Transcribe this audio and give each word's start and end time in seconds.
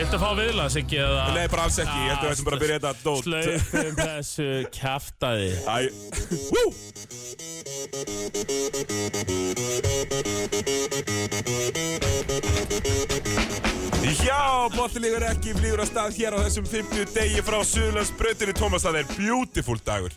Viltu 0.00 0.18
fá 0.22 0.30
viðlas 0.38 0.76
ekki 0.80 0.96
eða? 1.02 1.24
Nei, 1.34 1.46
bara 1.50 1.62
alls 1.66 1.78
ekki, 1.82 1.98
ég 2.06 2.10
held 2.10 2.20
að 2.20 2.24
við 2.24 2.32
ættum 2.34 2.46
bara 2.48 2.56
að 2.56 2.62
byrja 2.64 2.78
þetta 2.78 2.92
dót. 3.04 3.24
Slaupum 3.26 3.94
þessu 4.00 4.48
kjaftaði 4.76 5.50
Æ, 5.66 5.90
wú 6.54 6.64
Já, 14.20 14.68
bóttilíkur 14.74 15.24
ekki 15.28 15.54
flýgur 15.56 15.82
að 15.84 15.90
stað 15.90 16.16
hér 16.18 16.34
á 16.36 16.38
þessum 16.46 16.66
50 16.68 17.12
degi 17.14 17.42
frá 17.46 17.58
Suðlandsbrautinu 17.66 18.54
Tómas, 18.58 18.84
það 18.86 18.98
er 19.02 19.06
beautiful 19.16 19.78
dagur. 19.86 20.14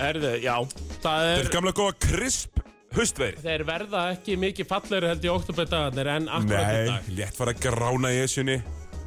Erðu, 0.00 0.32
já 0.42 0.56
Það 0.64 0.98
Þetta 0.98 1.14
er, 1.30 1.44
er 1.44 1.52
gamla 1.54 1.72
góða 1.76 1.94
krisp 2.06 2.62
haustveðri 2.96 3.44
þeir 3.44 3.64
verða 3.68 4.02
ekki 4.14 4.36
mikið 4.40 4.68
fallegri 4.70 5.10
held 5.12 5.24
í 5.26 5.30
oktoberdagarnir 5.32 6.10
en 6.16 6.28
akkurat 6.28 6.74
í 6.74 6.80
Nei, 6.80 6.90
dag. 6.90 7.08
létt 7.20 7.38
fara 7.38 7.54
að 7.54 7.62
grána 7.68 8.12
í 8.14 8.20
esjunni. 8.24 8.58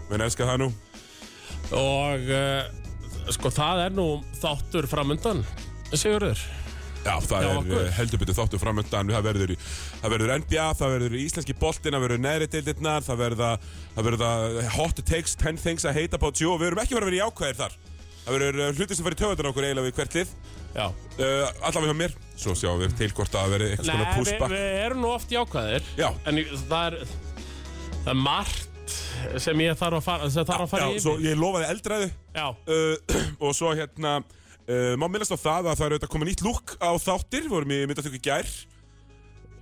Menn 0.09 0.23
elska 0.23 0.47
það 0.47 0.63
nú. 0.63 0.71
Og 1.79 2.33
uh, 2.33 3.29
sko 3.33 3.51
það 3.53 3.85
er 3.85 3.95
nú 3.95 4.07
þáttur 4.41 4.87
framundan 4.91 5.43
Sigurður. 5.93 6.39
Já, 7.03 7.17
það 7.19 7.43
Já, 7.43 7.49
er 7.51 7.73
uh, 7.75 7.87
heldur 7.97 8.21
betur 8.21 8.35
þáttu 8.37 8.59
framöndan 8.61 9.09
það 9.11 9.25
verður, 9.27 9.51
það 9.99 10.13
verður 10.15 10.33
NBA, 10.39 10.67
það 10.79 10.93
verður 10.95 11.15
íslenski 11.19 11.55
boltin, 11.59 11.95
það 11.97 12.05
verður 12.05 12.21
neðri 12.23 12.47
deildirnar 12.53 13.03
það 13.03 13.19
verður 13.19 13.41
það 13.97 14.07
verður 14.07 14.69
hot 14.77 15.01
takes, 15.03 15.35
10 15.35 15.59
things 15.59 15.83
I 15.83 15.91
hate 15.91 16.15
about 16.15 16.39
you. 16.39 16.53
Og 16.53 16.61
við 16.61 16.69
verum 16.71 16.83
ekki 16.85 16.95
verið 16.95 17.09
að 17.09 17.11
vera 17.11 17.19
í 17.19 17.27
ákvæðir 17.27 17.59
þar. 17.59 17.75
Það 18.23 18.37
verður 18.37 18.61
uh, 18.61 18.69
hlutir 18.77 18.95
sem 18.99 19.07
fyrir 19.09 19.19
töðunar 19.19 19.49
okkur 19.51 19.67
eiginlega 19.67 19.89
við 19.89 19.97
hvert 19.99 20.17
lið 20.21 20.35
Já. 20.73 20.87
Uh, 20.89 21.47
allavega 21.61 21.91
hjá 21.91 21.97
mér, 21.99 22.13
svo 22.35 22.55
sjáum 22.57 22.79
við 22.81 22.93
til 22.97 23.09
hvort 23.13 23.35
að 23.37 23.51
verður 23.53 23.73
eitthvað 23.75 23.89
svona 23.91 24.03
Nei, 24.03 24.07
við, 24.09 24.19
pushback. 24.19 24.53
við 24.55 24.77
erum 24.87 25.01
nú 25.03 25.11
oft 25.13 25.33
jákvæðir 25.35 25.89
Já. 25.99 26.07
En 26.25 26.39
ég- 26.41 26.53
það 26.69 26.87
er 26.87 26.95
Það 28.03 28.09
er 28.13 28.17
margt 28.19 28.95
sem 29.39 29.61
ég 29.63 29.77
þarf 29.79 29.99
að 30.01 30.03
fara 30.07 30.29
sem 30.33 30.47
þarf 30.49 30.63
að 30.65 30.71
fara 30.73 30.87
Já, 30.89 30.99
svo 31.05 31.13
yfir 31.19 31.29
ég 31.29 31.37
lofaði 31.39 31.67
eldræðu 31.71 32.09
Já, 32.35 32.47
uh, 32.49 33.21
og 33.45 33.53
svo 33.55 33.71
hérna 33.77 34.15
uh, 34.19 34.93
má 34.99 35.05
minnast 35.07 35.31
á 35.31 35.39
það 35.39 35.69
að 35.71 35.77
það 35.77 35.85
er 35.85 35.95
auðvitað 35.95 36.13
komið 36.17 36.31
nýtt 36.33 36.43
lúk 36.49 36.73
á 36.81 36.89
þáttir, 37.05 37.45
við 37.45 37.53
vorum 37.53 37.71
í 37.77 37.79
myndatöku 37.87 38.17
í 38.19 38.23
gær. 38.25 38.49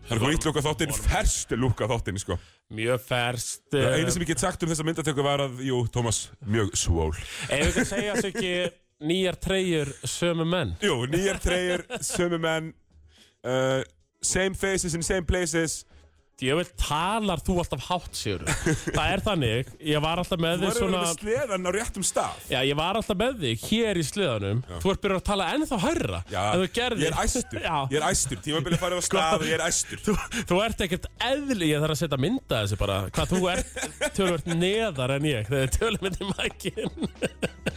Það 0.07 0.15
er 0.15 0.21
komið 0.23 0.33
nýtt 0.37 0.47
lúk 0.49 0.57
á 0.57 0.63
þáttir, 0.65 0.95
ferst 1.05 1.53
lúk 1.59 1.83
á 1.83 1.85
þáttin 1.91 2.17
sko. 2.23 2.39
mjög 2.71 3.03
ferst 3.05 3.67
Það 3.75 3.97
eina 3.99 4.11
sem 4.15 4.23
ég 4.23 4.31
get 4.31 4.39
sagt 4.41 4.63
um 4.63 4.71
þessa 4.71 4.87
myndatöku 4.87 5.23
var 5.27 5.43
að, 5.45 5.59
jú, 5.67 5.83
Tómas, 5.93 6.23
mjög 6.47 6.71
svól. 6.79 7.11
Ef 7.51 7.67
við 7.67 7.69
ekki 7.75 7.85
segja 7.91 8.15
þessu 8.15 8.31
ekki 8.31 8.53
nýjar 9.01 9.35
treyjur 9.41 9.91
sömu 10.07 10.45
menn 10.45 10.75
Jú, 10.83 11.05
nýjar 11.09 11.39
treyjur, 11.41 11.85
sömu 12.05 12.39
menn, 12.41 12.71
uh, 13.43 13.81
same 14.21 14.53
faces 14.53 14.93
in 14.93 15.03
same 15.03 15.25
places. 15.25 15.81
Vil 16.41 16.63
talar 16.79 17.37
þú 17.45 17.55
alltaf 17.61 17.83
hátt 17.85 18.15
sigur 18.17 18.41
Það 18.97 19.11
er 19.13 19.21
þannig, 19.21 19.67
ég 19.91 20.01
var 20.01 20.17
alltaf 20.23 20.39
með 20.41 20.55
Þú 20.55 20.61
þig 20.61 20.69
verður 20.71 20.79
svona 20.81 21.01
með 21.03 21.11
sleðan 21.19 21.67
á 21.67 21.71
réttum 21.75 22.05
stað. 22.07 22.39
Já, 22.49 22.57
ég 22.65 22.77
var 22.79 22.97
alltaf 22.97 23.19
með 23.19 23.35
þig 23.43 23.65
hér 23.69 23.99
í 24.01 24.05
sliðanum 24.07 24.63
Þú 24.81 24.93
ert 24.95 25.03
byrjað 25.03 25.19
að 25.21 25.27
tala 25.27 25.49
ennþá 25.53 25.79
hærra 25.85 26.21
Já, 26.33 26.39
en 26.41 26.63
þú 26.63 26.69
gerðir. 26.79 27.03
ég 27.05 27.11
er 27.11 27.19
æstur, 27.21 27.61
Já, 27.69 27.75
ég 27.93 27.99
er 28.01 28.07
æstur, 28.09 28.41
tímabilið 28.47 28.81
farið 28.81 28.97
á 28.97 29.03
stað 29.05 29.37
og 29.37 29.45
ég 29.51 29.57
er 29.59 29.65
æstur. 29.67 30.01
þú, 30.07 30.17
þú 30.49 30.59
ert 30.65 30.83
ekkert 30.87 31.07
eðli 31.29 31.69
Ég 31.71 31.83
þarf 31.85 31.95
að 31.97 32.01
setja 32.01 32.21
mynda 32.25 32.63
þessi 32.63 32.79
bara 32.81 32.97
Hvað 33.13 33.35
þú 33.35 33.43
ert 33.53 33.77
tölvöld 34.17 34.49
neðar 34.57 35.15
en 35.19 35.29
ég 35.29 35.51
Þegar 35.51 35.99
við 36.01 36.17
til 36.17 36.31
mækin 36.31 36.95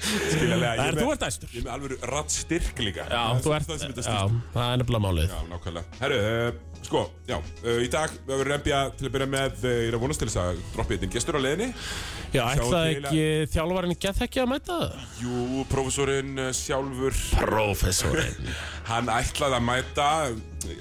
Skiljalega, 0.04 0.72
ég 0.74 0.80
En 0.80 0.88
er 0.88 0.96
þú 0.98 1.04
með, 1.04 1.12
ert 1.14 1.26
æstur. 1.28 1.52
ég 1.52 1.60
er 1.60 1.66
með 1.66 1.74
alveg 1.76 2.06
rattstyrk 2.10 2.80
líka. 2.82 3.04
Já, 3.10 3.22
þú 3.44 3.52
ert 3.56 3.68
Já, 4.04 4.18
það 4.54 4.64
er 4.72 4.80
nefnilega 4.80 5.04
málið. 5.04 5.28
Já, 5.30 5.40
nákvæmlega. 5.52 5.98
Herru, 6.00 6.18
uh, 6.24 6.73
sko, 6.84 7.00
já, 7.28 7.36
uh, 7.38 7.78
í 7.82 7.88
dag 7.92 8.12
við 8.26 8.40
verðum 8.40 8.58
NBA 8.60 8.80
til 8.98 9.08
að 9.08 9.12
byrja 9.16 9.28
með, 9.34 9.56
uh, 9.64 9.72
ég 9.74 9.88
er 9.90 9.96
að 9.98 10.02
vonast 10.04 10.22
til 10.22 10.28
þess 10.30 10.40
að 10.42 10.60
droppi 10.74 10.98
inn 10.98 11.12
gestur 11.14 11.38
á 11.38 11.40
leiðinni. 11.44 11.68
Já, 12.34 12.44
til 12.58 12.80
ekki 12.82 13.24
þjálfarinn 13.54 13.96
gett 14.04 14.22
ekki 14.26 14.42
að 14.42 14.48
mæta 14.52 14.78
það? 14.80 15.04
Jú, 15.22 15.64
prófessorinn 15.70 16.32
uh, 16.42 16.48
sjálfur, 16.56 17.20
Professorinn 17.40 18.50
hann 18.90 19.12
ætlaði 19.14 19.58
að 19.60 19.66
mæta, 19.68 20.08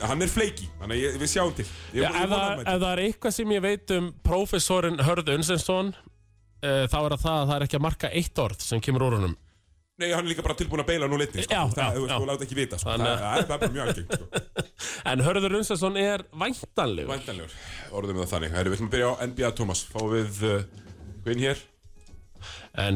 hann 0.08 0.26
er 0.26 0.32
fleiki, 0.34 0.70
þannig 0.82 0.98
að 0.98 1.04
ég- 1.06 1.20
við 1.22 1.32
sjáum 1.36 1.54
til. 1.60 1.68
Ég, 1.94 2.02
Já, 2.04 2.10
ef, 2.10 2.34
það, 2.34 2.64
að 2.74 2.88
það 2.88 2.90
er 2.96 3.04
eitthvað 3.08 3.38
sem 3.38 3.56
ég 3.58 3.64
veit 3.68 3.96
um 4.00 4.10
professorinn 4.26 5.00
Hörð 5.06 5.34
Unsensson 5.38 5.94
uh, 5.94 6.84
þá 6.90 6.98
er 7.06 7.18
það 7.18 7.38
að 7.38 7.48
það 7.48 7.56
er 7.60 7.66
ekki 7.68 7.80
að 7.80 7.86
marka 7.88 8.12
eitt 8.12 8.44
orð 8.44 8.66
sem 8.66 8.82
kemur 8.84 9.08
úr 9.10 9.18
honum 9.22 9.38
Nei, 10.02 10.08
hann 10.10 10.26
er 10.26 10.32
líka 10.32 10.42
bara 10.42 10.56
tilbúin 10.58 10.82
að 10.82 10.88
beila 10.90 11.06
nú 11.12 11.18
litni, 11.22 11.44
sko. 11.46 11.54
Já, 11.54 11.68
það, 11.70 11.84
já, 11.84 12.00
þú 12.00 12.08
já. 12.10 12.28
láta 12.32 12.46
ekki 12.48 12.56
vita, 12.58 12.78
sko. 12.82 12.90
Þannig 12.90 13.06
Það, 13.06 13.14
að- 13.14 13.24
það, 13.24 13.36
er- 13.36 13.44
er 13.44 13.50
bara 13.52 13.74
mjög 13.76 13.84
algengt, 13.88 14.16
sko. 14.18 14.26
En 15.14 15.22
Hörður 15.28 15.56
Unsensson 15.60 15.98
er 16.02 16.24
væntanlegur 16.44 17.12
Væntanlegur, 17.14 17.54
orðum 18.00 18.18
við 18.18 18.24
það 18.26 18.32
þannig. 18.34 18.56
Herru, 18.58 18.72
við 18.74 18.78
ætlum 18.80 18.90
að 18.90 18.96
byrja 18.96 19.12
á 19.14 19.16
NBA, 19.30 19.52
Thomas. 19.60 19.84
Fáum 19.94 20.10
við 20.16 20.42
uh, 20.50 20.64
hvinn 21.28 21.44
hér? 21.46 21.62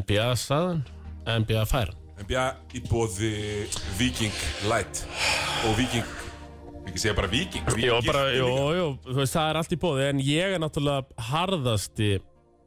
NBA 0.01 0.27
staðan, 0.41 0.81
NBA 1.27 1.65
færan 1.69 2.03
NBA 2.17 2.45
í 2.73 2.81
bóði 2.89 3.31
Viking 3.99 4.33
Light 4.71 5.03
og 5.69 5.75
Viking, 5.77 6.07
ekki 6.89 6.97
segja 7.03 7.13
bara 7.19 7.29
Viking. 7.29 7.61
Jó, 7.77 7.99
Víking 8.01 8.09
bara, 8.09 8.23
líka. 8.33 8.41
jó, 8.41 8.73
jó, 8.79 8.87
þú 9.05 9.17
veist, 9.21 9.35
það 9.37 9.51
er 9.53 9.59
allt 9.61 9.75
í 9.75 9.79
bóði 9.85 10.07
En 10.09 10.23
ég 10.25 10.55
er 10.57 10.63
náttúrulega 10.65 11.27
harðasti 11.29 12.09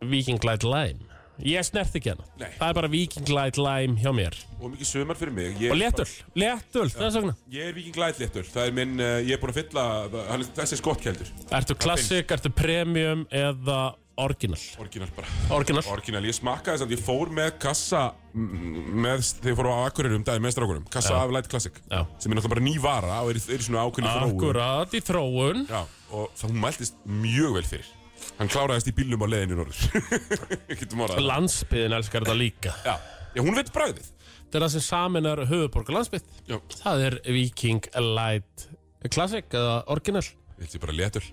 Viking 0.07 0.39
Light 0.47 0.63
Lime 0.63 1.10
Ég 1.47 1.65
snert 1.65 1.95
ekki 1.97 2.13
hana 2.13 2.25
Nei. 2.41 2.51
Það 2.59 2.67
er 2.69 2.77
bara 2.81 2.91
Viking 2.93 3.29
Light 3.33 3.57
Lime 3.61 3.97
hjá 4.03 4.13
mér. 4.17 4.37
Og 4.61 4.75
mikið 4.75 4.91
sumar 4.91 5.17
fyrir 5.21 5.33
mig. 5.37 5.57
Ég 5.61 5.71
Og 5.73 5.77
er 5.77 5.81
léttul, 5.85 6.09
léttul, 6.37 6.91
þess 6.93 7.17
vegna. 7.21 7.37
Ég 7.55 7.71
er 7.71 7.73
Viking 7.79 7.97
Light 8.03 8.21
léttur, 8.21 8.45
það 8.51 8.67
er 8.69 8.77
minn, 8.77 9.01
uh, 9.01 9.17
ég 9.25 9.33
er 9.37 9.41
búinn 9.43 9.55
að 9.55 9.63
fylla, 9.63 9.87
hann 10.29 10.45
er 10.45 10.53
þessi 10.61 10.81
skottkjældur, 10.83 11.33
Ertu 11.61 11.77
klassik, 11.81 12.31
ertu 12.37 12.53
premium 12.53 13.27
eða 13.33 13.81
original 14.21 14.61
orginal 14.77 15.09
bara. 15.17 15.29
Original 15.57 15.87
Orginal, 15.89 16.25
ég 16.29 16.37
smakkaði 16.37 16.85
að 16.85 16.91
ég 16.93 17.01
fór 17.01 17.31
með 17.33 17.55
kassa, 17.63 18.03
mm, 18.35 18.91
með, 19.01 19.23
þegar 19.41 19.53
ég 19.55 19.57
fór 19.63 19.69
á 19.73 19.77
Akureyri 19.87 20.19
um 20.19 20.27
daginn 20.27 20.45
með 20.45 20.53
strákunum, 20.59 20.85
kassa 20.93 21.15
af 21.23 21.33
Light 21.33 21.49
Classic, 21.49 21.73
Já. 21.89 22.03
sem 22.19 22.33
er 22.33 22.37
náttúrulega 22.37 22.53
bara 22.53 22.67
ný 22.67 22.75
vara 22.83 23.23
og 23.25 23.31
er, 23.33 23.41
í- 23.41 23.49
er 23.55 23.63
í 23.63 23.65
svona 23.65 23.87
ákveðni 23.89 24.13
þróun. 24.13 24.35
Akkurat 24.37 24.93
í 24.93 25.01
þróun. 25.01 25.65
Já, 25.71 25.81
og 26.13 26.29
það 26.37 26.51
hún 26.51 26.61
mæltist 26.67 26.95
mjög 27.07 27.55
vel 27.57 27.63
fyrir. 27.71 27.89
Hann 28.39 28.51
kláraðist 28.53 28.91
í 28.91 28.95
bílnum 28.97 29.25
á 29.25 29.29
leiðinu 29.31 29.59
norður. 29.61 31.21
Landsbyðin 31.31 31.97
elskar 31.99 32.25
þetta 32.25 32.37
líka 32.39 32.75
Já, 32.87 32.95
já, 33.35 33.41
hún 33.43 33.57
veit 33.59 33.73
bragðið. 33.75 34.09
Þetta 34.41 34.59
er 34.59 34.65
það 34.65 34.73
sem 34.75 34.85
saminar 34.87 35.43
höfuborg 35.51 35.91
og 35.93 35.99
landsbyð 35.99 36.31
Já, 36.49 36.57
Það 36.81 37.05
er 37.09 37.19
Viking 37.29 37.91
Light 38.03 38.69
Classic 39.11 39.57
eða 39.57 39.83
original 39.93 40.25
held 40.61 40.75
ég 40.77 40.83
bara 40.83 40.93
léttur. 40.93 41.29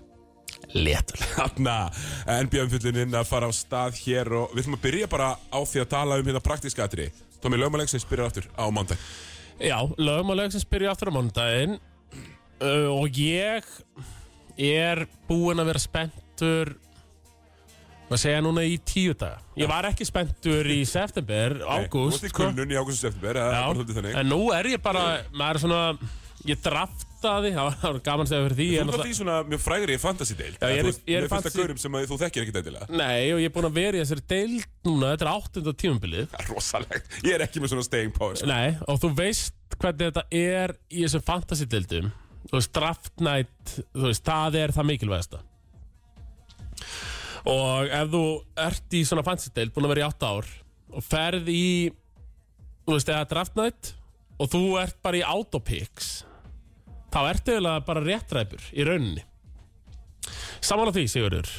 Léttul 0.72 1.18
Þarna, 1.36 1.74
NBA-umfylluninn 2.46 3.16
að 3.18 3.26
fara 3.28 3.48
á 3.48 3.52
stað 3.52 3.98
hér 4.00 4.30
og 4.38 4.54
við 4.54 4.62
ætlum 4.64 4.78
að 4.78 4.84
byrja 4.86 5.10
bara 5.12 5.34
á 5.36 5.58
því 5.60 5.82
að 5.82 5.90
tala 5.92 6.16
um 6.16 6.30
hérna 6.30 6.40
praktíska 6.44 6.86
atriði. 6.88 7.12
Tómi 7.42 7.60
Lögmalegsins 7.60 8.08
byrjar 8.08 8.32
aftur 8.32 8.48
á 8.56 8.64
mándag. 8.72 9.04
Já, 9.58 9.82
lögmáleg 9.98 10.52
sem 10.54 10.62
spyrja 10.62 10.92
aftur 10.92 11.10
á 11.10 11.16
mánudaginn 11.18 11.78
uh, 12.62 12.88
og 12.94 13.16
ég 13.18 13.66
er 14.54 15.00
búinn 15.26 15.58
að 15.58 15.72
vera 15.72 15.82
spenntur 16.38 16.76
maður 18.08 18.22
segja 18.22 18.40
núna 18.44 18.62
í 18.64 18.78
tíu 18.88 19.12
daga 19.18 19.42
Ég 19.58 19.68
var 19.68 19.84
ekki 19.90 20.06
spenntur 20.08 20.64
í 20.72 20.80
september, 20.88 21.58
ágúst 21.66 22.22
það 22.24 22.38
er 23.28 23.98
þannig. 23.98 24.14
en 24.22 24.30
nú 24.32 24.40
er 24.56 24.70
ég 24.72 24.82
bara, 24.82 25.02
maður 25.34 25.58
er 25.58 25.62
svona 25.66 25.82
ég 26.48 26.60
draftaði, 26.62 27.50
það 27.52 27.66
var- 27.66 27.76
það 27.82 27.98
gaman 28.06 28.28
segja 28.30 28.44
fyrir 28.46 28.56
því 28.56 28.68
Þú 28.68 28.78
náttúrulega- 28.78 28.94
alltaf 28.94 29.10
í 29.10 29.18
svona 29.18 29.36
mjög 29.50 29.60
frægri 29.60 29.96
fantasy-deild. 29.98 30.56
Já, 30.62 30.68
ég 30.70 30.78
er- 30.78 31.18
er 31.18 31.24
af 31.24 31.30
fantasy- 31.34 31.58
gaurum 31.58 31.78
sem 31.78 31.92
að 31.92 32.06
þú 32.06 32.18
þekkir 32.22 32.42
ekki 32.44 32.54
deildilega. 32.54 32.86
Nei, 32.88 33.32
og 33.32 33.38
ég 33.42 33.44
er 33.44 33.50
búinn 33.50 33.68
að 33.68 33.74
vera 33.74 33.96
í 33.98 34.00
þessari 34.00 34.24
deild 34.28 34.64
núna, 34.86 35.16
þetta 35.16 35.26
er 35.26 35.32
áttunda 35.34 35.72
tímumbilið 35.74 36.28
Það 36.30 36.40
er 36.40 36.54
rosalegt. 36.54 37.10
Ég 37.24 37.34
er 37.34 37.40
ekki 37.44 37.60
með 37.60 37.68
svona 37.74 37.84
staying 37.84 38.12
power. 38.14 38.34
sko. 38.36 38.46
Nei, 38.46 38.78
og 38.88 39.00
þú 39.00 39.14
veist 39.16 39.52
hvernig 39.78 40.12
þetta 40.12 40.24
er 40.32 40.76
í 40.90 41.02
þessum 41.04 41.22
fantasy-dildum 41.26 42.12
Þú 42.48 42.54
veist, 42.56 42.72
draft 42.72 43.20
night, 43.20 43.64
þú 43.92 44.06
veist, 44.08 44.22
það 44.24 44.54
er 44.54 44.68
það 44.72 44.86
mikilvægasta 44.88 45.40
Og 47.46 47.92
ef 47.94 48.10
þú 48.12 48.24
ert 48.64 48.96
í 48.98 49.04
svona 49.06 49.24
fantasy-dild, 49.26 49.74
búin 49.74 49.86
að 49.86 49.94
vera 49.94 50.06
í 50.06 50.08
8 50.08 50.32
ár 50.32 50.50
Og 50.98 51.04
ferð 51.04 51.50
í, 51.52 51.66
þú 52.86 52.96
veist, 52.96 53.12
eða 53.12 53.28
draft 53.30 53.58
night 53.58 53.92
Og 54.38 54.50
þú 54.52 54.62
ert 54.82 54.98
bara 55.04 55.20
í 55.20 55.26
autopicks 55.26 56.16
Þá 57.08 57.20
ertu 57.30 57.54
eiginlega 57.54 57.84
bara 57.86 58.04
réttræpur 58.04 58.64
í 58.76 58.84
rauninni. 58.84 59.22
Saman 60.60 60.90
á 60.90 60.92
því, 60.92 61.06
Sigurður? 61.08 61.52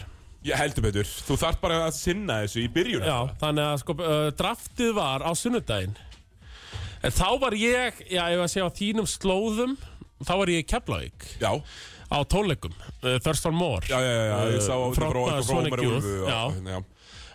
Ég 0.45 0.59
heldur 0.59 0.85
betur. 0.85 1.09
Þú 1.25 1.37
þarf 1.41 1.61
bara 1.63 1.79
að 1.87 1.95
sinna 1.97 2.35
þessu 2.43 2.61
í 2.63 2.67
byrjun. 2.71 3.07
Já, 3.07 3.17
þannig 3.41 3.65
að 3.65 3.79
sko, 3.81 3.95
uh, 3.97 4.27
draftið 4.39 4.91
var 4.99 5.25
á 5.25 5.31
sunnudaginn. 5.35 5.95
En 7.01 7.15
þá 7.15 7.27
var 7.41 7.55
ég, 7.57 8.03
já, 8.11 8.21
ef 8.29 8.43
að 8.43 8.51
segja 8.53 8.67
á 8.69 8.77
þínum 8.77 9.09
slóðum 9.09 9.79
Þá 10.19 10.33
var 10.35 10.49
ég 10.51 10.65
í 10.65 10.67
Keflavík. 10.67 11.25
Já, 11.39 11.51
á 12.09 12.17
tónleikum, 12.25 12.73
uh, 13.03 13.17
Thurston 13.23 13.53
Moore 13.55 13.85
já, 13.89 13.99
já, 14.01 14.13
já, 14.13 14.23
já. 14.29 14.39
Ég 14.55 14.63
sá 14.65 14.73
þetta 14.73 14.95
frá 14.97 15.09
Fronta 15.11 15.35
frá 15.35 15.43
Sonic 15.45 15.83
Youth. 15.83 16.89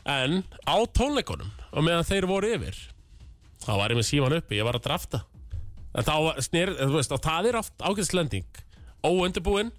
En 0.04 0.42
á 0.66 0.76
tónleikunum 0.92 1.52
og 1.72 1.86
meðan 1.86 2.08
þeir 2.08 2.26
voru 2.28 2.50
yfir 2.56 2.80
þá 3.64 3.72
var 3.80 3.94
ég 3.94 4.00
með 4.00 4.08
síman 4.10 4.36
uppi, 4.40 4.58
ég 4.58 4.66
var 4.66 4.76
að 4.80 4.86
drafta 4.88 5.22
En 5.94 6.02
þá 6.02 6.42
snýr, 6.42 6.72
þú 6.74 6.96
veist, 6.96 7.12
og 7.14 7.20
það 7.22 7.48
er 7.52 7.56
oft 7.60 7.84
ágæðslending 7.86 8.62
Óundibúinn 9.06 9.70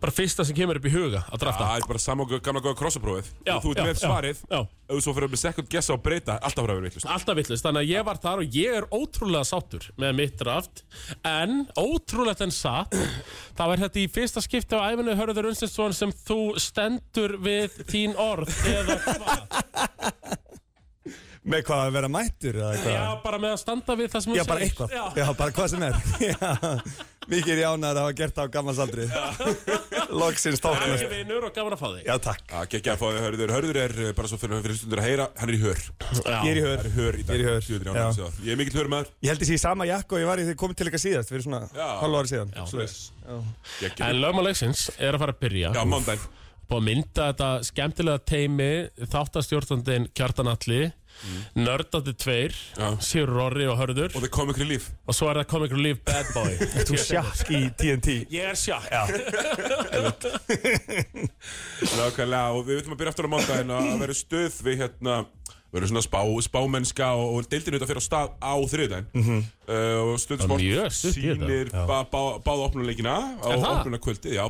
bara 0.00 0.14
fyrsta 0.14 0.44
sem 0.46 0.56
kemur 0.56 0.78
upp 0.80 0.86
í 0.88 0.92
huga 0.92 1.22
að 1.32 1.42
drafta. 1.42 1.66
Það 1.66 1.80
er 1.82 1.88
bara 1.90 2.02
saman 2.02 2.30
gamla 2.46 2.62
góða 2.64 2.78
krossaprófið 2.80 3.30
Þú 3.46 3.72
ert 3.72 3.82
með 3.86 4.00
svarið. 4.02 4.42
Ef 4.86 5.02
þú 5.02 5.14
fyrir 5.16 5.32
með 5.32 5.40
second 5.42 5.70
guess 5.72 5.90
á 5.90 5.94
að 5.96 6.02
breyta 6.04 6.36
Alltaf 6.46 6.66
vera 6.68 6.84
vittlust 6.84 7.08
Alltaf 7.10 7.38
villust, 7.40 7.64
þannig 7.66 7.82
að 7.82 7.90
ég 7.90 8.06
var 8.06 8.20
þar 8.22 8.42
og 8.44 8.58
ég 8.60 8.76
er 8.78 8.86
ótrúlega 8.94 9.48
sáttur 9.48 9.88
með 9.98 10.16
mitt 10.20 10.36
draft. 10.38 10.84
En 11.26 11.64
ótrúlegt 11.74 12.44
en 12.46 12.54
satt 12.54 12.94
þá 13.58 13.64
er 13.66 13.84
þetta 13.86 14.02
í 14.02 14.08
fyrsta 14.14 14.44
skipti 14.44 14.78
á 14.78 14.86
æfinu 14.92 15.16
Hörður 15.18 15.50
Unstinsson 15.50 15.96
sem 15.96 16.14
þú 16.26 16.40
stendur 16.62 17.38
við 17.42 17.80
þín 17.90 18.14
orð 18.20 18.52
eða 18.70 19.00
hvað 19.06 20.36
Með 21.46 21.60
hvað 21.68 21.80
að 21.86 21.92
vera 21.94 22.08
mættur 22.10 22.56
eða 22.58 22.70
eitthvað? 22.74 22.94
Já, 22.96 23.02
bara 23.22 23.38
með 23.38 23.52
að 23.54 23.60
standa 23.62 23.94
við 24.00 24.08
það 24.10 24.22
sem 24.24 24.32
þú 24.32 24.36
Já, 24.36 24.44
bara 24.48 24.58
segir. 24.58 24.70
eitthvað. 24.72 24.88
Já. 24.96 25.04
Já, 25.14 25.26
bara 25.38 25.50
hvað 25.54 25.68
sem 25.70 25.82
er. 25.86 25.94
Já, 26.26 26.50
Mikið 27.26 27.58
jánar 27.58 27.90
að 27.90 27.98
hafa 28.04 28.14
gert 28.18 28.34
það 28.36 28.46
á 28.46 28.54
gammalsaldri. 28.54 29.04
Loksins 30.20 30.60
Það 30.62 30.70
er 30.70 30.78
tóknast. 30.78 31.02
ekki 31.02 31.10
vinur 31.16 31.42
og 31.48 31.52
gaman 31.56 31.74
að 31.74 31.80
fá 31.80 31.88
þig 31.90 32.04
Já, 32.06 32.14
takk. 32.22 32.42
Það 32.52 32.66
gekkja 32.74 32.92
að 32.92 33.00
fá 33.00 33.06
því 33.10 33.20
hörður 33.24 33.50
Hörður 33.56 33.78
er 33.82 33.92
uh, 33.98 34.10
bara 34.14 34.28
svo 34.30 34.38
fyrir, 34.38 34.60
fyrir 34.62 34.76
stundur 34.78 35.00
að 35.02 35.06
heyra 35.08 35.26
Hann 35.40 35.50
er 35.50 35.56
í 35.56 35.58
hör 35.64 35.80
Já. 35.82 36.38
Ég 36.46 36.50
er 36.52 36.56
í 36.56 36.62
Það 36.62 36.70
hör. 36.70 36.78
er 36.78 36.86
í 36.86 36.94
hör 36.96 37.14
í 37.18 37.24
dag 37.26 37.34
Ég 37.34 37.34
er 37.34 37.42
í 37.42 37.46
hör. 37.50 37.58
Er 37.58 37.66
ég 37.66 37.82
Já. 37.90 38.06
það. 38.20 38.38
Ég 38.46 38.50
er 38.54 38.58
mikill 38.62 38.78
hörmaður 38.78 39.08
Ég 39.26 39.28
held 39.32 39.40
þessi 39.42 39.56
í 39.58 39.62
sama 39.66 39.82
jakka 39.90 40.14
og 40.14 40.20
ég 40.22 40.28
var 40.30 40.38
í 40.38 40.46
þegar 40.46 40.60
komið 40.62 40.76
til 40.78 40.86
eitthvað 40.86 41.04
síðast, 41.06 41.28
fyrir 41.34 41.42
svona 41.46 41.66
En 51.24 51.62
er 51.62 51.72
Alli 51.72 51.76
Nördandi 51.76 52.12
tveir 52.18 52.54
Já. 52.76 52.88
Sigur 53.00 53.32
Rorri 53.36 53.66
og 53.70 53.78
Hörður. 53.80 54.10
Og 54.14 54.24
það 54.24 54.32
kom 54.36 54.50
ykkur 54.52 54.64
í 54.66 54.68
líf. 54.74 54.90
Og 55.06 55.16
svo 55.16 55.30
er 55.30 55.40
það 55.40 55.48
Comic 55.52 55.74
Relief 55.74 56.02
Bad 56.06 56.26
Boy. 56.34 56.52
Þú 56.88 57.00
sjakk 57.02 57.50
í 57.52 57.62
TNT. 57.80 58.08
Ég 58.32 58.52
er 58.52 58.58
sjakk. 58.58 58.90
Nákvæmlega 61.96 62.52
Og 62.56 62.62
við 62.66 62.80
viljum 62.80 62.94
að 62.94 63.00
byrja 63.00 63.12
aftur 63.14 63.28
á 63.28 63.30
mándaginn 63.32 63.72
Að 63.76 63.90
vera 64.02 64.16
stuð 64.16 64.60
við 64.66 64.80
hérna 64.84 65.14
verður 65.74 65.90
svona 65.92 66.04
spá, 66.04 66.20
spámennska 66.46 67.08
og, 67.18 67.34
og 67.36 67.48
deildinu 67.50 67.78
þetta 67.78 67.88
fyrir 67.90 68.02
á 68.02 68.08
stað 68.08 68.36
á 68.38 68.54
þriðdæn 68.72 69.08
mm 69.12 69.24
-hmm. 69.26 69.40
uh, 69.68 70.00
og 70.04 70.12
Já, 70.14 70.22
stutt 70.22 70.46
í 70.60 70.70
þetta. 70.74 71.12
sýnir 71.12 71.72
bá, 71.72 71.98
bá, 72.10 72.22
báða 72.44 72.68
opnuleikina 72.68 73.16
á 73.42 73.48
Er 73.50 73.58
það? 73.58 73.80
opnunarkvöldið, 73.80 74.32
já 74.38 74.46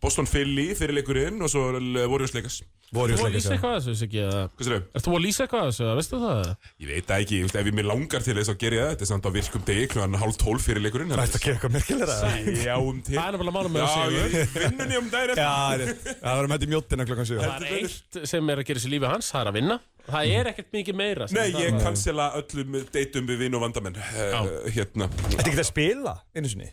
Boston 0.00 0.26
Philly 0.26 0.74
fyrir 0.74 0.94
leikurinn 0.96 1.42
og 1.42 1.50
svo 1.50 1.72
Warriors 2.08 2.34
Lakers 2.34 2.62
Voru 2.94 3.16
Þú 3.18 3.24
að 3.26 3.32
lýsa 3.34 3.50
eitthvað 3.56 3.72
að 3.74 3.80
þessu, 3.82 3.94
Siggi? 3.98 4.20
eða? 4.22 4.42
Hvað 4.54 4.68
sér 4.68 4.82
Ert 4.94 5.06
þú 5.06 5.14
að 5.16 5.22
lýsa 5.24 5.42
eitthvað 5.42 5.62
að 5.62 5.70
þessu, 5.72 5.86
veistu 5.98 6.18
það? 6.22 6.50
Ég 6.78 6.90
veit 6.92 7.08
það 7.08 7.22
ekki, 7.24 7.34
ég 7.40 7.46
veist, 7.46 7.56
ef 7.58 7.66
ég 7.66 7.74
mér 7.74 7.88
langar 7.90 8.22
til 8.22 8.36
þess 8.38 8.52
að 8.52 8.58
gera 8.62 8.76
það 8.78 8.92
Þetta 8.92 9.06
er 9.06 9.10
samt 9.10 9.26
á 9.26 9.30
virkum 9.34 9.64
degi, 9.66 9.88
klugan 9.90 10.18
hálf 10.22 10.38
tólf 10.38 10.68
fyrir 10.68 10.84
leikurinn 10.84 11.10
Það 11.10 11.34
gera 11.34 11.56
eitthvað 11.56 11.74
merkilega. 11.74 12.30
Já, 12.62 12.76
um 12.78 13.02
til 13.02 13.18
Það 13.18 13.26
er 13.26 13.34
nefnilega 13.34 13.56
málum 13.58 13.74
með 13.74 13.82
Já, 13.82 13.90
er 14.06 14.14
í 14.14 14.44
vinnunni 14.54 15.00
um 15.00 15.10
Já, 15.10 15.50
eftir 15.74 16.14
það 16.22 16.44
að 16.44 16.50
mæta 16.54 16.68
í 16.68 16.70
mjóttina 16.70 17.08
klokkan 17.10 17.30
7. 17.32 17.42
Það 17.42 17.56
er 17.56 17.76
eitt 17.80 18.20
sem 18.30 18.54
er 18.54 18.62
að 18.62 18.70
gera 18.70 18.84
sér 18.86 18.94
lífi 18.94 19.10
hans, 19.10 19.32
það 19.34 19.42
er 19.42 19.50
að 19.50 19.58
vinna 19.58 19.80
Það 20.06 20.32
er 20.38 20.48
ekkert 20.52 20.68
mikið 20.76 20.96
meira 20.98 21.26
sem 21.28 21.38
Nei, 21.38 21.50
það- 21.52 21.62
ég 21.66 21.78
cancela 21.82 22.26
öllum 22.38 22.76
deytum 22.94 23.26
við 23.30 23.40
vinn 23.44 23.56
og 23.58 23.62
vandamenn 23.66 23.96
uh, 23.98 24.50
Hérna, 24.70 25.08
Þetta 25.30 25.46
ekki 25.50 25.62
að 25.62 25.68
spila, 25.70 26.12
einu 26.36 26.50
sinni. 26.52 26.68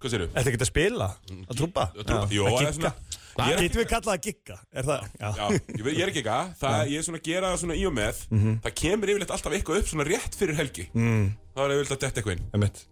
hvað 0.00 0.12
sér 0.12 0.24
Þetta 0.34 0.50
ekki 0.52 0.60
að 0.60 0.68
spila, 0.70 1.06
að 1.48 1.54
trúpa. 1.60 1.86
Jó, 1.96 2.02
að 2.10 2.26
það 2.30 2.42
er 2.46 2.66
gigga. 2.66 2.72
svona- 2.76 3.14
er- 3.46 3.62
Getum 3.62 3.80
við 3.82 3.88
kallað 3.92 4.12
að 4.16 4.20
gigga, 4.26 4.58
er 4.72 4.84
það? 4.90 5.06
Já. 5.20 5.28
Já, 5.36 5.46
ég, 5.76 5.82
veit- 5.86 5.96
ég 5.96 6.02
er 6.06 6.12
eitthvað 6.12 6.52
Það 6.60 6.90
ég 6.92 6.98
er 7.00 7.06
svona 7.08 7.18
að 7.20 7.26
gera 7.30 7.50
það 7.52 7.58
svona 7.64 7.76
í 7.76 7.86
og 7.88 7.94
með 7.96 8.20
Það 8.66 8.74
kemur 8.82 9.12
yfirleitt 9.12 9.32
alltaf 9.36 9.56
eitthvað 9.56 9.80
upp 9.82 9.88
svona 9.92 10.06
rétt 10.08 10.36
fyrir 10.40 10.56
helgi 10.60 10.86
mm. 10.92 11.26
Það 11.56 11.64
er 11.66 11.74
yfirleitt 11.76 11.96
að 11.96 12.04
detta 12.06 12.20
eitthvað 12.20 12.36
inn 12.36 12.46
Emitt. 12.60 12.84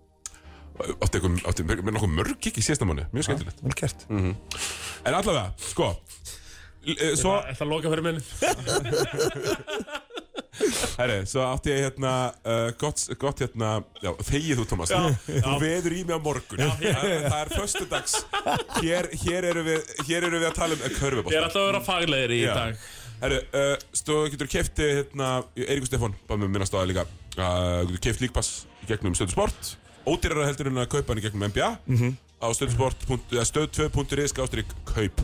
Átti 0.75 1.21
eitthvað, 1.21 1.37
átti 1.49 1.63
með 1.69 1.93
nokkuð 1.95 2.13
mörg 2.19 2.39
gig 2.43 2.57
í 2.59 2.65
síðasta 2.67 2.89
mánu 2.89 3.05
Mjög 3.15 3.29
skemmtilegt 3.29 3.61
Vel 3.63 3.77
kert. 3.79 4.07
En 4.11 5.15
allavega, 5.15 5.45
sko 5.71 5.91
eh, 5.93 6.41
Svo, 7.17 7.39
Það 7.41 7.55
er 7.55 7.63
að 7.65 7.71
loka 7.71 7.89
fyrir 7.93 8.05
minn 8.05 8.21
herri, 10.99 11.23
svo 11.29 11.43
átti 11.45 11.71
ég 11.73 11.81
hérna 11.89 12.11
uh, 12.47 12.69
gott, 12.79 13.03
gott 13.21 13.41
hérna 13.43 13.71
Já, 14.03 14.11
þegið 14.29 14.61
þú, 14.61 14.65
Thomas. 14.71 14.93
Þú 15.27 15.55
veður 15.63 15.93
í 15.97 16.03
mig 16.07 16.15
á 16.15 16.21
morgun. 16.23 16.63
Það, 16.63 16.85
það 17.25 17.39
er 17.41 17.49
föstudags. 17.55 18.15
Hér, 18.79 19.05
hér, 19.25 19.43
eru 19.51 19.63
við, 19.67 19.81
hér 20.09 20.23
eru 20.29 20.39
við 20.43 20.49
að 20.51 20.59
tala 20.61 20.73
um 20.77 20.81
Ég 20.85 20.89
er 20.91 20.95
körfubótt 20.99 21.39
alltaf 21.41 21.63
að 21.63 21.69
vera 21.71 21.83
faglegir 21.89 22.33
í 22.37 22.39
Já. 22.45 22.53
dag. 22.59 22.71
Herru, 23.25 23.39
uh, 23.57 23.75
stóðu 23.97 24.27
getur 24.35 24.49
kefti 24.53 24.85
hérna, 25.01 25.29
Eiríkur 25.57 25.89
Stefán, 25.89 26.17
bara 26.29 26.39
með 26.43 26.53
minna 26.55 26.67
stáða 26.69 26.89
líka. 26.91 27.05
Uh, 27.39 27.81
getur 27.89 28.03
keft 28.09 28.25
líkpass 28.25 28.51
í 28.85 28.87
gegnum 28.91 29.15
stöðu 29.17 29.33
sport. 29.37 29.61
Ódýrara 30.05 30.49
heldur 30.51 30.69
en 30.71 30.83
að 30.83 30.91
kaupa 30.93 31.09
hann 31.15 31.23
í 31.23 31.25
gegnum 31.25 31.47
NBA 31.49 31.71
á 32.45 32.47
stöðsport 32.53 33.07
stöð2.is 33.09 34.35
skástrík 34.35 34.69
kaup 34.91 35.17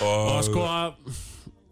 Og 0.00 0.32
og 0.32 0.44
sko, 0.46 0.62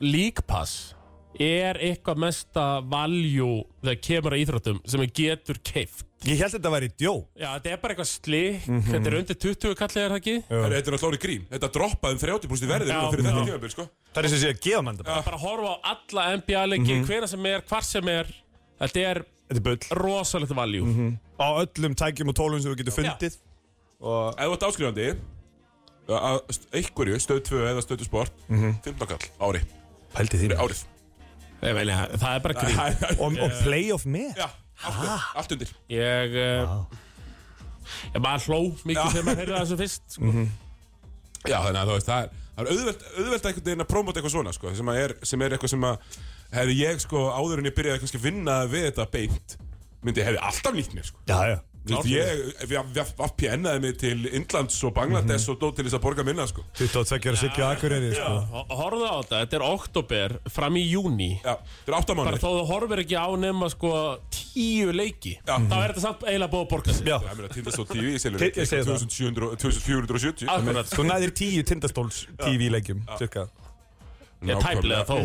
líkpass 0.01 0.95
er 1.41 1.79
eitthvað 1.81 2.19
mesta 2.21 2.65
value 2.85 3.63
þegar 3.81 4.01
kemur 4.05 4.35
að 4.37 4.43
íþróttum 4.45 4.81
sem 4.85 5.01
við 5.05 5.13
getur 5.23 5.61
keift 5.65 6.07
Ég 6.29 6.37
held 6.37 6.53
þetta 6.53 6.69
að 6.69 6.75
væri 6.75 6.89
djó. 7.01 7.13
Já, 7.33 7.47
þetta 7.55 7.71
er 7.73 7.79
bara 7.81 7.95
eitthvað 7.95 8.09
slik 8.11 8.65
Þetta 8.91 9.09
er 9.09 9.15
undir 9.23 9.39
20 9.41 9.77
kallið 9.79 10.03
er 10.03 10.11
það 10.13 10.19
ekki 10.19 10.35
þetta 10.43 10.67
er 10.67 10.75
náttúrulega 10.75 11.09
orðið 11.09 11.23
grín 11.23 11.47
þetta 11.55 11.71
droppaði 11.77 12.17
um 12.17 12.21
30% 12.27 12.67
í 12.67 12.71
verðinu 12.75 12.93
Já. 12.93 13.01
fyrir 13.15 13.25
þetta 13.25 13.41
Já. 13.41 13.47
tímabil 13.49 13.73
sko. 13.73 13.87
Það 14.11 14.21
er 14.21 14.29
og 14.29 14.43
sé 14.43 14.51
að 14.51 14.61
gefa 14.67 14.83
mann 14.85 14.99
þetta 15.01 15.09
bara. 15.15 15.25
Bara 15.31 15.41
horfa 15.47 15.71
á 15.73 15.79
alla 15.95 16.27
NBA-leiki, 16.43 16.93
mm 16.99 17.07
hvena 17.09 17.31
sem 17.31 17.49
er, 17.55 17.65
hvar 17.71 17.87
sem 17.89 18.13
er 18.13 18.33
Þetta 18.83 19.07
er 19.15 19.23
Þetta 19.49 19.57
er 19.57 19.65
bull. 19.71 19.81
rosalegt 20.03 20.53
value 20.61 21.09
Á 21.41 21.49
öllum 21.65 21.97
tækjum 21.97 22.29
og 22.35 22.37
tólum 22.37 22.61
sem 22.61 22.69
þú 22.75 22.77
getur 22.83 22.99
fundið. 23.01 23.39
Og 24.05 24.35
ef 24.37 24.45
þú 24.45 24.53
ert 24.59 24.67
áskrifandi 24.69 25.09
einhverju, 26.09 27.19
stöð 27.23 27.43
2 27.51 27.61
eða 27.73 27.85
stöð 27.85 28.07
sport 28.09 28.33
15 28.49 28.97
kall 29.07 29.29
ári 29.51 29.61
pældi 30.15 30.41
því. 30.41 30.49
árið 30.57 30.81
Ég 31.61 31.77
meina, 31.77 31.97
Það 32.17 32.35
er 32.35 32.43
bara 32.47 32.55
grín 32.57 33.21
Og, 33.21 33.35
og 33.45 33.51
playoff 33.61 34.07
með. 34.09 34.31
Já, 34.41 34.47
allt, 34.89 35.25
allt 35.37 35.53
undir 35.53 35.73
Ég 35.93 36.37
uh, 36.41 36.73
Ég 38.15 38.23
bara 38.25 38.41
hló 38.47 38.61
mikið 38.87 39.01
Já. 39.03 39.11
þegar 39.13 39.27
maður 39.29 39.43
heyrði 39.43 39.55
það 39.57 39.65
þessu 39.67 39.79
fyrst 39.83 40.17
sko. 40.17 40.33
Já, 41.49 41.57
þannig 41.65 41.81
að 41.81 41.89
þú 41.91 41.95
veist, 41.97 42.09
það 42.11 42.23
er, 42.23 42.35
það 42.57 42.63
er 42.65 42.71
auðvelt, 42.75 43.05
auðvelt 43.17 43.47
einhvern 43.51 43.67
veginn 43.71 43.85
að 43.85 43.89
prómóta 43.91 44.21
eitthvað 44.21 44.35
svona, 44.35 44.53
sko, 44.57 44.73
sem, 44.77 44.91
að 44.93 44.99
er, 45.01 45.15
sem 45.31 45.45
er 45.45 45.55
eitthvað 45.57 45.73
sem 45.73 45.87
að 45.89 46.19
hefði 46.53 46.75
ég, 46.81 47.01
sko, 47.05 47.23
áður 47.33 47.63
en 47.63 47.69
ég 47.71 47.77
byrjaði 47.79 48.03
kannski 48.03 48.21
að 48.21 48.27
vinna 48.27 48.57
við 48.71 48.85
þetta 48.91 49.07
beint, 49.15 49.55
myndi 50.05 50.21
ég 50.23 50.29
hefði 50.29 50.43
alltaf 50.51 50.77
nýtt 50.77 50.97
mér, 50.99 51.09
sko. 51.09 51.23
Já, 51.31 51.39
já. 51.49 51.57
Við 51.81 52.99
PN-aði 53.41 53.81
mig 53.83 53.97
til 54.01 54.27
Indlands 54.37 54.77
og 54.85 54.93
Bangladesh 54.97 55.49
og 55.53 55.59
dó 55.63 55.71
til 55.75 55.87
þess 55.87 55.97
að 55.97 56.03
borga 56.05 56.25
minna, 56.27 56.45
sko. 56.51 56.63
22 56.77 57.31
ára 57.31 57.39
Siggi 57.41 57.63
og 57.65 57.71
Akureyri, 57.73 58.11
sko. 58.15 58.35
Ho- 58.53 58.65
Horfðu 58.81 59.07
á 59.09 59.15
þetta, 59.23 59.41
þetta 59.45 59.57
er 59.59 59.65
oktober 59.65 60.35
fram 60.53 60.77
í 60.77 60.83
júni 60.91 61.31
Já, 61.41 61.55
þetta 61.57 61.89
er 61.89 61.97
átta 62.01 62.15
Bara 62.15 62.31
mánuðir. 62.31 62.43
þó 62.45 62.51
þú 62.59 62.65
horfir 62.71 63.03
ekki 63.05 63.17
á 63.17 63.29
nema 63.41 63.71
sko 63.73 63.93
tíu 64.31 64.93
leiki 64.93 65.33
Já. 65.41 65.57
Þá 65.57 65.77
er 65.81 65.95
þetta 65.95 66.05
samt 66.05 66.27
eiginlega 66.27 66.53
búið 66.53 66.67
að 66.67 66.71
borga 66.75 66.93
sig 66.99 67.07
Já. 67.11 67.17
Það 67.21 67.31
er 67.31 67.39
mér 67.41 67.49
að 67.49 67.55
Tindastól 67.57 67.87
TV, 67.91 68.05
ég 68.13 68.21
selur 68.25 68.39
Ti- 68.45 68.51
ég 68.61 68.69
segi 68.69 68.85
það. 68.85 69.01
2700 69.09 69.57
2470. 69.65 70.49
Akkurat, 70.51 70.93
Þú 70.95 71.07
næðir 71.09 71.33
tíu 71.41 71.63
tindastóls 71.65 72.21
TV-leikjum, 72.45 73.01
cirka. 73.19 73.47
ég 74.45 74.61
tæplega 74.61 75.05
þó 75.09 75.17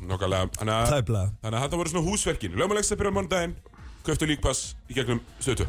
Nákvæmlega, 0.00 0.48
þannig 0.56 0.74
að, 0.74 0.88
Tæplega. 0.96 1.28
þannig 1.44 1.58
að 1.60 1.62
þetta 1.64 1.76
voru 1.80 1.92
svona 1.92 2.06
húsverkin. 2.08 2.56
Lögmalegst 2.60 2.92
að 2.92 2.98
byrja 3.00 3.12
á 3.12 3.16
mánudaginn, 3.20 3.54
köftu 4.04 4.26
líkpass 4.28 4.74
í 4.90 4.94
gegnum 4.96 5.20
stötu. 5.40 5.66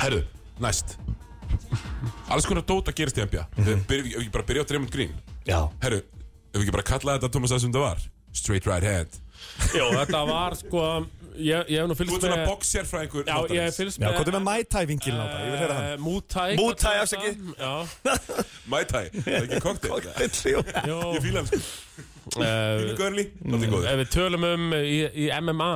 Herðu, 0.00 0.22
næst. 0.62 0.96
Alls 2.32 2.46
konar 2.48 2.64
dóta 2.66 2.92
gerist 2.96 3.18
í 3.18 3.24
NBA. 3.24 3.46
Ef 3.62 3.70
við 3.88 4.12
ekki 4.18 4.32
bara 4.34 4.46
byrja 4.48 4.64
á 4.64 4.68
Draymond 4.68 4.92
Green. 4.92 5.14
Já. 5.46 5.60
Herru, 5.84 6.00
ef 6.02 6.58
við 6.58 6.64
ekki 6.66 6.74
bara 6.74 6.86
kalla 6.86 7.16
þetta 7.18 7.30
Thomas 7.36 7.52
það 7.54 7.62
sem 7.66 7.74
það 7.76 7.84
var 7.86 8.00
Straight 8.36 8.66
right 8.68 8.84
hand 8.84 9.20
Jó, 9.76 9.86
þetta 9.94 10.22
var 10.28 10.56
sko 10.58 10.82
Ég, 11.36 11.68
ég 11.68 11.82
hef 11.82 11.86
nú 11.88 11.94
Þú 11.94 11.98
fylgst 12.00 12.16
ert 12.16 12.24
svona 12.24 12.38
með 12.40 12.48
boxsérfræðingur 12.50 13.26
Já, 13.28 13.36
ég 13.52 13.66
hef 13.68 13.76
fylgst 13.78 14.00
Já, 14.00 14.06
með 14.06 14.16
hvað 14.16 14.30
er 14.30 14.36
með 14.36 14.44
Mai 14.46 14.64
Tai 14.72 14.82
vinkilin 14.90 15.20
á 15.20 15.26
það? 15.26 15.42
Ég 15.44 15.52
vil 15.52 15.60
heyra 15.60 15.76
hann. 15.76 15.86
Eh, 15.86 15.98
Mútai 16.06 16.46
Muay 16.58 16.76
Thai, 16.80 16.94
afsakið. 17.02 17.44
Já, 17.60 17.72
Mai 18.72 18.80
Tai, 18.90 19.02
það 19.12 19.30
er 19.36 19.46
ekki 19.46 19.60
cocktail 19.66 20.54
Jú. 20.56 20.64
jó 20.90 20.98
Ég 21.12 21.26
fíla 21.26 21.42
hann 21.44 21.50
sko 21.52 22.42
eh, 22.42 22.90
Görli, 22.98 23.26
það 23.44 23.66
er 23.68 23.74
góður 23.76 23.90
Ef 23.92 24.00
við 24.02 24.12
tölum 24.16 24.48
um 24.50 24.66
í, 24.80 24.96
í 25.12 25.28
MMA 25.38 25.70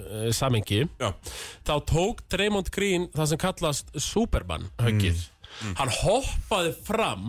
uh, 0.00 0.28
samengi 0.34 0.82
Já, 1.00 1.10
þá 1.66 1.74
tók 1.90 2.22
Draymond 2.32 2.70
Green 2.74 3.08
það 3.14 3.30
sem 3.32 3.40
kallast 3.44 3.94
Superman 4.00 4.68
höggið. 4.82 5.22
Hann 5.78 5.92
hoppaði 6.02 6.72
fram 6.86 7.28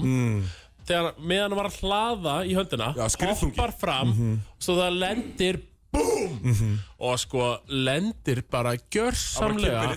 þegar 0.86 1.13
meðan 1.22 1.51
hann 1.53 1.60
var 1.60 1.69
að 1.69 1.79
hlaða 1.84 2.36
í 2.50 2.55
höndina 2.57 2.91
Já, 2.98 3.05
skriðþungi. 3.13 3.55
hoppar 3.57 3.74
fram 3.77 4.13
svo 4.62 4.75
það 4.79 5.00
lendir 5.03 5.60
BOOM 5.95 6.79
og 7.00 7.19
sko 7.22 7.45
lendir 7.72 8.41
bara 8.51 8.74
gjörsamlega 8.91 9.93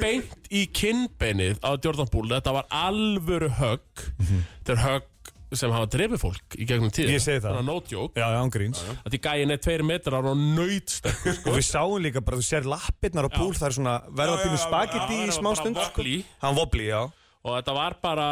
beint 0.00 0.48
í 0.48 0.62
kinnbeinið 0.72 1.58
á 1.60 1.76
Jordan 1.76 2.08
Poole. 2.08 2.38
Þetta 2.38 2.54
var 2.56 2.70
alvöru 2.72 3.50
högg. 3.58 4.04
Þetta 4.22 4.72
er 4.72 4.80
högg 4.86 5.08
sem 5.58 5.72
hafa 5.74 5.86
drefið 5.92 6.20
fólk 6.22 6.56
í 6.58 6.66
gegnum 6.68 6.90
tíð 6.94 7.10
Ég 7.14 7.22
segi 7.24 7.42
það. 7.44 7.58
no 7.66 7.76
joke 7.90 8.16
Já, 8.20 8.26
já, 8.32 8.38
ángríns. 8.42 8.80
að 9.04 9.10
því 9.16 9.20
gæin 9.26 9.50
er 9.56 9.60
tveir 9.62 9.84
metrar 9.84 10.24
og 10.30 10.36
nöytsterkur 10.36 11.42
Og 11.52 11.58
við 11.58 11.66
sáum 11.68 11.98
líka 12.02 12.22
bara, 12.24 12.38
þú 12.40 12.46
sér 12.48 12.68
lappirnar 12.72 13.28
á 13.28 13.30
púl, 13.34 13.52
það 13.56 13.68
er 13.68 13.76
svona 13.78 13.96
verða 14.10 14.38
Já, 14.38 14.42
pínu 14.46 14.56
já, 14.58 14.64
spagetti 14.64 15.14
já, 15.18 15.22
í 15.22 15.28
já, 15.28 15.36
smá 15.38 15.48
bara 15.52 15.60
stund. 15.62 15.76
sko. 15.76 16.02
wobbly. 16.02 16.16
Hann 16.42 16.58
vobli, 16.58 16.88
já. 16.92 17.02
og 17.42 17.56
þetta 17.58 17.74
var 17.74 17.96
bara 18.02 18.28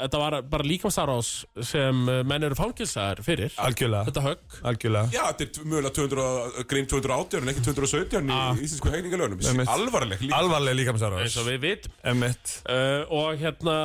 þetta 0.00 0.16
var 0.22 0.34
bara 0.48 0.64
líkamsárás 0.64 1.30
sem 1.68 1.98
uh, 2.08 2.22
menn 2.24 2.42
eru 2.46 2.56
fangilsaðar 2.56 3.18
fyrir 3.26 3.52
Algjörlega, 3.60 4.06
Þetta 4.08 4.22
högg 4.24 4.54
algjörlega 4.70 5.10
Já, 5.12 5.24
þetta 5.36 5.60
er 5.60 5.66
mögulega 5.68 5.92
200, 5.98 6.22
og- 6.24 6.62
grín 6.70 6.88
218 6.88 7.42
en 7.42 7.52
ekki 7.52 7.64
217 7.66 8.30
Ah. 8.32 8.54
í 8.56 8.64
íslensku 8.64 8.88
hegningalögnum 8.94 9.44
Einmitt. 9.44 9.68
Alvarleg 9.68 10.22
líka 10.24 10.38
Alvarlega 10.40 10.78
líkamsára 10.80 11.20
eins 11.20 11.36
og 11.36 11.50
við 11.50 11.60
vitum 11.66 11.92
Emmett 12.14 12.54
uh, 12.64 13.04
Og 13.12 13.36
hérna 13.44 13.76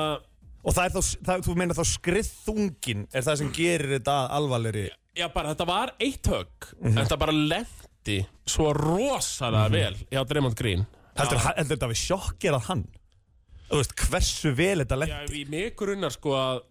Og 0.65 0.73
það 0.73 0.85
er 0.87 0.93
þá, 0.95 1.01
það, 1.27 1.43
þú 1.45 1.55
meina 1.61 1.77
þá 1.77 1.83
skriðþungin 1.91 3.07
er 3.13 3.25
það 3.27 3.39
sem 3.41 3.49
gerir 3.55 3.91
þetta 3.99 4.15
alvarlegri? 4.33 4.85
Já, 5.15 5.27
bara 5.31 5.53
þetta 5.53 5.67
var 5.69 5.93
eitt 6.01 6.29
högg. 6.31 6.69
Þetta 6.97 7.17
bara 7.21 7.35
lendi 7.35 8.19
svo 8.49 8.71
rosalega 8.75 9.71
vel 9.73 9.99
hjá 10.11 10.23
Draymond 10.27 10.57
Green. 10.59 10.85
Heldur 11.15 11.39
Já. 11.39 11.51
heldur 11.55 11.77
þetta 11.77 11.91
við 11.93 12.01
sjokkirað 12.01 12.65
hann? 12.69 12.85
Þú 13.69 13.81
veist, 13.81 13.93
hversu 14.09 14.55
vel 14.57 14.79
þetta 14.83 14.97
Já, 15.05 15.19
lendi 15.21 15.43
í 15.43 15.45
mig 15.53 15.77
grunnar 15.79 16.13
sko 16.13 16.33
að 16.37 16.65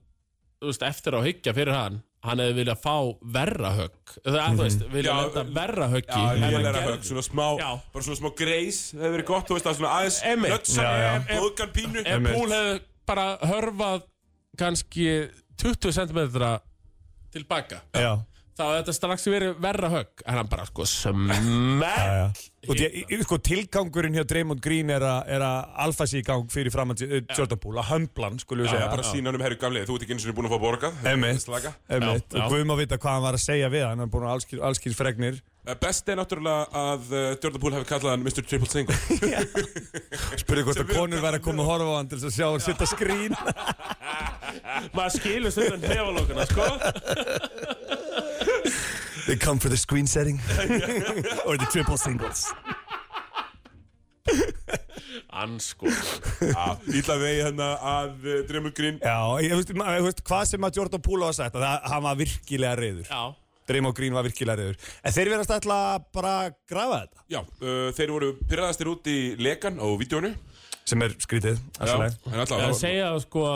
þú 0.61 0.73
veist, 0.73 0.85
eftir 0.91 1.17
að 1.19 1.31
hyggja 1.31 1.55
fyrir 1.57 1.75
hann 1.79 2.03
hann 2.25 2.41
hefði 2.41 2.55
viljað 2.57 2.81
fá 2.81 2.95
verra 3.37 3.71
högg. 3.77 4.15
Það 4.25 4.39
er, 4.39 4.55
þú 4.57 4.63
veist, 4.65 4.85
vilja 4.95 5.11
Já, 5.13 5.17
lenda 5.21 5.43
verra 5.59 5.89
höggi 5.93 6.21
Já, 6.21 6.31
en 6.33 6.55
gerði. 6.55 6.83
högg, 6.89 7.03
svona 7.11 7.25
smá, 7.27 7.47
Já. 7.61 7.71
bara 7.93 8.07
svona 8.07 8.21
smá 8.21 8.31
greis 8.39 8.79
hefur 8.95 9.13
verið 9.19 9.29
gott, 9.29 9.47
þú 9.51 9.59
veist, 9.59 9.67
það 9.67 9.75
er 9.75 9.79
svona 9.81 9.93
aðeins 9.99 10.21
nötsa, 10.45 10.87
Já, 10.87 11.03
já. 11.05 11.13
blóðgan 11.29 11.75
pínu 11.77 12.05
Einmitt. 12.05 12.39
Púl 12.39 12.55
hefði 12.55 12.79
bara 13.09 13.35
hörfað 13.45 14.05
kannski 14.59 15.09
20 15.61 15.93
cm 15.95 16.21
tilbaka. 17.35 17.81
Já, 17.95 18.13
þá 18.55 18.63
hefði 18.63 18.81
þetta 18.81 18.95
strax 18.95 19.25
verið 19.27 19.55
verra 19.63 19.91
högg. 19.91 20.25
En 20.25 20.39
hann 20.39 20.51
bara 20.51 20.67
sko 20.69 20.87
já, 20.87 21.15
já. 22.19 22.27
Og 22.65 22.79
því, 22.79 23.19
sko, 23.27 23.39
tilgangurinn 23.45 24.15
hjá 24.17 24.25
Draymond 24.31 24.63
Green 24.65 24.93
er 24.95 25.05
að, 25.05 25.33
er 25.37 25.45
að 25.45 25.73
alfa 25.87 26.07
sig 26.11 26.23
í 26.23 26.27
gang 26.27 26.47
fyrir 26.53 26.73
framann 26.75 27.01
uh, 27.05 27.17
Jordan 27.35 27.61
Poole, 27.61 27.83
að 27.83 27.91
hömbla 27.91 28.31
hann, 28.31 28.39
skulum 28.43 28.65
við 28.65 28.71
Já, 28.71 28.77
segja. 28.79 28.93
bara 28.95 29.09
sína 29.11 29.31
hann 29.31 29.41
um 29.41 29.45
herru 29.45 29.59
gamlega, 29.61 29.89
þú 29.91 29.99
ert 29.99 30.07
ekki 30.07 30.17
eins 30.17 30.29
og 30.31 30.39
búin 30.39 30.49
að 30.49 30.55
fá 30.55 30.63
borgað. 30.63 31.03
Já, 31.03 31.99
já. 31.99 32.15
og 32.15 32.55
Guðum 32.55 32.77
að 32.77 32.85
vita 32.85 33.01
hvað 33.03 33.19
hann 33.19 33.27
var 33.27 33.41
að 33.41 33.45
segja 33.45 33.73
við 33.75 33.85
hann, 33.89 33.99
hann 33.99 34.07
er 34.07 34.15
búin 34.15 34.29
að 34.31 34.39
allskýr, 34.71 34.97
fregnir. 34.97 35.43
Eh, 35.43 35.54
Best 35.65 36.09
er 36.13 36.19
náttúrulega 36.21 36.67
að 36.77 37.05
uh, 37.09 37.21
Jordan 37.41 37.61
Poole 37.63 37.79
hefði 37.79 37.89
kallað 37.89 38.13
hann 38.13 38.25
Mr. 38.27 38.45
Triple 38.45 38.69
Single. 38.69 38.97
Spurði 40.43 40.65
hvort 40.67 40.81
að 40.83 40.91
konur 40.93 41.23
væri 41.25 41.39
að 41.39 41.45
koma 41.47 41.65
að 41.65 41.71
horfa 41.71 41.87
á 41.89 41.97
hann 41.97 42.11
til 42.11 42.19
þess 42.21 42.29
að 42.29 42.35
sjá 42.37 42.49
hann 42.51 42.65
sitta 42.65 42.89
skrín. 42.91 43.37
Maður 44.97 45.15
skilur 45.15 45.55
stundan 45.55 45.87
nefalókuna 45.89 46.45
sko. 46.51 46.67
They 49.25 49.39
come 49.41 49.57
for 49.57 49.73
the 49.73 49.79
screen 49.81 50.07
setting. 50.07 50.37
Or 51.49 51.57
the 51.57 51.69
triple 51.73 51.97
singles. 51.97 52.51
Ansko 55.35 55.89
Já, 55.89 56.77
Ítla 56.93 57.17
vegi 57.21 57.41
hérna 57.41 57.71
að 57.81 58.29
uh, 58.29 58.37
Dremur 58.51 58.77
Green. 58.77 59.01
Já, 59.01 59.17
ég 59.41 59.57
veist, 59.57 60.21
hvað 60.29 60.45
sem 60.53 60.69
að 60.69 60.83
Jordan 60.83 61.03
Poole 61.09 61.31
var 61.31 61.39
sagt 61.41 61.57
að 61.57 61.65
það, 61.65 61.89
hann 61.95 62.05
var 62.05 62.21
virkilega 62.21 62.77
reyður 62.81 63.09
já 63.09 63.25
Draymond 63.69 63.97
Green 63.97 64.15
var 64.17 64.27
virkilega 64.27 64.59
reyður 64.61 64.77
En 65.05 65.15
þeir 65.17 65.31
verðast 65.35 65.55
ætla 65.57 65.79
að 65.95 66.05
bara 66.17 66.35
grafa 66.71 66.99
þetta. 67.05 67.25
Já, 67.33 67.41
uh, 67.41 67.87
þeir 67.97 68.13
voru 68.17 68.33
pyrraðastir 68.51 68.91
út 68.93 69.09
í 69.13 69.19
lekan 69.41 69.81
á 69.81 69.87
vídjónu 70.01 70.35
Sem 70.85 71.03
er 71.07 71.15
skrítið 71.25 71.57
Já, 71.57 71.81
allavega. 71.87 72.19
en 72.33 72.43
alltaf 72.45 72.61
Ég 72.61 72.67
er 72.67 72.75
að 72.75 72.81
segja 72.83 73.09
sko 73.25 73.47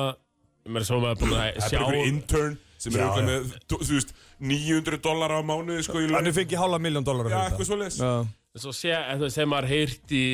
mér 0.69 0.85
er 0.85 0.89
svo 0.89 1.01
maður 1.03 1.21
búin 1.23 1.37
að 1.37 1.39
Það 1.39 1.49
er 1.49 1.69
sjá 1.69 1.79
bara 1.79 1.93
einhver 1.93 2.11
intern 2.13 2.59
sem 2.79 2.95
er 2.95 3.01
Já, 3.03 3.07
auðvitað 3.09 3.25
já. 3.25 3.29
með, 3.29 3.55
þú 3.73 3.79
veist, 3.91 4.13
900 4.39 5.01
dólar 5.03 5.33
á 5.35 5.41
mánuði 5.43 5.83
sko 5.83 5.99
í 5.99 6.05
Hann 6.07 6.15
laun. 6.15 6.29
er 6.31 6.37
fengið 6.37 6.61
hálfa 6.63 6.79
miljón 6.85 7.07
dólar 7.09 7.31
Já, 7.33 7.39
eitthvað 7.49 7.99
Já, 7.99 8.13
svo 8.63 8.73
sé, 8.75 8.95
sem 9.35 9.51
maður 9.51 9.69
heyrt 9.73 10.15
í 10.15 10.25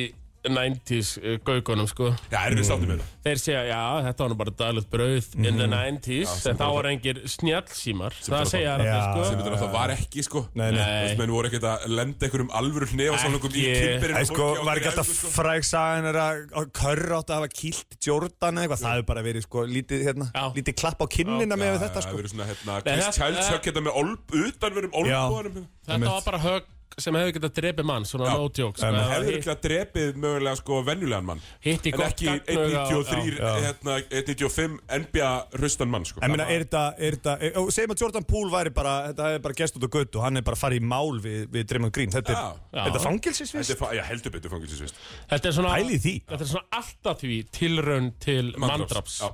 90s 0.51 1.11
uh, 1.21 1.37
gaugunum 1.47 1.87
sko 1.89 2.11
erum 2.29 2.59
við 2.59 2.67
sáttum 2.67 2.89
með 2.91 2.99
það 3.01 3.11
þeir 3.25 3.39
segja, 3.41 3.61
já, 3.71 3.79
þetta 4.05 4.23
var 4.25 4.29
nú 4.31 4.37
bara 4.41 4.53
daglegt 4.59 4.89
brauð 4.93 5.29
in 5.41 5.57
the 5.59 5.67
90s, 5.71 6.33
sem 6.43 6.51
en 6.53 6.59
þá 6.59 6.65
var 6.75 6.89
engir 6.91 7.21
snjallsímar 7.33 8.13
það 8.21 8.49
segja 8.51 8.75
Já. 8.75 8.91
það 8.91 8.99
sem 9.01 9.09
sko 9.09 9.23
þetta 9.25 9.37
náttúrulega 9.39 9.71
var 9.75 9.93
ekki 9.95 10.25
sko 10.27 10.43
Nei, 10.53 10.67
nei. 10.71 10.81
Þú 10.85 11.05
veist, 11.05 11.19
menn 11.21 11.33
voru 11.35 11.49
ekkert 11.49 11.67
að 11.71 11.85
lenda 11.95 12.27
einhverjum 12.27 12.51
alvöru 12.59 12.89
hnefasalungum 12.91 13.55
í 13.55 13.63
Ekki. 13.65 13.87
kynberinn 13.95 14.19
Æ, 14.21 14.27
sko, 14.29 14.49
var 14.67 14.81
ekki 14.81 14.91
alltaf 14.91 15.09
sko. 15.11 15.31
fræg 15.35 15.65
sagan 15.67 16.09
er 16.11 16.19
að 16.21 16.43
að 16.61 16.69
Curry 16.79 17.15
átti 17.17 17.33
að 17.35 17.41
hafa 17.41 17.51
kýlt 17.55 17.97
Jordan 18.05 18.59
eða 18.61 18.65
eitthvað, 18.67 18.83
það 18.85 18.95
hefur 18.99 19.09
bara 19.11 19.25
verið 19.25 19.47
sko 19.47 19.65
lítið, 19.71 20.05
hérna, 20.09 20.29
Já. 20.35 20.45
lítið 20.59 20.77
klapp 20.83 21.01
á 21.01 21.07
kinnina 21.17 21.57
með 21.59 21.79
þetta 21.81 21.97
Það 21.97 22.05
sko. 22.05 22.13
hefur 22.13 22.21
verið 22.21 22.35
svona, 22.35 22.47
hérna, 22.51 22.77
Nei, 22.85 22.93
Chris 22.93 23.05
það- 23.05 23.17
Childs 23.19 23.41
það- 23.41 23.51
högg 23.55 23.69
hérna 23.71 23.85
með 23.89 23.99
olb, 24.03 24.37
utanverðum 24.45 24.95
olbúanum 25.01 25.67
þetta 25.85 26.13
var 26.15 26.25
bara 26.29 26.41
högg 26.45 26.71
sem 26.97 27.15
hefði 27.17 27.33
getað 27.35 27.51
drepið 27.57 27.85
mann, 27.89 28.05
svona 28.07 28.27
Já. 28.29 28.33
no 28.39 28.49
joke 28.55 28.79
sko, 28.79 28.87
En 28.87 28.95
ef 28.95 29.09
Hefur 29.09 29.25
það 29.25 29.37
ekki 29.39 29.49
að 29.51 29.61
drepið 29.65 30.19
mögulega 30.23 30.55
sko 30.61 30.77
venjulegan 30.87 31.25
mann 31.27 31.41
hitt 31.65 31.83
í 31.89 31.91
En 31.91 31.97
gott 31.99 32.07
ekki 32.13 32.25
gagnauga 32.25 32.83
á- 32.85 32.91
1.93, 32.95 33.35
já. 33.35 33.51
hérna, 33.65 33.95
1.95 34.09 34.77
NBA 35.01 35.31
hrustan 35.59 35.91
mann 35.91 36.05
sko 36.07 36.23
En 36.23 36.31
minna, 36.31 36.45
er 36.47 36.63
þetta, 36.63 36.83
er 36.97 37.17
þetta, 37.19 37.33
er, 37.49 37.57
og 37.59 37.69
segjum 37.75 37.95
að 37.95 38.01
Jordan 38.05 38.27
Poole 38.29 38.51
væri 38.55 38.73
bara, 38.79 38.93
þetta 39.11 39.27
hefði 39.29 39.43
bara 39.49 39.57
gest 39.59 39.75
út 39.79 39.87
á 39.87 39.89
götu, 39.97 40.21
hann 40.23 40.37
er 40.37 40.47
bara 40.47 40.55
farið 40.63 40.79
í 40.79 40.87
mál 40.95 41.19
við, 41.19 41.39
við 41.51 41.67
Draymond 41.73 41.93
Green, 41.99 42.11
þetta 42.15 42.31
er, 42.31 42.39
Já. 42.39 42.45
Já. 42.45 42.55
þetta 42.55 42.85
er 42.85 42.91
Þetta 42.95 43.03
fangilsisvist? 43.09 43.69
er, 43.75 43.81
fa- 43.83 43.93
já, 43.99 44.03
heldur 44.07 44.31
betur 44.37 44.55
fangilsisvist 44.55 44.95
Þetta 45.29 45.51
er 45.51 45.57
svona 45.59 45.75
Pælið 45.75 45.95
í 45.95 46.03
því. 46.07 46.15
Þetta 46.31 46.47
er 46.47 46.51
svona 46.55 46.79
alltaf 46.79 47.19
því 47.25 47.41
tilraun 47.59 48.11
til 48.23 48.53
mandraps 48.57 49.19
Já. 49.21 49.33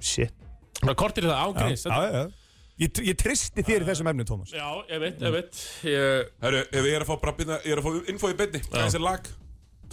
Shit. 0.00 0.32
Svona 0.80 0.94
kortir 0.98 1.28
það 1.28 1.44
ángriðs 1.46 1.84
Já, 1.86 1.92
já, 1.92 2.12
já. 2.22 2.30
Ég, 2.82 3.00
ég 3.06 3.16
tristi 3.20 3.62
þér 3.66 3.84
í 3.84 3.88
þessum 3.90 4.08
efni, 4.12 4.24
Tómas. 4.28 4.52
Já, 4.56 4.66
ég 4.90 5.00
veit, 5.02 5.20
ég 5.22 5.34
veit 5.36 5.62
ég, 5.86 6.30
Herru, 6.42 6.62
ef 6.66 6.86
ég 6.88 6.94
er 6.98 7.04
að 7.04 7.10
fá 7.12 7.16
bara 7.22 7.34
byrna, 7.38 7.58
ég 7.66 7.74
er 7.76 7.82
að 7.82 7.88
fá 7.88 8.12
info 8.14 8.30
í 8.32 8.36
byrni 8.42 8.62
Hvað 8.66 8.78
er 8.80 8.86
þessi 8.90 9.02
lag? 9.02 9.32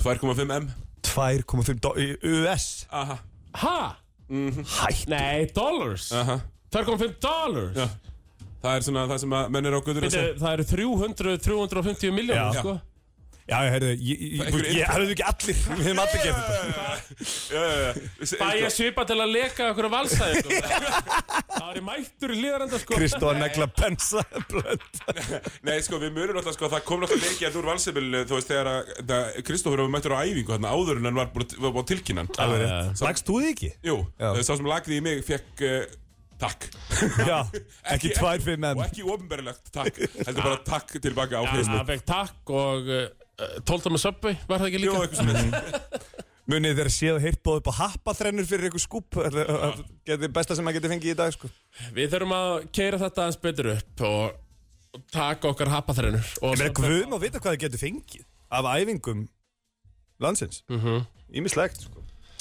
2,5 0.03 0.53
M 0.57 0.69
2,5 1.09 1.79
do- 1.83 1.95
í 1.99 2.07
US. 2.43 2.67
Aha, 2.91 3.19
Ha? 3.59 3.77
Hætt. 4.29 5.07
Nei, 5.09 5.45
dollars 5.57 6.11
aha 6.13 6.35
2,5 6.71 7.15
dollars 7.23 7.77
Já. 7.79 7.87
Það 8.61 8.75
er 8.75 8.83
svona 8.85 9.05
það 9.09 9.19
sem 9.23 9.33
að 9.39 9.49
menn 9.55 9.65
er 9.69 9.73
á 9.73 9.81
götur 9.81 10.05
að 10.05 10.11
segja 10.13 10.33
Það 10.37 10.53
eru 10.53 10.65
300, 10.69 11.37
350 11.45 12.11
miljónir 12.13 12.59
sko. 12.59 12.73
Já, 12.75 12.88
ég 13.49 13.73
heyrðu, 13.75 13.91
ég, 14.05 14.83
hefðu 14.89 15.13
ekki 15.15 15.25
allir, 15.29 15.61
við 15.79 15.87
hefum 15.89 16.01
allir 16.03 16.23
gert 16.23 16.39
þetta. 16.39 16.89
Já, 17.49 17.63
já, 17.63 17.79
já 17.83 18.33
Fæ 18.39 18.47
ég 18.59 18.73
svipa 18.73 19.05
til 19.09 19.17
að 19.19 19.33
leka 19.33 19.69
okkur 19.73 19.89
valsæði 19.93 20.43
sko. 20.43 20.59
Það 21.49 21.69
er 21.69 21.81
mættur 21.89 22.33
í 22.33 22.39
hlýðarenda 22.39 22.81
sko. 22.83 22.97
Kristó 22.99 23.31
að 23.31 23.41
negla 23.43 23.69
pensa 23.73 24.23
blönd. 24.51 25.01
Nei, 25.67 25.75
sko, 25.85 25.99
við 26.01 26.13
munum 26.15 26.39
alltaf, 26.41 26.57
sko, 26.57 26.69
það 26.71 26.85
kom 26.87 27.05
alltaf 27.05 27.23
leikið 27.23 27.45
hérna 27.47 27.61
úr 27.61 27.69
valsefil, 27.73 28.07
þú 28.29 28.39
veist, 28.39 28.53
þegar 28.53 29.43
Kristófur 29.47 29.83
var 29.83 29.93
mættur 29.93 30.15
á 30.15 30.21
æfingu 30.23 30.55
hérna 30.55 30.73
áður 30.75 31.01
en 31.01 31.09
hann 31.09 31.19
var 31.19 31.31
búin 31.33 31.47
Já, 32.39 32.45
rétt. 32.63 33.01
Lagst 33.05 33.27
þú 33.27 33.39
þig 33.43 33.53
ekki? 33.55 33.71
Jú, 33.85 33.97
Já. 34.19 34.29
sá 34.43 34.53
sem 34.55 34.69
lagði 34.69 34.99
í 34.99 35.03
mig 35.05 35.23
fekk 35.27 35.63
uh, 35.65 35.95
takk. 36.39 36.67
Já, 37.29 37.39
ekki 37.93 38.13
2,5 38.15 38.51
Og 38.53 38.59
M. 38.59 38.83
ekki 38.85 39.05
ofinberlegt 39.05 39.71
takk, 39.75 39.99
heldur 40.19 40.45
bara 40.45 40.59
takk 40.67 40.93
tilbaka 41.03 41.41
á 41.41 41.43
Já, 41.43 41.51
Facebook. 41.55 41.79
Það 41.79 41.91
fekk 41.93 42.05
takk 42.13 42.53
og 42.59 42.93
12 43.69 43.93
með 43.93 44.01
söpvi 44.03 44.33
Var 44.49 44.59
það 44.61 44.67
ekki 44.69 44.81
líka? 44.83 45.03
eitthvað 45.03 45.19
sem 45.19 45.29
þetta. 45.29 46.01
Munið 46.49 46.79
þeir 46.79 46.87
séð 46.95 47.17
heyrt 47.21 47.41
bóð 47.45 47.59
upp 47.61 47.67
á 47.69 47.73
happaþrennur 47.83 48.47
fyrir 48.49 48.67
eitthvað 48.69 48.81
skúp. 48.81 49.17
Það 49.21 50.23
er 50.25 50.31
besta 50.33 50.55
sem 50.57 50.65
maður 50.65 50.79
getur 50.79 50.93
fengið 50.95 51.11
í 51.13 51.17
dag, 51.19 51.33
sko. 51.35 51.49
Við 51.93 52.09
þurfum 52.15 52.33
að 52.39 52.53
keira 52.73 52.99
þetta 53.03 53.21
aðeins 53.25 53.37
betur 53.43 53.69
upp 53.75 54.03
og, 54.09 54.39
taka 55.13 55.51
okkar 55.51 55.69
happaþrennur 55.69 56.25
Ég 56.41 56.57
meina, 56.57 56.73
Guðum 56.79 57.13
að 57.19 57.25
vita 57.27 57.41
hvað 57.43 57.53
þið 57.53 57.61
getur 57.67 57.83
fengið 57.83 58.25
af 58.57 58.69
æfingum 58.73 59.21
landsins. 60.25 60.63
Ímislegt, 61.29 61.85
sko. 61.85 61.98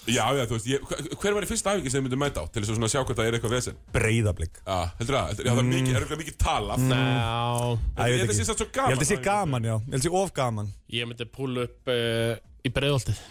Já, 0.08 0.24
já, 0.38 0.42
þú 0.48 0.56
veist, 0.56 0.68
ég, 0.70 0.84
hver 1.20 1.34
var 1.36 1.44
í 1.44 1.48
fyrsta 1.50 1.72
æfingi 1.76 1.90
sem 1.92 2.00
þið 2.00 2.04
myndum 2.08 2.22
mæta 2.24 2.40
á 2.40 2.44
til 2.48 2.62
þess 2.62 2.72
að 2.72 2.78
svona 2.78 2.88
sjá 2.92 3.00
hvað 3.04 3.18
það 3.18 3.28
er 3.28 3.36
eitthvað 3.38 3.54
vesen? 3.54 3.78
Breiðablík. 3.92 4.60
Já, 4.64 4.78
heldur 5.00 5.16
það? 5.18 5.26
Heldur, 5.32 5.44
já, 5.48 5.52
það 5.52 5.62
er 5.62 5.68
mikið, 5.72 5.90
er 5.98 6.04
eitthvað 6.06 6.22
mikið 6.22 6.36
talað. 6.44 6.84
Ná, 6.88 6.98
Æ, 6.98 8.02
ég 8.02 8.08
ég 8.08 8.18
held 8.18 8.18
veit 8.18 8.22
að 8.22 8.30
það 8.32 8.38
sé 8.38 8.46
svo 8.48 8.66
Ég 8.68 8.72
gaman. 8.78 8.92
held 8.94 9.04
að 9.04 9.10
sé 9.10 9.18
gaman, 9.28 9.68
já. 9.68 9.74
Ég 9.78 9.92
held 9.92 9.98
að 10.00 10.06
sé 10.08 10.14
of 10.22 10.32
gaman. 10.38 10.70
ég 10.98 11.08
myndi 11.10 11.26
púla 11.38 11.66
upp 11.68 11.92
uh, 11.92 12.36
í 12.64 12.72
breiðoltið 12.78 13.26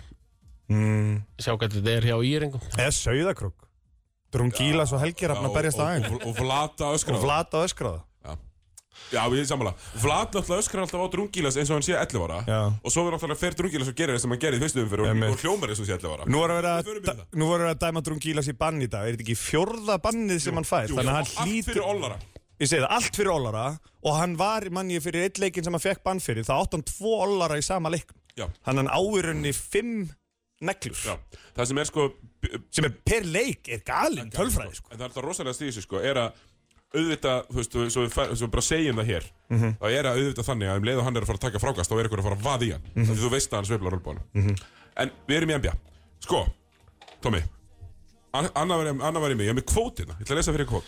Mm. 0.68 1.22
Sjá 1.40 1.54
hvað 1.56 1.78
þetta 1.78 1.92
er 1.96 2.06
hjá 2.10 2.16
íringum 2.28 2.64
Eða 2.76 2.92
sauðakrók. 2.92 3.62
Drungílas 4.36 4.92
og 4.92 5.00
helgirafn 5.00 5.46
að 5.48 5.54
berjast 5.56 5.80
aðeins. 5.80 6.10
og, 6.12 6.18
og, 6.20 6.26
og 6.28 6.36
flata 6.42 6.90
öskra 6.92 7.16
Og 7.16 7.22
flata 7.24 7.62
öskraða. 7.64 8.02
Já, 9.08 9.22
ég 9.32 9.40
er 9.40 9.48
sammála 9.48 9.72
Vlad 10.02 10.34
náttúrulega 10.36 10.64
öskrar 10.64 10.84
alltaf 10.84 11.00
á 11.00 11.08
Drungilas 11.14 11.56
eins 11.60 11.70
og 11.72 11.78
hann 11.78 11.86
sé 11.88 11.96
11 11.96 12.24
ára 12.28 12.40
Já. 12.48 12.60
Og 12.84 12.92
svo 12.92 13.06
er 13.08 13.16
náttúrulega 13.16 13.40
fer 13.40 13.56
Drungilas 13.56 13.92
og 13.92 13.96
gerir 14.00 14.18
það 14.18 14.24
sem 14.26 14.34
hann 14.36 14.42
gerir 14.44 14.60
í 14.60 14.64
fyrstu 14.66 14.84
umfyrir 14.84 15.06
og, 15.08 15.22
og 15.32 15.44
hljómar 15.44 15.72
eins 15.72 15.84
og 15.84 15.88
sé 15.88 15.96
11 15.96 16.16
ára 16.18 16.28
Nú 16.28 16.42
að 16.44 16.90
förum 16.90 17.06
í 17.06 17.14
að, 17.14 17.22
að, 17.48 17.68
að 17.72 17.80
dæma 17.86 18.04
Drungílas 18.08 18.52
í 18.52 18.58
bann 18.60 18.82
í 18.84 18.90
dag. 18.92 19.08
Er 19.08 19.16
þetta 19.16 19.28
ekki 19.28 19.38
fjórða 19.40 20.00
bannið 20.04 20.44
sem 20.44 20.60
hann 20.60 20.68
fær? 20.68 20.92
Jú, 20.92 21.00
Þannig 21.00 21.14
að 21.14 21.20
hann 21.22 21.48
hlýtur... 21.48 22.18
Ég 22.58 22.72
segi 22.72 22.82
það, 22.82 22.94
allt 22.96 23.18
fyrir 23.20 23.32
Ollara 23.36 23.66
og 24.02 24.16
hann 24.18 24.32
var, 24.40 24.66
manni, 24.74 24.98
fyrir 25.04 25.28
eitt 25.28 25.38
leikin 25.42 25.66
sem 25.66 25.76
hann 25.76 25.84
fekk 25.84 26.02
bann 26.06 26.22
fyrir, 26.24 26.46
þá 26.48 26.56
átt 26.58 26.74
hann 26.74 26.86
tvo 26.90 27.12
Ollara 27.22 27.60
í 27.60 27.66
sama 27.66 27.92
leiknum. 27.94 28.18
Já, 28.38 28.48
Hann 28.66 28.82
hann 28.82 28.90
áurunni 28.90 29.52
fimm 29.54 30.08
neglur. 30.66 30.98
já 30.98 31.16
Það 31.58 31.70
sem 31.70 31.82
er 31.84 31.90
sko 31.90 32.08
Sem 32.74 32.86
er 32.88 32.94
per 33.06 33.26
leik, 33.30 33.70
er 33.70 33.82
galinn, 33.86 34.30
tölfræði, 34.34 34.78
sko. 34.80 34.90
En 34.90 34.98
það 34.98 35.04
er 35.06 35.10
alltaf 35.12 35.26
rosalega 35.26 35.58
stíðis 35.58 35.86
sko 35.86 36.02
Er 36.02 36.20
að 36.22 36.44
auðvitað, 36.96 37.48
þú 37.52 37.58
veist, 37.60 37.74
svo, 37.92 38.04
við, 38.06 38.14
fær- 38.16 38.32
svo 38.36 38.48
við 38.48 38.54
bara 38.56 38.62
segjum 38.68 38.96
það 39.02 39.10
hér 39.12 39.26
Mhm. 39.50 39.74
þá 39.82 39.86
er 39.92 40.06
að 40.08 40.18
auðvitað 40.22 40.48
þannig 40.48 40.68
að 40.72 40.78
um 40.78 40.84
leið 40.88 40.98
og 40.98 41.04
hann 41.08 41.18
er 41.18 41.22
að 41.22 41.28
fara 41.28 41.38
að 41.38 41.46
taka 41.48 41.60
frákast 41.60 41.92
þá 41.92 41.96
er 41.98 42.04
eitthvað 42.08 42.20
að 42.20 42.28
fara 42.28 42.36
að 42.38 42.48
vaða 42.48 42.64
í 42.68 42.72
hann. 42.72 42.86
Mhm. 42.96 43.06
því 43.12 43.18
þú 43.24 43.30
veist 43.32 43.52
að 43.52 43.58
hann 43.58 43.66
sveiflar 43.66 43.94
rölbónu 43.98 44.58
En 44.98 45.12
við 45.28 45.36
erum 45.38 45.50
í 45.50 45.54
NBA 45.60 45.74
Sko, 46.20 46.46
An- 48.34 48.50
Anna 48.56 48.78
var, 48.78 48.88
Anna 48.88 49.20
var 49.20 49.32
í 49.32 49.36
mig, 49.38 49.48
ég 49.48 49.56
er 49.56 49.60
með 49.62 49.68
kvót 49.72 49.98
hérna 50.00 50.16
Ég 50.20 50.26
ætla 50.26 50.36
að 50.36 50.40
lesa 50.42 50.54
fyrir 50.54 50.68
kvót. 50.68 50.88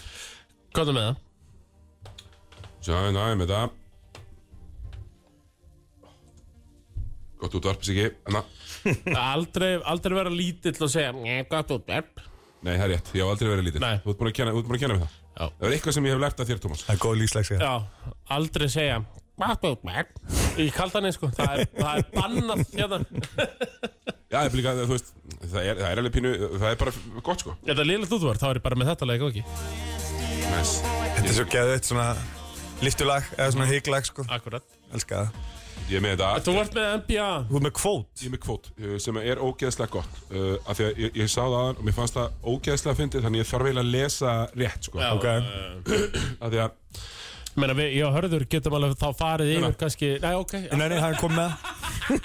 Hvað 0.74 0.90
er 0.90 0.94
með 0.94 1.06
það? 1.08 1.18
Sjá, 2.82 2.96
er 3.32 3.36
með 3.40 3.48
það. 3.54 3.70
Gott 7.40 7.54
útvarp, 7.56 7.84
Siggi. 7.84 8.10
Anna? 8.28 8.42
Aldrei, 9.34 9.78
aldrei 9.88 10.16
vera 10.18 10.32
lítill 10.34 10.76
og 10.84 10.92
segja 10.92 11.14
gott 11.50 11.72
útverp 11.76 12.20
Nei, 12.60 12.74
það 12.76 12.84
er 12.86 12.92
rétt, 12.94 13.10
ég 13.16 13.24
hef 13.24 13.32
aldrei 13.34 13.50
verið 13.54 13.68
lítill. 13.70 13.82
Nei. 13.86 14.00
Þú 14.04 14.12
ert 14.12 14.20
búin 14.20 14.30
að 14.30 14.36
kenna, 14.40 14.52
þú 14.52 14.60
ert 14.60 14.68
búin 14.68 14.78
að 14.78 14.82
kenna 14.84 14.96
mér 14.98 15.04
það. 15.06 15.14
Já. 15.40 15.46
Það 15.48 15.66
er 15.70 15.76
eitthvað 15.78 15.96
sem 15.96 16.08
ég 16.10 16.16
hef 16.16 16.22
lært 16.26 16.42
af 16.44 16.50
þér, 16.50 16.60
Tómas. 16.66 16.82
Það 16.84 16.96
er 16.96 17.02
góð 17.06 17.20
lífslegs 17.22 17.52
Já, 17.64 17.74
aldrei 18.36 18.68
segja 18.74 18.98
Gott 19.40 19.84
útverp 19.88 20.10
Í 20.60 20.66
kaldaninn 20.76 21.16
sko. 21.16 21.30
Það 21.38 21.54
er, 21.54 21.70
það 21.78 22.02
er 22.02 22.10
bannað 22.18 22.64
hérna. 22.76 23.00
Já, 24.30 24.36
það 24.36 24.50
er 24.50 24.58
líka, 24.60 24.74
þú 24.82 24.90
veist 24.92 25.14
Það 25.40 25.62
er, 25.62 25.80
það 25.80 25.86
er 25.94 26.02
alveg 26.02 26.16
pínu, 26.18 26.34
það 26.58 26.68
er 26.74 26.82
bara 26.82 26.96
gott, 27.30 27.46
sko. 27.46 27.56
Þetta 27.64 27.86
er 27.86 27.90
liðlegt 27.90 28.18
útverp 28.18 28.42
Þá 28.44 28.48
er 28.50 28.60
ég 28.60 28.66
bara 28.68 28.80
með 28.82 28.92
þetta 28.92 29.08
leik 29.10 29.24
og 29.24 29.32
ekki? 29.32 29.46
Nice. 30.50 30.92
Þetta 31.16 31.24
er 31.24 31.38
svo 31.38 31.48
geðið 31.56 31.80
svona 31.88 32.10
liftulag 32.84 33.32
eða 33.38 33.50
svona 33.56 33.70
hygglag 33.72 34.12
sko. 34.12 34.28
Akkurat. 34.36 34.68
Elska 34.92 35.24
það 35.24 35.59
Ég 35.90 35.98
er 35.98 36.04
með 36.06 36.12
þetta. 36.20 36.42
Þú 36.46 36.54
ert 36.62 36.76
með 36.78 36.88
NBA 37.00 37.28
Þú 37.50 37.58
er 37.60 37.64
með 37.66 37.72
kvót. 37.80 38.10
Ég 38.22 38.28
er 38.28 38.34
með 38.36 38.42
kvót 38.46 38.68
uh, 38.78 38.96
sem 39.02 39.18
er 39.24 39.40
ógeðslega 39.42 39.94
gott 39.96 40.20
uh, 40.30 40.52
af 40.70 40.78
því 40.78 40.86
að 40.90 41.00
ég, 41.02 41.16
ég 41.18 41.32
sá 41.34 41.40
það 41.42 41.56
aðan 41.60 41.80
og 41.80 41.88
mér 41.88 41.96
fannst 41.98 42.18
það 42.20 42.52
ógeðslega 42.54 43.00
fyndið 43.00 43.26
þannig 43.26 43.42
ég 43.42 43.50
þarf 43.50 43.70
eiginlega 43.70 43.86
að 43.88 43.96
lesa 43.96 44.34
rétt 44.62 44.90
sko. 44.90 45.02
Já, 45.02 45.10
Ok. 45.18 45.26
af 46.46 46.54
því 46.54 46.62
að 46.66 46.76
Meina, 47.60 47.74
við, 47.76 47.90
ég 47.98 48.06
og 48.06 48.14
Hörður 48.14 48.46
getum 48.54 48.76
alveg 48.78 48.94
þá 49.02 49.08
farið 49.18 49.50
yfir 49.56 49.74
kannski 49.82 50.10
Nei, 50.22 50.34
ok 50.38 50.54
Nei, 50.70 50.86
nei, 50.94 51.00
hann 51.02 51.18
kom 51.20 51.34
með. 51.34 51.58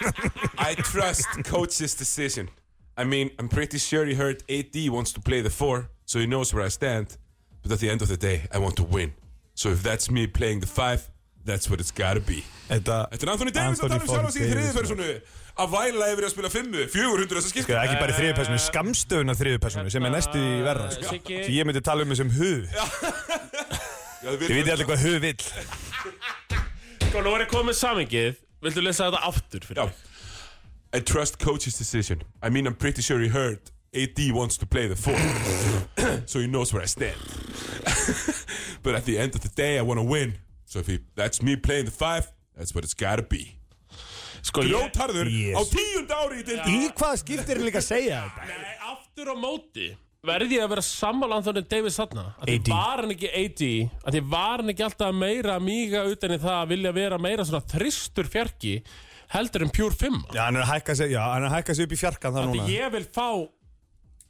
I 0.69 0.77
trust 0.85 1.41
coach's 1.49 1.97
decision. 1.97 2.51
I 2.97 3.05
mean, 3.09 3.31
I'm 3.41 3.49
pretty 3.49 3.79
sure 3.81 4.05
he 4.05 4.15
heard 4.15 4.45
AD 4.49 4.77
wants 4.93 5.13
to 5.17 5.21
play 5.25 5.41
the 5.41 5.51
four 5.51 5.89
so 6.05 6.21
he 6.21 6.27
knows 6.27 6.53
where 6.55 6.63
I 6.63 6.69
stand. 6.69 7.17
But 7.63 7.73
at 7.73 7.81
the 7.81 7.89
end 7.91 8.03
of 8.03 8.09
the 8.09 8.19
day 8.21 8.45
I 8.53 8.59
want 8.59 8.77
to 8.77 8.85
win. 8.85 9.15
So 9.55 9.71
if 9.71 9.83
that's 9.83 10.11
me 10.11 10.27
playing 10.27 10.61
the 10.61 10.67
five 10.69 11.09
that's 11.45 11.71
what 11.71 11.81
it's 11.81 11.93
gotta 11.95 12.21
be. 12.21 12.43
Þetta 12.69 13.09
Þetta 13.13 13.27
er 13.27 13.33
Anthony 13.35 13.55
Davis 13.55 13.81
að 13.81 13.95
tala 13.95 14.01
um 14.01 14.13
sjálf 14.13 14.35
sig 14.35 14.45
í 14.45 14.49
Davis, 14.49 14.55
þriði 14.55 14.77
personu. 14.79 15.09
Að 15.55 15.75
væla 15.75 16.07
yfir 16.11 16.27
að 16.27 16.33
spila 16.35 16.51
fimmu 16.51 16.87
400 16.91 17.29
þessar 17.31 17.45
Sko, 17.45 17.53
skipti. 17.55 17.77
Ekki 17.79 17.99
bara 18.01 18.15
í 18.15 18.17
þriðu 18.19 18.37
personu, 18.41 18.63
skamstöðun 18.65 19.35
af 19.35 19.43
þriðu 19.43 19.61
personu 19.63 19.93
sem 19.95 20.09
er 20.09 20.15
næstu 20.15 20.41
í 20.41 20.63
verra 20.67 20.89
sko. 20.95 21.19
Því 21.29 21.59
ég 21.59 21.69
myndi 21.69 21.85
tala 21.85 22.07
um 22.07 22.15
þessum 22.15 22.33
hug 22.35 22.67
Þið 24.25 24.57
viti 24.57 24.73
allir 24.73 24.89
hvað 24.89 25.05
hug 25.05 25.21
vill. 25.23 25.47
Sko, 27.05 27.23
nú 27.23 27.37
er 27.37 27.45
ég 27.45 27.53
komið 27.53 27.71
með 27.71 27.79
samingið 27.83 28.43
Viltu 28.65 28.81
lesa 28.81 29.11
þetta 29.11 29.21
aftur 29.29 29.67
fyrir 29.69 29.91
mig? 29.91 30.03
I 30.95 31.01
trust 31.01 31.39
coach's 31.39 31.77
decision. 31.77 32.23
I 32.41 32.49
mean, 32.49 32.67
I'm 32.67 32.75
pretty 32.75 33.03
sure 33.03 33.19
he 33.19 33.29
heard 33.29 33.59
AD 33.95 34.33
wants 34.33 34.57
to 34.59 34.67
play 34.67 34.87
the 34.87 34.97
four, 34.97 35.19
so 36.27 36.39
he 36.39 36.47
knows 36.47 36.73
where 36.73 36.83
I 36.83 36.87
stand. 36.87 37.17
but 38.83 38.95
at 38.95 39.05
the 39.05 39.19
end 39.19 39.35
of 39.35 39.41
the 39.41 39.49
day, 39.49 39.79
I 39.79 39.83
want 39.83 39.99
to 39.99 40.05
win. 40.05 40.39
So 40.75 40.81
if 40.83 40.89
he, 40.91 40.99
that's 41.15 41.39
me 41.41 41.55
playing 41.55 41.85
the 41.87 41.93
five, 41.95 42.27
that's 42.59 42.75
what 42.75 42.83
it's 42.83 42.95
gotta 42.99 43.23
be. 43.23 43.45
Sko, 44.43 44.65
Grjótarður 44.67 45.29
á 45.31 45.61
Yes. 45.63 45.69
tíund 45.71 46.11
ári 46.11 46.41
í 46.43 46.47
dildi. 46.49 46.73
Í 46.83 46.89
hvað 46.99 47.21
skiptir 47.23 47.61
líka 47.63 47.79
að 47.79 47.87
segja 47.87 48.25
þetta? 48.25 48.49
Nei, 48.51 48.75
aftur 48.91 49.31
á 49.31 49.37
móti 49.39 49.87
verði 50.25 50.57
ég 50.59 50.65
að 50.67 50.73
vera 50.75 50.83
sammála 50.89 51.37
Anthony 51.39 51.63
Davis 51.69 51.99
þarna 52.01 52.25
að 52.43 52.51
því 52.51 52.57
AD. 52.59 52.69
var 52.75 53.03
hann 53.05 53.15
ekki 53.15 53.31
AD 53.45 53.63
að 54.09 54.15
því 54.17 54.23
var 54.35 54.63
hann 54.65 54.73
ekki 54.75 54.85
alltaf 54.89 55.15
meira 55.23 55.57
míga 55.63 56.03
utan 56.11 56.35
í 56.35 56.39
það 56.43 56.59
að 56.65 56.71
vilja 56.75 56.93
vera 56.99 57.19
meira 57.21 57.45
svona 57.45 57.61
þristur 57.71 58.31
fjarki 58.35 58.75
heldur 59.35 59.63
en 59.69 59.73
pure 59.79 59.95
5 60.01 60.19
Já, 60.35 60.43
hann 60.49 60.57
er 60.59 60.65
að 60.67 60.73
hækka 60.75 60.97
sig, 60.97 61.13
já, 61.15 61.21
hann 61.29 61.45
er 61.45 61.51
að 61.53 61.57
hækka 61.61 61.75
sig 61.79 61.87
upp 61.87 61.93
í 61.95 62.01
fjarkan 62.03 62.35
það 62.35 62.49
núna 62.51 62.69
ég 62.73 62.93
vil 62.97 63.05
fá 63.15 63.29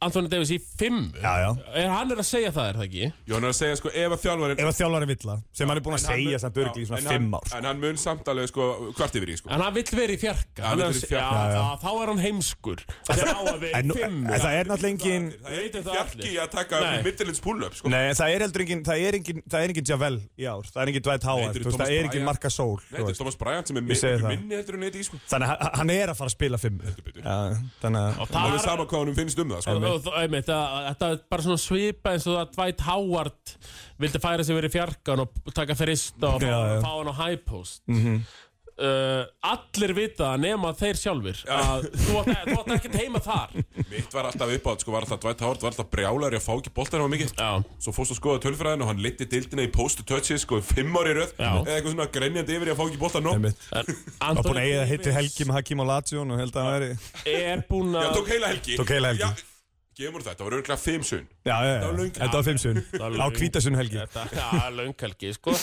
Anthony 0.04 0.28
Davis 0.32 0.50
í 0.54 0.58
5 0.60 0.98
Já, 1.22 1.32
já 1.44 1.50
er 1.82 1.88
hann 1.94 2.12
er 2.14 2.20
að 2.22 2.28
segja 2.28 2.50
það 2.54 2.68
er 2.70 2.78
það 2.80 2.84
ekki 2.88 3.04
Jó, 3.30 3.34
hann 3.34 3.44
er 3.44 3.52
að 3.52 3.58
segja 3.58 3.76
sko, 3.80 3.92
ef 3.94 4.14
að 4.16 4.20
þjálfarinn... 4.24 4.60
Ef 4.64 4.68
að 4.70 4.76
þjálfarinn 4.80 5.10
vill 5.14 5.18
það, 5.24 5.42
sem 5.60 5.68
hann 5.72 5.80
er 5.80 5.84
búin 5.86 5.96
að 5.96 6.04
hann 6.04 6.18
segja 6.24 6.40
samt 6.44 6.60
örgli 6.64 6.84
í 6.84 6.88
svona 6.88 7.00
hann- 7.04 7.14
fimm 7.14 7.34
ár 7.38 7.48
sko. 7.48 7.58
En 7.58 7.68
hann 7.70 7.80
mun 7.84 8.00
samt 8.04 8.30
alveg 8.34 8.50
sko, 8.52 8.68
hvart 8.98 9.18
yfir 9.20 9.32
í 9.34 9.36
sko. 9.40 9.50
en 9.54 9.64
hann 9.64 9.74
vill 9.74 9.90
vera 9.98 10.12
í 10.14 10.18
fjarka 10.24 10.62
hann 10.64 10.70
Hann 10.74 10.84
er 10.84 10.92
vill 10.92 11.00
vera 11.00 11.04
í 11.04 11.12
fjarka. 11.14 11.34
já, 11.34 11.54
Já, 11.54 11.58
já. 11.58 11.78
þá 11.84 11.88
er 12.04 12.12
hann 12.14 12.22
heimskur 12.24 12.84
það 13.08 13.22
er 13.24 13.32
á 13.34 13.40
að 13.44 13.58
vera 13.64 13.78
En, 13.78 13.84
í 13.84 13.88
nú- 13.88 13.98
5 13.98 14.04
en 14.34 14.40
það 14.44 14.54
er 14.58 14.70
náttúrulega 14.70 14.94
engin 14.94 15.26
Það 15.44 15.54
er 15.54 15.64
ekki 15.64 15.82
það 15.84 15.94
fjarki 15.94 16.24
allir. 16.24 16.40
að 16.44 16.50
taka 16.58 16.80
Nei. 16.84 17.02
middilins 17.08 17.40
pull-up 17.44 17.74
sko. 17.78 17.88
Nei, 17.94 18.02
en 18.10 18.18
það 18.18 18.34
er 18.34 18.44
heldur 18.44 18.64
engin, 18.64 18.82
það 18.84 19.04
er 19.08 19.18
engin, 19.20 19.42
það 19.48 19.60
er 19.64 19.74
engin 19.74 19.88
Javel 19.94 20.16
í 20.38 20.44
ár 20.50 20.64
Það 20.74 20.80
er 20.84 20.92
engin 20.94 21.04
Dwight 21.08 21.24
Howard, 21.28 21.44
þetta 21.44 21.54
þú 21.54 21.64
veist, 21.64 21.76
Thomas 21.78 21.88
það 21.88 21.94
er 21.98 22.08
engin. 22.08 22.24
Marka 22.28 22.50
Sól 22.54 22.78
þetta 22.90 23.08
er 23.14 23.18
Thomas 23.20 23.36
Bryant 23.40 23.68
sem 23.70 23.76
er 23.80 23.82
Ég 23.94 24.00
segi 24.00 24.20
það. 24.24 24.30
minni 24.34 24.54
heldur 24.58 24.74
en 24.78 24.84
AD 24.88 24.98
sko. 25.04 25.18
Þannig 25.30 25.48
að 25.48 25.58
hann- 25.64 25.74
hann 25.78 25.90
er 25.94 26.08
að 26.12 26.16
fara 26.18 26.28
að 26.30 26.34
spila 26.34 26.58
fimm. 26.58 26.78
Já, 27.14 27.36
þannig 27.82 28.00
að 28.04 28.20
og 28.24 28.28
Það 28.34 28.44
er 28.44 28.54
það 28.54 28.64
sama 28.64 28.84
hvað 28.84 28.98
honum 29.04 29.14
finnst 29.18 29.38
um 29.44 29.48
það 29.54 29.60
sko. 29.64 29.74
Og 29.74 29.93
þú- 30.02 30.16
einmitt, 30.22 30.46
Þetta 30.46 31.10
er 31.12 31.20
bara 31.30 31.42
svona 31.42 31.60
svipa 31.62 32.12
eins 32.14 32.26
og 32.26 32.40
að 32.42 32.54
Dwight 32.56 32.80
Howard 32.88 33.54
vildi 34.02 34.18
færa 34.22 34.44
sig 34.44 34.56
verið 34.56 34.72
í 34.72 34.76
fjarkan 34.78 35.20
og 35.26 35.54
taka 35.54 35.74
þrista 35.78 36.34
og 36.34 36.42
Já, 36.42 36.56
já. 36.74 36.80
fá 36.82 36.90
hann 36.98 37.12
á 37.12 37.14
high 37.22 37.40
post. 37.46 37.82
Uh, 38.74 39.22
Allir 39.46 39.92
vita 39.94 40.32
það 40.32 40.40
nema 40.42 40.72
þeir 40.74 40.96
sjálfur 40.98 41.36
að 41.46 41.84
þú 41.94 42.14
átt, 42.24 42.30
þú 42.48 42.54
átt 42.58 42.70
ekkert 42.74 42.96
heima 42.98 43.20
þar. 43.22 43.52
Mitt 43.86 44.10
var 44.16 44.26
alltaf 44.26 44.50
uppátt, 44.50 44.82
sko, 44.82 44.90
var 44.96 45.04
alltaf 45.06 45.20
Dwight 45.22 45.44
Howard 45.46 45.62
var 45.62 45.70
alltaf 45.70 45.86
brjálæri 45.92 46.40
að 46.40 46.42
fá 46.42 46.50
ekki 46.58 46.72
boltar 46.74 46.98
á 46.98 47.06
mikið 47.06 47.36
Já, 47.38 47.52
Svo 47.78 47.94
fórst 47.94 48.16
að 48.16 48.18
skoða 48.18 48.42
tölfræðin 48.42 48.82
og 48.82 48.90
hann 48.90 48.98
liti 49.04 49.28
dildina 49.30 49.62
í 49.62 49.70
post 49.70 50.02
touches 50.10 50.42
sko 50.42 50.58
fimm 50.58 50.90
ári 50.98 51.14
í 51.14 51.18
röð. 51.20 51.36
Já. 51.38 51.52
eða 51.62 51.76
eitthvað 51.78 51.94
svona 51.94 52.08
grenjandi 52.18 52.58
yfir 52.58 52.66
í 52.66 52.74
að 52.74 52.80
fá 52.82 52.84
ekki 52.90 53.02
boltar 53.04 53.22
nóg 53.28 53.38
Einmitt. 53.38 53.64
Og 53.78 54.42
búin 54.42 54.58
að 54.58 54.66
eiga 54.66 54.84
heitti 54.90 55.14
Helgi 55.20 55.46
með 55.46 55.60
Hakim 55.60 55.84
og 55.86 55.90
Latsjón 55.94 56.34
og 56.34 56.42
held 56.42 56.58
að 56.58 56.66
hann 56.66 56.78
veri 56.82 57.42
er 57.54 57.62
búinn 57.70 57.94
Já, 57.94 58.02
að 58.10 58.16
tók 58.18 58.34
heila 58.34 58.50
helgi. 58.56 58.80
Tók 58.82 58.90
heila 58.96 59.14
helgi. 59.14 59.22
Já, 59.22 59.53
gefum 59.98 60.16
úr 60.18 60.24
þetta, 60.26 60.38
það 60.40 60.46
var 60.48 60.54
örgulega 60.58 60.76
fimm 60.82 61.04
sun 61.06 61.24
Já, 61.46 61.54
já, 61.54 61.72
já, 61.74 61.80
var 61.86 61.98
þetta 62.18 62.30
var 62.38 62.44
fimm 62.48 62.60
sun 62.62 62.80
var 63.00 63.16
Á 63.20 63.26
kvítasun 63.38 63.76
helgi. 63.78 64.00
Þetta, 64.02 64.24
já, 64.40 64.68
lönghelgi, 64.78 65.32
sko. 65.36 65.54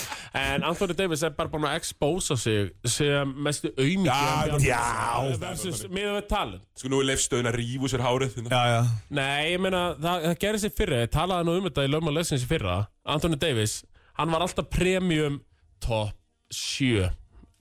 En 0.41 0.65
Anthony 0.69 0.95
Davis 1.01 1.23
er 1.27 1.33
bara 1.37 1.51
búinn 1.53 1.67
að 1.69 1.77
expósa 1.81 2.37
sig 2.39 2.71
sem 2.87 3.33
mestu 3.45 3.71
auðmiki 3.75 4.09
Já, 4.09 4.57
já. 4.65 5.37
versus 5.41 5.83
miða 5.91 6.15
við 6.19 6.27
talent. 6.31 6.65
Sko 6.79 6.91
nú 6.93 7.01
er 7.03 7.09
leifstöðin 7.11 7.51
að 7.51 7.57
rífu 7.61 7.91
sér 7.91 8.05
hárið 8.07 8.35
hérna. 8.39 8.51
Já, 8.55 8.75
já. 8.75 8.81
Nei, 9.21 9.51
ég 9.53 9.63
meina, 9.67 9.81
það, 10.01 10.27
það 10.29 10.37
gerði 10.45 10.63
sér 10.65 10.75
fyrra 10.81 11.01
Ég 11.05 11.13
talaði 11.17 11.49
nú 11.49 11.57
um 11.59 11.67
þetta 11.69 11.87
í 11.87 11.91
lögma 11.95 12.13
leysins 12.15 12.45
í 12.45 12.51
fyrra. 12.51 12.77
Anthony 13.15 13.39
Davis, 13.41 13.79
hann 14.19 14.31
var 14.33 14.45
alltaf 14.47 14.69
premium 14.73 15.41
top 15.83 16.15
7 16.53 17.09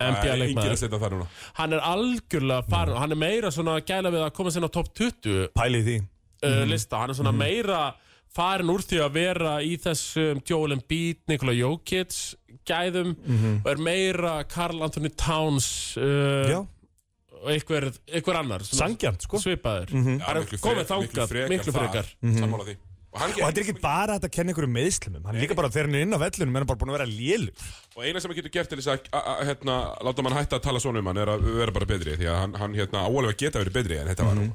NBA 0.01 0.17
Það 0.17 0.17
er 0.17 0.17
engin 0.17 0.33
að 0.33 0.39
leikmaður. 0.41 0.79
setja 0.81 0.99
það 1.03 1.13
núna. 1.13 1.27
Hann 1.59 1.75
er 1.77 1.83
algjörlega 1.85 2.65
farin 2.73 2.95
og 2.97 3.03
hann 3.03 3.13
er 3.13 3.19
meira 3.21 3.51
svona 3.53 3.75
að 3.77 3.83
gæla 3.91 4.13
við 4.15 4.23
að 4.25 4.31
koma 4.39 4.53
sinna 4.55 4.71
á 4.73 4.77
top 4.79 4.89
20 4.97 5.51
Pæli 5.59 5.83
í 5.83 5.85
því 5.91 5.97
uh, 6.45 6.65
lista. 6.71 7.01
Hann 7.03 7.11
er 7.15 7.19
svona 7.21 7.33
meira 7.37 7.81
farin 8.31 8.71
úr 8.71 8.83
því 8.87 9.01
að 9.03 9.15
vera 9.17 9.55
í 9.67 9.73
þessum 9.83 10.43
Joel 10.47 10.77
Embiid, 10.77 11.23
Nikola 11.29 11.55
Jokic 11.57 12.15
gæðum 12.69 13.15
og 13.65 13.71
er 13.73 13.81
meira 13.83 14.35
Karl 14.47 14.83
Anthony 14.87 15.11
Towns 15.19 15.97
uh, 15.99 16.47
Já, 16.53 16.61
og 17.41 17.49
einhver, 17.51 17.89
einhver 18.13 18.39
annar 18.43 18.63
svona 18.69 18.85
sangjant, 18.87 19.25
sko. 19.27 19.41
svipaður. 19.43 19.91
Já, 19.97 20.21
Hann 20.27 20.37
er 20.37 20.45
miklu 20.45 20.61
komið 20.61 20.85
frekar- 20.85 20.91
þangað, 20.93 21.33
frekar 21.35 21.53
miklu 21.57 21.73
þar. 21.75 21.89
frekar. 21.89 22.15
Sammála 22.39 22.69
því 22.69 22.77
Og, 23.11 23.19
hann 23.19 23.33
Og 23.35 23.41
þetta 23.43 23.59
er 23.59 23.65
ekki 23.65 23.81
bara 23.83 24.15
að 24.15 24.21
þetta 24.21 24.29
kenna 24.37 24.53
einhverju 24.53 24.71
meðslumum 24.71 25.25
Hann 25.27 25.35
er 25.35 25.43
líka 25.43 25.55
bara 25.59 25.71
þegar 25.75 25.89
hann 25.89 25.97
er 25.99 26.05
inn 26.07 26.15
á 26.15 26.21
vellunum 26.23 26.55
er 26.55 26.63
hann 26.63 26.69
bara 26.71 26.79
búin 26.79 26.93
að 26.93 26.97
vera 27.01 27.09
lélu 27.11 27.55
Og 27.97 28.05
eina 28.07 28.21
sem 28.23 28.31
hann 28.31 28.37
getur 28.39 28.53
gert 28.55 28.71
til 28.71 28.79
þess 28.79 28.91
að, 28.95 29.09
hérna, 29.49 29.79
láta 30.07 30.23
mann 30.23 30.37
hætta 30.37 30.61
að 30.61 30.63
tala 30.69 30.83
svona 30.85 31.03
um 31.03 31.09
hann 31.11 31.19
er 31.19 31.33
að 31.33 31.49
vera 31.57 31.75
bara 31.75 31.89
betri 31.91 32.15
því 32.21 32.29
að 32.31 32.39
hann, 32.39 32.55
hann 32.61 32.77
hérna, 32.79 33.03
áalveg 33.09 33.33
að 33.35 33.41
geta 33.43 33.63
verið 33.65 33.77
betri 33.81 33.99
en 33.99 34.11
þetta 34.13 34.29
var 34.29 34.39
nú. 34.39 34.47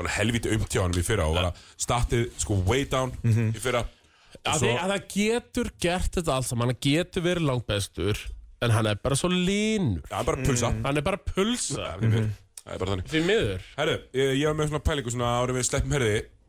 Var 0.00 0.10
helviti 0.16 0.50
umtjá 0.56 0.82
hann 0.82 0.96
við 0.98 1.06
fyrra 1.06 1.28
og 1.30 1.38
var 1.38 1.48
að 1.52 1.62
statið 1.86 2.26
sko 2.42 2.58
way 2.66 2.82
down 2.90 3.14
í 3.22 3.62
fyrra. 3.62 3.84
Að, 4.42 4.58
svo- 4.58 4.74
að 4.74 4.92
það 4.96 5.06
getur 5.14 5.70
gert 5.86 6.18
þetta 6.18 6.34
alls 6.40 6.50
hann 6.50 6.74
getur 6.82 7.26
verið 7.28 7.46
langbestur 7.46 8.26
en 8.60 8.74
hann 8.74 8.90
er 8.90 8.98
bara 9.06 9.16
svo 9.22 9.30
línur 9.30 10.02
Já, 10.10 10.18
bara 10.26 10.42
pulsa. 10.42 10.74
Hann 10.82 10.98
er 10.98 11.06
bara 11.06 11.22
pulsa. 11.30 11.94
Það 11.94 12.10
er 12.10 12.74
er 12.74 12.82
bara 12.82 12.90
þannig. 12.92 13.06
Því 13.14 13.22
miður. 13.24 13.64
Herru, 13.78 13.96
ég, 14.18 14.34
ég 14.42 14.50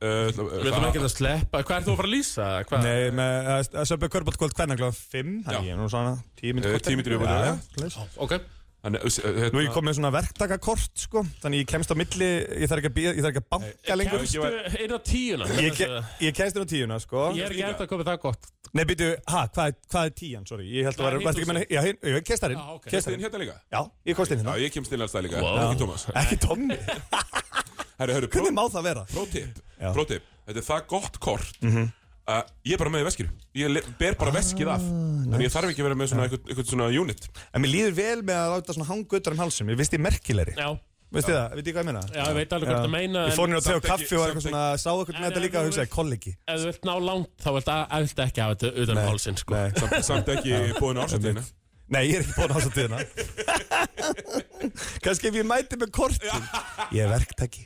við 0.01 0.31
uh, 0.31 0.69
ætlum 0.71 0.87
ekki 0.89 1.01
að 1.03 1.11
sleppa. 1.13 1.61
Hvað 1.67 1.75
ert 1.77 1.85
þú 1.87 1.93
að 1.93 1.99
fara 2.01 2.09
að 2.09 2.15
lýsa? 2.15 2.47
Hvað? 2.71 2.87
Nei, 2.87 3.11
með 3.19 3.51
að 3.55 3.75
að 3.81 3.89
söpja 3.91 4.09
körbáltkvöld 4.15 4.55
hvernig 4.57 4.79
klokkan 4.81 4.97
5 5.11 5.35
Það 5.45 5.59
er 5.59 5.67
ég 5.69 5.77
nú 5.81 5.91
svona 5.93 6.15
10 6.41 6.49
Eh, 6.49 6.55
minnir 6.57 6.81
10 6.81 6.97
mínútur 6.97 7.13
í 7.13 7.21
viðbót, 7.21 7.93
já. 7.93 8.07
ok. 8.25 8.33
Þannig, 8.81 9.03
uh, 9.05 9.09
uh, 9.29 9.43
Nú 9.53 9.59
er 9.61 9.65
ég 9.67 9.73
komið 9.75 9.85
með 9.91 9.97
svona 9.99 10.09
verktakakort 10.15 10.95
sko 11.03 11.21
Þannig 11.43 11.59
ég 11.61 11.67
kemst 11.69 11.91
á 11.93 11.95
milli 12.01 12.29
Ég 12.41 12.65
þarf 12.71 12.79
ekki 12.81 12.89
að, 12.89 12.95
bíða- 12.95 13.11
ég 13.13 13.21
þarf 13.21 13.29
ekki 13.35 13.41
að 13.43 13.49
banka 13.53 13.97
lengur. 13.99 14.17
ég 14.17 14.25
kemstu 14.25 14.41
var- 14.41 14.57
inn 14.81 14.89
á 14.89 14.99
tíuna 15.05 15.45
Ég, 15.61 15.75
ke 15.77 15.85
ég 16.25 16.33
kemst 16.39 16.57
inn 16.57 16.65
á 16.65 16.69
tíuna 16.71 16.97
sko. 17.03 17.27
Ég 17.37 17.45
er 17.45 17.53
ekki 17.53 17.61
eftir 17.69 17.85
að 17.85 17.91
koma 17.93 18.07
það 18.09 18.17
gott. 18.25 18.49
Nei, 18.73 18.85
býtu, 18.89 19.11
ha, 19.29 19.43
hvað, 19.53 19.67
er- 19.69 19.77
hvað 19.91 20.03
er 20.09 20.13
tían, 20.17 20.47
sorry 20.49 20.65
Ég 20.65 20.81
held 20.89 20.97
að 20.97 20.97
Það 20.97 21.05
er 21.05 21.13
vera, 21.13 21.25
varstu 21.29 21.41
ekki 21.45 21.51
með 21.53 21.61
Já, 21.69 21.81
hinn- 21.85 22.01
ég 22.09 22.25
kemst 22.25 22.41
þar 22.41 22.51
inn. 22.57 22.63
Kemst 22.89 23.05
þar 23.05 23.13
inn. 23.13 23.21
hérna 23.21 23.39
líka? 23.43 23.55
Já, 23.69 23.81
ég 24.09 24.15
komst 24.17 24.31
inn 24.33 24.41
Já, 24.41 24.49
hérna 24.49 24.57
Herru, 28.01 28.13
herru, 28.17 28.29
Hvernig 28.33 28.53
má 28.57 28.63
það 28.73 28.85
vera? 28.89 29.03
prótip 29.13 29.61
Já. 29.81 29.89
Prótip, 29.95 30.29
þetta 30.47 30.61
er 30.61 30.67
það 30.67 30.85
gott 30.93 31.19
kort. 31.21 31.57
Að 32.31 32.51
ég 32.69 32.75
er 32.75 32.79
bara 32.83 32.91
með 32.93 33.01
í 33.01 33.05
veskinu. 33.07 33.31
Ég 33.57 33.87
ber 33.99 34.15
bara 34.19 34.31
veskið 34.35 34.69
af. 34.71 34.83
Þannig 34.85 35.41
ég 35.47 35.51
þarf 35.55 35.71
ekki 35.71 35.81
að 35.81 35.87
vera 35.89 35.97
með 35.99 36.11
svona 36.11 36.27
eitthvað, 36.27 36.43
eitthvað 36.51 36.69
svona 36.69 36.87
unit. 37.01 37.25
En 37.51 37.63
mér 37.63 37.71
líður 37.73 37.95
vel 37.97 38.21
með 38.27 38.37
að 38.43 38.51
láta 38.53 38.75
svona 38.77 38.87
hanga 38.91 39.17
utan 39.19 39.33
um 39.35 39.41
halsum 39.41 39.71
Ég 39.73 39.79
vist 39.81 39.95
ég 39.97 40.03
merkilegri. 40.05 40.53
Já. 40.55 40.69
Veistu 41.11 41.33
það, 41.35 41.55
veit 41.57 41.67
ég 41.67 41.73
hvað 41.75 41.81
ég 41.83 41.87
meina? 41.89 42.01
Já, 42.15 42.21
ég 42.29 42.35
veit 42.37 42.53
alveg 42.55 42.69
hvað 42.71 42.85
það 42.85 42.91
meina 42.93 43.21
Ég 43.27 43.33
fór 43.35 43.49
en 43.49 43.51
nýra 43.51 43.59
að 43.59 43.65
samt 43.65 43.75
ekki- 43.81 43.89
kaffi 43.91 44.15
og 44.15 44.21
var 44.21 44.29
eitthvað 44.31 44.43
samt 44.45 44.53
svona, 44.53 44.77
sá 44.79 44.91
eitthvað 44.91 45.11
með 45.11 45.17
En 45.17 45.25
þetta 45.25 45.41
ef 45.41 45.43
líka 45.43 45.57
og 45.59 45.65
hugsaði, 45.67 45.89
kollegi. 45.91 46.31
ef 46.47 46.61
þú 46.61 46.69
vilt 46.69 46.85
ná 46.87 46.93
langt 47.09 47.33
þá 47.43 47.49
vilt 47.57 47.71
að- 47.73 47.87
að 47.91 48.05
vilt 48.05 48.21
ekki 48.25 48.41
hafa 48.45 48.55
þetta 48.55 48.71
utan 48.85 48.97
um 49.01 49.07
hálsinn 49.11 49.37
sko. 49.41 49.53
Nei, 49.57 49.69
Samt, 49.81 50.05
samt 50.07 50.27
ekki 50.31 50.53
búin 50.79 51.01
ásatíðina 51.03 51.43
Nei, 51.91 52.05
ég 52.07 52.19
er 52.19 52.23
ekki 52.23 52.37
búin 52.37 52.51
á 52.51 52.55
þess 52.55 52.69
að 52.69 52.75
tíðina. 52.77 52.97
Kannski 55.03 55.27
ef 55.31 55.37
ég 55.41 55.47
mæti 55.47 55.77
með 55.81 55.91
kortin. 55.95 56.45
Ég 56.95 57.03
er 57.03 57.11
verktaki. 57.11 57.65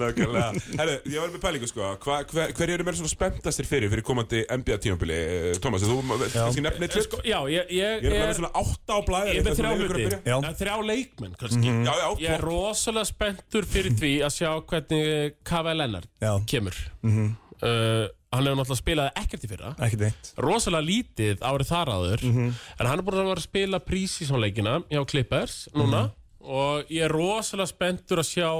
Nákvæmlega 0.00 0.46
Herru, 0.78 0.94
ég 1.10 1.20
var 1.20 1.32
með 1.32 1.42
pælingu 1.42 1.68
sko 1.68 1.90
Hva, 2.00 2.20
hver, 2.30 2.52
hver 2.56 2.70
eru 2.72 2.86
mér 2.86 2.96
svona 2.96 3.10
spenntastir 3.12 3.66
fyrir 3.68 3.90
fyrir 3.92 4.04
komandi 4.06 4.40
NBA 4.48 4.78
tímabili 4.80 5.18
Thomas, 5.60 5.84
þú 5.84 5.98
kannski 6.32 6.64
nefnir 6.64 6.88
Eh, 6.88 6.94
eitt 6.96 7.04
sko, 7.08 7.20
Já, 7.26 7.36
ég, 7.52 7.68
ég, 7.74 8.06
Ég 8.06 8.14
er 8.16 8.30
með 8.30 8.38
svona 8.38 8.52
átta 8.62 8.96
á 8.96 9.00
blæði 9.06 9.34
Ég 9.34 9.42
er 9.42 9.48
með 9.50 9.60
þrjá 9.60 9.72
hluti 9.76 10.06
Já. 10.30 10.36
Eh, 10.38 10.54
Þrjá 10.62 10.76
leikmenn 10.88 11.36
kannski 11.42 11.74
Já, 11.74 11.92
já, 12.00 12.08
Ég 12.24 12.36
er 12.38 12.46
rosalega 12.46 13.10
spenntur 13.10 13.68
fyrir 13.74 13.98
því 14.00 14.12
að 14.26 14.34
sjá 14.38 14.50
hvernig 14.72 15.36
K.V. 15.50 15.76
Lennart 15.82 16.10
Já. 16.24 16.32
kemur 16.54 16.80
uh, 17.04 18.06
Hann 18.30 18.46
hefur 18.46 18.60
náttúrulega 18.60 18.78
spilað 18.78 19.08
ekkert 19.18 19.44
í 19.44 19.48
fyrra. 19.50 19.70
Ekki 19.82 19.96
neitt. 19.98 20.28
rosalega 20.38 20.86
lítið 20.86 21.40
árið 21.42 21.70
þar 21.72 21.88
áður. 21.96 22.20
En 22.30 22.86
hann 22.86 22.92
er 23.00 23.02
búin 23.02 23.18
að 23.18 23.26
vera 23.32 23.40
að 23.42 23.46
spila 23.48 23.80
prísísónleikina 23.82 24.74
hjá 24.86 25.00
Clippers 25.10 25.56
núna. 25.74 26.04
Og 26.40 26.86
ég 26.94 27.04
er 27.08 27.12
rosalega 27.12 27.68
spenntur 27.72 28.22
að 28.22 28.28
sjá 28.30 28.50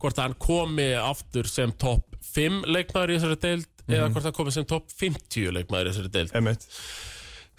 hvort 0.00 0.16
hann 0.18 0.32
komi 0.40 0.88
aftur 0.96 1.46
sem 1.46 1.70
topp 1.76 2.16
5 2.32 2.62
leikmaður 2.72 3.12
í 3.12 3.18
þessari 3.20 3.40
deild 3.44 3.68
eða 3.92 4.08
hvort 4.14 4.24
hann 4.30 4.36
komi 4.40 4.54
sem 4.56 4.64
topp 4.72 4.88
50 4.96 5.52
leikmaður 5.58 5.90
í 5.90 5.92
þessari 5.92 6.12
deild. 6.16 6.32
Emmett. 6.40 6.66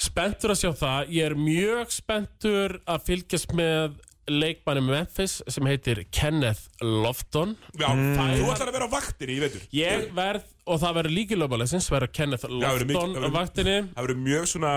spenntur 0.04 0.52
að 0.56 0.60
sjá 0.64 0.72
það. 0.82 1.14
Ég 1.14 1.30
er 1.30 1.38
mjög 1.38 1.94
spenntur 1.94 2.80
að 2.90 3.06
fylgjast 3.12 3.54
með 3.56 3.94
leikmanni 4.32 4.84
með 4.86 4.96
Memphis 4.98 5.38
sem 5.52 5.68
heitir 5.68 6.04
Kenneth 6.14 6.68
Lofton. 6.84 7.56
Já, 7.80 7.90
þú 7.92 8.50
ætlar 8.54 8.72
að 8.72 8.76
vera 8.78 8.88
á 8.90 8.92
vaktinni, 8.94 9.38
ég 9.38 9.46
veitur 9.46 9.64
ég 9.76 10.10
verð, 10.16 10.50
og 10.68 10.82
það 10.84 10.98
verður 11.00 11.16
líkilöfalegsins 11.20 11.90
verður 11.94 12.14
Kenneth 12.20 12.50
Lofton 12.50 13.18
á 13.20 13.28
vaktinni. 13.34 13.78
Það 13.94 14.08
verður 14.08 14.22
mjög 14.28 14.52
svona 14.56 14.76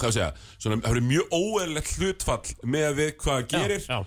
Hvað 0.00 0.16
ég, 0.16 0.36
svona, 0.56 0.76
það 0.80 0.94
verður 0.94 1.08
mjög 1.10 1.34
óeðlegt 1.36 1.90
hlutfall 2.00 2.52
með 2.72 2.84
að 2.86 2.94
við 3.00 3.10
hvað 3.20 3.40
gerir. 3.52 3.82
já. 3.84 3.98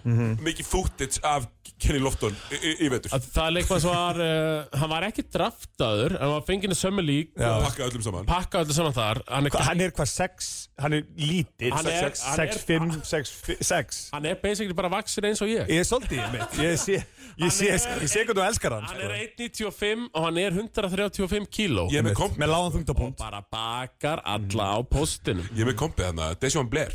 Mikið 0.42 0.66
footage 0.66 1.22
af 1.22 1.46
Kenny 1.84 2.00
Lofton 2.00 2.36
í, 2.52 2.88
að 2.88 3.26
það 3.34 3.46
er 3.48 3.54
leikmann 3.58 3.82
sem 3.84 3.92
var 3.92 4.20
uh, 4.24 4.80
hann 4.80 4.90
var 4.92 5.06
ekki 5.08 5.24
draftaður 5.34 6.16
en 6.16 6.22
hann 6.24 6.32
var 6.34 6.46
fengið 6.48 6.74
í 6.76 6.78
sömmu 6.80 7.04
lík 7.04 7.32
Já. 7.40 7.50
og 7.58 7.66
Pakka 7.68 7.88
öllum 7.90 8.04
saman 8.06 8.28
pakka 8.30 8.62
öllu 8.64 8.76
saman 8.78 8.96
þar 8.96 9.22
hann 9.28 9.48
er, 9.50 9.54
Hva, 9.56 9.64
hann 9.68 9.84
er 9.84 9.94
hvað, 9.96 10.10
sex, 10.12 10.50
hann 10.80 10.96
er 10.98 11.04
lítill. 11.20 11.72
Hann 11.76 11.90
er- 11.92 12.00
sex, 12.08 12.24
hann 12.28 12.40
er- 12.40 12.52
sex, 12.54 12.64
fimm, 12.70 12.92
sex, 13.04 13.34
fi- 13.48 13.58
sex. 13.64 14.02
hann 14.14 14.26
er 14.32 14.36
basically 14.44 14.74
bara 14.78 14.90
vaksin 14.94 15.28
eins 15.30 15.42
og 15.44 15.52
ég 15.52 15.68
Ég 15.68 15.84
er 15.84 15.88
svolítið, 15.88 16.24
Emmett. 16.28 16.58
Ég 16.64 16.78
sé, 16.80 17.00
ég 17.40 17.52
sé, 17.52 17.70
er- 17.76 18.02
ég 18.04 18.12
sé 18.12 18.24
hvað 18.28 18.40
þú 18.40 18.46
elskar 18.48 18.78
hann. 18.78 18.84
hann 18.90 19.02
er 19.02 19.14
sko. 19.14 19.72
1.95 19.72 20.10
og 20.14 20.28
hann 20.28 20.38
er 20.38 20.52
135 20.52 21.48
kíló 21.52 21.88
Ég 21.92 22.00
er 22.04 22.08
með 22.10 22.16
komp 22.20 22.38
Með 22.38 22.54
lágan 22.54 22.70
og 22.72 22.78
þungtapunkt. 22.78 23.18
bara 23.20 23.44
bakar 23.52 24.22
alla 24.26 24.72
á 24.76 24.80
postinum 24.88 25.48
Ég 25.56 25.64
er 25.68 25.72
með 25.74 25.80
kompið 25.84 26.10
þarna, 26.12 26.34
Deshaun 26.40 26.70
Blair 26.70 26.94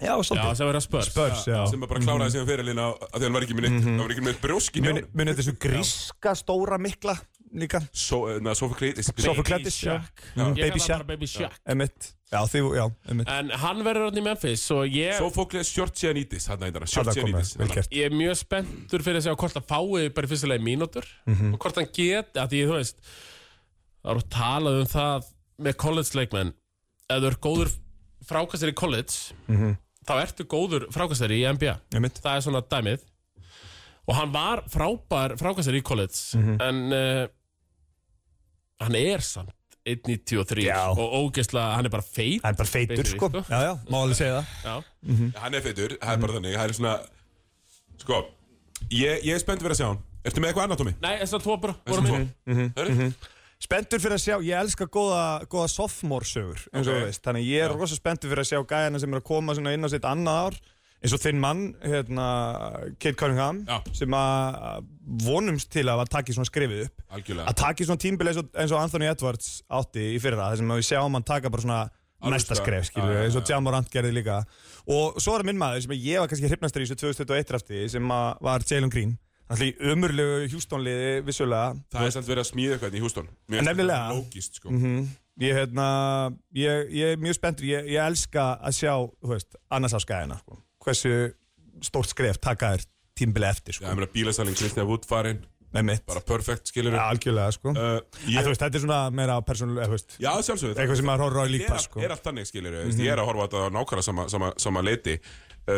Já, 0.00 0.16
já 0.16 0.22
svolítið. 0.24 0.54
sem 0.56 0.66
verður 0.66 0.80
að 0.80 0.86
spörs 0.88 1.08
Spurs, 1.10 1.42
já. 1.46 1.66
sem 1.70 1.80
bara 1.80 2.00
kláraði 2.00 2.32
síðan 2.34 2.48
fyrirlina 2.48 2.84
að 2.96 3.18
því 3.18 3.24
hann 3.28 3.34
var 3.36 3.44
ekki 3.46 3.56
með 3.58 3.66
neitt, 3.68 3.84
hann 3.84 3.98
var 4.00 4.14
ekki 4.14 4.24
með 4.28 4.38
brjóskin 4.40 4.86
hjá 4.86 4.92
hann 4.94 5.10
muni 5.20 5.34
þessu 5.36 5.54
gríska 5.60 6.32
stóra 6.40 6.78
mikla 6.80 7.16
líka. 7.50 7.80
So, 7.92 8.38
na, 8.38 8.54
Sophocles 8.54 9.10
Sophocles, 9.18 9.80
já. 9.82 9.98
Mm, 10.36 10.54
Baby 10.54 10.78
bara 10.78 11.02
Baby 11.04 11.26
Shaq 11.26 11.52
Emmett. 11.66 12.12
Já, 12.30 12.44
þið, 12.46 12.66
já, 12.78 12.84
Emmett. 13.10 13.26
en 13.28 13.50
hann 13.50 13.80
verður 13.82 14.04
hann 14.06 14.20
í 14.20 14.22
Memphis 14.22 14.62
og 14.70 14.86
ég, 14.86 15.16
Sophocles 15.18 15.66
Shortsianidis 15.74 16.46
hann 16.46 16.62
Það 16.86 16.86
komið, 16.86 16.94
Shortsianidis 16.94 17.56
vel 17.58 17.68
gert. 17.74 17.90
ég 17.90 18.06
er 18.06 18.14
mjög 18.14 18.36
spenntur 18.38 19.02
fyrir 19.02 19.18
að 19.18 19.26
sjá 19.26 19.34
hvort 19.36 19.54
hann 19.58 19.66
fái 19.66 20.14
bara 20.14 20.26
í 20.26 20.30
fyrstulega 20.30 20.62
mínútur 20.62 21.04
Mhm. 21.26 21.54
og 21.54 21.58
hvort 21.58 21.74
hann 21.74 21.88
get 21.92 22.32
að 22.34 22.48
því 22.54 22.60
það 22.70 22.80
um 24.80 24.86
það 24.86 25.24
frákastir 28.30 28.70
í 28.70 28.74
college 28.78 29.34
Mhm. 29.48 29.74
Þá 30.10 30.16
ertu 30.26 30.46
góður 30.50 30.88
frákastir 30.94 31.32
í 31.38 31.40
NBA 31.54 31.76
Emmett. 31.96 32.18
það 32.20 32.36
er 32.40 32.44
svona 32.48 32.62
dæmið 32.74 33.06
og 34.10 34.16
hann 34.18 34.32
var 34.34 34.64
frábær 34.72 35.36
frákastir 35.38 35.78
í 35.78 35.82
college 35.86 36.36
Mhm. 36.36 36.56
en 36.66 36.82
uh, 36.92 37.26
hann 38.80 38.96
er 38.98 39.20
samt 39.24 39.54
1.93 39.90 40.66
Já. 40.66 40.90
og 40.92 41.14
ógeðslega, 41.32 41.74
hann 41.78 41.86
er 41.88 41.92
bara 41.94 42.04
feit 42.04 42.42
Hann 42.44 42.52
er 42.52 42.58
bara 42.58 42.68
feitur, 42.68 42.96
Feitur, 43.00 43.08
sko. 43.14 43.28
sko. 43.30 43.40
Já, 43.48 43.60
já, 43.64 43.72
má 43.88 43.96
alveg 44.02 44.18
segja 44.18 44.42
það. 44.42 44.44
Já. 44.66 45.40
hann 45.40 45.54
er 45.56 45.64
feitur, 45.64 45.94
það 45.96 46.12
er 46.12 46.20
bara 46.26 46.34
þannig 46.36 46.54
það 46.58 46.64
er 46.68 46.76
svona 46.76 46.94
sko, 48.02 48.18
ég, 48.92 49.24
ég 49.24 49.34
er 49.34 49.40
spennt 49.42 49.62
fyrir 49.64 49.72
að 49.76 49.80
sjá 49.80 49.88
hann 49.88 50.02
ertu 50.28 50.40
með 50.44 50.50
eitthvað 50.50 50.66
annað, 50.68 50.80
Tómi? 50.82 50.94
Nei, 51.00 51.14
þess 51.22 51.36
að 51.38 51.44
tvo 51.46 51.56
bara 51.60 51.74
voru 51.88 52.02
mín 52.04 52.72
Hörru? 52.76 53.08
Spenntur 53.60 54.00
fyrir 54.00 54.16
að 54.16 54.22
sjá, 54.24 54.36
ég 54.40 54.56
elska 54.56 54.86
góða, 54.88 55.24
góða 55.52 55.68
sophomore 55.68 56.24
sögur, 56.24 56.62
eins 56.72 56.88
og 56.88 56.94
þú 56.96 57.00
veist. 57.04 57.22
Þannig 57.26 57.48
ég 57.50 57.64
er 57.66 57.74
rosa 57.76 57.98
spenntur 57.98 58.30
fyrir 58.32 58.40
að 58.44 58.48
sjá 58.54 58.60
gæjana 58.70 59.00
sem 59.02 59.12
er 59.12 59.20
að 59.20 59.26
koma 59.28 59.52
inn 59.74 59.84
á 59.84 59.88
sitt 59.92 60.06
annað 60.08 60.38
ár. 60.46 60.56
Eins 61.00 61.14
og 61.16 61.20
þinn 61.22 61.38
mann, 61.40 61.60
hérna, 61.80 62.24
Kate 63.00 63.16
Cunningham, 63.16 63.62
Já. 63.64 63.78
sem 63.96 64.12
að 64.16 64.82
vonumst 65.24 65.70
til 65.72 65.86
að 65.88 66.02
taki 66.12 66.34
svona 66.36 66.48
skrifið 66.48 66.82
upp. 66.88 67.04
algjörlega 67.16 67.48
Að 67.48 67.56
taki 67.56 67.86
svona 67.88 68.02
tímbil 68.02 68.28
eins 68.28 68.40
eins 68.52 68.74
og 68.74 68.80
Anthony 68.82 69.08
Edwards 69.08 69.62
átti 69.72 70.10
í 70.16 70.18
fyrra, 70.20 70.50
sem 70.56 70.68
að 70.68 70.82
við 70.82 70.88
sjáum 70.90 71.16
hann 71.16 71.24
taka 71.24 71.48
bara 71.48 71.62
svona 71.64 71.80
Alveg 72.20 72.36
næsta 72.36 72.52
sko. 72.54 72.64
skref, 72.66 72.84
skilur 72.90 73.16
eins 73.16 73.36
og 73.36 73.44
já. 73.48 73.54
Jamorant 73.54 73.88
gerði 73.88 74.12
líka. 74.12 74.42
Og 74.92 75.16
svo 75.16 75.38
er 75.38 75.44
minn 75.48 75.56
maður 75.56 75.86
sem 75.86 75.96
ég 75.96 76.20
var 76.20 76.28
kannski 76.28 76.48
hrifnastur 76.52 76.84
í 76.84 76.88
þessu 76.90 77.00
2021 77.00 77.48
drafti, 77.48 77.88
sem 77.88 78.08
var 78.08 78.60
Jalen 78.68 78.92
Green. 78.92 79.16
Þannig 79.50 79.80
umurlegu 79.92 80.44
hjústónliði 80.52 81.08
vissulega, 81.26 81.72
það 81.90 82.06
er 82.06 82.12
samt 82.14 82.28
verið 82.30 82.44
að 82.44 82.50
smíða 82.52 82.76
eitthvað 82.76 82.94
í 82.94 83.02
finnst 83.02 83.66
nefnilega. 83.66 84.12
lógist, 84.14 84.60
sko 84.60 84.70
Mhm. 84.70 85.08
Ég, 85.40 85.54
hérna, 85.56 86.36
ég, 86.52 86.90
ég 86.92 87.12
er 87.14 87.16
mjög 87.16 87.38
spenntur, 87.38 87.64
ég, 87.64 87.86
ég 87.88 88.02
elska 88.04 88.60
að 88.60 88.74
sjá, 88.76 88.92
þú 89.24 89.30
veist, 89.32 89.56
annars 89.72 89.94
á 89.96 90.00
skæðina, 90.04 90.36
sko. 90.42 90.58
Hversu 90.84 91.12
stórt 91.80 92.10
skref 92.12 92.36
taka 92.38 92.74
þér 92.76 92.84
tímbili 93.16 93.48
eftir, 93.48 93.72
sko. 93.72 93.86
ég 93.86 93.96
meina 93.96 94.10
bílasæling, 94.12 94.54
Kristján 94.54 94.86
Wood 94.86 95.06
farinn 95.08 95.40
bara 96.06 96.20
perfect, 96.20 96.66
skilur 96.68 96.92
Ja, 96.92 97.08
algjörlega, 97.10 97.52
sko. 97.52 97.70
uh, 97.70 98.00
ég, 98.26 98.44
veist, 98.44 98.60
þetta 98.60 98.74
er 98.74 98.84
svona 98.84 99.10
meira 99.14 99.40
persónulega, 99.40 99.86
eitthvað 100.76 100.96
sem 100.96 101.06
maður 101.06 101.24
horfður 101.24 101.40
á 101.40 101.46
lípa, 101.48 101.78
sko. 101.78 101.98
Mhm. 102.00 102.04
er 102.04 102.10
allt 102.10 102.24
þannig, 102.24 102.46
skilur 102.50 102.72
mm 102.84 103.00
ég 103.00 103.12
er 103.12 103.18
að 103.18 103.26
horfa 103.30 103.40
á 103.40 103.46
þetta 103.48 103.70
nákvæmlega 103.78 104.02
sama, 104.04 104.28
sama, 104.28 104.52
sama 104.58 104.82
leiti 104.82 105.20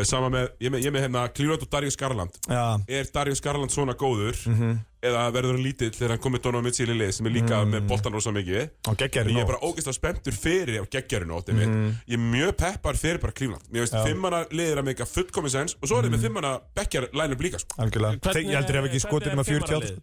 sama 0.05 0.29
með, 0.33 0.49
ég 0.61 0.67
er 0.67 0.73
með, 0.73 0.81
ég 0.81 0.87
er 0.87 0.93
með 0.95 1.03
hérna 1.07 1.23
Cleveland 1.35 1.63
og 1.63 1.71
Darius 1.71 1.97
Garland 2.01 2.31
Já, 2.49 2.63
er 2.89 3.05
Darius 3.15 3.41
Garland 3.45 3.71
svona 3.75 3.95
góður 3.99 4.37
Mhm. 4.49 4.79
eða 5.03 5.25
verður 5.35 5.57
hann 5.57 5.65
lítill 5.67 5.91
þegar 5.91 6.09
hann 6.15 6.23
komið 6.23 6.43
Donovan 6.43 6.65
Mitchell 6.65 6.89
í 6.95 6.97
lið 6.99 7.13
sem 7.13 7.27
er 7.27 7.33
líka 7.35 7.59
með 7.67 7.89
boltan 7.91 8.13
rosa 8.15 8.31
mikið 8.31 8.71
og 8.89 8.97
geggjari 8.97 9.31
En 9.31 9.37
ég 9.37 9.43
er 9.43 9.51
bara 9.51 9.61
ógeðst 9.67 9.91
að 9.91 9.99
spenntur 9.99 10.33
fyrir 10.33 10.79
á 10.81 10.85
geggjarinu 10.87 11.35
átti 11.41 11.53
mitt. 11.59 11.75
Ég 12.07 12.15
er 12.15 12.23
mjög 12.23 12.53
peppar 12.57 12.95
fyrir 12.95 13.19
bara 13.21 13.33
Cleveland. 13.33 13.63
Mér 13.73 13.83
veist, 13.83 13.99
fimmana 14.07 14.45
liðir 14.55 14.79
að 14.79 14.85
meika 14.93 15.05
fullkomis 15.05 15.53
sens 15.59 15.75
og 15.83 15.89
svo 15.91 15.99
er 15.99 16.07
þið 16.07 16.15
með 16.15 16.23
fimmana 16.29 16.53
bekkjar 16.77 17.09
line-up 17.13 17.41
líka, 17.43 17.59
sko. 17.59 17.75
Algjörlega. 17.83 18.21
Þeir- 18.23 18.47
Ég 18.47 18.57
heldur 18.63 18.77
ef 18.79 18.85
ekki 18.93 19.01
skotið 19.03 19.35
með 19.35 19.45
40 19.51 19.75
átt. 19.83 19.99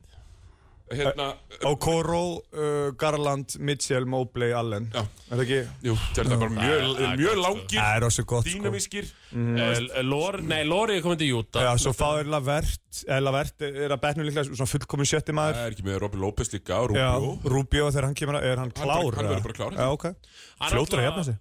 Hérna, 0.89 1.35
Okoro, 1.69 2.41
uh, 2.53 2.91
Garland, 2.97 3.55
Mitchell, 3.59 4.05
Mobley, 4.09 4.51
Allen. 4.57 4.87
Já. 4.93 5.03
Er 5.29 5.37
það 5.37 5.43
ekki? 5.45 5.59
jú, 5.85 5.93
þetta 6.15 6.23
er 6.33 6.39
bara 6.41 6.49
mjög, 6.55 6.85
það 6.97 7.17
mjög 7.19 7.35
gott, 7.35 7.41
langir, 7.45 7.79
Það 7.79 7.95
er 7.95 8.01
rosa 8.05 8.23
gott, 8.31 8.47
sko. 8.47 8.55
dýnamískir. 8.57 9.09
Uh, 9.29 10.01
Lor, 10.03 10.39
Nei, 10.41 10.63
Lori 10.65 10.95
er 10.97 11.03
komin 11.05 11.19
til 11.21 11.27
Júta 11.29 11.61
Já, 11.61 11.69
svo 11.77 11.93
fáður 11.93 12.31
Lavert, 12.33 12.79
eða 13.05 13.19
Lavert 13.27 13.61
er 13.67 13.93
að 13.93 13.99
betnum 14.01 14.25
líklega 14.25 14.47
svona 14.49 14.69
fullkomin 14.71 15.05
sjötti 15.11 15.29
Það 15.29 15.37
maður. 15.41 15.59
er 15.67 15.75
ekki 15.75 15.85
með 15.85 15.99
Robin 16.01 16.21
Lopez 16.25 16.49
líka, 16.55 16.73
Já, 16.73 16.87
Rubio. 16.89 17.35
Rubio 17.53 17.91
þegar 17.91 18.07
hann 18.09 18.15
kemur, 18.17 18.39
að- 18.39 18.47
er 18.49 18.57
hann 18.57 18.71
klár? 18.71 18.87
bara- 19.03 19.15
hann 19.21 19.29
verður 19.35 19.43
bara 19.43 19.57
klár, 19.59 19.77
Já, 19.77 19.91
ok. 19.93 20.03
Fljótur 20.09 20.65
að 20.65 20.73
náttúrulega- 20.73 21.09
jafna 21.11 21.23
sig. 21.29 21.37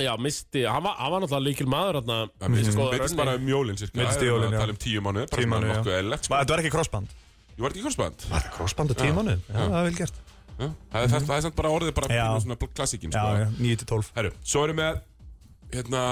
Já, 0.00 0.16
misti, 0.18 0.64
hann 0.66 0.82
var, 0.82 0.94
hann 0.98 1.10
var 1.12 1.20
náttúrulega 1.20 1.46
líkil 1.46 1.66
maður 1.68 1.94
hann 2.00 2.30
Það 2.40 2.48
meðist 2.50 2.74
rönni. 2.74 3.16
bara 3.16 3.34
um 3.36 3.46
jólinn, 3.46 3.76
cirka. 3.78 3.94
Meiddist 4.00 4.18
í 4.18 4.22
Það 4.22 4.26
er 4.26 4.32
jólin, 4.32 4.48
að 4.48 4.52
já. 4.52 4.58
tala 4.58 4.72
um 4.72 4.76
tíu 4.82 5.00
mánuð, 5.04 5.30
bara 5.30 5.42
Tíu 5.42 5.46
já. 5.52 5.60
nokkuð 5.62 5.92
eðlilegt, 6.00 6.24
sko. 6.24 6.34
Þetta 6.34 6.48
var 6.48 6.58
ekki 6.64 6.70
crossband. 6.72 7.08
Ég 7.56 7.62
var 7.62 7.70
ekki 7.70 7.80
í 7.82 7.86
korsband. 7.86 8.26
Var 8.30 8.40
það 8.46 8.52
crossband 8.56 8.90
á 8.90 8.94
tíu 8.96 9.12
mánuð? 9.16 9.40
Já, 9.48 9.58
það 9.60 9.78
er 9.80 9.84
vel 9.88 9.94
gert. 10.00 10.14
Það 10.58 11.02
er- 11.02 11.08
það- 11.12 11.26
það 11.26 11.36
er 11.36 11.42
samt 11.42 11.56
bara 11.56 11.68
orðið 11.74 11.94
bara 11.94 12.08
Já. 12.14 12.26
svona 12.40 12.56
klassíkin, 12.74 13.10
Já, 13.10 13.22
sko. 13.22 13.38
já, 13.38 13.48
9-12. 13.58 14.10
Herru, 14.16 14.30
svo 14.44 14.64
erum 14.64 14.76
við 14.76 15.00
hérna 15.72 16.02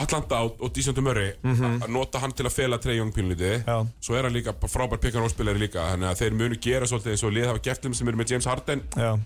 Atlanta 0.00 0.38
og, 0.46 0.56
og 0.62 0.72
Dísjöndu 0.72 1.02
Murray 1.04 1.32
að 1.44 1.88
nota 1.92 2.18
hann 2.22 2.32
til 2.32 2.46
að 2.46 2.52
fela 2.54 2.78
Trey 2.80 2.96
Young 2.96 3.12
pínlítið 3.12 3.64
Mhm. 3.64 3.66
Já. 3.66 3.86
svo 4.00 4.14
er 4.16 4.22
hann 4.22 4.32
líka 4.32 4.52
bara 4.52 4.68
frábær 4.72 5.00
pick 5.00 5.14
and 5.14 5.20
roll 5.24 5.28
spilari 5.30 5.58
líka 5.58 5.82
þannig 5.92 6.08
að 6.10 6.16
þeir 6.22 6.32
munu 6.32 6.56
gera 6.60 6.86
svolítið 6.86 7.10
eins 7.12 7.24
og 7.24 7.32
lið 7.32 7.46
hafa 7.46 7.58
gert 7.62 7.84
um 7.86 7.94
sem 7.94 8.08
eru 8.08 8.16
með 8.16 8.30
James 8.30 8.44
Harden 8.46 8.82
Já, 8.96 9.18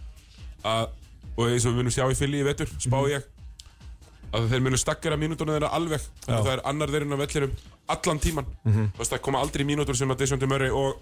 að, 0.64 0.88
og 1.36 1.46
eins 1.48 1.66
og 1.66 1.72
við 1.74 1.78
munum 1.78 1.92
sjá 1.94 2.04
í 2.10 2.16
fylli 2.16 2.40
í 2.40 2.44
vetur 2.44 2.66
spá 2.78 2.98
Mhm. 2.98 3.10
ég 3.10 3.22
að 4.34 4.48
þeir 4.50 4.62
munu 4.66 4.78
stakkara 4.80 5.16
mínúturna 5.20 5.54
þeirra 5.56 5.70
alveg 5.76 6.02
þannig 6.24 6.38
að 6.40 6.44
það 6.48 6.52
er 6.56 6.62
annar 6.70 6.92
þeirinn 6.94 7.14
á 7.14 7.18
vellinum 7.22 7.52
allan 7.94 8.20
tíman 8.24 8.46
Mhm. 8.64 8.84
þú 8.96 8.98
veist 9.02 9.12
það 9.14 9.22
koma 9.28 9.40
aldrei 9.44 9.64
mínútur 9.68 9.96
sem 9.96 10.10
að 10.10 10.20
Dísjöndu 10.24 10.48
Murray 10.50 10.70
og, 10.70 11.00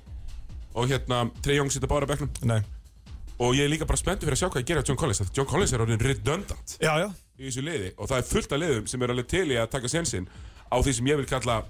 og 0.75 0.88
hérna 0.90 1.23
Trey 1.42 1.57
Young 1.57 1.71
sita 1.73 1.87
bara 1.87 2.07
nei. 2.42 2.61
og 3.38 3.55
ég 3.55 3.64
er 3.64 3.71
líka 3.73 3.87
bara 3.87 3.97
spenntur 3.99 4.29
fyrir 4.29 4.37
að 4.37 4.42
sjá 4.42 4.49
hvað 4.53 4.62
ég 4.62 4.66
gera 4.73 4.83
John 4.87 4.97
Collins 5.01 5.23
John 5.35 5.47
Collins 5.47 5.73
er 5.73 5.81
orðin 5.87 6.01
redundant 6.03 6.77
Já, 6.81 6.92
já. 7.01 7.09
í 7.38 7.49
þessu 7.49 7.62
liði 7.64 7.92
og 7.99 8.09
það 8.09 8.18
er 8.18 8.29
fullt 8.33 8.53
af 8.53 8.59
liðum 8.61 8.87
sem 8.88 9.03
er 9.03 9.11
alveg 9.14 9.27
til 9.29 9.47
í 9.51 9.57
að 9.59 9.71
taka 9.71 9.88
sensin 9.88 10.29
á 10.71 10.77
því 10.83 10.92
sem 10.99 11.07
ég 11.07 11.16
vil 11.16 11.27
kalla 11.27 11.62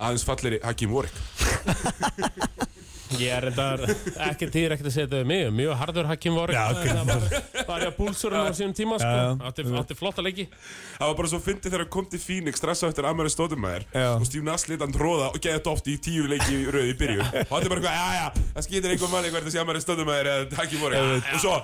aðeins 0.00 0.24
falleri 0.24 0.60
Hakim 0.62 0.92
Warwick 0.92 1.14
Ég 3.18 3.32
er 3.34 3.46
reyndar 3.48 3.82
ekki 4.28 4.48
týr 4.52 4.74
ekkert 4.74 4.90
að 4.90 4.94
segja 4.94 5.08
þetta 5.08 5.20
við 5.22 5.28
mig 5.30 5.46
Mjög 5.56 5.78
harður 5.80 6.08
Hakim 6.10 6.36
Warwick 6.38 6.58
Já, 6.58 6.66
ok. 6.70 6.84
Það 6.90 7.08
var, 7.10 7.64
var 7.70 7.84
ég 7.84 7.90
að 7.90 7.96
búlsurinn 7.98 8.46
á 8.46 8.54
sínum 8.54 8.74
tíma 8.76 8.98
sko. 9.00 9.10
Já, 9.10 9.24
já. 9.24 9.48
átti, 9.50 9.64
átti 9.80 9.96
flotta 9.98 10.24
leiki. 10.24 10.46
Það 10.98 11.10
var 11.10 11.18
bara 11.20 11.32
svo 11.32 11.40
fyndið 11.44 11.66
þegar 11.72 11.84
hann 11.84 11.92
kom 11.96 12.08
til 12.12 12.22
Phoenix 12.22 12.62
stressað 12.62 12.92
eftir 12.92 13.08
Amari 13.10 13.32
Stóðumæður 13.34 13.88
Já. 13.90 14.06
og 14.14 14.28
Steve 14.28 14.46
Nass 14.46 14.68
lit 14.70 14.84
hann 14.84 14.94
tróða 14.94 15.32
og 15.32 15.42
þetta 15.42 15.74
oft 15.74 15.90
í 15.90 15.96
tíu 16.02 16.28
leiki 16.30 16.60
í 16.60 16.70
röð 16.70 16.92
í 16.92 16.96
byrjun. 17.00 17.26
Og 17.46 17.52
hann 17.56 17.66
er 17.66 17.74
bara 17.74 17.82
eitthvað, 17.82 17.98
já 17.98 18.08
já, 18.20 18.46
það 18.54 18.66
skýtir 18.68 18.94
einhver 18.94 19.12
manni 19.16 19.34
hvert 19.34 19.50
að 19.50 19.54
sé 19.56 19.62
Amari 19.64 19.84
Stóðumæður 19.84 20.32
eða 20.36 20.60
Hakim 20.60 20.84
Warwick 20.84 21.34
og 21.34 21.44
svo, 21.44 21.58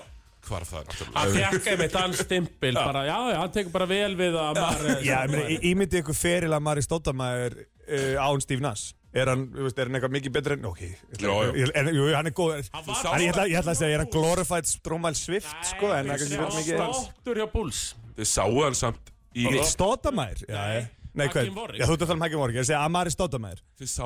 hvarf 0.46 0.70
það 0.72 0.92
Hann 1.00 1.14
náttúrulega 1.14 1.50
fekk 1.54 1.70
einmitt 1.72 1.96
hann 2.00 2.14
stimpil 2.16 2.76
bara, 2.78 3.04
Já, 3.06 3.16
já, 3.32 3.38
hann 3.40 3.54
tekur 3.54 3.74
bara 3.74 3.88
vel 3.90 4.12
við 4.18 4.38
að 4.40 4.60
maður 4.60 5.02
Já, 5.06 5.18
ég 5.50 5.66
ímyndi 5.72 6.02
ykkur 6.02 6.16
feril 6.16 6.52
að 6.54 6.62
Mari 6.66 6.84
Stóttamæður 6.86 7.58
uh, 7.62 8.14
án 8.22 8.44
Steve 8.44 8.64
Nass 8.64 8.92
Er 9.16 9.30
hann, 9.32 9.44
er 9.80 9.88
hann 9.88 9.96
eitthvað 9.96 10.12
mikið 10.16 10.32
betur 10.36 10.52
en, 10.56 10.64
ok, 10.68 10.80
ég 10.84 11.54
ég- 11.56 11.70
en, 11.80 11.88
jú, 11.96 12.06
hann 12.12 12.26
er 12.28 12.34
góð 12.36 12.68
Hann 12.74 13.22
ég, 13.24 13.30
ætla, 13.32 13.46
ég 13.48 13.60
ætla 13.62 13.72
að 13.72 13.78
segja, 13.80 13.94
er 13.96 14.02
hann 14.04 14.10
glorified 14.12 14.68
Strómæl 14.68 15.16
Swift, 15.16 15.54
sko, 15.70 15.92
en 15.96 16.10
það 16.10 16.14
er 16.14 16.28
verið 16.36 16.58
mikið 16.60 16.82
Státtur 16.82 17.40
hjá 17.40 17.46
Bulls. 17.54 17.80
Þið 18.18 18.28
sáu 18.34 18.60
hann 18.66 18.76
samt 18.76 19.12
í 19.36 19.46
Stóttamæður? 19.72 20.44
Já, 20.48 20.60
Nei. 20.60 20.86
Nei, 21.16 21.26
Warwick. 21.56 21.80
Já, 21.80 21.86
þú 21.88 21.94
ert 21.96 22.02
að 22.04 22.08
tala 22.10 22.16
um 22.18 22.24
Hakim 22.26 22.40
Warwick, 22.42 22.56
ég 22.58 22.60
er 22.60 22.68
segja 22.68 22.80
Amari 22.84 23.10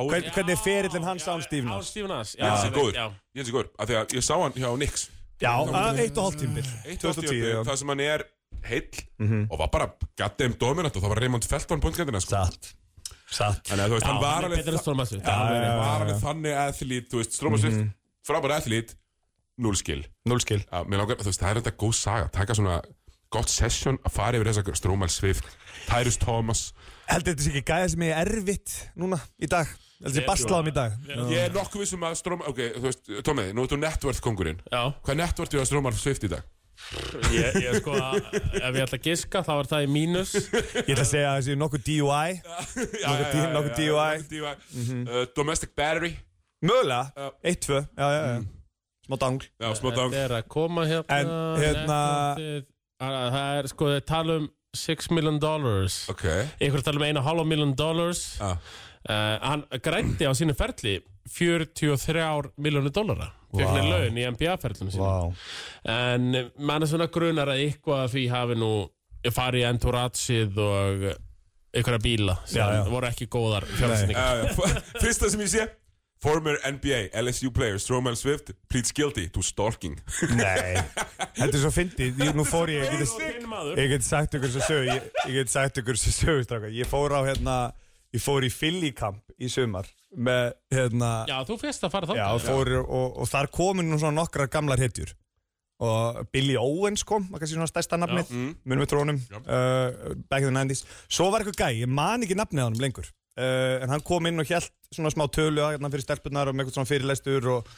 Hvern- 0.06 0.22
hann. 0.22 0.32
Hvernig 0.36 0.54
er 0.54 0.60
ferillin 0.62 1.02
hans 1.08 1.24
án 1.26 1.42
Steve 1.42 1.66
Án? 1.66 1.82
Steve 1.82 2.06
Nass 2.06 2.36
Ég 2.36 2.44
já, 2.46 2.52
þessi 2.54 2.70
góður, 2.76 2.94
já. 2.94 3.06
ég 3.34 3.42
þessi 3.42 3.54
góður. 3.56 3.70
Af 3.82 3.88
því 3.90 3.96
að 3.98 4.14
ég 4.14 4.22
sá 4.28 4.34
hann 4.38 4.52
hjá 4.54 4.70
Nix 4.78 5.08
Já, 5.40 5.52
að 5.66 5.98
eitt 6.04 6.18
og 6.18 6.24
hálft 6.28 6.38
tímbil 6.44 6.66
Eitt 6.86 7.00
2010, 7.02 7.30
tíu, 7.32 7.48
já. 7.50 7.64
það 7.66 7.76
sem 7.82 7.88
hann 7.88 8.00
er 8.06 8.24
heill 8.62 9.46
og 9.50 9.58
var 9.58 9.68
bara 9.74 9.88
goddamn 10.20 10.54
dominant 10.60 10.94
og 10.96 11.02
það 11.02 11.08
var 11.14 11.20
Raymond 11.24 11.44
Felton 11.50 11.80
pointgændina 11.80 12.20
sko. 12.22 12.30
Satt 12.36 12.74
Satt 13.30 13.68
Þannig 13.70 13.84
að 13.84 13.90
þú 13.92 13.96
veist, 13.96 14.06
hann 14.08 14.22
var 14.22 14.46
alveg 14.48 14.64
Já, 15.20 15.34
hann 15.34 15.78
var 15.78 16.04
alveg 16.04 16.22
þannig 16.24 16.56
athlít, 16.64 17.10
þú 17.12 17.20
veist, 17.20 17.36
Stróma 17.38 17.60
Swift, 17.62 17.84
frábær 18.26 18.56
athlít, 18.56 18.96
null 19.60 19.76
skil. 19.78 20.00
Núl 20.28 20.42
skil 20.42 20.62
Já, 20.64 20.80
mér 20.86 21.04
langar, 21.04 21.20
þú 21.20 21.30
veist, 21.30 21.42
það 21.42 21.52
er 21.52 21.60
þetta 21.60 21.74
góð 21.84 21.94
saga, 22.00 22.30
taka 22.34 22.56
svona 22.58 22.80
gott 23.30 23.52
session 23.52 24.00
að 24.02 24.16
fara 24.16 24.40
yfir 24.40 24.50
þessa 24.50 24.74
Stróma 24.80 25.08
Swift, 25.12 25.46
Tyrus 25.86 26.18
Thomas. 26.18 26.64
Heldur 27.10 27.36
þetta 27.36 27.46
sé 27.46 27.52
ekki 27.54 27.66
gæða 27.70 27.92
sem 27.94 28.04
er 28.08 28.20
erfitt 28.24 28.74
núna 28.98 29.20
í 29.38 29.50
dag? 29.50 29.70
Heldur 29.70 30.10
þetta 30.10 30.16
sé 30.18 30.26
baslaðum 30.26 30.70
í 30.72 30.74
dag? 30.74 30.96
Ég 31.30 31.44
er 31.46 31.54
nokkuð 31.54 31.84
vissum 31.84 32.06
að 32.08 32.16
Stróma, 32.18 32.50
ok, 32.50 32.64
þú 32.80 32.88
veist, 32.88 33.12
Tómið, 33.26 33.52
nú 33.54 33.66
ert 33.66 33.74
þú 33.76 33.78
networth 33.84 34.24
kongurinn. 34.24 34.58
Já, 34.66 34.82
Hvað 34.98 35.14
er 35.14 35.20
networth 35.22 35.54
við 35.54 35.62
að 35.62 35.70
Stróma 35.70 35.94
Swift 35.94 36.26
í 36.26 36.32
dag? 36.34 36.48
Ég, 37.34 37.58
ég 37.62 37.76
sko 37.80 37.94
Ef 37.96 38.74
ég 38.74 38.80
ætla 38.84 38.98
að 38.98 39.04
giska, 39.04 39.42
þá 39.46 39.52
er 39.60 39.68
það 39.70 39.84
í 39.86 39.90
mínus. 39.94 40.32
Ég 40.34 40.90
ætla 40.94 41.04
að 41.04 41.10
segja 41.10 41.28
að 41.30 41.36
það 41.36 41.44
sé 41.46 41.56
nokkuð 41.60 41.84
DUI 41.88 42.32
Nokkuð 43.54 43.74
DUI. 43.78 44.22
DUI. 44.30 44.54
Uh, 45.04 45.24
domestic 45.36 45.74
battery, 45.78 46.12
Mögulega, 46.66 47.12
Já. 47.16 47.28
1-2 47.54 47.78
Já, 47.78 48.08
já, 48.10 48.22
já. 48.26 48.40
Smá 49.10 49.16
dangl. 49.22 49.46
Þetta 49.58 50.18
er 50.24 50.34
að 50.36 50.48
koma 50.52 50.84
hérna 50.86 51.16
En, 51.20 51.30
hérna- 51.58 52.00
að- 52.36 52.66
Það 53.00 53.58
er 53.62 53.68
sko, 53.72 53.86
þeir 53.94 54.04
tala 54.10 54.34
um 54.42 54.48
6 54.76 55.08
million 55.16 55.38
dollars. 55.42 55.94
Einhver 56.60 56.82
tala 56.84 57.00
um 57.00 57.06
1,5 57.08 57.46
million 57.48 57.72
dollars. 57.74 58.20
Uh, 58.44 58.56
Hann 59.40 59.64
grændi 59.82 60.28
á 60.28 60.32
sínu 60.36 60.52
ferli 60.54 60.98
43 61.32 62.52
miljónu 62.60 62.92
dollara 62.92 63.30
Vá. 63.50 63.64
wow. 63.66 63.90
laun 63.90 64.18
í 64.20 64.26
NBA-ferlinu 64.30 64.94
sínu 64.94 65.02
Vá 65.02 65.90
En 65.90 66.30
mann 66.58 66.82
er 66.86 66.90
svona 66.90 67.08
grunar 67.12 67.50
að 67.50 67.64
eitthvað 67.66 68.04
af 68.06 68.14
því 68.14 68.24
hafi 68.30 68.58
nú 68.60 68.70
farið 69.34 69.64
í 69.64 69.68
entourageið 69.68 70.60
og 70.64 71.04
einhverja 71.70 72.02
bíla 72.02 72.38
sem 72.46 72.60
Já, 72.62 72.80
já. 72.80 72.84
voru 72.90 73.06
ekki 73.10 73.26
góðar 73.30 73.66
fjárfæsningar. 73.76 74.16
Já, 74.16 74.48
já. 74.48 74.80
Fyrsta 75.02 75.30
sem 75.30 75.44
ég 75.44 75.52
sé 75.52 75.66
Former 76.20 76.58
NBA 76.68 76.98
LSU 77.16 77.48
player 77.56 77.78
Stroman 77.80 78.16
Swift 78.16 78.50
pleads 78.68 78.92
guilty 78.92 79.28
to 79.32 79.40
stalking 79.42 79.94
Nei 80.36 80.76
Þetta 81.38 81.54
er 81.54 81.60
svo 81.62 81.70
fyndið 81.72 82.20
Nú 82.36 82.44
fór 82.48 82.68
ég 82.74 82.90
Ég 82.92 83.92
get, 83.94 84.04
sagt 84.04 84.36
ykkur 84.36 84.52
svo 84.52 84.64
sögu 84.66 84.90
Ég, 84.90 85.06
ég 85.30 85.38
get 85.40 85.52
sagt 85.52 85.80
ykkur 85.80 85.96
svo 85.96 86.36
strákar. 86.44 86.68
Ég 86.76 86.88
fór 86.90 87.14
á 87.16 87.20
hérna 87.24 87.56
Ég 88.12 88.20
fór 88.20 88.44
í 88.44 88.50
Philly 88.52 88.92
Camp 88.96 89.22
í 89.40 89.48
sumar 89.48 89.88
Með 90.10 90.52
hérna 90.74 91.10
Já, 91.30 91.36
þú 91.46 91.56
fyrst 91.60 91.84
að 91.86 91.92
fara 91.94 92.08
þá. 92.10 92.14
Já, 92.18 92.26
og, 92.34 92.40
fór, 92.42 92.70
og, 92.82 93.18
og 93.22 93.28
þar 93.30 93.50
komin 93.54 93.90
nú 93.90 93.98
svona 94.00 94.18
nokkrar 94.18 94.50
gamlar 94.50 94.80
hetjur. 94.82 95.12
Og 95.80 96.18
Billy 96.34 96.56
Owens 96.60 97.04
kom, 97.06 97.28
var 97.30 97.40
kannski 97.40 97.56
svona 97.56 97.70
stærsta 97.70 97.96
nafnið 97.96 98.32
munum 98.68 98.82
við 98.82 98.90
trónum, 98.90 99.20
uh, 99.40 100.10
back 100.28 100.44
in 100.44 100.50
the 100.52 100.56
90s 100.58 100.82
svo 101.08 101.30
var 101.32 101.40
eitthvað 101.40 101.62
gæ, 101.62 101.78
ég 101.86 101.88
man 101.88 102.20
ekki 102.26 102.36
nafnið 102.36 102.60
á 102.60 102.68
hann 102.68 102.76
lengur 102.82 103.08
uh, 103.08 103.78
en 103.80 103.94
hann 103.94 104.04
kom 104.04 104.28
inn 104.28 104.42
og 104.42 104.50
hjælt 104.50 104.68
svona 104.92 105.12
smá 105.14 105.24
tölu 105.32 105.62
hérna, 105.64 105.88
fyrir 105.88 106.04
stelpunar 106.04 106.50
og 106.50 106.56
með 106.58 106.66
eitthvað 106.66 106.76
svona 106.76 106.90
fyrirlestur 106.90 107.48
og, 107.54 107.72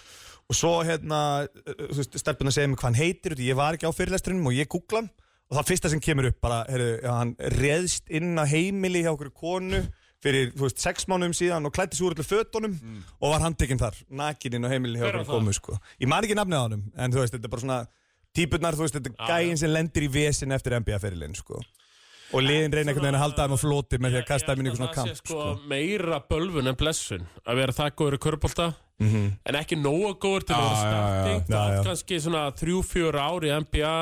og 0.51 0.59
svo 0.59 0.73
hérna 0.88 1.21
uh, 1.47 2.03
stelpunar 2.03 2.57
segja 2.57 2.73
mig 2.73 2.81
hvað 2.81 2.90
hann 2.90 3.01
heitir 3.05 3.38
ég 3.38 3.61
var 3.61 3.79
ekki 3.79 3.87
á 3.87 3.95
fyrirlesturinnum 3.95 4.51
og 4.51 4.59
ég 4.59 4.71
googla 4.73 5.05
hann. 5.05 5.12
Og 5.53 5.59
það 5.59 5.68
fyrsta 5.68 5.90
sem 5.92 6.01
kemur 6.01 6.31
upp 6.31 6.38
bara, 6.40 6.62
heyrðu, 6.73 6.92
já, 7.05 7.11
hann 7.12 7.33
reðst 7.61 8.07
inn 8.16 8.35
á 8.40 8.45
heimili 8.49 9.03
hjá 9.05 9.11
okkur 9.12 9.29
konu 9.37 9.83
fyrir, 10.22 10.52
þú 10.54 10.66
veist, 10.68 10.78
sex 10.82 11.08
mánuðum 11.11 11.35
síðan 11.37 11.66
og 11.68 11.74
klætti 11.74 11.98
svo 11.98 12.08
úr 12.11 12.16
allir 12.16 12.28
fötunum 12.28 12.76
og 13.18 13.32
var 13.35 13.42
handtekinn 13.46 13.80
þar, 13.82 13.98
nakin 14.22 14.54
inn 14.58 14.64
á 14.66 14.72
heimili 14.72 15.00
hjá 15.00 15.06
Hver 15.08 15.18
var 15.18 15.24
okkur 15.26 15.38
komu, 15.40 15.52
sko. 15.56 15.78
Ég 16.00 16.08
man 16.11 16.22
ekki 16.26 16.37
nafnið 16.38 16.58
á 16.58 16.64
honum, 16.68 16.82
en 16.96 17.12
þú 17.14 17.22
veist, 17.24 17.35
þetta 17.37 17.48
er 17.50 17.54
bara 17.56 17.64
svona 17.66 17.78
típurnar, 18.37 18.78
þú 18.78 18.87
veist, 18.87 18.98
þetta 18.98 19.12
er 19.12 19.32
gæinn 19.32 19.58
sem 19.61 19.72
lendir 19.74 20.06
í 20.06 20.11
vesin 20.14 20.54
eftir 20.54 20.78
NBA-ferilinn, 20.78 21.35
sko. 21.37 21.58
Og 22.32 22.40
liðin 22.40 22.72
reyna 22.72 22.88
einhvern 22.94 23.04
veginn 23.04 23.18
að 23.18 23.24
halda 23.26 23.44
þeim 23.44 23.52
á 23.52 23.61
floti 23.61 23.98
með 24.00 24.14
því 24.14 24.20
að 24.22 24.28
kasta 24.30 24.54
þeim 24.54 24.61
inn 24.62 24.66
í 24.66 24.70
eitthvað 24.70 24.80
svona 24.80 24.94
Það 24.94 25.02
kamp, 25.02 25.11
sé 25.12 25.20
sko 25.20 25.68
meira 25.68 26.20
bölvun 26.30 26.70
en 26.70 26.78
blessun 26.80 27.26
að 27.44 27.58
vera 27.61 27.74
það 27.76 27.90
góður 28.00 28.16
í 28.16 28.20
körbólta 28.24 28.68
en 29.02 29.58
ekki 29.58 29.76
nógu 29.76 30.14
góður 30.22 30.46
til 30.48 30.56
að 30.56 30.62
vera 30.62 30.72
Já, 30.72 30.80
já, 30.80 30.94
já, 30.96 31.02
starting. 31.02 31.42
já, 31.42 31.52
það 31.52 31.74
er 31.76 31.85
kannski 31.90 32.20
svona 32.24 32.44
þrjú, 32.56 32.78
fjör 32.88 33.18
ár 33.20 33.44
í 33.44 33.52
NBA 33.52 33.92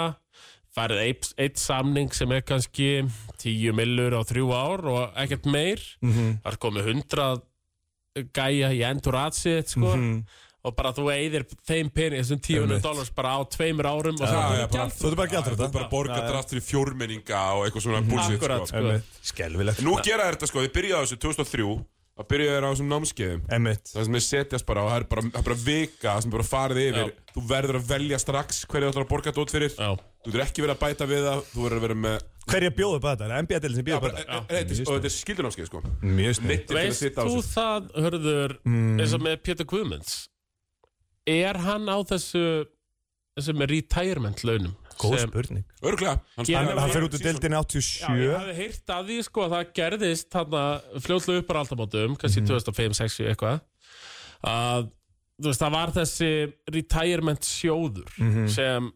farið 0.77 1.01
eitt, 1.03 1.31
eitt 1.39 1.59
samning 1.59 2.13
sem 2.15 2.31
er 2.33 2.45
kannski 2.47 2.91
tíu 3.43 3.73
millur 3.75 4.15
á 4.15 4.23
þrjú 4.23 4.51
ár 4.55 4.85
og 4.93 5.17
ekkert 5.19 5.49
meir 5.51 5.83
það 6.03 6.53
er 6.53 6.61
komið 6.63 6.91
hundrað 6.93 7.43
gæja 8.37 8.71
í 8.75 8.81
enduratsi 8.87 9.59
sko 9.67 9.97
og 10.61 10.75
bara 10.77 10.91
þú 10.93 11.07
eigðir 11.15 11.47
þeim 11.65 11.89
pening 11.89 12.21
þessum 12.21 12.41
10 12.45 12.59
Einmitt. 12.67 12.83
dollars 12.85 13.09
bara 13.17 13.31
á 13.33 13.41
tveimur 13.49 13.87
árum 13.89 14.19
og 14.19 14.27
það 14.27 14.35
já, 14.37 14.41
er 14.61 14.67
bara- 14.69 15.15
bara 15.17 15.31
gjaldþrota. 15.33 15.57
Þú 15.57 15.65
ert 15.65 15.73
bara 15.73 15.87
að 15.87 15.95
borga 15.95 16.19
drast 16.29 16.51
fyrir 16.53 16.65
fjórmenninga 16.67 17.41
og 17.57 17.63
eitthvað 17.65 17.85
svona 17.87 18.03
bullshit 18.05 18.37
Akkurat, 18.37 18.67
sko. 18.69 18.83
sko. 18.83 19.23
Skelvilegt. 19.31 19.81
Nú 19.87 19.95
gera 20.05 20.27
þetta 20.29 20.51
sko, 20.51 20.61
þið 20.67 20.75
byrjaði 20.77 21.01
á 21.01 21.05
þessu 21.07 21.19
2003 21.25 21.87
Það 22.21 22.29
byrjaði 22.29 22.53
þér 22.53 22.67
á 22.69 22.71
þessum 22.75 22.91
námskeiðum. 22.93 23.43
Það 23.49 24.05
sem 24.05 24.15
þið 24.19 24.25
setjast 24.27 24.67
bara 24.69 24.83
og 24.85 24.91
það 24.91 25.01
er 25.01 25.05
bara, 25.09 25.23
bara 25.49 25.57
vika 25.65 26.09
það 26.13 26.23
sem 26.27 26.31
bara 26.37 26.45
farið 26.51 26.81
yfir 26.91 27.07
Já. 27.09 27.13
Þú 27.33 27.45
verður 27.49 27.79
að 27.81 27.87
velja 27.95 28.19
strax 28.21 28.65
hverju 28.69 28.85
þú 28.85 28.93
ætlar 28.93 29.07
að 29.07 29.13
borga 29.15 29.31
þetta 29.33 29.41
út 29.47 29.55
fyrir 29.57 29.73
Já. 29.81 29.91
Þú 30.21 30.33
verður 30.35 30.45
ekki 30.45 30.65
verið 30.65 30.75
að 30.77 30.81
bæta 30.85 31.07
við 31.11 31.23
það 31.27 31.39
Þú 31.51 31.63
verður 31.65 31.79
að 31.81 31.85
vera 31.87 31.99
með 32.05 32.27
Hverja 32.51 32.71
bjóðu 32.77 32.99
að? 33.01 33.21
Er 33.25 33.31
það 33.31 33.43
NBA-delin 33.45 33.77
sem 33.79 33.87
bjóðu 33.87 34.01
að 34.01 34.17
þetta 34.19 34.59
er- 34.59 34.83
Og 34.85 34.95
þetta 34.97 35.09
er 35.11 35.15
skildunámskeið 35.15 35.69
sko 35.71 35.81
Mjög 36.03 36.35
snið. 36.41 36.61
Að 36.61 36.77
Veist 36.81 37.03
þú 37.07 37.25
þessu 37.31 37.55
það, 37.55 37.89
hörður, 38.05 38.55
eins 39.01 39.15
og 39.17 39.25
með 39.25 39.37
Pétur 39.47 39.69
Guðmunds 39.71 40.15
Er 41.31 41.61
hann 41.65 41.89
á 41.89 41.99
þessu 42.11 42.45
þessum 43.39 43.65
retirement 43.71 44.41
launum? 44.45 44.77
Góð 45.01 45.17
spurning. 45.23 45.65
Örglega 45.81 46.19
Hann, 46.37 46.77
hann 46.77 46.91
fer 46.93 47.05
út 47.07 47.15
úr 47.15 47.21
síðan- 47.23 47.39
deildinni 47.41 47.57
Já, 47.57 47.63
87. 47.65 48.17
ég 48.21 48.35
hafði 48.37 48.55
heyrt 48.59 48.91
að 48.93 49.07
því 49.09 49.19
sko 49.25 49.45
að 49.47 49.53
það 49.55 49.71
gerðist 49.79 50.29
þarna 50.35 50.65
fljótlega 51.01 51.41
upp 51.41 51.49
á 51.49 51.61
aldamótum, 51.63 52.17
kannski 52.21 52.43
2005, 52.45 52.99
6, 53.01 53.17
eitthvað 53.31 53.63
að 54.45 54.91
þú 55.41 55.49
veist, 55.49 55.63
það 55.65 55.73
var 55.79 55.95
þessi 55.97 56.31
retirement 56.77 57.49
sjóður 57.49 58.51
sem 58.53 58.91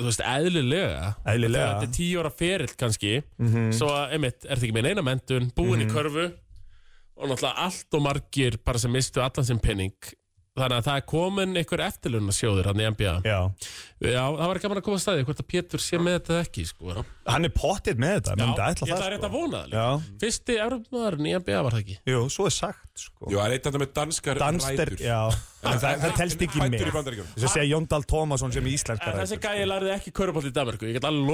þú 0.00 0.10
veist, 0.10 0.22
eðlilega. 0.26 1.10
Eðlilega. 1.34 1.72
þetta 1.72 1.88
er 1.88 1.96
tíu 1.96 2.22
ára 2.22 2.32
ferill 2.34 2.76
kannski 2.80 3.16
svo 3.76 3.90
að, 3.94 4.14
einmitt, 4.16 4.44
er 4.44 4.54
þetta 4.56 4.68
ekki 4.68 4.76
með 4.78 4.88
neina 4.88 5.04
mentun 5.06 5.50
búin 5.56 5.84
í 5.84 5.90
körfu 5.90 6.30
og 7.20 7.28
náttúrulega 7.28 7.66
allt 7.66 7.98
og 7.98 8.02
margir 8.06 8.56
bara 8.64 8.80
sem 8.80 8.92
mistu 8.92 9.20
allan 9.20 9.46
sem 9.46 9.60
penning 9.60 9.92
þannig 10.58 10.76
að 10.80 10.86
það 10.88 10.96
er 10.98 11.04
komin 11.06 11.52
einhver 11.60 11.80
eftirlunna 11.86 12.32
sjóður 12.34 12.66
hann 12.70 12.80
í 12.82 12.86
NBA 12.90 13.12
Já. 13.22 13.38
Já, 14.00 14.24
það 14.34 14.48
var 14.50 14.58
gaman 14.64 14.78
að 14.80 14.84
koma 14.86 14.96
að 14.96 15.02
staði 15.04 15.24
hvort 15.28 15.40
að 15.42 15.48
Pétur 15.52 15.80
sé 15.84 15.96
með 16.00 16.14
þetta 16.16 16.32
eða 16.34 16.44
ekki 16.46 16.62
sko. 16.70 16.84
Hann 17.30 17.44
er 17.46 17.52
pottið 17.54 17.96
með 18.00 18.12
þetta. 18.16 18.30
Já, 18.32 18.36
menn 18.40 18.54
þetta 18.56 18.64
ég 18.64 18.70
ætla 18.70 18.86
ætla 18.86 18.96
það, 18.96 19.04
að 19.04 19.12
rétt 19.12 19.20
að 19.20 19.30
sko. 19.30 19.36
vona 19.36 19.56
það 19.60 19.66
líka. 19.70 19.76
Já. 19.80 19.88
Fyrsti 20.24 20.54
Evropmaðurinn 20.64 21.26
í 21.28 21.34
NBA 21.36 21.58
var 21.66 21.72
það 21.76 21.82
ekki 21.84 21.96
Jú, 22.10 22.20
svo 22.32 22.44
er 22.48 22.54
sagt, 22.56 22.88
sko. 23.04 23.22
Jú, 23.28 23.36
það 23.36 23.44
er 23.44 23.52
eitt 23.54 23.60
af 23.60 23.70
þetta 23.70 23.82
með 23.84 23.92
danskar 24.00 24.34
Danster, 24.40 24.88
rætur 24.90 25.04
já. 25.04 25.20
En 25.60 25.76
það, 25.76 25.92
það 26.00 26.12
telst 26.16 26.40
ekki 26.46 26.58
með. 26.64 26.72
í. 26.72 26.74
Þess 27.36 27.44
að 27.44 27.52
segja 27.52 27.68
Jón 27.68 27.84
Dahl 27.92 28.04
Tómasson 28.08 28.48
sem 28.54 28.64
er 28.64 28.72
íslenskar 28.72 29.12
En 29.12 29.20
þessi 29.20 29.36
gæi 29.44 29.68
lærði 29.68 29.90
ekki 29.92 30.10
körubótt 30.16 30.48
í 30.48 30.52
Danmarku 30.56 30.88
Ég 30.88 30.96
get 30.96 31.04
alveg 31.04 31.28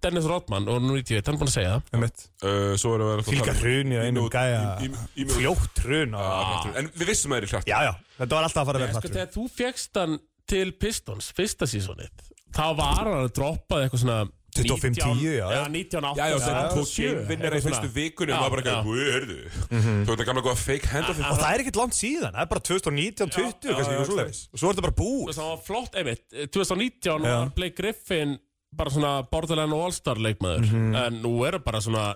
Dennis 0.04 0.28
Rodman 0.28 0.68
og 0.68 0.82
nú 0.84 0.94
91, 1.00 1.24
hann 1.24 1.34
er 1.34 1.40
búin 1.40 1.50
að 1.50 1.56
segja 1.56 1.74
það. 1.90 2.20
Uh, 2.44 2.74
Svo 2.80 2.92
erum 2.98 3.10
við 3.10 3.22
að 3.22 3.30
Fylgja 3.32 3.56
hruni 3.62 3.96
á 3.98 4.02
einum 4.04 4.28
gæja 4.32 4.60
í- 4.60 4.86
í- 4.86 4.92
í- 4.92 5.24
í- 5.24 5.28
Fljótt 5.32 5.82
hrun 5.86 6.14
og 6.20 6.70
En 6.76 6.92
við 6.92 7.10
vissum 7.14 7.32
að 7.34 7.40
það 7.40 7.48
er 7.48 7.50
hlætt 7.56 7.72
Já, 7.72 7.78
já, 7.88 7.92
þetta 8.20 8.38
var 8.38 8.48
alltaf 8.50 8.62
að 8.62 8.70
fara 8.70 8.78
að 8.78 8.86
vera 8.86 8.94
Sko 8.94 9.08
hrun 9.08 9.16
þegar 9.18 9.34
þú 9.34 9.48
fegst 9.58 10.00
hann 10.04 10.16
til 10.54 10.72
Pistons 10.76 11.32
fyrsta 11.34 11.66
sísonið 11.70 12.24
þá 12.54 12.64
var 12.78 12.96
hann 13.00 13.12
að 13.24 13.30
droppaði 13.40 13.88
eitthvað 13.88 14.02
svona 14.04 14.22
25, 14.54 14.94
10, 14.94 15.22
já. 15.34 15.46
Já, 15.50 15.62
19, 15.66 16.04
8 16.06 16.18
Já, 16.20 16.26
já, 16.30 16.36
þetta 16.44 16.74
tók 16.76 16.86
7, 16.86 17.06
gamevinnar 17.10 17.54
í 17.56 17.62
fyrstu 17.64 17.88
vikunni 17.90 18.34
og 18.36 18.38
maður 18.44 18.52
bara 18.54 18.62
ekki, 18.62 18.74
hvað 18.84 19.00
er 19.16 19.24
þau? 19.26 19.80
Þú 20.04 20.10
veit 20.12 20.20
að 20.22 20.28
gamla 20.28 20.44
góða 20.46 20.60
fake 20.60 20.90
handoff 20.92 21.18
Og 21.24 21.40
það 21.40 21.48
er 21.56 21.62
ekkert 21.64 21.78
langt 21.80 21.96
síðan, 21.98 22.36
það 22.36 22.44
er 22.44 22.50
bara 22.52 22.62
2019, 22.68 23.32
20 23.34 23.74
kannski 23.74 23.96
eitthvað 23.96 24.06
svoleiðis. 24.12 24.42
Og 24.54 24.60
svo 24.62 24.68
er 24.70 24.76
þetta 24.76 24.84
bara 24.86 24.96
búið. 25.00 25.32
Það 25.34 25.48
var 25.50 25.58
flott, 25.66 25.98
einmitt. 25.98 26.22
2019 26.54 27.26
Já. 27.26 27.34
var 27.34 27.50
Blake 27.58 27.74
Griffin 27.80 28.36
bara 28.76 28.90
svona 28.90 29.14
borderline 29.30 29.72
og 29.74 29.84
all-star 29.88 30.16
leikmaður. 30.20 30.68
Mhm. 30.70 30.94
en 31.06 31.20
nú 31.22 31.34
er 31.46 31.58
það 31.58 31.64
bara 31.64 31.80
svona 31.80 32.06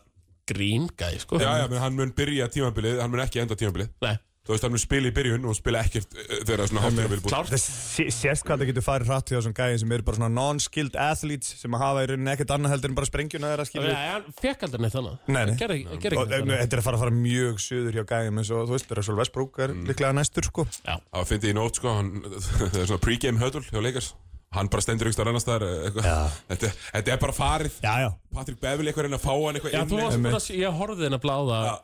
green 0.48 0.88
guy, 0.96 1.18
sko. 1.20 1.38
Já, 1.42 1.58
já, 1.60 1.68
menn 1.68 1.80
hann 1.82 1.94
mun 1.96 2.12
byrja 2.16 2.48
tímabilið, 2.48 3.00
hann 3.02 3.10
mun 3.12 3.20
ekki 3.20 3.40
enda 3.44 3.54
tímabilið. 3.58 3.90
Nei, 4.02 4.16
Þú 4.48 4.54
veist, 4.54 4.62
hann 4.64 4.72
mun 4.72 4.80
spila 4.80 5.08
í 5.10 5.12
byrjun 5.12 5.42
og 5.44 5.56
spila 5.58 5.82
ekkert 5.84 6.14
uh, 6.16 6.22
þegar 6.40 6.56
það 6.56 6.62
er 6.64 6.68
svona 6.70 6.82
hálftímabilið 6.86 7.20
búið. 7.20 7.32
klárt. 7.34 7.50
Það 7.52 7.60
sé- 7.60 8.12
sést 8.16 8.44
hvað 8.48 8.62
það 8.62 8.68
getur 8.70 8.84
farið 8.86 9.10
hratt 9.10 9.28
hjá 9.28 9.36
þessum 9.36 9.52
gæðin 9.58 9.80
sem 9.82 9.92
eru 9.92 10.02
bara 10.06 10.16
svona 10.16 10.30
non-skilled 10.32 10.96
athletes 10.96 11.50
sem 11.60 11.70
að 11.76 11.82
hafa 11.84 12.00
í 12.00 12.06
rauninni 12.08 12.32
ekkert 12.32 12.54
annað 12.56 12.72
heldur 12.72 12.88
en 12.88 12.96
bara 12.96 13.08
sprengjuna 13.10 13.50
þeirra 13.52 13.66
Já, 13.66 13.68
skilur 13.68 13.92
hann 13.92 14.24
fekk 14.40 14.62
aldrei 14.64 14.80
neitt 14.86 14.96
annað. 15.02 15.18
Nei, 15.28 15.44
nei. 15.44 15.54
Gerði 15.60 15.78
gerði 15.84 16.16
Og 16.16 16.24
ekki 16.24 16.32
neitt 16.32 16.40
annað. 16.48 16.62
þetta 16.64 16.72
er 16.72 16.80
að 16.80 16.86
fara 16.88 16.96
að 16.96 17.02
fara 17.04 17.16
mjög 17.18 17.60
suður 17.66 17.92
hjá 17.98 18.04
gæðin 18.08 18.38
eins 18.40 18.50
og 18.56 18.64
þú 18.64 18.72
veist, 18.78 18.96
Russell 18.96 19.18
Westbrook 19.20 19.58
er 19.68 19.68
líklega 19.84 20.14
næstur 20.16 20.48
sko. 20.48 20.64
Já, 20.88 20.96
Það 21.12 21.28
fyndi 21.28 21.52
í 21.52 21.56
nótt, 21.60 21.76
sko, 21.76 21.92
hann, 21.92 22.10
það 22.72 22.80
er 22.80 22.88
svona 22.88 23.04
pre-game 23.04 23.36
hödul 23.44 23.64
hjá 23.68 23.82
Lakers 23.84 24.14
Hann 24.56 24.68
bara 24.72 24.80
stendur 24.80 25.10
ykkur 25.10 25.28
annars 25.28 25.44
staðar 25.44 25.64
eh, 25.66 25.80
eitthvað. 25.90 26.36
þetta, 26.48 26.68
þetta 26.94 27.12
er 27.12 27.18
bara 27.20 27.34
farið. 27.36 27.74
Já, 27.84 27.90
já, 28.00 28.08
Patrick 28.32 28.60
Beverly 28.62 28.88
eitthvað 28.92 29.04
reyna 29.08 29.18
að 29.18 29.24
fá 29.26 29.32
hann 29.34 29.58
eitthvað 29.58 29.74
Já, 29.74 29.82
þú 29.90 29.98
varst 30.00 30.16
inn 30.18 30.28
að, 30.30 30.38
sé- 30.46 30.56
ég 30.62 30.78
horfði 30.78 31.04
henni 31.04 31.18
að 31.18 31.24
bláða 31.26 31.58
Ja, 31.66 31.74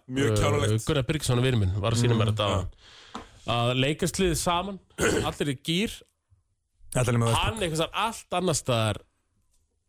kjánalegt. 0.40 0.86
Gunnar 0.88 1.06
Byrgsson, 1.10 1.42
vinur 1.44 1.60
minn, 1.60 1.74
var 1.84 1.92
að 1.96 2.00
sína 2.00 2.16
mér 2.16 2.30
þetta 2.32 2.46
á 2.48 2.56
að 3.54 3.74
leikast 3.76 4.20
liðið 4.22 4.38
saman 4.40 4.78
allir 5.28 5.50
í 5.52 5.56
gýr, 5.68 5.98
þetta 6.96 7.12
er 7.12 7.18
með 7.20 7.34
hann 7.36 7.60
eitthvað 7.66 7.98
allt 8.06 8.38
annar 8.40 8.56
staðar 8.56 9.02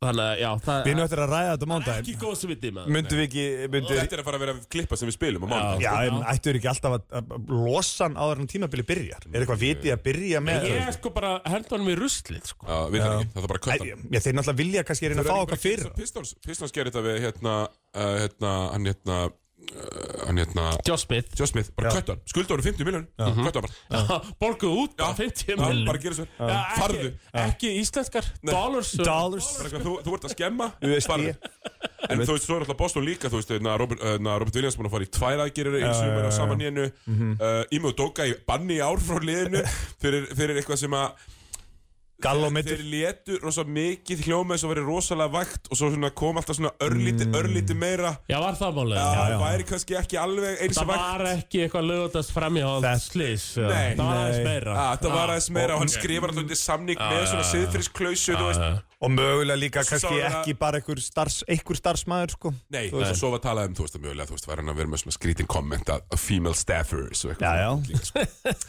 þannig 0.06 0.26
að, 0.26 0.42
já, 0.42 0.50
það 0.66 0.80
Við 0.86 0.92
erum 0.94 1.04
eftir 1.06 1.22
að 1.24 1.32
ræða 1.34 1.52
þetta 1.56 1.70
mándaginn 1.72 2.06
ekki 2.06 2.16
góð 2.22 2.36
sem 2.40 2.52
við 2.52 2.60
tíma 2.66 2.86
Myndum 2.96 3.20
við 3.20 3.26
ekki, 3.26 3.46
myndum 3.76 4.00
Þetta 4.00 4.18
er 4.18 4.22
að 4.22 4.28
fara 4.30 4.40
að 4.40 4.44
vera 4.46 4.56
klippa 4.76 5.00
sem 5.00 5.10
við 5.10 5.18
spilum 5.18 5.46
á 5.46 5.48
mánudag 5.52 5.86
Já, 5.86 5.92
en 6.06 6.20
ættu 6.32 6.50
þér 6.52 6.60
ekki 6.60 6.72
alltaf 6.72 6.98
að, 6.98 7.06
að 7.20 7.54
losa 7.66 8.08
hann 8.08 8.18
áður 8.20 8.44
en 8.44 8.52
tímabili 8.56 8.88
byrjar? 8.90 9.28
Er 9.32 9.40
eitthvað 9.42 9.64
vitið 9.66 9.96
að 9.96 10.04
byrja 10.10 10.44
með 10.46 10.68
Ég 10.70 10.82
er 10.86 10.98
sko 10.98 11.14
bara 11.16 11.32
henda 11.50 11.76
honum 11.76 11.92
í 11.92 11.98
ruslið 12.00 12.52
sko. 12.52 12.68
Já, 12.70 12.78
við 12.94 13.06
það 13.06 13.16
ekki, 13.16 13.32
það 13.36 13.46
er 13.46 13.54
bara 13.54 13.62
að 13.62 13.66
Æ, 13.66 13.76
kötta 13.76 14.16
Já, 14.16 14.20
þeir 14.26 14.38
náttúrulega 14.40 14.60
vilja 14.62 14.86
kannski 14.90 15.12
reyna 15.12 15.26
að 15.26 15.32
fá 15.32 15.40
okkar 15.46 15.62
fyrir 15.66 15.90
Pistons, 15.96 16.36
Pistons 16.46 16.76
gerir 16.76 16.92
þetta 16.92 17.06
við 17.06 17.20
hérna, 17.26 17.56
uh, 17.96 18.14
hérna, 18.22 18.54
hann 18.76 18.90
hérna 18.92 19.20
hann 20.26 20.40
hérna, 20.40 20.66
Josh 20.88 21.06
Smith. 21.06 21.34
Joe 21.38 21.48
Smith, 21.50 21.72
bara 21.76 21.90
Já. 21.92 22.00
kötta 22.00 22.16
hann, 22.16 22.22
skulda 22.30 22.56
hann 22.56 22.64
50 22.66 22.88
miljón, 22.88 23.08
kötta 23.18 23.62
hann 23.62 23.68
bara. 23.68 24.20
Borguð 24.42 24.78
út 24.84 25.04
á 25.04 25.12
50 25.18 25.52
Já, 25.52 25.58
milli 25.60 25.86
bara 25.88 26.02
gera 26.04 26.18
svo 26.20 26.28
farðu. 26.78 27.12
Ekki 27.46 27.74
íslenskar 27.82 28.28
Dollars 28.46 28.96
Dollars. 29.00 29.52
Bara 29.60 29.84
þú, 29.84 29.98
þú 30.06 30.18
ert 30.18 30.30
að 30.30 30.36
skemma. 30.38 30.72
Farðu. 31.06 31.36
En 32.06 32.22
þú 32.22 32.36
veist, 32.36 32.46
svo 32.46 32.58
er 32.58 32.66
alltaf 32.66 32.78
Boston 32.78 33.06
líka 33.06 33.32
Þú 33.34 33.40
veist, 33.40 33.54
na, 33.66 33.72
Robert, 33.82 34.02
uh, 34.06 34.18
na, 34.22 34.36
Robert 34.38 34.54
Williams 34.58 34.76
búin 34.78 34.90
að 34.90 34.94
fara 34.94 35.08
í 35.08 35.12
tvær 35.16 35.42
aðgerir 35.46 35.78
eins 35.80 36.02
og 36.04 36.12
mér 36.14 36.28
á 36.30 36.34
saman 36.36 36.62
í 36.62 36.68
hennu 36.70 36.86
uh, 36.86 37.64
Ími 37.74 37.90
og 37.90 37.96
Dóka 37.98 38.28
í 38.30 38.36
banni 38.46 38.78
ár 38.84 39.02
frá 39.02 39.18
liðinu. 39.24 39.64
Fyrir, 40.04 40.28
fyrir 40.38 40.60
eitthvað 40.62 40.84
sem 40.84 40.94
að 40.98 41.26
Gall 42.24 42.40
og 42.46 42.52
Þeir 42.52 42.56
mittur 42.56 42.82
létu 42.88 43.36
rosa 43.44 43.64
mikið 43.68 44.22
hljóma 44.26 44.56
eins 44.56 44.64
og 44.64 44.72
verið 44.72 44.86
rosalega 44.88 45.34
vægt 45.36 45.68
og 45.70 45.76
svo 45.78 45.90
kom 46.16 46.38
alltaf 46.40 46.56
svona 46.56 46.72
örlítið, 46.80 47.34
örlítið 47.36 47.76
meira. 47.76 48.14
Já, 48.32 48.40
var 48.40 48.56
það 48.56 48.74
málið? 48.78 48.98
Það 49.02 49.16
Mm. 49.16 49.32
já. 49.36 49.40
væri 49.44 49.64
kannski 49.68 49.96
ekki 50.00 50.18
alveg 50.18 50.62
eins 50.62 50.78
Það 50.78 50.82
og 50.82 50.88
vægt. 50.88 51.04
var 51.04 51.26
ekki 51.36 51.58
eitthvað 51.66 51.86
lögutast 51.92 52.32
framjá 52.32 52.68
Það- 52.86 53.04
slís 53.04 53.46
Nei, 53.58 53.96
Það 53.96 54.06
var 54.06 54.16
aðeins 54.16 54.38
nei. 54.40 54.44
meira. 54.46 54.72
Ah, 54.76 54.96
Það 54.98 55.12
var 55.12 55.28
aðeins 55.30 55.50
meira 55.52 55.74
og 55.74 55.80
hann 55.80 55.88
skrifar 55.90 56.30
alltaf 56.30 56.44
undir 56.44 56.56
samning 56.56 56.98
með 56.98 57.26
svona 57.28 57.44
siðfyrsklausu, 57.52 58.36
þú 58.36 58.46
veist 58.48 58.82
Og 59.06 59.12
mögulega 59.14 59.58
líka 59.62 59.84
svo 59.86 59.92
kannski 59.96 60.10
sá 60.10 60.18
ég 60.18 60.26
að- 60.26 60.36
ekki 60.40 60.54
bara 60.60 60.80
einhver, 60.82 61.00
starfs, 61.06 61.44
einhver 61.48 61.78
starfsmæður 61.80 62.32
sko. 62.36 62.52
Nei, 62.74 62.86
og 62.90 63.06
svo 63.20 63.30
var 63.36 63.42
talað 63.44 63.70
um, 63.70 63.76
þú 63.78 63.86
veist, 63.86 63.96
að 64.00 64.04
mögulega, 64.08 64.28
þú 64.32 64.36
veist, 64.38 64.48
væri 64.50 64.64
hann 64.64 64.72
að 64.74 64.80
vera 64.82 64.90
með 64.96 65.00
svona 65.04 65.16
skrítin 65.18 65.50
komment 65.52 65.88
að 65.94 66.00
að 66.16 66.20
female 66.26 66.58
staffers 66.58 67.26
og 67.26 67.36
Já, 67.36 67.52
já. 67.62 67.70
eitthvað 67.70 67.90
líka, 67.92 68.04
sko. 68.10 68.20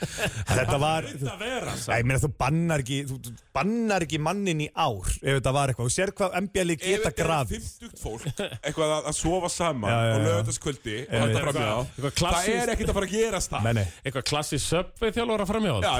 Þetta 0.57 0.79
var 0.83 1.03
Það 1.17 1.39
vera 1.41 1.73
Nei, 1.77 1.97
ég 2.01 2.07
meina 2.11 2.21
þú 2.23 2.31
bannar 2.41 2.83
ekki 2.85 2.99
Þú 3.11 3.17
bannar 3.57 4.05
ekki 4.07 4.19
mannin 4.21 4.61
í 4.61 4.69
ár 4.77 5.07
Ef 5.17 5.39
þetta 5.39 5.53
var 5.57 5.73
eitthvað. 5.73 5.87
Þú 5.87 5.95
sér 5.97 6.13
hvað 6.21 6.37
MBL 6.43 6.71
Ef 6.77 6.81
geta 6.83 7.03
þetta 7.07 7.11
er 7.11 7.27
grafið. 7.27 7.67
50 7.87 8.01
fólk 8.03 8.23
eitthvað 8.67 8.91
að, 8.97 9.03
að 9.11 9.15
sofa 9.21 9.49
saman 9.57 9.91
Já, 9.91 9.97
já, 9.97 10.13
og 10.13 10.21
já. 10.21 10.25
lögataskvöldi 10.27 10.97
og 10.97 11.09
halda 11.17 11.27
Eitthvað- 11.27 11.55
framjá 11.57 11.77
eitthvað 11.97 12.13
það 12.37 12.49
er 12.57 12.69
ekkert 12.77 12.91
að 12.93 12.97
fara 13.01 13.07
að 13.07 13.15
gerast 13.17 13.51
það 13.57 13.63
Eitthvað 14.05 14.27
klassi 14.33 14.59
söpvei 14.71 15.11
þjálfur 15.17 15.45
að 15.47 15.51
Já, 15.87 15.95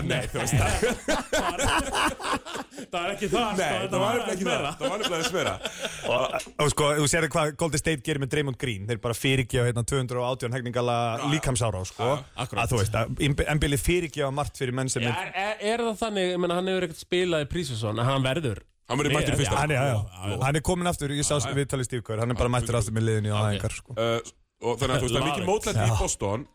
Það. 2.87 2.97
Er 2.97 3.13
ekki 3.13 3.29
það 3.29 3.47
sko, 3.47 3.57
nei, 3.57 3.69
þetta 3.87 3.99
það 4.01 4.26
var 4.27 4.35
ekki 4.35 4.47
það 4.47 4.67
það 4.67 4.93
var 4.93 5.03
nefnilega 5.03 5.23
þess 5.23 5.37
meira. 5.37 5.55
Og, 6.07 6.35
og 6.63 6.69
sko, 6.71 6.89
þú 7.01 7.07
sér 7.11 7.27
hvað 7.33 7.49
Golden 7.59 7.81
State 7.83 8.05
gerir 8.07 8.23
með 8.23 8.31
Draymond 8.35 8.59
Green. 8.61 8.85
Þeir 8.87 9.01
bara 9.03 9.17
fyrirgefa 9.19 9.65
hérna 9.67 9.83
218 9.91 10.55
hegningala 10.55 10.97
líkamsára 11.33 11.81
sko. 11.89 12.13
Að 12.39 12.71
þú 12.71 12.79
veist 12.79 12.99
að 13.01 13.25
MBL 13.27 13.79
fyrirgefa 13.83 14.31
margt 14.35 14.61
fyrir 14.61 14.77
menn 14.77 14.93
sem 14.93 15.03
Já, 15.03 15.11
er 15.35 15.59
er, 15.73 15.83
það 15.89 15.99
þannig, 16.05 16.31
ég 16.31 16.43
meina 16.45 16.59
hann 16.61 16.71
hefur 16.71 16.87
ekkert 16.87 17.03
spilað 17.03 17.47
í 17.47 17.51
Prísesson 17.51 17.99
en 17.99 18.07
hann 18.07 18.27
verður. 18.27 18.63
Hann 18.87 19.01
verður 19.01 19.17
mættur 19.19 19.35
í 19.35 19.41
fyrsta. 19.41 19.59
Hann 19.65 19.75
er, 19.75 20.61
er 20.61 20.65
komin 20.67 20.91
aftur, 20.93 21.15
ég 21.17 21.27
sá 21.27 21.35
viðtalið 21.43 21.89
Steve 21.89 22.21
Hann 22.21 22.31
er 22.31 22.39
bara 22.39 22.53
mættur 22.55 22.79
aftur 22.79 22.95
með 22.95 23.09
liðinu 23.09 23.35
á 23.35 23.39
Ok. 23.41 23.49
hæðingar 23.49 23.75
sko. 23.81 23.97
uh, 23.99 24.35
og 24.63 24.79
þannig 24.81 24.95
að 24.95 25.03
þú 25.03 25.09
veist, 25.09 25.17
það 25.17 25.25
er 25.25 25.29
mikið 25.33 25.51
mótlætt 25.51 25.83
í 25.83 25.99
Boston 25.99 26.47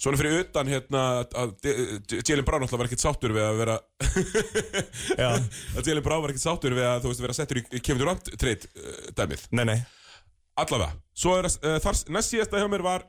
Svona 0.00 0.16
fyrir 0.16 0.38
utan 0.40 0.68
hérna 0.70 1.00
að 1.20 1.34
að 1.36 1.66
Jalen 2.24 2.44
Brown 2.48 2.64
alltaf 2.64 2.80
var 2.80 2.88
ekkert 2.88 3.02
sáttur 3.02 3.34
við 3.36 3.44
að 3.44 3.58
vera 3.60 3.74
að 5.28 5.90
Jalen 5.90 6.04
Brown 6.06 6.22
var 6.24 6.32
ekkert 6.32 6.46
sáttur 6.46 6.76
við 6.76 6.86
að 6.88 7.02
þú 7.04 7.12
veist 7.12 7.24
vera 7.26 7.36
settur 7.36 7.60
í 7.60 7.82
Kevin 7.84 8.00
Durant 8.00 8.30
treyt 8.40 8.64
uh, 8.70 9.10
dæmið. 9.18 9.44
Nei, 9.52 9.66
nei. 9.68 9.76
Allavega, 10.60 10.94
svo 11.12 11.36
er 11.36 11.50
uh, 11.50 11.76
þar, 11.84 12.00
næst 12.16 12.32
síðasta 12.32 12.62
hjá 12.62 12.70
mér 12.72 12.86
var 12.86 13.04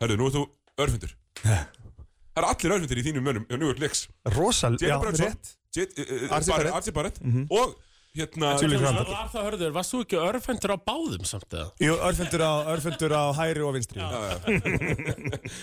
Hörðu, 0.00 0.16
nú 0.20 0.28
er 0.28 0.34
þú 0.34 0.46
örfundur. 0.84 1.12
Það 1.42 2.40
eru 2.40 2.48
allir 2.52 2.74
örfundur 2.78 3.00
í 3.00 3.04
þínum 3.06 3.28
mönnum 3.28 3.46
hjá 3.48 3.60
New 3.60 3.68
York 3.68 3.80
Knicks. 3.80 4.06
Rosal, 4.34 4.76
já, 4.80 4.96
rétt. 5.04 5.52
Uh, 5.76 6.32
Archie 6.32 6.52
Barrett. 6.52 6.72
Archie 6.80 6.96
Barrett 6.96 7.20
og 7.52 7.76
hérna 8.16 8.52
Var 8.56 8.74
Randle. 8.82 9.04
var 9.12 9.28
það 9.32 9.46
hörður, 9.46 9.72
varst 9.76 9.94
þú 9.94 10.00
ekki 10.04 10.18
örfendur 10.22 10.72
á 10.72 10.78
báðum 10.90 11.24
samt 11.28 11.56
eða? 11.56 11.66
Jú, 11.84 11.96
örfundur 12.08 12.44
á, 12.46 12.52
örfundur 12.74 13.14
á 13.16 13.24
hæri 13.38 13.64
og 13.66 13.74
vinstri. 13.76 14.00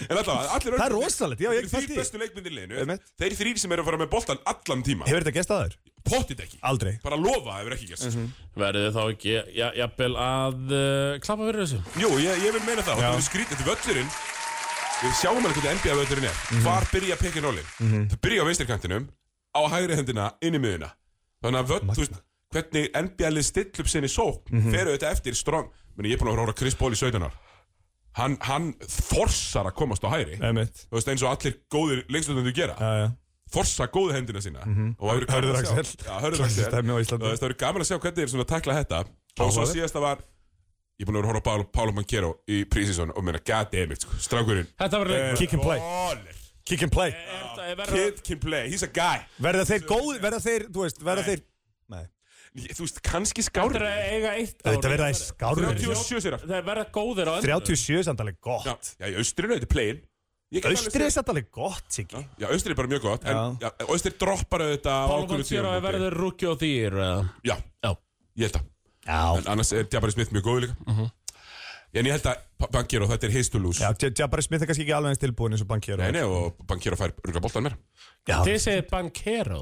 En 0.09 0.17
allavega, 0.17 0.49
allir 0.55 0.77
Það 0.77 0.85
er 0.85 0.95
rosalegt, 0.97 1.41
já, 1.43 1.49
ég 1.53 1.65
Þeir 1.65 1.71
fætti 1.73 1.89
þrýr 1.89 2.01
bestu 2.01 2.21
leikmyndir 2.21 2.55
liðinu. 2.57 2.77
Einmitt. 2.83 3.09
Þeir 3.19 3.35
þrýr 3.39 3.59
sem 3.63 3.73
eru 3.75 3.83
að 3.83 3.89
fara 3.89 3.99
með 4.03 4.11
boltan 4.13 4.41
allan 4.53 4.83
tíma 4.85 5.07
Hefur 5.09 5.23
þetta 5.25 5.35
gestað 5.39 5.63
þér? 5.63 5.77
Pottit 6.03 6.41
ekki. 6.43 6.57
Aldrei. 6.67 6.93
Bara 7.03 7.17
lofa 7.19 7.57
hefur 7.61 7.75
ekki 7.77 7.89
gæst 7.93 8.17
Verðið 8.59 8.87
þið 8.89 8.97
þá 8.97 9.03
ekki, 9.13 9.35
ja, 9.55 9.69
jafnvel 9.79 10.13
að 10.19 10.73
uh, 10.75 11.19
klappa 11.23 11.47
fyrir 11.47 11.61
þessu? 11.63 11.79
Jú, 12.03 12.09
ég, 12.21 12.43
ég 12.43 12.57
vil 12.57 12.63
meina 12.67 12.83
það. 12.83 12.99
Já. 12.99 13.07
Það 13.07 13.19
er 13.21 13.27
skrítið. 13.29 13.61
Til 13.63 13.67
völlurinn. 13.71 14.11
Við 15.03 15.15
sjáum 15.19 15.39
alveg 15.39 15.57
hvernig 15.63 15.79
NBA 15.79 15.95
völlurinn 16.01 16.27
er. 16.29 16.41
Hvar 16.63 16.85
byrja 16.91 17.17
and 17.23 17.47
rollin? 17.47 17.71
Það 18.11 18.19
byrja 18.27 18.43
á 18.43 18.47
vinstrikantinum 18.51 19.07
Á 19.53 19.61
hægri 19.69 19.97
hendina 19.99 20.27
inn 20.41 20.55
í 20.57 20.61
miðuna 20.61 20.87
Þannig 21.43 21.59
að 21.59 21.71
völl, 21.73 21.81
þú 21.93 22.01
veist 22.03 22.15
Hvernig 22.53 22.91
NBA 22.93 23.31
lið 23.33 23.47
still 23.47 23.81
upp 23.83 23.89
sinni 23.89 24.09
sók 24.11 24.51
mm 24.51 24.59
-hmm. 24.61 24.75
Feru 24.75 24.93
þetta 24.93 25.11
eftir 25.11 25.35
strong. 25.35 25.71
Meni, 25.97 26.09
Ég 26.09 26.19
er 26.19 26.23
búin 26.23 26.33
að 26.33 26.45
hóra 26.45 26.55
Chris 26.57 26.75
Paul 26.75 26.93
í 26.93 26.95
17 26.99 27.23
ár. 27.23 27.33
Hann, 28.13 28.37
hann 28.41 28.73
forsar 28.85 29.65
að 29.65 29.75
komast 29.77 30.03
á 30.05 30.09
hægri 30.13 30.37
Einmitt. 30.37 30.85
Þú 30.89 30.97
veist 30.99 31.07
eins 31.09 31.23
og 31.23 31.31
allir 31.33 31.55
góðir 31.73 32.03
leikstundundu 32.09 32.53
gera. 32.53 32.75
Já, 32.77 32.91
já. 33.01 33.11
Forsa 33.53 33.87
góðu 33.87 34.13
hendina 34.13 34.41
sína. 34.41 34.61
Og 34.99 35.09
það 35.09 35.13
verður 35.13 35.25
gaman 35.25 35.43
Hörður 35.43 35.55
að 35.55 35.59
Axel. 35.59 35.77
Og 35.77 36.21
Það 36.21 37.41
verður 37.41 37.57
gaman 37.57 37.81
að 37.81 37.87
sjá 37.87 37.97
hvernig 37.99 38.17
þeir 38.17 38.29
svona 38.29 38.45
takla 38.49 38.77
þetta. 38.79 38.99
Og 38.99 39.07
svo 39.37 39.45
Áhugavert. 39.45 39.73
síðasta 39.73 39.99
var 39.99 40.17
ég 40.97 41.01
er 41.01 41.05
búin 41.09 41.17
að 41.17 41.21
vera 41.21 41.27
að 41.27 41.33
horfa 41.33 41.41
á 41.41 41.47
Paulo, 41.49 41.63
Paulo 41.63 41.91
Manquero 41.91 42.31
í 42.47 42.63
prísinsson 42.65 43.13
og 43.13 43.23
meina 43.25 43.41
goddammit 43.41 44.01
sko, 44.01 44.17
strákurinn. 44.21 44.67
Þetta 44.77 44.99
var 45.01 45.07
leikur 45.07 45.37
Kick 45.37 45.53
and 45.53 45.63
play. 45.63 45.79
Kick 46.65 46.83
and 46.83 46.91
play. 46.91 47.11
Kid 47.89 48.23
can 48.23 48.39
play, 48.39 48.69
he's 48.69 48.83
a 48.83 48.87
guy. 48.87 49.25
Verða 49.41 49.65
þeir 49.67 49.87
góð, 49.89 50.19
verða 50.21 50.39
þeir, 50.39 50.67
þú 50.69 50.85
veist, 50.85 51.01
verða 51.03 51.25
Nei. 51.25 51.29
þeir 51.29 51.41
Nei 51.89 52.05
þú 52.53 52.85
veist, 52.85 53.01
kannski 53.05 53.43
Þetta 53.43 53.49
skári 53.49 53.79
er 53.79 53.85
að 53.89 54.01
eiga 54.13 54.33
eitt 54.37 54.57
ár. 54.61 54.71
Þetta 54.75 54.91
verða 54.93 55.07
þeir 55.09 55.19
skárri. 55.19 55.69
37 55.83 56.23
sér 56.25 56.39
Það 56.43 56.57
er 56.59 56.65
verða 56.67 56.85
góðir 56.97 57.31
á 57.31 57.33
endur 57.39 57.63
37 57.63 58.03
samt 58.09 58.23
alveg 58.23 58.37
já, 58.37 58.43
gott. 58.49 58.91
Já, 58.99 59.07
í 59.09 59.15
austrinu 59.21 59.55
þetta 59.57 59.69
er 59.69 59.73
playin. 59.73 60.03
Ég 60.53 60.61
get 60.61 60.69
alveg 60.69 60.83
Austri 60.85 61.07
er 61.07 61.13
samt 61.15 61.31
alveg 61.33 61.47
gott, 61.49 61.87
Siggi. 61.89 62.21
Já, 62.37 62.45
austri 62.53 62.75
er 62.75 62.77
bara 62.77 62.91
mjög 62.91 63.07
gott 63.07 63.23
En 63.25 63.57
já, 63.63 63.71
austri 63.87 64.11
droppar 64.21 64.67
auðvitað 64.67 65.13
hann 65.13 65.45
sér 65.49 65.65
að 65.65 65.79
verður 65.87 66.17
rookie 66.19 66.51
og 66.51 66.59
þýr 66.61 66.99
Já, 67.41 67.55
Já. 67.57 67.89
Ég 68.37 68.45
held 68.51 68.59
að 68.59 68.69
Já. 69.03 69.23
En 69.41 69.49
annars 69.51 69.73
er 69.75 69.89
Jabari 69.91 70.13
Smith 70.15 70.31
mjög 70.35 70.45
góð 70.47 70.61
líka 70.67 71.09
En 71.93 72.07
ég 72.09 72.15
held 72.15 72.25
að 72.25 72.69
Bankero, 72.73 73.05
þetta 73.11 73.27
er 73.27 73.33
lose 73.61 73.83
Já, 73.83 73.89
Jabari 74.23 74.41
Smith 74.45 74.63
er 74.63 74.69
kannski 74.69 74.85
ekki 74.85 74.93
alveg 74.95 75.11
eins 75.13 75.19
tilbúin 75.21 75.53
eins 75.53 75.61
og 75.61 75.67
Bankero 75.69 75.99
Nei, 76.01 76.11
nei, 76.15 76.23
og 76.25 76.55
Bankero 76.65 76.95
fær 76.97 77.11
örgulega 77.21 77.43
boltan 77.43 77.63
mér 77.67 77.75
Já, 78.25 78.37
Þið 78.47 78.57
segir 78.63 78.85
Bankero 78.89 79.59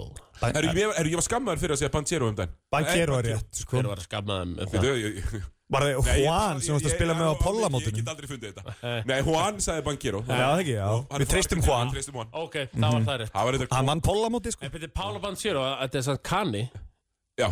Er 0.47 0.67
ég, 0.69 0.93
er 1.01 1.05
ég 1.11 1.17
var 1.19 1.25
skammaður 1.25 1.59
fyrir 1.63 1.73
að 1.75 1.81
segja 1.81 1.91
Bankero 1.95 2.29
um 2.29 2.35
daginn? 2.37 2.53
Bankero 2.71 3.17
er 3.19 3.27
rétt 3.31 3.51
sko. 3.63 3.75
Hver 3.77 3.89
var 3.91 3.99
að 3.99 4.05
skamma 4.07 4.37
þeim 4.41 4.53
um 4.53 4.55
það? 4.61 4.71
Veitu, 4.77 4.93
ég- 5.01 5.17
ég- 5.17 5.49
Var 5.71 5.81
það 5.87 6.17
Juan 6.19 6.57
sem 6.61 6.73
varst 6.75 6.85
að 6.89 6.95
spila 6.97 7.13
ég- 7.13 7.19
með 7.21 7.27
á 7.27 7.31
ég- 7.31 7.43
Ég 7.87 7.95
get 7.95 8.09
aldrei 8.11 8.27
fundið 8.27 8.47
þetta. 8.51 8.63
Nei, 9.07 9.19
Juan 9.23 9.55
sagði 9.63 9.83
Bankero 9.85 10.19
Já, 10.27 10.35
það 10.35 10.59
ekki, 10.63 10.75
já. 10.75 10.87
Við 11.21 11.27
treystum 11.31 11.61
Juan. 11.63 11.87
Ok, 12.33 12.55
það 12.75 12.91
var 12.91 13.01
það 13.07 13.17
rétt. 13.21 13.31
Það 13.31 13.43
var 13.47 13.53
þetta 13.61 13.75
Hann 13.77 13.87
vann 13.91 14.01
Pollamóti, 14.01 14.49
sko 14.51 14.61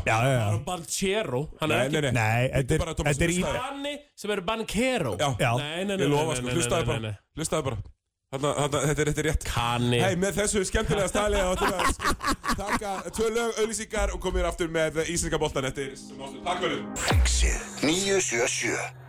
Þetta 0.05 0.17
er 0.17 0.57
er 1.65 1.71
Nei, 1.73 1.79
ekki 1.85 1.95
nei, 1.95 2.01
nei. 2.01 2.11
Nei, 2.17 2.49
þetta 2.55 2.75
er, 2.75 3.23
er 3.25 3.33
í. 3.33 3.39
Kani 3.45 3.93
sem 4.19 4.33
eru 4.35 4.45
Bankero 4.47 5.15
Já, 5.19 5.29
Já. 5.39 5.51
Nei, 5.61 5.85
nei, 5.85 5.95
nei, 5.95 6.05
ég 6.05 6.13
lofa 6.13 6.37
sko, 6.39 6.53
hlustaði 6.53 6.89
bara. 6.91 7.13
Hlustaði 7.39 7.67
bara. 7.69 7.81
Þarna, 8.29 8.49
þarna, 8.59 8.79
þetta 8.85 9.01
er, 9.01 9.09
er 9.09 9.25
rétt. 9.25 9.45
Kani. 9.49 9.99
Hei, 10.03 10.15
með 10.21 10.35
þessu 10.43 10.61
skemmtilega 10.69 11.09
stæli 11.09 11.39
að 11.41 11.63
taka 12.59 12.91
tvö 13.09 13.29
lög, 13.33 13.55
auðlýsingar 13.63 14.13
og 14.13 14.21
komið 14.21 14.49
aftur 14.51 14.69
með 14.73 15.01
íslenska 15.07 15.41
boltan 15.41 15.65
eftir 15.71 15.95
Takk 16.45 16.61
fyrir. 16.61 16.83
Exið 17.15 17.63
977 17.89 19.08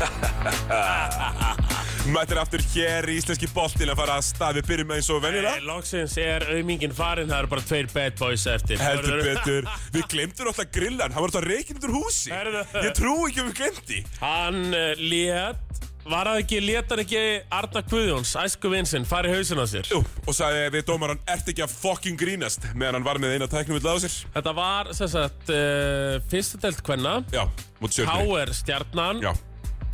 Mættir 2.10 2.38
aftur 2.40 2.62
hér 2.72 3.06
í 3.12 3.18
íslenski 3.20 3.48
boltin 3.52 3.90
að 3.92 3.98
fara 4.00 4.16
að 4.18 4.24
stað. 4.30 4.56
Við 4.58 4.68
byrjum 4.70 4.94
eins 4.96 5.08
og 5.12 5.20
venjulega. 5.22 5.60
Loksins 5.68 6.14
er 6.20 6.46
auðmingin 6.48 6.94
farin, 6.96 7.28
það 7.30 7.42
eru 7.42 7.50
bara 7.52 7.66
tveir 7.68 7.90
bad 7.92 8.16
boys 8.18 8.46
eftir. 8.50 8.80
Heldur 8.80 9.20
betur. 9.26 9.68
Við 9.94 10.06
glemdur 10.14 10.50
alltaf 10.50 10.70
grillan, 10.74 11.12
hann 11.12 11.22
var 11.22 11.28
alltaf 11.30 11.46
reikinn 11.46 11.82
úr 11.84 11.94
húsi. 12.00 12.32
Ég 12.32 12.94
trú 12.96 13.14
ekki 13.28 13.42
að 13.42 13.50
við 13.50 13.56
glemdi 13.60 13.98
Hann 14.20 14.72
uh, 14.72 14.92
lét, 14.98 15.82
var 16.08 16.30
það 16.30 16.40
ekki, 16.42 16.60
hann 16.88 17.02
ekki 17.04 17.20
Arna 17.60 17.82
Guðjóns, 17.92 18.32
æsku 18.40 18.72
vinsinn, 18.72 19.06
fara 19.08 19.30
í 19.30 19.36
hausin 19.36 19.60
á 19.60 19.66
sér? 19.68 19.90
Jú, 19.92 20.00
og 20.00 20.36
sagði 20.36 20.64
við 20.78 20.86
dómaran, 20.88 21.20
ert 21.30 21.52
ekki 21.52 21.66
að 21.66 21.76
fucking 21.76 22.18
grínast? 22.20 22.64
Meðan 22.72 23.00
hann 23.00 23.06
var 23.06 23.20
með 23.22 23.36
eina 23.36 23.50
tæknum 23.50 23.78
við 23.78 23.90
á 23.92 23.96
sér. 24.06 24.16
Þetta 24.38 24.56
var, 24.56 24.90
sem 24.96 25.12
sagt, 25.12 25.52
uh, 25.52 26.16
fyrsta 26.32 26.64
delt 26.64 26.82
kvenna. 26.86 27.20
Já, 27.34 27.44
mútið 27.82 28.00
sjöfni 28.00 28.26
K.R. 28.32 28.54
stjarnan. 28.62 29.24
Já, 29.28 29.32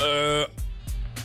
uh, 0.05 0.47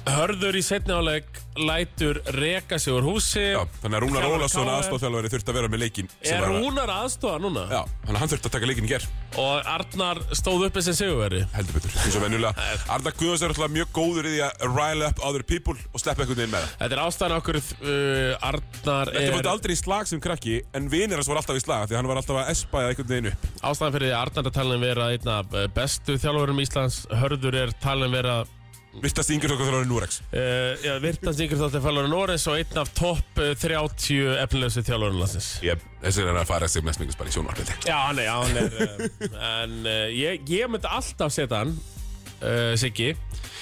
Hörður 0.02 0.56
í 0.58 0.62
setni 0.66 0.96
áleik 0.98 1.28
lætur 1.62 2.18
reka 2.34 2.78
sig 2.80 2.94
úr 2.96 3.04
húsi. 3.06 3.42
Já, 3.54 3.60
þannig 3.84 3.98
að 4.00 4.02
Rúnar 4.06 4.24
Þjálfari 4.24 4.38
Ólafsson 4.40 4.64
KR. 4.64 4.72
aðstofþjálfari 4.80 5.30
þurfti 5.34 5.52
að 5.52 5.58
vera 5.60 5.70
með 5.70 5.82
leikinn 5.84 6.08
sem 6.24 6.32
Er 6.38 6.42
var 6.42 6.50
að- 6.50 6.64
Rúnar 6.64 6.92
aðstofa 6.96 7.42
núna? 7.44 7.64
Já, 7.70 7.82
þannig 8.08 8.16
að 8.16 8.22
hann 8.22 8.32
þurfti 8.32 8.50
að 8.50 8.54
taka 8.56 8.70
leikinn 8.72 8.88
í 8.88 8.90
ger 8.90 9.06
Og 9.42 9.68
Arnar 9.74 10.22
stóð 10.40 10.64
uppi 10.70 10.82
sem 10.82 10.96
sigurveri? 10.98 11.42
Heldur 11.54 11.76
betur, 11.78 11.94
eins 12.02 12.16
og 12.18 12.24
venjulega. 12.26 12.66
Arda 12.96 13.12
Guðans 13.20 13.44
er 13.46 13.54
alltaf 13.54 13.74
mjög 13.76 13.92
góður 14.00 14.26
í 14.26 14.32
því 14.34 14.42
að 14.48 14.66
rile 14.80 15.10
up 15.12 15.22
other 15.28 15.44
people 15.52 15.76
og 15.94 16.02
sleppa 16.02 16.24
einhvern 16.26 16.40
veginn 16.42 16.56
með 16.56 16.66
það. 16.66 16.74
Þetta 16.82 16.98
er 16.98 17.04
ástæðan 17.06 17.36
okkur 17.38 17.60
uh, 17.62 18.48
Arnar 18.50 19.12
Þetta 19.12 19.28
er 19.28 19.38
var 19.38 19.52
aldrei 19.54 19.76
í 19.76 19.82
slag 19.84 20.10
sem 20.10 20.24
krakki 20.24 20.56
en 20.74 20.90
vinir 20.92 21.20
hans 21.22 21.30
var 21.30 21.44
alltaf 21.44 21.60
í 21.60 21.64
slag 21.68 21.86
því 21.92 22.00
hann 22.00 22.10
var 22.10 22.24
alltaf 22.24 22.42
að 22.42 22.50
espaða 22.56 22.90
einhvern 22.96 23.12
veginn 23.14 23.30
upp. 23.36 23.46
Ástæðan 23.62 23.94
fyrir 24.00 24.08
því 24.10 24.16
að 24.16 24.24
Arnar 24.26 24.50
er 24.50 24.58
talin 24.58 24.82
vera 24.88 25.12
einn 25.14 25.32
af 25.36 25.56
bestu 25.78 26.18
þjálfurum 26.26 26.64
Íslands 26.66 27.04
Hörður 27.22 27.60
er 27.68 27.76
talin 27.84 28.12
vera 28.18 28.40
Þjóðar 28.92 29.86
í 29.86 29.88
Núrex 29.88 30.18
uh, 30.36 30.74
já, 30.84 30.92
virtans 31.00 31.40
yngur 31.40 31.62
þáttir 31.62 31.84
þjálfurum 31.86 32.12
Norris 32.12 32.48
og 32.52 32.58
einn 32.60 32.82
af 32.82 32.92
topp 32.98 33.40
uh, 33.40 33.54
30 33.56 34.42
efnilösu 34.44 34.84
þjálfurum 34.84 35.22
landsins. 35.22 35.48
Ég, 35.64 35.86
þessi 36.02 36.26
er 36.26 36.40
að 36.42 36.50
fara 36.50 36.68
sem 36.72 36.84
mest 36.86 37.00
mikið 37.00 37.20
bara 37.22 37.32
í 37.32 37.36
sjónvarpildi 37.38 37.78
Já, 37.88 37.98
hann 38.10 38.20
er, 38.20 38.28
já, 38.28 38.36
hann 38.42 38.60
er 38.60 38.76
uh, 38.76 39.38
En 39.62 39.78
uh, 39.88 40.06
ég, 40.12 40.44
ég 40.52 40.72
myndi 40.72 40.92
alltaf 40.92 41.32
setja 41.32 41.62
hann 41.64 41.72
uh, 41.78 42.74
Siggi 42.80 43.14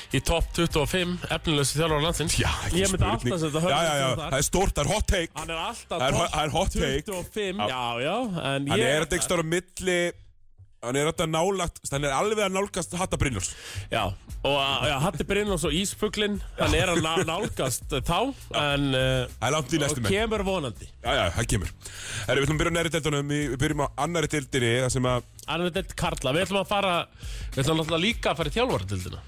Í 0.10 0.24
topp 0.26 0.48
25 0.58 1.28
efnilösu 1.30 1.78
þjálfurum 1.78 2.08
landsins. 2.08 2.40
Já, 2.42 2.50
Ég 2.74 2.90
myndi 2.90 3.06
alltaf 3.06 3.44
setja 3.44 3.62
Já, 3.62 3.78
já, 3.86 3.92
já, 3.94 4.08
Hörður 4.08 4.24
það 4.24 4.40
er 4.40 4.48
stórt, 4.48 4.74
það 4.74 4.82
er 4.82 4.90
hot 4.96 5.08
take. 5.12 5.30
Hann 5.38 5.54
er 5.54 5.60
alltaf 5.62 6.02
topp 6.02 6.34
það 6.34 6.42
er 6.42 6.56
hot 6.56 6.74
take. 6.74 7.04
25, 7.06 7.62
já, 7.70 7.84
já 8.08 8.16
En 8.18 8.42
Hann 8.42 8.72
ég 8.74 8.88
er 8.90 9.06
þetta 9.06 9.20
ekki 9.20 9.28
stóra 9.30 9.46
milli 9.46 10.00
Hann 10.80 10.96
er 10.96 11.10
þetta 11.10 11.26
nálagt 11.28 11.82
Hann 11.92 12.06
er 12.08 12.14
alveg 12.16 12.40
að 12.46 12.54
nálgast 12.56 12.94
Hatta 12.96 13.18
Brynjóls 13.20 13.50
Já, 13.92 14.06
og 14.48 14.60
já, 14.88 14.94
Hatti 15.04 15.26
Brynjós 15.28 15.66
og 15.68 15.74
Ísfuglin 15.76 16.38
Hann 16.60 16.76
er 16.78 16.92
að 16.94 17.02
ná- 17.04 17.26
nálgast 17.28 17.92
þá 18.08 18.20
En 18.56 18.86
uh, 18.96 19.26
Það 19.34 19.48
er 19.50 19.56
langt 19.58 19.76
í 19.76 19.82
næstu 19.84 20.04
menn. 20.06 20.14
kemur 20.14 20.46
vonandi. 20.48 20.88
Já, 21.04 21.12
já, 21.20 21.24
það 21.36 21.50
kemur. 21.56 21.74
Herri, 22.30 22.40
við 22.40 22.48
ætlum 22.48 22.56
að 22.56 22.64
byrja 22.64 22.72
á 22.72 22.78
næri 22.80 22.94
deildunum 22.96 23.34
Við 23.36 23.58
byrjum 23.66 23.84
á 23.84 23.88
annari 24.06 24.32
deildinni 24.32 24.72
Það 24.86 24.94
sem 24.96 25.10
að 25.12 25.28
Annar 25.50 25.76
deilt 25.80 25.96
Karla, 26.00 26.34
við 26.38 26.46
ætlum 26.48 26.62
að 26.64 26.72
fara 26.72 26.96
Við 27.20 27.62
ætlum 27.66 27.82
náttúrulega 27.82 28.04
líka 28.06 28.32
að 28.34 28.40
fara 28.40 28.54
í 28.54 28.56
þjálfaradeildina 28.60 29.22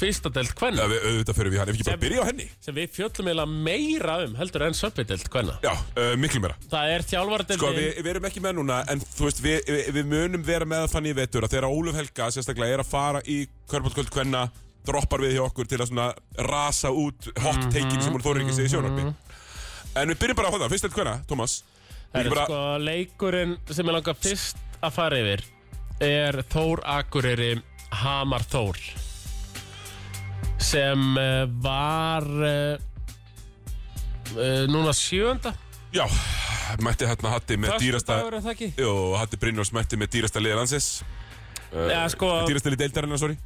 Fyrsta 0.00 0.30
deilt 0.34 0.50
Já, 0.52 0.56
Kvenna 0.58 0.86
við 0.90 1.04
auðvitað 1.08 1.38
fyrir 1.38 1.52
við 1.52 1.60
hann 1.60 1.70
Ef 1.70 1.76
ekki 1.76 1.86
bara 1.88 2.00
byrja 2.02 2.22
á 2.22 2.28
henni. 2.28 2.46
Sem 2.64 2.76
við 2.76 2.90
fjöllum 2.96 3.30
eiginlega 3.30 3.62
meira 3.66 4.16
um 4.26 4.34
Heldur 4.40 4.64
en 4.66 4.76
söpvideilt 4.76 5.30
Kvenna. 5.32 5.56
Já, 5.64 5.72
uh, 5.72 6.12
miklu 6.20 6.42
meira. 6.44 6.56
Það 6.72 6.92
er 6.96 7.06
þjálfaradeildin 7.12 7.62
Sko, 7.62 7.72
við, 7.76 8.00
við 8.02 8.10
erum 8.12 8.28
ekki 8.30 8.42
með 8.44 8.58
núna, 8.60 8.80
en 8.92 9.04
þú 9.06 9.28
veist, 9.28 9.42
við, 9.44 9.72
við, 9.96 10.02
munum 10.10 10.44
vera 10.46 10.68
með 10.68 10.88
þannig 10.92 11.14
í 11.14 11.18
vetur 11.20 11.46
að 11.46 11.56
þegar 11.56 11.68
Óluf 11.70 12.00
Helga 12.00 12.28
sérstaklega 12.34 12.76
er 12.76 12.84
að 12.84 12.90
fara 12.90 13.22
í 13.24 13.38
Körbátkvöld 13.70 14.12
Kvenna, 14.12 14.44
droppar 14.86 15.24
við 15.24 15.38
hjá 15.38 15.46
okkur 15.46 15.70
til 15.70 15.80
að 15.80 15.90
svona 15.90 16.10
rasa 16.46 16.92
út 16.94 17.30
hot 17.42 17.64
take-in 17.72 18.02
sem 18.04 18.12
hún 18.14 18.24
þóri 18.24 18.44
ekki 18.44 18.66
í 18.66 18.68
sjónarbi. 18.74 19.08
En 19.96 20.12
við 20.12 20.20
byrjum 20.20 20.38
bara 20.38 20.52
á 20.52 20.56
það, 20.60 20.68
fyrst 20.74 20.86
til 20.86 20.94
Kvenna, 20.94 21.16
Tómas. 21.30 21.60
Það 22.12 22.20
er 22.20 22.30
bara- 22.30 22.46
sko 22.46 22.60
leikurinn 22.80 23.56
sem 23.70 23.86
ég 23.86 23.92
langar 23.96 24.14
fyrst 24.14 24.56
að 24.82 24.92
fara 24.92 25.18
yfir 25.20 25.44
Er 26.00 26.42
Þór 26.52 26.82
Akureyri 26.84 27.62
Hamar 28.02 28.44
Þór 28.44 28.76
Sem 30.62 31.02
uh, 31.20 31.44
var 31.62 32.24
uh, 32.26 32.78
uh, 34.36 34.64
núna 34.72 34.92
sjönda 34.96 35.52
Já, 35.94 36.04
mætti 36.82 37.06
hérna 37.08 37.30
Hatti 37.32 37.56
með 37.60 37.76
dýrasta, 37.80 38.16
Föstudagur, 38.18 38.34
er 38.36 38.42
það 38.44 38.54
ekki? 38.56 38.68
jú, 38.82 38.94
Hatti 39.16 39.38
Brynjóls 39.40 39.70
mætti 39.72 39.96
með 40.00 40.10
dýrasta 40.16 40.42
liði 40.42 40.56
landsins. 40.58 40.88
Já, 41.72 42.00
sko- 42.12 42.32
Dýrasta 42.48 42.72
liði 42.72 42.80
deildarinnar, 42.82 43.20
sorry. 43.22 43.36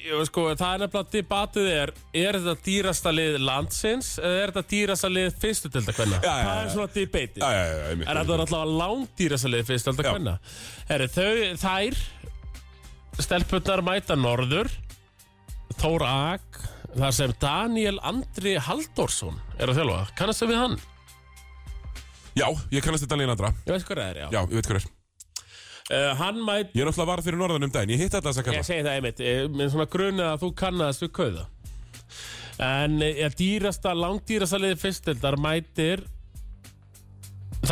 Jú, 0.00 0.20
sko, 0.28 0.44
það 0.56 0.74
er 0.76 0.82
nefnilega 0.84 1.10
debatið 1.16 1.66
er 1.72 1.90
Er 2.16 2.36
þetta 2.38 2.54
dýrasta 2.68 3.10
lið 3.12 3.34
landsins 3.44 4.12
eða 4.20 4.36
er 4.44 4.52
þetta 4.52 4.62
dýrasta 4.70 5.10
lið 5.12 5.34
fyrstu 5.42 5.70
delta 5.74 5.92
hvenna? 5.96 6.20
Já, 6.22 6.30
já, 6.30 6.44
Það 6.46 6.54
já. 6.54 6.60
er 6.62 6.70
svona 6.76 6.92
debatið 6.94 7.42
Já, 7.42 7.50
já, 7.56 7.64
já, 7.72 7.82
einmitt. 7.90 8.06
En 8.08 8.20
þetta 8.20 8.36
er 8.36 8.44
alltaf 8.44 8.70
langdýrasta 8.80 9.50
lið 9.52 9.66
fyrstu 9.72 9.90
delta 9.90 10.06
Já. 10.06 10.12
hvenna 10.14 10.36
Herri, 10.92 11.08
þau, 11.16 11.34
þær 11.64 11.98
Stelpurnar 13.26 13.82
mæta 13.90 14.16
norður 14.16 14.70
Þór 15.78 16.04
Ag 16.06 16.60
þar 16.98 17.12
sem 17.14 17.34
Daniel 17.40 17.98
Andri 18.02 18.56
Halldórsson 18.58 19.36
er 19.58 19.70
að 19.70 19.78
þjálfa, 19.80 20.00
kannastu 20.18 20.48
við 20.50 20.58
hann? 20.58 20.78
Já, 22.38 22.46
ég 22.72 22.82
kannast 22.84 23.04
þetta 23.04 23.16
alveg 23.18 23.30
andra. 23.34 23.52
Ég 23.66 23.74
veit 23.76 23.86
hvað 23.86 24.00
það 24.00 24.08
er, 24.10 24.18
já, 24.20 24.26
Já, 24.34 24.40
ég 24.40 24.56
veit 24.58 24.68
hvað 24.70 24.80
er. 24.80 24.88
Uh, 25.90 26.12
Hann 26.20 26.36
mæt, 26.46 26.68
Ég 26.76 26.84
er 26.84 26.86
náttúrulega 26.86 27.10
var 27.10 27.22
fyrir 27.26 27.38
norðan 27.40 27.66
um 27.66 27.72
daginn, 27.74 27.90
ég 27.96 28.02
hitt 28.04 28.12
þetta 28.14 28.30
þess 28.30 28.40
að 28.42 28.46
kalla. 28.46 28.58
ég 28.60 28.66
segi 28.68 28.84
það 28.86 28.98
einmitt 29.00 29.22
eh, 29.26 29.40
með 29.50 29.72
svona 29.72 29.86
grunni 29.90 30.22
að 30.22 30.44
þú 30.44 30.50
kannast 30.60 31.02
við 31.02 31.10
kauða 31.18 31.46
En 32.62 33.00
eh, 33.02 33.24
dýrasta, 33.34 33.94
langdýrasta 33.98 34.60
liði 34.62 34.78
fyrstildar 34.78 35.38
mætir 35.42 36.04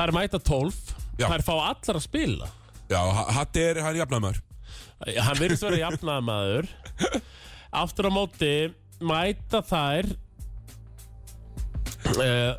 er 0.03 0.15
mæta 0.17 0.41
12 0.43 0.75
Já. 1.19 1.29
Er 1.31 1.45
fá 1.47 1.55
allar 1.55 2.01
að 2.01 2.05
spila 2.09 2.51
Já, 2.91 2.99
Hatti 3.37 3.63
er, 3.69 3.83
hann 3.85 3.93
er 3.95 4.01
jafnamaður. 4.01 4.43
Hann 5.21 5.39
virðist 5.39 5.67
vera 5.69 5.79
jafnaðamaður 5.85 6.71
Aftur 7.75 8.09
á 8.09 8.12
móti 8.12 8.53
mæta 9.05 9.61
þær 9.66 10.09
uh, 12.16 12.55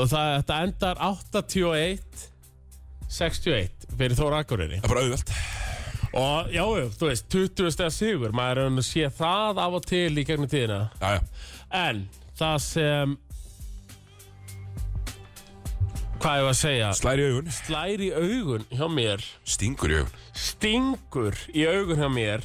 Og 0.00 0.08
það 0.08 0.30
þetta 0.38 0.60
endar 0.66 1.02
81 1.04 2.28
61 3.12 3.88
fyrir 3.92 4.16
Þóra 4.16 4.40
Akureyri 4.42 4.80
Það 4.80 4.86
er 4.88 4.94
bara 4.94 5.04
auðvelt. 5.04 5.34
Og 6.12 6.48
já, 6.52 6.62
já, 6.76 6.86
þú 6.92 7.08
veist, 7.08 7.28
20 7.32 7.72
stegar 7.72 7.92
sigur 7.94 8.34
Maður 8.36 8.62
er 8.62 8.72
að 8.72 8.86
sé 8.88 9.10
það 9.16 9.60
af 9.64 9.76
og 9.78 9.84
til 9.88 10.10
í 10.12 10.24
gegnum 10.28 10.50
tíðina 10.50 10.80
Já, 11.00 11.14
já. 11.16 11.22
En 11.82 12.02
það 12.36 12.56
sem 12.66 13.14
Hvað 16.22 16.38
ég 16.38 16.44
var 16.46 16.52
að 16.52 16.58
segja 16.60 16.88
Slæri 16.94 17.28
augun. 17.30 17.48
Slær 17.50 18.02
í 18.04 18.10
augun 18.14 18.66
hjá 18.70 18.84
mér 18.92 19.24
Stingur 19.42 19.94
í 19.94 19.96
augun. 20.02 20.20
Stingur 20.38 21.40
í 21.50 21.64
augun 21.66 22.02
hjá 22.02 22.10
mér 22.12 22.44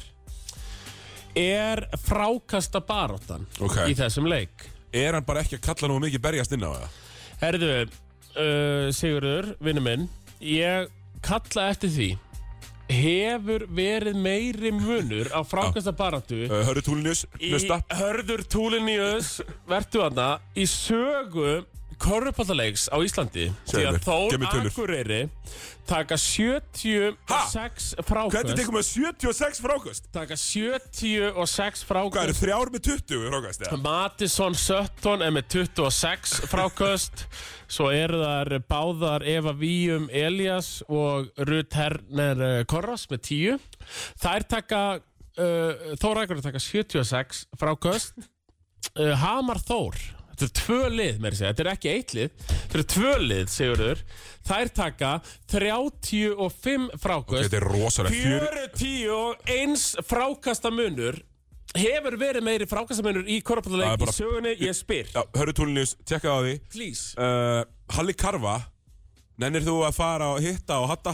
Er 1.36 1.84
frákasta 2.02 2.80
baróttan 2.84 3.44
Ok. 3.60 3.76
Í 3.90 3.96
þessum 3.98 4.28
leik 4.30 4.68
Er 4.92 5.12
hann 5.18 5.26
bara 5.28 5.42
ekki 5.44 5.58
að 5.58 5.66
kalla 5.68 5.90
nú 5.92 5.98
mikið 6.06 6.22
berjast 6.24 6.54
inn 6.56 6.64
á 6.64 6.70
það? 6.72 6.96
Herðu, 7.42 7.72
uh, 7.84 8.88
Sigurður, 8.96 9.52
vinnu 9.62 9.82
minn 9.84 10.08
Ég 10.40 10.88
kalla 11.22 11.68
eftir 11.74 11.92
því 11.92 12.08
Hefur 12.88 13.66
verið 13.76 14.16
meiri 14.16 14.70
munur 14.72 15.28
á 15.28 15.44
frákasta 15.44 15.92
baróttu 15.92 16.46
Uh, 16.48 16.62
Hörru 16.64 16.80
Túlinius, 16.86 17.26
í 17.36 17.50
hlusta. 17.52 17.82
Hörður 17.92 18.46
Túlinius 18.48 19.34
vertu 19.68 20.00
hana 20.06 20.38
í 20.56 20.64
sögu 20.64 21.58
korrupallalegs 22.02 22.88
á 22.92 22.96
Íslandi 23.04 23.48
því 23.48 23.72
Segðu 23.72 23.88
að 23.88 23.96
mér, 23.96 24.04
Þór 24.06 24.30
gef 24.30 24.40
mér 24.42 24.52
tölur. 24.54 24.70
Akureyri 24.72 25.20
taka 25.88 26.18
76 26.20 27.86
frákvöst 28.04 28.34
Hvernig 28.36 28.58
tekum 28.60 28.76
við 28.76 28.86
76 28.90 29.62
frákast? 29.64 30.08
taka 30.12 30.36
76 30.36 31.84
Hvað 31.88 32.20
eru 32.22 32.36
frákvöst 32.36 32.42
þrjár 32.42 32.72
með 32.74 32.82
20 32.90 33.24
frákast? 33.32 33.64
Ja? 33.64 33.78
Matisson 33.84 34.58
Sutton 34.58 35.24
er 35.24 35.32
með 35.34 35.48
26 35.56 36.36
frákvöst 36.52 37.24
svo 37.68 37.90
eru 37.92 38.20
þar 38.22 38.54
báðar 38.68 39.24
Eva 39.28 39.52
Víum 39.56 40.08
Elias 40.12 40.78
og 40.88 41.28
Ruth 41.48 41.76
Herner 41.76 42.44
eh, 42.46 42.62
Korras 42.68 43.08
með 43.10 43.24
10 43.28 43.58
þær 44.22 44.48
taka 44.48 44.82
uh, 44.98 45.96
Þór 46.00 46.22
Akureyri 46.24 46.44
taka 46.44 46.62
76 46.62 47.46
frákvöst 47.60 48.20
uh, 48.20 49.14
Hamar 49.24 49.60
Þór 49.64 50.17
Þetta 50.38 50.46
er 50.46 50.52
tvö 50.62 50.90
lið, 50.94 51.16
með 51.18 51.34
þess 51.34 51.42
að 51.42 51.48
þetta 51.48 51.62
er 51.64 51.70
ekki 51.72 51.90
eitt 51.90 52.12
lið. 52.14 52.44
Þetta 52.54 52.78
er 52.78 52.84
tvö 52.92 53.14
lið, 53.24 53.48
Sigurður. 53.50 54.02
Þær 54.48 54.70
taka 54.76 55.10
35 55.50 56.86
frákvöst 57.02 57.48
Þetta 57.48 57.58
er 57.58 57.66
rosalega 57.66 58.14
fjör 58.14 58.60
41 58.78 60.06
frákasta 60.06 60.70
munur. 60.70 61.18
Hefur 61.76 62.16
verið 62.22 62.46
meiri 62.46 62.68
frákasta 62.70 63.02
munur 63.04 63.26
í 63.28 63.42
bara- 63.98 64.14
í 64.14 64.14
sögunni, 64.14 64.54
ég 64.62 64.78
spyr. 64.78 65.10
Já, 65.12 65.22
hörru 65.34 65.52
túnljus, 65.58 65.96
tjekka 66.06 66.30
á 66.30 66.38
því. 66.46 66.54
Please. 66.70 67.14
Uh, 67.18 67.64
Halli 67.90 68.14
Karfa 68.14 68.60
Nennir 69.38 69.62
þú 69.62 69.86
að 69.86 69.94
fara 69.94 70.32
og 70.34 70.40
hitta 70.42 70.80
og 70.82 70.88
hatta 70.90 71.12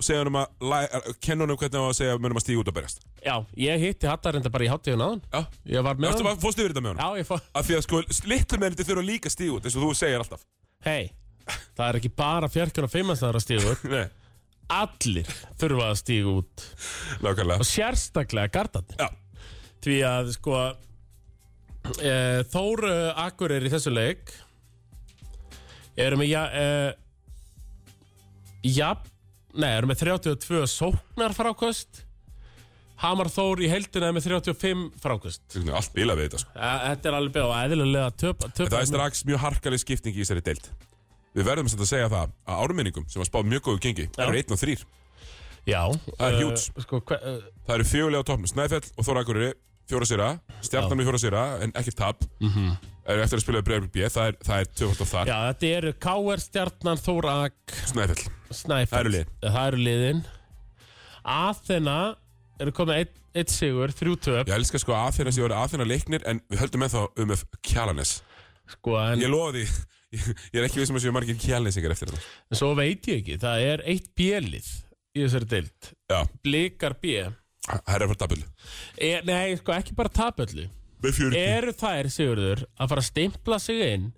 og 0.00 0.06
segja 0.06 0.22
honum 0.24 0.38
að 0.40 0.66
læ- 0.72 1.14
kenna 1.20 1.44
honum 1.44 1.58
hvernig 1.60 1.80
á 1.80 1.84
að 1.90 1.96
segja 2.00 2.16
munum 2.20 2.38
að 2.40 2.44
stíga 2.46 2.62
út 2.62 2.70
og 2.72 2.76
berjast. 2.80 3.02
Já, 3.20 3.34
ég 3.60 3.82
hitti 3.84 4.08
Hattar 4.08 4.38
enda 4.40 4.50
bara 4.52 4.64
í 4.64 4.70
háttíðun 4.72 5.02
aðan 5.04 5.20
Já, 5.28 5.40
Ég 5.76 5.84
var 5.84 5.98
með 6.00 6.14
hann. 6.24 6.40
fórstu 6.40 6.64
yfir 6.64 6.72
þetta 6.72 6.82
með 6.86 6.92
honum? 6.94 7.02
Já, 7.04 7.20
ég 7.20 7.28
fór. 7.28 7.42
Af 7.60 7.66
því 7.68 7.76
að 7.76 7.84
sko, 7.86 8.00
litlu 8.32 8.58
mennir 8.62 8.88
þurfa 8.88 9.04
líka 9.04 9.28
að 9.28 9.34
stíga 9.36 9.56
út 9.58 9.68
eins 9.68 9.76
og 9.76 9.84
þú 9.84 9.90
segir 10.00 10.22
alltaf. 10.24 10.44
Hei, 10.86 11.10
það 11.76 11.84
er 11.90 11.98
ekki 12.00 12.12
bara 12.16 12.48
fjarkjörn 12.48 12.88
og 12.88 12.92
fimmastæðar 12.94 13.38
að 13.40 13.44
stíga 13.44 13.74
út. 13.74 13.84
Nei, 13.94 14.06
Allir 14.70 15.32
þurfa 15.60 15.88
að 15.90 15.98
stíga 16.00 16.32
út. 16.40 16.64
Nákvæmlega. 17.26 17.58
Og 17.60 17.68
sérstaklega 17.68 18.52
gardandi 18.54 18.96
Já, 19.00 19.08
Því 19.84 19.96
að 20.06 20.32
sko 20.36 20.56
e, 22.00 22.14
Þór 22.52 22.84
e, 22.88 22.96
Akkur 23.26 23.52
er 23.56 23.66
í 23.66 23.72
þessu 23.72 23.92
leik. 23.92 24.30
Erum 26.00 26.22
við 26.22 26.30
ja, 26.32 26.44
e, 26.54 26.94
Nei, 29.54 29.70
erum 29.74 29.90
við 29.90 30.04
32 30.04 30.62
sóknar 30.70 31.34
frákvöst 31.34 32.04
Hamar 33.00 33.30
Þór 33.32 33.62
í 33.64 33.70
heldina 33.70 34.10
er 34.10 34.14
með 34.14 34.28
35 34.28 34.86
frákvöst 35.00 35.56
allt 35.72 35.94
bila 35.96 36.14
við 36.18 36.28
þetta 36.28 36.42
sko. 36.42 36.54
Þetta 36.60 37.10
er 37.10 37.16
alveg 37.16 37.34
beð 37.34 37.48
og 37.48 37.56
eðlilega 37.56 38.12
töp, 38.20 38.46
töp 38.52 38.68
Það 38.68 38.80
er 38.82 38.88
strax 38.92 39.24
mjög 39.28 39.42
harkaleg 39.46 39.82
skipting 39.82 40.16
í 40.16 40.20
þessari 40.20 40.44
deild. 40.50 40.70
Við 41.34 41.46
verðum 41.46 41.70
að 41.70 41.88
segja 41.88 42.10
það 42.10 42.34
að 42.44 42.64
ármenningum 42.66 43.06
sem 43.08 43.22
var 43.22 43.30
spáð 43.30 43.48
mjög 43.54 43.68
góðu 43.68 43.82
gengi 43.86 44.08
eru 44.18 44.42
1 44.42 44.54
og 44.54 44.60
3 44.60 44.76
Já. 45.68 45.82
Það 46.18 46.26
er 46.26 46.34
eh, 46.34 46.40
huge. 46.44 46.84
Sko, 46.84 47.00
hve, 47.06 47.18
uh, 47.20 47.42
Það 47.66 47.74
eru 47.76 47.88
fjögulega 47.90 48.24
á 48.24 48.28
toppnum. 48.30 48.50
Snæfell 48.50 48.86
og 48.96 49.06
Þóra 49.06 49.24
Akureyri 49.24 49.50
fjóra 49.90 50.06
sýra 50.08 50.28
Stjarnan 50.64 51.00
með 51.00 51.08
fjóra 51.08 51.20
sýra 51.20 51.44
en 51.64 51.74
ekki 51.78 51.94
tap. 51.98 52.24
Mm 52.40 52.52
-hmm. 52.54 52.90
Eru 53.14 53.22
eftir 53.24 53.38
að 53.38 53.44
spila 53.44 53.62
Breiðarblik 53.66 53.92
B 53.94 54.08
það 54.12 54.30
er, 54.30 54.36
það 54.46 54.62
er 54.62 54.70
tvöfald 54.80 55.00
á 55.00 55.06
þar 55.10 55.30
Já, 55.30 55.36
þetta 55.46 55.70
eru 55.78 55.92
K.R. 56.06 56.42
Stjarnan, 56.44 57.00
Þór 57.00 57.28
Ak 57.32 57.74
Snæfell. 57.90 58.24
Snæfell. 58.50 58.90
Það 58.90 59.00
eru 59.00 59.12
liðin. 59.14 59.32
Það 59.44 59.60
eru 59.70 59.82
liðin. 59.86 60.22
Aþena 61.36 61.96
eru 62.60 62.74
komið 62.76 63.00
eitt, 63.02 63.14
eitt 63.42 63.54
sigur, 63.54 63.94
þrjú 63.96 64.16
töp. 64.26 64.42
Ég 64.50 64.56
elska 64.56 64.80
sko 64.82 64.96
aðþeina 64.96 65.34
sem 65.34 65.44
voru 65.46 65.56
aðþeina 65.58 65.88
leiknir 65.88 66.26
en 66.28 66.42
við 66.50 66.62
höldum 66.64 66.84
með 66.84 66.96
þá 66.96 67.22
um 67.24 67.34
Kjalanes 67.66 68.14
sko, 68.74 68.96
en, 69.02 69.22
Ég 69.22 69.32
lofa 69.32 69.54
því. 69.56 69.66
Ég 70.54 70.56
er 70.58 70.66
ekki 70.66 70.80
við 70.80 70.88
sem 70.90 70.98
að 70.98 71.04
séu 71.04 71.14
margir 71.14 71.38
Kjalanesingar 71.38 71.94
eftir 71.94 72.10
þetta. 72.10 72.24
En 72.50 72.58
svo 72.58 72.72
veit 72.78 73.06
ég 73.10 73.20
ekki 73.20 73.36
Það 73.42 73.66
er 73.68 73.84
eitt 73.92 74.10
bjelið 74.18 74.72
í 75.14 75.22
þessari 75.22 75.50
deild. 75.54 75.92
Já, 76.10 76.18
Blikar 76.42 76.96
B. 76.98 77.20
Það 77.70 77.94
er 77.94 78.06
fara 78.08 78.20
dabul 78.24 78.40
er, 78.96 79.24
Nei, 79.28 79.56
sko, 79.60 79.74
ekki 79.76 79.96
bara 79.98 80.10
fjöruti 80.10 80.68
Eru 81.02 81.72
þær, 81.80 82.08
Sigurður, 82.12 82.64
að 82.76 82.90
fara 82.92 83.00
að 83.04 83.08
stimpla 83.08 83.58
sig 83.62 83.80
inn 83.94 84.08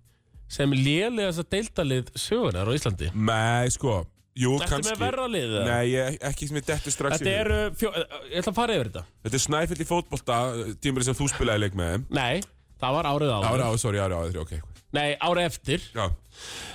sem 0.52 0.72
lélega 0.76 1.30
þess 1.30 1.42
að 1.44 1.50
deildalið 1.54 2.10
sögunar 2.18 2.68
á 2.68 2.72
Íslandi? 2.76 3.10
Nei, 3.14 3.68
sko, 3.72 3.94
jú, 4.36 4.56
Þetta 4.58 4.68
kannski. 4.72 4.90
með 4.96 5.04
verra 5.06 5.28
lið 5.30 5.46
eða? 5.52 5.62
Nei, 5.70 5.86
ég, 5.94 6.18
ekki 6.28 6.48
sem 6.50 6.58
ég 6.60 6.66
detti 6.68 6.92
strax 6.92 7.16
Þetta 7.18 7.30
í 7.30 7.32
hug. 7.32 7.40
eru, 7.46 7.60
fjó, 7.80 7.92
ég 8.32 8.42
ætla 8.42 8.52
að 8.52 8.58
fara 8.58 8.76
yfir 8.76 8.90
þetta. 8.90 9.04
Þetta 9.24 9.38
er 9.38 9.44
Snæfell 9.46 9.80
í 9.80 9.88
fótbolta 9.88 10.40
Tímur 10.82 11.06
sem 11.06 11.16
þú 11.16 11.30
spilaði 11.32 11.64
leik 11.64 11.78
með 11.78 11.94
þeim. 11.94 12.04
Nei, 12.18 12.42
það 12.82 12.98
var 12.98 13.10
árið 13.14 13.32
áður. 13.36 13.48
Ára 13.54 13.70
á, 13.70 13.72
sorry, 13.80 14.02
ára 14.02 14.18
á, 14.18 14.20
ára, 14.26 14.42
ok. 14.44 14.52
Nei, 14.92 15.08
árið 15.24 15.46
eftir. 15.48 15.86
Já, 15.96 16.10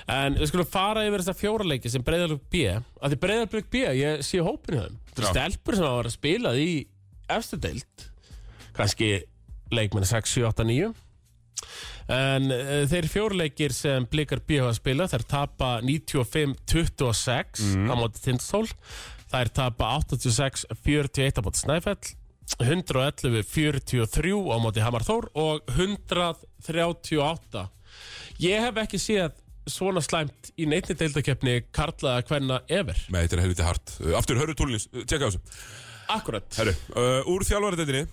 En 0.08 0.34
við 0.38 0.48
skulum 0.50 0.66
fara 0.70 1.02
yfir 1.06 1.20
þessa 1.22 1.34
fjóraleiki 1.38 1.90
sem 1.92 2.02
Breiðarblik 2.02 2.44
B 2.50 2.62
að 2.72 3.12
því 3.12 3.16
Breiðarblik 3.22 3.66
B, 3.70 3.82
ég 3.98 4.22
sé 4.24 4.38
hópinu 4.42 4.80
þeim. 4.86 4.94
Það 5.14 5.22
Já. 5.22 5.28
er 5.28 5.34
stelpur 5.34 5.76
sem 5.76 5.84
hafa 5.84 5.98
verið 6.00 6.10
að 6.10 6.16
spilað 6.16 6.60
í 6.62 6.70
efstu 7.36 7.58
deild 7.60 8.04
kannski 8.78 9.10
leikmenn 9.74 10.08
6, 10.08 10.38
7, 10.38 10.46
8, 10.50 10.64
9 10.68 10.94
En 12.08 12.48
uh, 12.54 12.86
þeir 12.88 13.08
fjórleikir 13.12 13.72
sem 13.76 14.06
Blikar 14.08 14.40
B 14.46 14.62
hafa 14.62 14.72
spilað 14.78 15.12
þær 15.12 15.24
tapa 15.28 15.70
95-26 15.84 17.66
á 17.90 17.94
móti 17.98 18.18
Tindstól 18.24 18.66
þær 19.28 19.48
tapa 19.52 19.84
86-41 20.06 21.36
á 21.36 21.42
móti 21.44 21.58
Snæfell 21.64 22.04
111-43 22.64 24.32
á 24.32 24.56
móti 24.62 24.80
Hamar 24.80 25.04
Þór 25.04 25.28
og 25.36 25.68
138 25.74 27.68
Ég 28.38 28.62
hef 28.62 28.76
ekki 28.84 28.98
séð 29.02 29.36
svona 29.68 30.00
slæmt 30.04 30.52
í 30.56 30.64
neittni 30.68 30.96
deildakeppni 30.96 31.58
karlaða 31.74 32.24
hvenna 32.28 32.60
ever. 32.72 32.96
Með 33.12 33.26
þetta 33.26 33.36
er 33.36 33.42
helviti 33.44 33.66
hart. 33.66 33.92
Aftur, 34.16 34.38
hörru 34.40 34.54
túlnins, 34.56 34.88
uh, 34.94 35.02
tjekka 35.04 35.28
þessu. 35.28 35.40
Akkurat 36.08 36.48
Herru, 36.56 36.72
uh, 36.96 37.28
úr 37.28 37.44
þjálfaradeildinni 37.44 38.06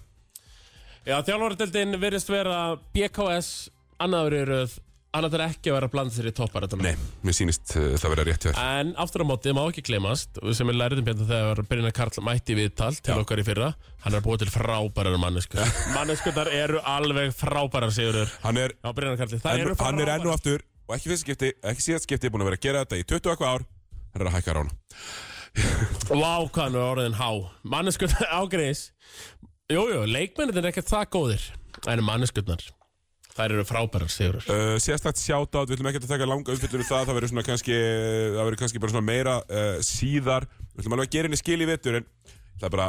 Já, 1.06 1.20
þjálfaradeildin 1.22 1.99
virðist 2.01 2.32
vera 2.34 2.60
BKS 2.95 3.49
annaður 4.01 4.36
í 4.39 4.43
röð 4.49 4.72
annar 5.16 5.36
er 5.38 5.43
ekki 5.45 5.70
að 5.72 5.76
vera 5.78 5.89
blanda 5.93 6.12
sér 6.16 6.28
í 6.28 6.32
topparatunum 6.36 6.84
Nei, 6.84 6.95
mér 7.24 7.36
sýnist 7.38 7.72
uh, 7.78 7.91
það 8.01 8.12
vera 8.16 8.24
rétt 8.28 8.47
hjá 8.47 8.49
þér. 8.49 8.58
En 8.82 8.89
aftur 8.99 9.24
á 9.24 9.26
móti, 9.30 9.53
má 9.56 9.62
ekki 9.70 9.84
glemast 9.88 10.39
sem 10.58 10.72
er 10.74 10.78
læriðum 10.80 11.06
bjönda 11.08 11.28
þegar 11.30 11.62
Brynjar 11.70 11.93
Karl 11.95 12.24
mætti 12.26 12.58
viðtal 12.58 12.89
til 12.97 13.14
Já. 13.14 13.20
okkar 13.22 13.39
í 13.39 13.45
fyrra 13.47 13.70
hann 14.03 14.18
er 14.18 14.26
búið 14.26 14.43
til 14.43 14.51
frábærar 14.56 15.16
manneskur 15.22 15.62
Manneskurnar 15.95 16.49
eru 16.51 16.82
alveg 16.84 17.32
frábærar 17.38 17.93
sigurður. 17.95 18.34
Hann 18.43 18.60
er, 18.66 18.76
Já, 18.82 18.91
Brynjar 18.97 19.22
Karl, 19.22 19.38
það 19.38 19.53
enn, 19.53 19.64
eru 19.70 19.78
hann 19.86 20.03
er 20.03 20.14
enn 20.18 20.28
og 20.28 20.36
aftur 20.36 20.66
Og 20.86 20.97
ekki 20.97 21.10
fyrst 21.14 21.26
skipti, 21.26 21.53
ekki 21.66 21.82
síðast 21.88 22.10
skipti 22.10 22.30
Búin 22.34 22.43
að 22.43 22.51
vera 22.51 22.60
að 22.60 22.66
gera 22.68 22.84
þetta 22.84 22.99
í 22.99 23.08
20 23.08 23.22
og 23.24 23.32
eitthvað 23.38 23.56
ár. 23.56 23.64
Hann 24.12 24.26
er 24.26 24.30
að 24.34 24.38
hækka 24.39 24.58
rána 24.60 24.76
Vá, 26.12 26.34
hvað 26.51 26.60
hann 26.66 26.76
er 26.76 26.82
orðin 26.84 27.16
há. 27.16 27.30
Manneskurnar 27.64 28.28
ágreis 28.41 28.89
Jújú, 29.66 30.03
leikmennir 30.05 30.59
er 30.61 30.68
ekkert 30.70 30.89
það 30.91 31.05
góðir 31.16 31.43
En 31.89 32.01
manneskurnar, 32.05 32.61
þær 33.34 33.53
eru 33.55 33.63
frábærar 33.66 34.11
sigurður. 34.13 34.45
Uh, 34.45 34.76
Sérstakt 34.82 35.18
sjátátt, 35.18 35.72
við 35.72 35.80
ætlum 35.80 35.89
ekki 35.89 36.01
að 36.03 36.11
taka 36.11 36.28
langa 36.30 36.53
umfyllur 36.53 36.84
um 36.84 36.86
það 36.86 37.07
Það 37.07 37.18
verður 37.18 37.32
svona 37.32 37.43
kannski 37.47 37.78
Það 37.80 38.38
verður 38.43 38.59
kannski 38.61 38.82
bara 38.84 38.93
svona 38.93 39.07
meira 39.07 39.34
uh, 39.41 39.80
síðar. 39.86 40.45
Við 40.76 40.84
ætlum 40.84 40.95
alveg 40.97 41.09
að 41.09 41.16
gera 41.18 41.30
henni 41.32 41.39
skil 41.41 41.57
í 41.57 41.68
vetur 41.72 41.97
En 41.97 42.05
það 42.59 42.68
er 42.68 42.74
bara 42.76 42.86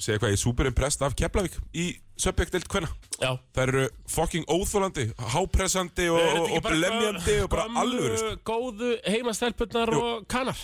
segja 0.00 0.20
hvað 0.20 0.34
ég 0.34 0.36
er 0.36 0.42
super 0.42 0.68
impressed 0.68 1.06
af 1.08 1.16
Keflavík 1.22 1.56
Í 1.72 1.86
Söpbygdelt 2.20 2.68
hvenna 2.68 2.92
Já, 3.16 3.32
Það 3.56 3.62
eru 3.64 3.86
fucking 4.12 4.44
óþólandi 4.52 5.06
Hápressandi 5.36 6.10
og, 6.12 6.20
og, 6.20 6.52
og 6.52 6.62
bara 6.68 6.76
blemjandi 6.76 7.38
Og 7.46 7.50
bara 7.56 7.66
alvöru 7.80 8.20
sko. 8.20 8.36
Góðu 8.52 8.92
heimastelpunnar 9.08 9.96
og 9.96 10.28
kannar 10.28 10.60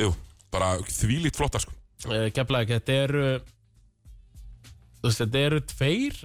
Jú, 0.00 0.10
bara 0.52 0.78
þvílít 0.80 1.36
flottar 1.36 1.64
sko. 1.64 1.76
Keflavík, 2.08 2.72
þetta 2.78 2.98
eru 3.04 3.22
veist, 5.10 5.22
þetta 5.24 5.44
eru 5.50 5.60
tveir 5.74 6.20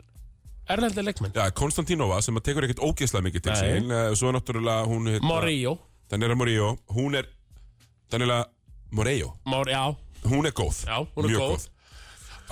Erlendi 0.73 1.03
leikmenn. 1.03 1.33
Já, 1.35 1.49
Konstantínova 1.59 2.21
sem 2.23 2.37
að 2.39 2.45
tekur 2.47 2.63
ekkert 2.69 2.83
ógeðslega 2.85 3.25
mikið 3.27 3.43
til 3.43 3.51
Nei. 3.51 3.61
sín 3.63 3.91
uh, 3.91 4.05
Svo 4.15 4.29
er 4.31 4.37
náttúrulega 4.37 4.85
hún 4.87 5.09
hérna, 5.11 5.27
Morillo. 5.27 5.73
Daniela 6.11 6.37
Morillo 6.39 6.69
Hún 6.95 7.17
er 7.19 7.27
Daniela 8.13 8.43
Morillo. 8.93 9.33
Mor, 9.49 9.67
Já, 9.67 9.83
Hún 10.23 10.45
er 10.47 10.53
góð. 10.55 10.85
Já, 10.87 11.01
hún 11.15 11.25
er 11.25 11.31
Mjög 11.33 11.41
góð. 11.49 11.69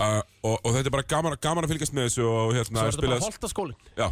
Uh, 0.02 0.22
og, 0.48 0.56
og 0.66 0.74
þetta 0.74 0.88
er 0.88 0.94
bara 0.96 1.04
gaman, 1.06 1.34
gaman 1.44 1.66
að 1.68 1.74
fylgjast 1.74 1.94
með 1.94 2.06
þessu 2.08 2.24
og 2.26 2.54
hérna 2.56 2.80
svo 2.80 2.88
er 2.88 2.96
þetta 2.96 3.10
bara 3.12 3.26
holta 3.26 3.50
skólin 3.52 3.90
Já, 4.00 4.06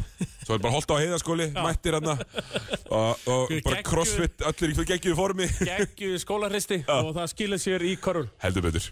svo 0.44 0.58
er 0.58 0.62
bara 0.66 0.74
holdt 0.76 0.92
á 0.92 0.96
heiðaskóli, 1.00 1.48
mættir 1.56 1.96
hérna 1.96 2.16
og, 2.20 3.24
og 3.32 3.46
bara 3.48 3.56
Geggjuð. 3.56 3.80
crossfit, 3.88 4.44
allir 4.46 4.76
í 4.76 4.86
geggjuðu 4.92 5.18
formi. 5.18 5.48
Geggju 5.72 6.20
skólaristi 6.22 6.82
og 6.84 7.14
það 7.16 7.32
skilir 7.32 7.64
sér 7.64 7.88
í 7.88 7.96
korun 8.04 8.28
Heldur 8.44 8.68
betur 8.68 8.92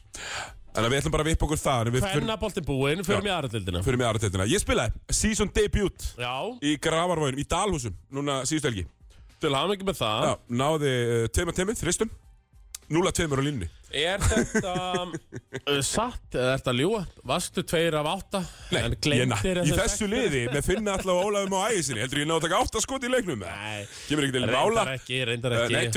Þannig 0.77 0.91
að 0.91 0.93
við 0.93 0.99
ætlum 1.01 1.13
bara 1.15 1.23
að 1.25 1.29
vippa 1.31 1.45
okkur 1.47 1.57
það 1.57 1.87
fyrir, 1.89 2.03
Fennabolti 2.13 2.61
búinn, 2.61 2.99
fyrir 3.01 3.23
mig 3.25 3.33
aðratildina 3.33 3.79
fyrir 3.81 3.97
mig 3.97 4.05
aðra 4.05 4.21
teitina 4.21 4.45
Ég 4.45 4.61
spilaði 4.61 5.15
season 5.17 5.49
debut 5.55 6.05
Já, 6.21 6.33
í 6.61 6.75
Gravarvóinum, 6.85 7.41
í 7.41 7.45
Dalhúsum 7.49 7.95
núna 8.13 8.43
síðustu 8.45 8.69
helgi. 8.69 8.83
Til 9.41 9.53
hafa 9.57 9.71
mikið 9.73 9.89
með 9.89 9.97
það. 10.03 10.27
Já, 10.27 10.33
náði 10.61 10.93
uh, 11.01 11.25
teima 11.33 11.55
teimið, 11.57 11.81
þristum. 11.81 12.13
0-2 12.87 13.27
á 13.27 13.43
línni 13.43 13.65
Er 13.91 14.21
þetta 14.23 14.73
uh, 15.03 15.81
satt 15.83 16.37
eða 16.37 16.53
er 16.53 16.61
þetta 16.61 16.73
ljúa? 16.77 17.01
Vastu 17.27 17.63
tveir 17.67 17.97
af 17.99 18.07
átta? 18.13 18.39
En 18.71 18.93
ég, 18.93 18.99
glemtir 19.03 19.59
Í 19.59 19.73
þessu 19.75 20.07
liði, 20.07 20.45
með 20.53 20.63
finna 20.69 20.93
alltaf 20.95 21.19
Ólafum 21.19 21.57
á 21.59 21.67
ægisinni 21.73 21.99
Heldur 22.05 22.21
ég 22.23 22.29
ná 22.29 22.37
að 22.37 22.45
taka 22.45 22.61
8 22.63 22.83
skot 22.85 23.03
í 23.03 23.11
leiknum? 23.11 23.43
Nei, 23.43 23.83
Kemur 24.07 24.23
ekki 24.29 24.37
til 24.37 24.45
mála. 24.47 24.85
Reyndar 24.87 24.93
ekki, 24.93 25.17
reyndar 25.27 25.51
Uh, 25.57 25.65
ekki. 25.65 25.75
Nei, 25.75 25.91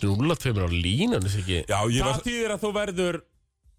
2-2 0.00 0.10
í 0.10 0.16
þristum, 0.20 0.20
0-2 0.20 0.20
af 0.20 0.20
línni 0.20 0.20
Já, 0.20 0.20
ok 0.20 0.20
Núla 0.20 0.36
tveimur 0.40 0.64
á 0.64 0.70
línan, 0.70 1.26
þess 1.26 1.40
ekki? 1.42 1.58
Já, 1.68 1.78
ég 1.90 2.00
Það 2.00 2.10
var 2.10 2.24
þýðir 2.26 2.54
að 2.56 2.64
þú 2.64 2.72
verður 2.80 3.20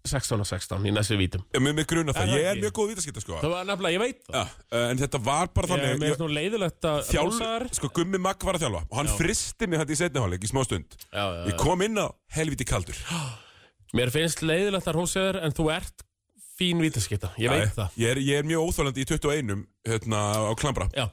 16 0.02 0.40
og 0.42 0.46
16 0.50 0.86
í 0.88 0.92
næstu 0.96 1.14
vítum. 1.14 1.42
Með, 1.54 1.74
með 1.78 1.84
gruna 1.92 2.10
það, 2.10 2.22
Er 2.22 2.26
það 2.26 2.32
ég 2.34 2.42
er 2.42 2.56
ekki? 2.56 2.62
mjög 2.64 2.72
góð 2.74 2.88
vítaskipta 2.90 3.20
sko. 3.22 3.36
Það 3.38 3.52
var 3.52 3.66
nefnilega, 3.68 3.92
ég 3.94 4.00
veit 4.02 4.24
það. 4.26 4.34
Já, 4.34 4.42
uh, 4.74 4.86
En 4.90 4.98
þetta 4.98 5.18
var 5.22 5.50
bara 5.54 5.68
Ég 5.68 5.72
þannig 5.72 6.00
með 6.02 6.14
svona 6.16 6.34
leiðilegt 6.38 6.88
að 6.90 6.98
Þjálf, 7.06 7.28
rósaðar. 7.36 7.64
sko 7.78 7.90
Gummi 7.94 8.18
Magg 8.18 8.42
var 8.48 8.58
að 8.58 8.64
þjálfa 8.64 8.80
og 8.90 8.96
hann 8.98 9.10
fristi 9.14 9.68
mig 9.70 9.78
þetta 9.78 9.94
í 9.94 9.98
setni 10.00 10.24
hálfleik 10.24 10.42
í 10.42 10.50
smá 10.50 10.60
stund. 10.66 10.96
Já, 11.12 11.22
já, 11.22 11.44
Ég 11.52 11.56
kom 11.62 11.84
inn 11.86 12.02
á 12.02 12.06
helviti 12.34 12.66
kaldur. 12.66 12.98
Mér 13.94 14.10
finnst 14.10 14.42
leiðilegt 14.42 14.90
að 14.90 14.98
rósaðar 14.98 15.38
en 15.46 15.54
þú 15.54 15.68
ert 15.70 16.02
fín 16.58 16.82
vítaskita 16.82 17.30
Ég 17.38 17.54
veit 17.54 17.70
það. 17.78 17.94
ég 18.02 18.10
er, 18.10 18.18
ég 18.26 18.42
er 18.42 18.50
mjög 18.50 18.66
óþólandi 18.72 19.06
í 19.06 19.06
21 19.06 19.62
hérna 19.86 20.24
á 20.50 20.52
klambra. 20.58 20.90
Já, 20.98 21.06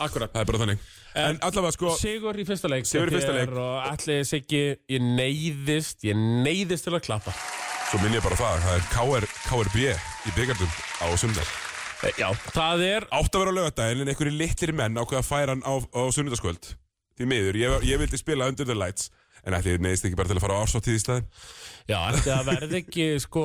akkurat. 0.00 0.32
Það 0.32 0.40
er 0.40 0.48
bara 0.48 0.62
þannig 0.64 0.88
En 1.18 1.40
allavega 1.42 1.74
sko 1.74 1.94
Sigur 1.98 2.36
í 2.38 2.44
fyrsta 2.46 2.68
leik 2.70 2.86
Sigur 2.86 3.10
í 3.10 3.16
fyrsta 3.16 3.32
leik. 3.34 3.50
Og 3.56 3.80
allir 3.88 4.22
Siggi, 4.28 4.60
ég 4.90 5.02
neyðist 5.02 6.04
Ég 6.06 6.14
neyðist 6.18 6.86
til 6.86 6.94
að 6.94 7.02
klappa 7.08 7.34
Svo 7.90 7.98
minn 8.04 8.14
ég 8.14 8.22
bara 8.22 8.38
það 8.38 8.62
Það 8.66 8.76
er 8.76 8.86
KR, 8.94 9.26
KRB 9.48 9.82
í 10.30 10.36
byggardum 10.38 10.78
á 11.02 11.06
sundag 11.18 11.50
Eh, 12.00 12.14
Já, 12.16 12.30
það 12.54 12.82
er 12.86 13.04
Átt 13.12 13.34
að 13.36 13.42
vera 13.42 13.52
á 13.52 13.56
lögadaginn 13.58 14.04
en 14.04 14.08
einhverju 14.08 14.32
litlir 14.32 14.70
menn 14.72 14.96
ákveða 14.96 15.20
að 15.20 15.26
færa 15.28 15.52
hann 15.52 15.64
á, 15.68 15.74
á 15.84 16.02
sunnudagskvöld 16.16 16.68
Því 17.18 17.26
miður, 17.28 17.58
ég, 17.60 17.74
ég 17.90 18.00
vildi 18.00 18.20
spila 18.20 18.46
Under 18.48 18.64
the 18.64 18.76
Lights 18.78 19.10
En 19.44 19.56
ætli 19.56 19.74
ég 19.74 19.82
neðist 19.84 20.06
ekki 20.08 20.16
bara 20.16 20.30
til 20.30 20.38
að 20.38 20.44
fara 20.46 20.56
á 20.56 20.62
ársáttíð 20.64 20.96
í 20.96 21.02
staðinn 21.02 21.26
Já, 21.90 21.98
ætti 22.14 22.32
að 22.32 22.48
verði 22.48 22.80
ekki 22.80 23.08
sko 23.20 23.44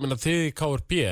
menna, 0.00 0.16
Þið 0.24 0.46
KRB 0.56 1.02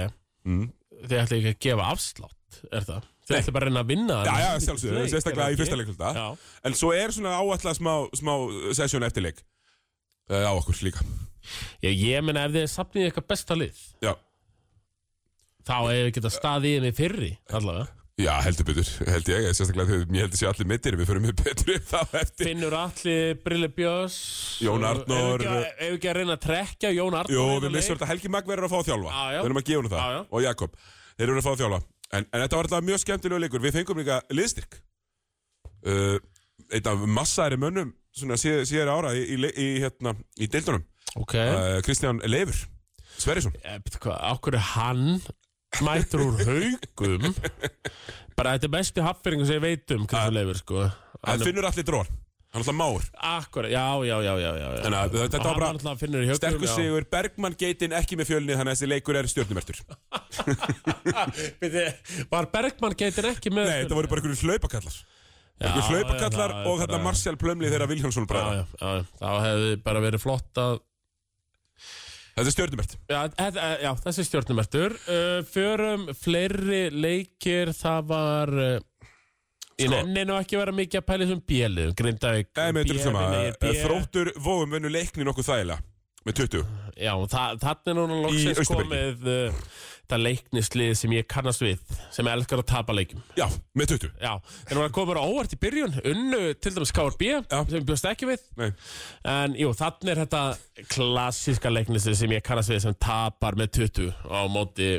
mm. 0.49 0.65
Þið 1.05 1.17
ætti 1.21 1.41
ekki 1.43 1.53
að 1.53 1.61
gefa 1.69 1.91
afslátt 1.93 2.61
Er 2.73 2.89
það? 2.89 3.11
Nei. 3.37 3.43
ætti 3.45 3.55
bara 3.55 3.67
að 3.67 3.71
reyna 3.71 3.83
að 3.85 3.91
vinna 3.93 4.19
Já, 4.27 4.35
já, 4.43 4.51
leik, 4.59 5.11
sérstaklega 5.13 5.47
er 5.47 5.55
í 5.55 5.61
fyrsta 5.61 5.79
ekki? 5.81 5.97
Já, 6.19 6.27
En 6.71 6.77
svo 6.79 6.91
er 6.97 7.15
svona 7.15 7.37
áallega 7.39 7.75
smá, 7.79 7.93
smá 8.21 8.33
sesjón 8.79 9.07
eftirleik 9.09 9.41
uh, 10.31 10.47
á 10.47 10.53
okkur 10.57 10.81
líka 10.87 11.05
ég, 11.85 11.95
ég 11.95 12.25
menna 12.27 12.47
ef 12.49 12.57
þið 12.57 12.69
sapnið 12.75 13.09
eitthvað 13.09 13.31
besta 13.35 13.57
lið 13.59 13.81
Já, 14.05 14.13
Þá 15.67 15.75
hefur 15.77 16.05
við 16.09 16.13
getað 16.19 16.37
staðið 16.37 16.77
í 16.77 16.85
mig 16.87 16.95
fyrri 16.99 17.33
Allavega 17.53 17.89
já 18.21 18.35
heldur 18.45 18.67
betur, 18.69 18.89
held 19.09 19.29
ég 19.33 19.47
Sérstaklega 19.57 19.89
þegar 19.95 20.11
mér 20.13 20.25
heldur 20.27 20.41
sé 20.41 20.49
allir 20.51 20.69
mittir 20.69 20.97
Við 21.01 21.07
förum 21.09 21.23
með 21.25 21.39
betri 21.41 21.77
þá 21.89 22.01
eftir 22.21 22.49
Finnur 22.51 22.75
Alli, 22.77 23.15
Brille 23.41 23.71
Björns 23.73 24.17
Jón 24.61 24.85
Arnór. 24.85 25.45
Ef 25.47 25.87
ekki 25.95 26.11
að 26.11 26.19
reyna 26.19 26.37
að 26.37 26.43
trekja 26.45 26.91
Jón 26.93 27.17
Arnór 27.17 27.33
Jú, 27.33 27.47
í 27.47 27.55
við 27.55 27.65
þennan 27.65 27.77
missum 27.79 27.95
leik? 27.95 28.03
þetta 28.03 28.11
Helgi 28.13 28.33
Magg 28.35 28.51
verður 28.51 28.69
að 28.69 28.75
fá 28.75 28.79
að 28.83 28.91
þjálfa 28.91 29.15
Já, 29.15 29.23
já. 29.25 29.39
Við 29.41 29.49
erum 29.49 29.61
að 29.63 29.67
gefa 29.71 29.81
hún 29.81 29.91
það 29.95 30.05
Já, 30.05 30.13
já. 30.19 30.21
Og 30.29 30.45
Jakob, 30.45 30.77
þeir 31.17 31.27
eru 31.31 31.41
að 31.41 31.47
fá 31.49 31.53
að 31.55 31.63
þjálfa 31.63 31.81
En, 32.11 32.27
en 32.27 32.43
þetta 32.43 32.59
var 32.59 32.67
alltaf 32.67 32.85
mjög 32.87 33.03
skemmtilegu 33.05 33.45
leikur. 33.45 33.63
Við 33.63 33.77
fengum 33.79 34.01
líka 34.03 34.21
liðstyrk 34.35 34.81
uh, 35.87 36.19
Eitt 36.71 36.87
af 36.91 37.03
massaðri 37.07 37.59
mönnum 37.61 37.95
Svona 38.11 38.35
síð, 38.41 38.65
ára 38.91 39.13
í, 39.15 39.23
í, 39.23 39.37
í, 39.39 39.67
hérna, 39.85 40.17
í 40.35 40.49
deildunum. 40.51 40.83
Ok. 41.21 41.37
Uh, 41.39 41.77
Kristján 41.87 42.19
Leifur 42.27 42.59
Sverrisson. 43.21 43.55
Eh, 43.63 43.79
Ákveður 43.79 44.65
hann 44.73 45.21
mætur 45.87 46.25
úr 46.25 46.41
haugum 46.49 47.29
Bara 48.37 48.57
þetta 48.57 48.67
er 48.67 48.73
bestu 48.75 49.05
haffyringu 49.05 49.47
sem 49.47 49.61
ég 49.61 49.63
veit 49.63 49.95
um 49.95 50.09
Kristján 50.11 50.35
Leifur 50.35 50.59
sko. 50.59 50.89
Hann 51.23 51.47
finnur 51.47 51.69
allir 51.71 51.87
dról 51.87 52.11
Hann 52.51 52.59
er 52.59 52.65
alltaf 52.65 52.75
máur 52.75 53.05
Akkurat, 53.31 53.71
já, 53.71 53.85
já, 54.03 54.17
já, 54.27 54.33
já, 54.43 54.51
já. 54.59 54.69
Þannig 54.83 54.99
að 54.99 55.13
þetta 55.23 55.39
var 55.45 55.61
bara 55.63 56.35
Sterkur 56.35 56.67
já. 56.67 56.73
sigur, 56.75 57.05
Bergmann 57.13 57.55
geitin 57.61 57.95
ekki 57.95 58.19
með 58.19 58.27
fjölni 58.33 58.57
Þannig 58.59 58.73
að 58.73 58.81
þessi 58.81 58.89
leikur 58.91 59.19
er 59.21 59.29
stjórnumertur 59.31 59.79
Bíddu, 61.63 61.85
Var 62.33 62.49
Bergmann 62.55 62.97
geitin 62.99 63.29
ekki 63.31 63.53
með 63.55 63.71
Nei, 63.71 63.79
þetta 63.85 63.99
voru 64.01 64.11
bara 64.11 64.23
einhverju 64.25 64.51
hlaupakallar 64.51 64.99
Einhverju 65.61 65.85
Já, 65.85 65.89
hlaupakallar 65.93 66.51
já, 66.55 66.59
er 66.65 66.71
og 66.73 66.79
hérna 66.83 66.95
bara- 66.97 67.07
Marcial 67.07 67.39
Plumli 67.41 67.71
þeirra 67.71 67.89
Viljánsson 67.91 68.27
Já, 68.27 68.31
bræða 68.33 68.53
já, 68.59 68.65
já, 68.81 68.93
já, 68.99 69.09
það 69.23 69.41
hefði 69.47 69.73
bara 69.87 70.05
verið 70.09 70.25
flott 70.27 70.63
að 70.65 70.79
Þetta 72.31 72.47
er 72.49 72.55
stjórnumert 72.57 72.93
Já, 73.11 73.21
þetta- 73.39 73.71
já 73.85 73.91
þessi 74.07 74.27
stjórnumertur 74.27 74.99
uh, 74.99 75.41
Förum 75.55 76.07
fleiri 76.19 76.83
leikir 76.95 77.71
Það 77.79 78.07
var 78.11 78.55
uh, 78.59 78.71
Ég 79.81 79.93
nenni 79.93 80.25
nú 80.29 80.37
ekki 80.39 80.59
að 80.59 80.65
vera 80.65 80.75
mikið 80.81 81.01
að 81.01 81.07
pæla 81.11 81.27
þessum 81.27 81.45
bjeliðum 81.51 81.95
Grindavík 82.01 82.51
Nei, 82.57 82.73
með 82.77 82.91
þetta 82.91 83.05
sama 83.07 83.23
B-vinir, 83.27 83.61
B. 83.61 83.73
Þróttur 83.85 84.33
vóum 84.37 84.75
vunnu 84.77 84.93
leikni 84.93 85.27
nokkuð 85.29 85.49
þægilega 85.51 85.87
Með 86.27 86.37
20 86.43 86.67
Já, 87.01 87.15
það, 87.33 87.63
þannig 87.63 87.91
er 87.91 87.97
núna 87.97 88.19
loksins 88.27 88.69
komið 88.69 89.31
uh, 89.33 89.61
Það 90.11 90.23
leiknislið 90.27 90.91
sem 90.99 91.15
ég 91.15 91.29
kannast 91.31 91.63
við 91.65 91.95
Sem 92.13 92.29
elskar 92.29 92.61
að 92.61 92.69
tapa 92.69 92.97
leikum 92.97 93.23
Já, 93.39 93.47
með 93.79 93.95
20 93.95 94.11
Já, 94.21 94.35
þeir 94.69 94.81
voru 94.81 94.89
að 94.91 94.97
koma 94.99 95.15
mér 95.15 95.21
á 95.23 95.25
óvart 95.31 95.55
í 95.55 95.61
byrjun. 95.63 95.97
Unnu 96.11 96.41
til 96.61 96.73
dæmis 96.75 96.93
KRB. 96.97 97.25
Sem 97.49 97.77
ég 97.79 97.87
bjóst 97.89 98.09
ekki 98.11 98.29
við. 98.29 98.43
Nei. 98.61 98.69
En 99.33 99.55
jú, 99.57 99.71
þannig 99.79 100.13
er 100.13 100.23
þetta 100.25 100.43
klassíska 100.93 101.73
leiknislið 101.73 102.19
sem 102.21 102.35
ég 102.35 102.45
kannast 102.45 102.75
við 102.75 102.83
sem 102.85 102.99
tapar 103.01 103.57
með 103.57 103.73
20 103.79 104.13
á 104.29 104.41
móti 104.51 104.91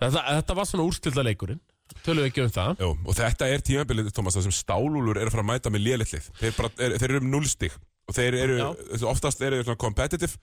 Þetta, 0.00 0.22
þetta 0.40 0.56
var 0.58 0.68
svona 0.68 0.86
úrstilda 0.88 1.24
leikurinn 1.26 1.60
Tölum 2.04 2.24
við 2.24 2.30
ekki 2.30 2.44
um 2.44 2.50
það 2.54 2.82
Jó, 2.84 2.90
og 2.94 3.16
þetta 3.18 3.50
er 3.50 3.64
tímabilið, 3.66 4.10
Thomas, 4.16 4.38
það 4.38 4.48
sem 4.48 4.56
stálúlur 4.56 5.20
eru 5.20 5.30
að 5.30 5.36
fara 5.36 5.44
að 5.46 5.50
mæta 5.52 5.72
með 5.74 5.86
lélitlið. 5.86 6.28
Þeir, 6.40 6.56
bara, 6.58 6.72
er, 6.78 6.96
þeir 7.02 7.08
eru 7.10 7.22
um 7.24 7.30
núlstig 7.34 7.78
og 8.10 8.16
þeir 8.16 8.38
eru, 8.40 8.58
Já. 8.58 8.68
oftast 9.10 9.44
eru 9.46 9.60
þeir 9.60 9.68
svona 9.68 9.82
competitive, 9.84 10.38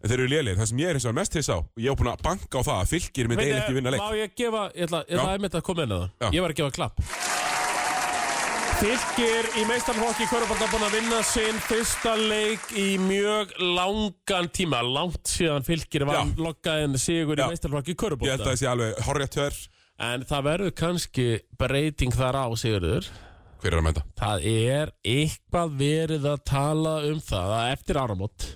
en 0.00 0.12
þeir 0.12 0.18
eru 0.18 0.30
lélir. 0.30 0.60
Það 0.60 0.70
sem 0.70 0.82
ég 0.82 0.92
er 0.92 1.00
eins 1.00 1.08
og 1.10 1.16
mest 1.18 1.38
hiss 1.40 1.50
á, 1.50 1.58
og 1.58 1.82
ég 1.82 1.90
hef 1.90 1.98
búin 2.00 2.12
að 2.12 2.24
banka 2.26 2.62
á 2.62 2.62
það 2.62 2.76
að 2.76 2.92
fylgir 2.94 3.30
minn 3.30 3.42
eiginlega 3.42 3.64
ekki 3.64 3.78
vinna 3.80 3.94
leik. 3.96 4.04
Má 4.04 4.20
ég 4.20 4.36
gefa, 4.38 4.64
ég 4.76 4.86
ætla, 4.86 5.02
ég 5.06 5.16
ætla 5.16 5.24
Já. 5.24 5.26
að 5.26 5.36
einmitt 5.38 5.58
að 5.58 5.66
koma 5.70 5.86
inn 5.86 5.96
að 5.96 6.06
Já. 6.06 6.26
það 6.26 6.38
Ég 6.38 6.46
var 6.46 6.54
að 6.54 6.60
gefa 6.62 6.76
klapp 6.78 7.38
Fylgir 8.80 9.48
í 9.60 9.62
meistarflokki 9.68 10.24
Körbólta 10.30 10.64
búin 10.72 10.86
að 10.86 10.94
vinna 10.96 11.18
sinn 11.28 11.58
fyrsta 11.66 12.14
leik 12.16 12.70
í 12.80 12.94
mjög 13.02 13.50
langan 13.60 14.48
tíma 14.56 14.80
Langt 14.86 15.28
síðan 15.28 15.66
fylgir 15.66 16.06
var 16.08 16.30
lokkaðin 16.40 16.96
sigur 16.96 17.36
í 17.36 17.48
meistarflokki 17.50 17.92
Ég 17.92 18.32
held 18.32 18.40
að 18.40 18.46
það 18.46 18.56
sé 18.62 18.70
alveg 18.70 19.02
horrið 19.04 19.34
tör. 19.36 19.58
En 20.00 20.24
það 20.24 20.46
verður 20.46 20.72
kannski 20.80 21.26
breyting 21.60 22.14
þar 22.16 22.40
á 22.40 22.46
sigurður 22.56 23.10
Hver 23.60 23.74
er 23.74 23.82
að 23.82 23.86
mæta? 23.90 24.06
Það 24.16 24.46
er 24.48 24.94
eitthvað 25.04 25.76
verið 25.82 26.30
að 26.30 26.40
tala 26.48 26.94
um 27.10 27.20
það 27.20 27.54
að 27.58 27.74
eftir 27.74 28.00
áramót 28.00 28.48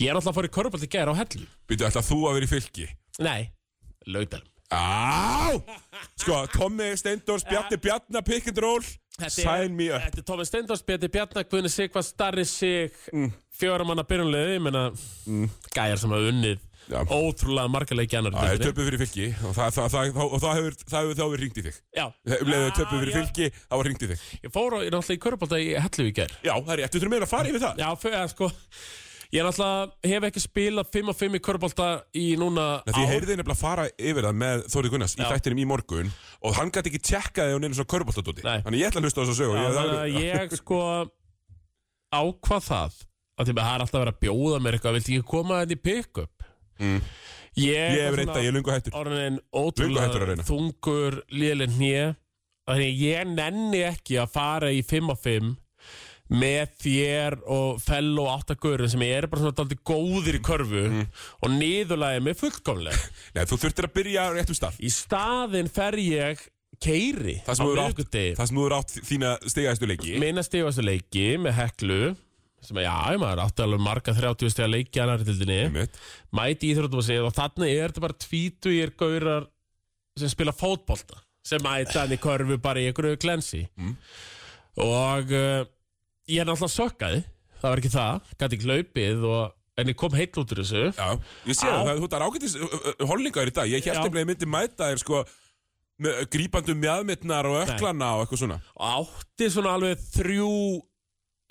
Ég 0.00 0.08
er 0.08 0.16
alltaf 0.16 0.32
að 0.32 0.40
fara 0.40 0.50
í 0.50 0.54
Körbólta 0.56 0.90
gæra 0.90 1.12
á 1.12 1.20
hellu 1.20 1.46
Býtu, 1.68 1.84
ætla 1.84 2.02
þú 2.06 2.24
að 2.24 2.38
vera 2.38 2.48
í 2.48 2.52
fylgi? 2.54 2.88
Nei, 3.22 3.40
laugdalum 4.08 4.50
Á! 4.74 5.54
Sko, 6.16 6.46
Tommi 6.46 6.96
Steindors, 6.96 7.44
Bjarni 7.44 7.78
Bjarnar, 7.78 8.22
pick 8.22 8.48
and 8.48 8.58
roll, 8.58 8.82
sign 9.28 9.76
me 9.76 9.90
up. 9.92 10.02
Þetta 10.02 10.22
er 10.22 10.26
Tómi 10.30 10.46
Steindors, 10.48 10.82
Bjarni 10.86 11.10
Bjarnar, 11.12 11.46
Guðni 11.50 11.70
Sigvað, 11.70 12.06
Starri 12.08 12.46
Sig, 12.48 12.96
mm. 13.12 13.30
fjóramanna 13.54 14.06
byrjunlega, 14.08 14.56
ég 14.56 14.64
meina, 14.64 14.86
gæjar 15.74 16.00
sem 16.00 16.14
hafa 16.14 16.32
unnið. 16.32 16.64
Ótrúlega 16.90 17.70
marga 17.72 17.96
leiki 17.96 18.18
annar 18.18 18.34
Það 18.36 18.54
er 18.54 18.62
töpuð 18.64 18.88
fyrir 18.90 19.00
fylgi 19.04 19.28
og 19.48 19.54
það, 19.56 19.70
það, 19.76 19.86
það, 19.94 20.18
og 20.24 20.42
það 20.42 20.58
hefur, 20.58 20.76
hefur 20.94 21.14
þá 21.18 21.24
verið 21.24 21.44
ringt 21.44 21.60
í 21.60 21.64
þig. 21.68 21.78
Já, 21.96 22.04
Um 22.24 22.50
leiðu 22.52 22.74
töpuð 22.80 22.98
fyrir 23.04 23.14
já. 23.14 23.18
fylgi, 23.20 23.48
það 23.68 23.80
var 23.80 23.88
ringt 23.88 24.04
í 24.04 24.10
þig. 24.12 24.26
Ég 24.44 24.52
fór 24.54 24.74
á, 24.74 24.78
ég 24.84 24.90
er 24.90 24.96
náttúrulega 24.98 25.16
í 25.16 25.22
Körbólta 25.24 25.60
í 25.62 25.70
hellu 25.86 26.04
í 26.10 26.12
gær 26.18 26.34
Já, 26.44 26.52
það 26.58 26.74
er 26.74 26.82
rétt, 26.82 26.92
þú 26.94 27.00
þurfum 27.00 27.14
meira 27.16 27.28
að 27.28 27.32
fara 27.34 27.50
yfir 27.54 27.64
það. 27.64 27.80
Já, 27.84 27.88
fyrir, 28.04 28.28
sko, 28.34 28.50
ég 29.34 29.40
er 29.40 29.48
náttúrulega, 29.48 30.12
hef 30.12 30.26
ekki 30.28 30.42
spilað 30.44 30.90
5 30.94 31.10
og 31.14 31.18
5 31.24 31.38
í 31.38 31.42
Körbólta 31.48 31.88
í 32.14 32.26
núna 32.38 32.66
Nei, 32.84 32.92
Því 32.94 33.02
ég 33.06 33.12
heyrði 33.14 33.38
nefnilega 33.40 33.56
að 33.56 33.62
fara 33.64 33.86
yfir 33.96 34.28
það 34.28 34.38
með 34.44 34.66
Þóri 34.74 34.92
Gunnars 34.92 35.16
í 35.16 35.22
Já. 35.24 35.28
þættinum 35.32 35.62
í 35.64 35.66
morgun 35.72 36.12
og 36.44 36.54
hann 36.60 36.70
gæti 36.74 36.92
ekki 36.92 37.00
tjekkaði 37.08 37.56
á 37.56 37.58
neina 37.64 37.74
svona 37.74 37.90
köruboltadóti 37.94 38.44
Nei. 38.44 38.60
Þannig 38.66 38.82
ég 38.84 38.90
ætla 38.92 39.00
að 39.00 39.08
hlusta 39.08 39.18
á 39.18 39.24
þessu 39.24 39.36
sögu 39.40 39.56
Já, 39.56 39.64
ég, 39.64 39.74
þannig 39.78 39.98
að 40.04 40.16
ég 40.20 40.56
sko 40.60 40.80
ákvað 42.14 42.66
það 42.68 42.98
að 43.34 43.48
því 43.48 43.54
að 43.54 43.58
það 43.58 43.74
er 43.74 43.84
alltaf 43.84 44.00
verið 44.04 44.14
að 44.14 44.20
bjóða 44.22 44.58
mér 44.62 44.76
eitthvað 44.78 44.96
viltu 44.98 45.14
ekki 45.16 45.26
koma 45.32 45.56
þetta 45.64 45.74
í 45.74 45.80
pick-up 45.88 46.44
Mm. 46.80 47.00
Ég, 47.54 47.98
hef 48.02 48.16
reynda, 48.18 48.40
ég 48.42 48.50
er 48.50 48.56
lungu 48.56 48.72
hættur. 48.74 48.94
orðin 48.98 49.36
ótrúlega 49.54 50.38
þungur 50.48 51.20
liðlinn 51.30 51.76
hnið 51.76 52.14
þannig 52.66 52.96
ég 53.04 53.28
nenni 53.30 53.82
ekki 53.86 54.16
að 54.18 54.32
fara 54.34 54.72
í 54.74 54.80
5 54.82 55.12
og 55.14 55.20
5 55.22 55.52
með 56.34 56.70
þér 56.80 57.34
og 57.52 57.82
fell 57.84 58.14
og 58.18 58.30
áttagurinn 58.32 58.88
sem 58.90 59.02
ég 59.04 59.18
er 59.20 59.26
bara 59.30 59.42
svona 59.44 59.54
dálítið 59.58 59.82
góðir 59.86 60.38
í 60.38 60.42
körfu 60.42 60.82
Mm. 60.88 61.04
og 61.44 61.50
niðurlæði 61.52 62.22
mig 62.24 62.38
fullkomlega. 62.40 62.96
Nei, 63.36 63.44
þú 63.44 63.58
þurftir 63.60 63.86
að 63.90 63.94
byrja 64.00 64.24
á 64.24 64.28
réttum 64.34 64.56
stað. 64.56 64.80
Í 64.80 64.90
staðinn 64.90 65.68
fer 65.70 65.98
ég 66.00 66.40
keiri 66.82 67.36
Það 67.46 67.54
sem 67.60 67.68
þú 68.56 68.64
eru 68.66 68.76
átt, 68.80 68.96
þína 69.06 69.34
stigæðistu 69.46 69.86
leiki. 69.92 70.16
Minna 70.18 70.42
stigastu 70.42 70.82
leiki 70.82 71.26
með 71.38 71.54
heklu 71.60 72.00
sem 72.68 72.80
að 72.80 72.86
já, 72.86 73.18
maður 73.22 73.42
átti 73.44 73.64
alveg 73.64 73.82
marga 73.84 74.14
30 74.16 74.54
stiga 74.54 74.70
leiki 74.70 75.02
annar 75.02 75.24
í 75.24 75.28
tildinni 75.28 75.58
Einmitt. 75.66 75.98
mæti 76.34 76.70
íþróttum 76.72 77.02
að 77.02 77.08
segja 77.08 77.26
og 77.26 77.36
þannig 77.36 77.74
er 77.74 77.92
þetta 77.92 78.04
bara 78.06 78.20
tvítugir 78.24 78.94
gaurar 79.00 79.48
sem 80.20 80.32
spila 80.32 80.54
fótbolta 80.56 81.20
sem 81.44 81.62
mæta 81.64 82.04
hann 82.04 82.14
í 82.16 82.20
körfu 82.20 82.58
bara 82.62 82.80
í 82.80 82.88
einhverju 82.88 83.20
glensi. 83.20 83.64
Mm. 83.76 83.94
og 84.84 85.34
uh, 85.36 85.62
ég 86.30 86.40
er 86.40 86.48
náttúrulega 86.48 86.76
sökkaði 86.78 87.22
Það 87.64 87.72
var 87.72 87.80
ekki 87.80 87.90
það, 87.94 88.32
gæti 88.36 88.56
ekki 88.58 88.66
hlaupið 88.68 89.22
og, 89.24 89.44
En 89.80 89.88
ég 89.90 89.96
kom 89.98 90.12
heill 90.14 90.30
út 90.38 90.52
úr 90.54 90.60
þessu. 90.60 90.82
Já, 90.94 91.16
ég 91.48 91.56
sé 91.58 91.66
það, 91.66 91.88
þú 91.98 92.60
uh, 92.60 92.74
uh, 92.92 93.06
holningaður 93.10 93.50
í 93.50 93.54
dag. 93.56 93.72
Ég 93.72 93.88
held 93.88 94.04
að 94.06 94.18
ég 94.20 94.28
myndi 94.28 94.46
mæta 94.46 94.90
þér 94.92 95.00
sko 95.02 95.22
grípandum 96.30 96.78
mjadmittnar 96.78 97.48
og 97.50 97.60
öklana 97.64 98.12
og 98.14 98.24
eitthvað 98.24 98.42
svona. 98.44 98.58
Og 98.78 99.08
átti 99.08 99.48
svona 99.50 99.74
alveg 99.74 100.04
þrjú 100.14 100.52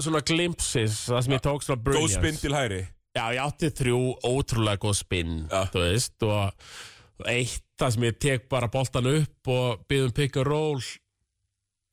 Svona 0.01 0.23
glimpsis 0.25 1.03
Það 1.09 1.21
sem 1.27 1.35
ég 1.37 1.43
tók 1.45 1.63
svona 1.65 1.79
Góð 1.79 1.85
brilliance 1.89 2.17
spinn 2.19 2.41
til 2.41 2.55
hæri 2.57 2.81
Já, 3.13 3.25
ég 3.35 3.43
átti 3.43 3.69
þrjú 3.77 3.99
ótrúlega 4.25 4.81
góð 4.81 4.95
spinn 5.03 5.35
Já. 5.51 5.61
Þú 5.69 5.83
veist 5.85 6.25
Og 6.25 7.29
eitt 7.29 7.67
það 7.77 7.93
sem 7.95 8.07
ég 8.07 8.17
tek 8.25 8.47
bara 8.49 8.71
boltan 8.73 9.09
upp 9.11 9.53
Og 9.53 9.83
byggðum 9.91 10.15
pick 10.17 10.39
and 10.41 10.49
roll 10.49 10.81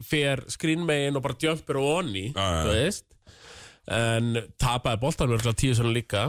Fer 0.01 0.41
skrínmegin 0.49 1.19
og 1.21 1.25
bara 1.27 1.37
jumpir 1.45 1.77
og 1.77 1.91
onni 1.99 2.31
Já, 2.31 2.41
já, 2.41 2.51
já. 2.57 2.65
Þú 2.65 2.75
veist. 2.79 3.07
En 3.91 4.33
tapaði 4.61 5.01
boltan 5.03 5.29
mörgulega 5.33 5.57
tíu 5.59 5.75
svona 5.75 5.91
líka. 5.93 6.29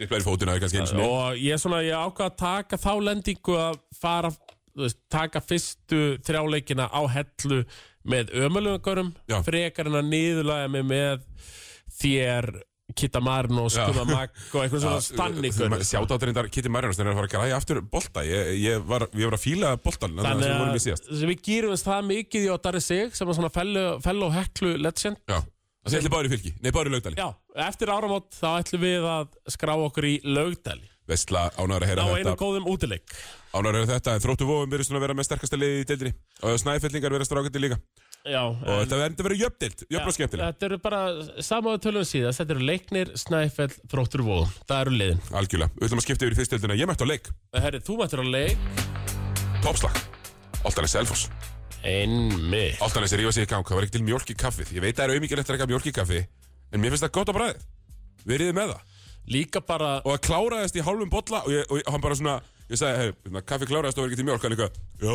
Diplaði 0.00 0.24
fótinn 0.24 0.50
aðeins 0.50 0.64
kannski 0.64 0.80
eins 0.80 0.92
og 0.96 1.02
Og 1.04 1.38
ég, 1.42 1.60
svona, 1.60 1.82
ég 1.84 1.94
ákvað 1.94 2.30
að 2.30 2.36
taka 2.40 2.78
þá 2.80 2.90
lendingu 3.06 3.56
að 3.60 3.76
fara, 4.00 4.30
þú 4.32 4.40
veist, 4.78 4.98
taka 5.12 5.42
fyrstu 5.44 6.02
þrjáleikina 6.24 6.88
á 6.88 7.02
hellu 7.12 7.62
með 8.08 8.32
ömulungarum 8.46 9.12
Já. 9.30 9.38
frekar 9.46 9.90
en 9.90 10.00
að 10.00 10.10
niðurlega 10.10 10.70
mig 10.72 10.84
með 10.88 11.24
þér, 12.00 12.50
Kitta 12.98 13.22
Marn 13.24 13.60
og 13.62 13.70
Já. 13.70 13.86
Skuma 13.86 14.04
Magg 14.08 14.34
og 14.52 14.58
eitthvað 14.64 14.84
svona 14.84 15.04
stannigur 15.04 15.84
Sjátt 15.86 16.14
átrindar 16.16 16.50
Kitty 16.52 16.72
Marinos 16.72 16.98
þegar 16.98 17.12
hann 17.12 17.14
er 17.14 17.18
að 17.18 17.22
fara 17.22 17.30
að 17.30 17.36
græja 17.36 17.60
aftur 17.60 17.80
bolta. 17.94 18.24
Ég, 18.26 18.52
ég, 18.60 18.84
var, 18.88 19.06
ég 19.16 19.30
var 19.30 19.38
að 19.38 19.44
fíla 19.44 19.72
boltan 19.80 20.18
Þannig 20.18 20.50
að 20.50 20.60
það 20.60 21.16
við 21.22 21.30
við 21.30 21.44
gýrum 21.48 21.80
það 21.80 22.06
mikið 22.10 22.46
í 22.48 22.52
Ottari 22.52 22.82
Sig 22.84 23.16
sem 23.16 23.28
er 23.28 23.38
svona 23.38 23.52
fellow, 23.54 23.98
fellow 24.04 24.32
heklu 24.34 24.74
legend. 24.82 25.20
Já, 25.30 25.38
það 25.86 25.98
allir 26.00 26.14
báður 26.16 26.28
í 26.28 26.32
fylki. 26.34 26.54
Nei, 26.58 26.72
báður 26.74 26.90
í 26.90 26.96
laugdali. 26.96 27.20
Já, 27.22 27.28
eftir 27.68 27.94
áramót 27.94 28.28
þá 28.36 28.48
ætlum 28.52 28.84
við 28.84 29.06
að 29.14 29.38
skrá 29.56 29.76
okkur 29.78 30.08
í 30.10 30.16
Laugdali. 30.26 30.90
Vestla 31.08 31.48
ánæður 31.56 31.86
að 31.86 31.88
á 31.88 31.90
heyra 31.90 32.04
einu 32.08 32.18
þetta 32.18 32.40
góðum 32.42 32.68
útileik 32.70 33.16
Að 33.52 33.66
heyra 33.68 33.82
þetta 33.90 34.14
en 34.16 34.22
Þróttu 34.24 34.46
vóum 34.48 34.70
verður 34.72 34.86
svona 34.88 35.00
að 35.00 35.04
vera 35.06 35.16
með 35.18 35.26
sterkasta 35.28 35.58
liði 35.58 35.82
í 35.82 35.88
deildinni? 35.90 36.12
Og 36.42 36.54
snæfellingar 36.62 37.12
verður 37.12 37.28
strákandi 37.28 37.60
líka? 37.60 37.76
Já, 38.22 38.42
Og 38.48 38.78
þetta 38.84 38.98
verður 39.00 39.26
verður 39.26 39.40
jöfndild, 39.42 39.82
jöfn 39.90 40.08
og 40.08 40.14
skemmtileg. 40.16 40.52
Þetta 40.52 40.66
eru 40.68 40.78
bara 40.84 41.00
samáðu 41.42 41.80
tölum 41.82 42.04
síðast 42.06 42.38
Þetta 42.40 42.54
eru 42.54 42.66
leiknir, 42.68 43.10
snæfell, 43.18 43.72
þróttur 43.90 44.22
vóðum 44.24 44.52
Það 44.70 44.82
eru 44.84 44.94
liðin. 45.00 45.22
Algjörlega, 45.40 45.74
við 45.74 45.88
ætlum 45.88 46.02
að 46.02 46.06
skipta 46.06 46.28
yfir 46.28 46.36
í 46.36 46.38
fyrstdeildina 46.38 46.76
Ég 46.78 46.88
mætti 46.92 47.02
á 47.02 47.10
leik, 47.10 47.30
Herri, 47.58 47.80
þú 47.82 47.96
mættir 47.98 48.22
á 48.22 48.26
leik. 48.30 48.62
Toppslag. 49.66 49.98
Altanes 50.62 50.94
Selfoss. 50.94 51.26
Einmitt. 51.82 52.78
Altanes 52.80 53.12
er 53.12 53.20
rífa 53.24 53.34
sig 53.34 53.48
í 53.48 53.50
gang, 53.50 53.66
það 53.66 53.80
var 53.80 53.88
ekki 53.88 53.96
til 53.98 54.06
mjólk 54.06 54.30
í 54.30 54.38
kaffið. 54.38 54.70
Ég 54.78 54.84
veit 54.86 54.94
að 54.94 55.00
það 55.02 55.04
er 55.08 55.14
auðmikið 55.16 55.42
eftir 55.42 55.42
að 55.42 55.50
drekka 55.50 55.70
mjólk 55.72 55.90
í 55.90 55.94
kaffi 55.98 56.20
En 56.72 56.80
mér 56.80 56.94
finnst 56.94 57.04
það 57.08 57.14
gott 57.18 57.32
á 57.32 57.34
bræðið 57.36 57.64
Veriði 58.30 58.54
með 58.56 58.70
það? 58.72 58.98
Líka 59.34 59.62
bara 59.66 59.90
Og 60.02 60.14
það 60.14 60.22
kláraðist 60.28 60.78
í 60.78 60.84
hálfum 60.86 61.10
bolla 61.10 61.42
Og, 61.42 61.50
ég, 61.56 61.66
og 61.74 61.90
hann 61.90 62.04
bara 62.06 62.18
svona, 62.18 62.36
ég 62.72 62.80
sagði, 62.80 63.12
hey, 63.12 63.40
kaffi 63.46 63.68
kláraðist 63.70 63.98
og 64.00 64.06
var 64.06 64.12
ekki 64.12 64.20
til 64.22 64.28
mjólk. 64.28 64.44
Hann 64.44 64.56
eitthvað, 64.56 64.82
já. 65.02 65.14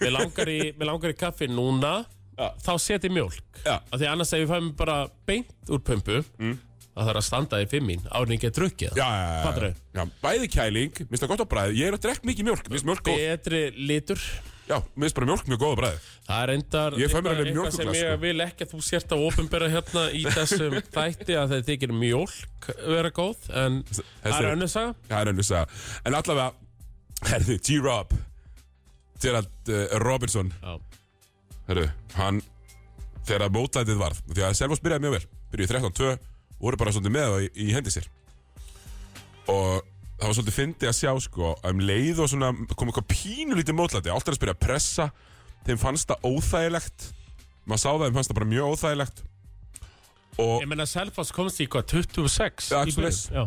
Mér 0.00 0.14
langar 0.16 0.50
í, 0.50 1.14
í 1.14 1.18
kaffi 1.20 1.48
núna. 1.52 1.96
Já. 2.34 2.48
Þá 2.64 2.72
seti 2.82 3.10
mjólk. 3.12 3.42
Já. 3.62 3.76
Af 3.78 3.98
Því 4.00 4.06
annars 4.10 4.32
ef 4.34 4.42
við 4.42 4.50
fæum 4.50 4.70
bara 4.78 4.96
beint 5.28 5.52
úr 5.70 5.82
pumpu 5.86 6.22
mm. 6.40 6.56
Það 6.94 7.08
þarf 7.08 7.18
að 7.18 7.26
standa 7.26 7.58
í 7.62 7.68
fimm 7.70 7.86
mín. 7.90 8.02
Árin 8.14 8.34
ég 8.36 8.42
get 8.44 8.58
drukkið 8.58 8.98
Já, 8.98 9.04
já, 9.06 9.38
Fattarðu? 9.42 9.70
já, 9.74 9.98
já, 9.98 10.04
bæði 10.22 10.50
kæling, 10.54 11.00
minnst 11.10 11.24
það 11.24 11.32
gott 11.32 11.42
á 11.42 11.52
bræðið 11.54 11.78
Ég 11.80 11.90
er 11.90 11.96
að 11.96 12.02
drekka 12.04 12.28
mikið 12.30 12.48
mjólk, 12.48 12.68
minnst 12.70 12.86
mjólk 12.86 13.06
góð 13.08 13.22
Betri 13.22 13.62
litur 13.90 14.22
Já, 14.64 14.78
minnst 14.96 15.16
bara 15.16 15.28
mjólk 15.28 15.48
mjög 15.50 15.60
góð 15.60 15.74
á 15.74 15.78
bræðið 15.80 16.04
Það 16.24 16.42
er 16.42 16.52
endar 16.54 16.94
mér 16.96 17.16
alveg 17.18 17.48
eitthvað 17.50 17.74
sem 17.76 17.90
ég 17.92 18.06
sko. 18.06 18.20
vil 18.22 18.44
ekki 18.44 18.64
að 18.64 18.70
þú 18.72 18.80
sért 18.86 19.12
að 19.12 19.24
ofinbera 19.26 19.68
hérna 19.74 20.04
í 20.16 20.22
þessum 20.24 20.76
þætti 20.96 21.36
að 21.36 21.52
það 21.52 21.66
þykir 21.68 21.92
mjólk 22.00 22.68
vera 22.80 23.10
góð 23.12 23.50
en 23.52 23.76
það 23.90 24.38
er 24.38 24.48
önnur 24.54 24.72
saga. 24.72 24.94
Það 25.10 25.18
er 25.20 25.32
önnur 25.34 25.48
saga. 25.50 25.82
En 26.08 26.16
allavega, 26.16 26.48
herðu, 27.28 27.58
G-Rob 27.68 28.16
Gerald 29.20 29.72
uh, 29.72 29.84
Robinson. 30.00 30.52
Já. 30.64 30.74
Herðu, 31.68 31.86
hann 32.16 32.42
Þegar 33.24 33.52
mótlætið 33.54 33.96
varð 33.96 34.18
Því 34.28 34.42
að 34.44 34.56
Selfoss 34.58 34.82
byrjaði 34.84 35.04
mjög 35.06 35.14
vel 35.14 35.28
Byrjuði 35.54 35.76
13-2 35.78 36.10
voru 36.64 36.80
bara 36.80 36.92
svolítið 36.94 37.14
með 37.14 37.30
það 37.30 37.44
í, 37.44 37.48
í 37.60 37.74
hendi 37.74 37.92
sér. 37.92 38.06
Og 39.52 39.93
það 40.18 40.28
var 40.28 40.36
svolítið 40.38 40.56
fyndið 40.58 40.90
að 40.90 40.96
sjá 40.98 41.12
sko 41.24 41.50
að 41.58 41.74
Um 41.74 41.82
leið 41.88 42.20
og 42.22 42.30
svona 42.30 42.50
kom 42.74 42.90
eitthvað 42.90 43.10
pínulítið 43.12 43.76
mótlæti. 43.78 44.12
Alltaf 44.12 44.34
að 44.34 44.38
spyrja 44.38 44.54
að 44.54 44.62
pressa. 44.62 45.06
Þeim 45.66 45.80
fannst 45.80 46.10
það 46.10 46.26
óþægilegt. 46.30 47.06
Maður 47.64 47.82
sá 47.82 47.88
það, 47.90 48.04
þeim 48.04 48.18
fannst 48.18 48.30
það 48.32 48.38
bara 48.38 48.50
mjög 48.52 48.74
óþægilegt. 48.74 49.22
Og 50.44 50.54
Ég 50.64 50.70
menna 50.70 50.86
Selfoss 50.90 51.32
komst 51.34 51.62
í 51.62 51.68
hvað 51.70 51.86
26 51.94 52.70
Já, 52.72 52.80
í 52.82 52.94
byrjun. 52.94 53.20
Já. 53.34 53.44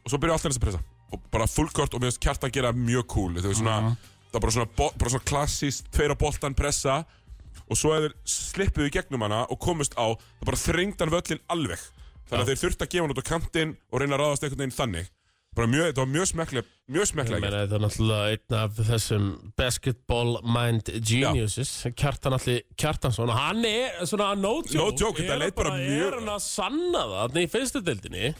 og 0.00 0.08
svo 0.12 0.20
byrja 0.20 0.36
alltaf 0.36 0.56
að 0.56 0.64
pressa. 0.64 0.82
Og 1.10 1.22
bara 1.32 1.46
fullkort 1.50 1.94
og 1.94 2.02
mér 2.02 2.10
finnst 2.12 2.22
kjartan 2.24 2.54
gera 2.54 2.72
mjög 2.72 3.06
cool. 3.12 3.38
Það 3.38 3.50
er 3.50 3.58
svona, 3.60 3.94
það 4.30 4.38
er 4.38 4.44
bara 4.46 4.56
svona, 4.56 4.70
bara 4.78 5.12
svona 5.12 5.28
klassíst 5.30 5.90
tveir 5.92 6.14
á 6.14 6.16
boltan 6.20 6.56
pressa. 6.56 7.00
Og 7.70 7.78
svo 7.78 7.92
eða 7.94 8.10
slippuðu 8.26 8.88
í 8.90 8.94
gegnum 8.94 9.22
hana 9.26 9.44
og 9.52 9.60
komust 9.62 9.94
á, 9.94 10.10
það 10.40 10.48
bara 10.48 10.62
þrengdan 10.64 11.12
völlin 11.12 11.42
alveg. 11.52 11.82
Þannig 12.30 12.44
að 12.44 12.50
þeir 12.50 12.62
þurftu 12.64 12.86
að 12.86 12.92
gefa 12.94 13.04
hann 13.04 13.14
út 13.14 13.22
á 13.22 13.30
kantinn 13.30 13.76
og 13.90 14.00
reyna 14.00 14.16
að 14.16 14.22
ráðast 14.24 14.46
einhvern 14.46 14.62
veginn 14.64 14.78
þannig 14.78 15.10
bara 15.56 15.66
mjög, 15.66 15.86
þetta 15.90 16.02
var 16.04 16.10
mjög 16.14 16.28
smekklega 16.30 16.66
mjög 16.94 17.06
smekklega 17.10 17.42
meina 17.42 17.60
þetta 17.64 17.76
er 17.78 17.82
náttúrulega 17.84 18.34
einn 18.34 18.56
af 18.60 18.76
þessum 18.86 19.24
basketball 19.58 20.36
mind 20.46 20.90
geniuses. 21.06 21.72
Kjartan 21.98 22.36
allir 22.36 22.60
Kjartansson 22.78 23.32
hann 23.34 23.64
er 23.66 23.98
svona 24.06 24.28
no 24.38 24.56
joke, 24.62 24.74
No 24.78 24.86
joke, 24.94 25.24
er 25.26 25.40
leit 25.42 25.56
bara 25.58 25.72
mjög- 25.74 26.06
er 26.06 26.18
hann 26.20 26.30
að 26.36 26.44
sanna 26.46 27.02
það 27.02 27.16
þarna 27.24 27.42
í 27.42 27.50
fyrstu 27.56 27.82
deildinni 27.86 28.30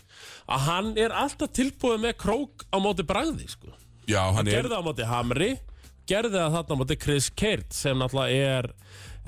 að 0.48 0.64
hann 0.68 0.92
er 0.98 1.10
alltaf 1.24 1.50
tilbúið 1.58 2.00
með 2.06 2.16
krók 2.22 2.66
á 2.70 2.76
móti 2.78 3.06
bragði 3.06 3.48
sko. 3.50 3.74
já, 4.06 4.22
hann 4.34 4.46
er, 4.46 4.62
gerði 4.62 4.70
það 4.74 4.82
á 4.82 4.88
móti 4.90 5.06
Hamri 5.10 5.50
gerði 6.10 6.34
það 6.38 6.54
þarna 6.58 6.74
á 6.74 6.80
móti 6.84 6.98
Chris 7.02 7.30
Kert 7.30 7.72
sem 7.74 7.98
náttúrulega 7.98 8.58
er 8.58 8.70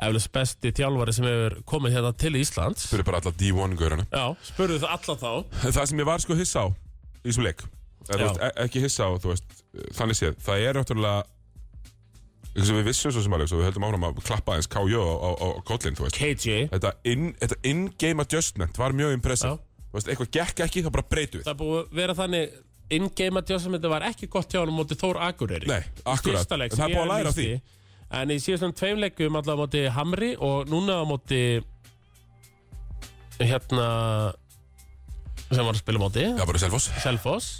eflust 0.02 0.32
besti 0.32 0.70
þjálfari 0.72 1.12
sem 1.14 1.26
hefur 1.28 1.58
komið 1.68 1.92
hérna 1.98 2.12
til 2.16 2.32
Íslands. 2.40 2.86
Fyrir 2.88 3.04
bara 3.04 3.18
alla 3.20 3.30
D1 3.36 3.74
gaurana. 3.76 4.06
Já, 4.10 4.34
spurðu 4.48 4.78
það 4.80 4.94
alla 4.96 5.16
þá. 5.20 5.32
Það 5.76 5.86
sem 5.90 5.98
ég 6.00 6.06
var 6.08 6.18
sko 6.24 6.34
hissa 6.38 6.62
á 6.64 6.66
í 7.22 7.28
þessum 7.30 7.46
leik. 7.46 7.62
Já. 8.08 8.16
veist, 8.18 8.40
e- 8.42 8.54
ekki 8.64 8.82
hissa 8.82 9.06
á, 9.06 9.10
veist, 9.22 9.44
þannig 9.94 10.18
séð. 10.18 10.34
Það 10.42 10.66
er 10.68 10.80
náttúrulega 10.80 11.22
eitthvað 12.52 12.66
sem 12.68 12.76
við 12.76 12.88
vissum 12.90 13.12
svo 13.14 13.22
sem 13.24 13.32
alveg, 13.32 13.48
við 13.56 13.68
höldum 13.70 13.86
áfram 13.88 14.02
að 14.10 14.18
klappa 14.26 14.56
eins 14.58 14.68
KJ 14.68 14.98
á, 15.00 15.14
á, 15.24 15.30
á 15.40 15.48
kollin, 15.64 15.94
KJ 15.96 16.56
þetta 16.74 16.90
in- 17.08 17.36
in-game 17.62 18.20
adjustment 18.20 18.76
var 18.76 18.92
mjög 18.92 19.14
veist, 19.92 20.08
eitthvað 20.08 20.30
gekk 20.36 20.60
ekki, 20.66 20.82
þá 20.84 20.90
bara 20.92 21.06
breytu 21.08 21.38
við. 21.38 21.46
Það 21.46 21.54
er 21.54 21.60
búið 21.62 21.94
vera 21.96 22.14
þannig 22.18 22.58
in-game 22.92 23.40
adjustment 23.40 23.88
var 23.88 24.02
ekki 24.02 24.28
gott 24.28 24.52
hjá 24.52 24.60
hann 24.60 24.74
móti 24.76 24.98
Þór 25.00 25.16
Akureyri. 25.28 25.66
Nei, 25.70 25.80
akkurat, 26.04 26.44
það 26.48 26.66
er 26.68 26.76
búið 26.92 27.02
að 27.06 27.12
læra 27.14 27.32
því. 27.32 27.48
En 28.12 28.28
í 28.28 28.36
síðastum 28.36 28.74
tveim 28.76 28.98
leikum 29.00 29.38
allavega 29.40 29.62
móti 29.62 29.82
Hamri 29.94 30.34
og 30.36 30.68
núna 30.68 30.98
móti 31.08 31.62
hérna 33.40 33.86
sem 35.54 35.64
var 35.68 35.74
að 35.76 35.82
spila 35.84 36.02
móti. 36.02 36.24
Já, 36.26 36.44
bara 36.48 36.58
Selfoss. 36.62 36.90
Selfoss. 37.02 37.50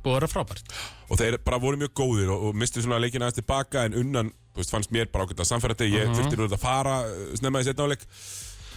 Búið 0.00 0.14
að 0.14 0.18
vera 0.20 0.28
frábært. 0.32 0.70
Og 1.12 1.18
þeir 1.20 1.38
bara 1.44 1.58
voru 1.60 1.76
mjög 1.80 1.90
góðir 2.00 2.30
og, 2.32 2.44
og 2.50 2.54
mistu 2.56 2.80
svona 2.80 3.00
leikina 3.02 3.26
aðeins 3.28 3.40
tilbaka 3.42 3.82
en 3.88 3.96
unnan, 4.00 4.30
þú 4.54 4.62
veist, 4.62 4.72
fannst 4.72 4.94
mér 4.94 5.10
bara 5.12 5.26
ákveðt 5.26 5.42
að 5.44 5.50
samfæra 5.50 5.76
ég 5.84 6.06
Mhm. 6.08 6.14
þurfti 6.16 6.38
nú 6.40 6.46
að 6.48 6.60
fara 6.62 6.94
uh, 7.04 7.34
snemma 7.36 7.60
í 7.60 7.66
setna 7.68 7.84
áleik 7.84 8.06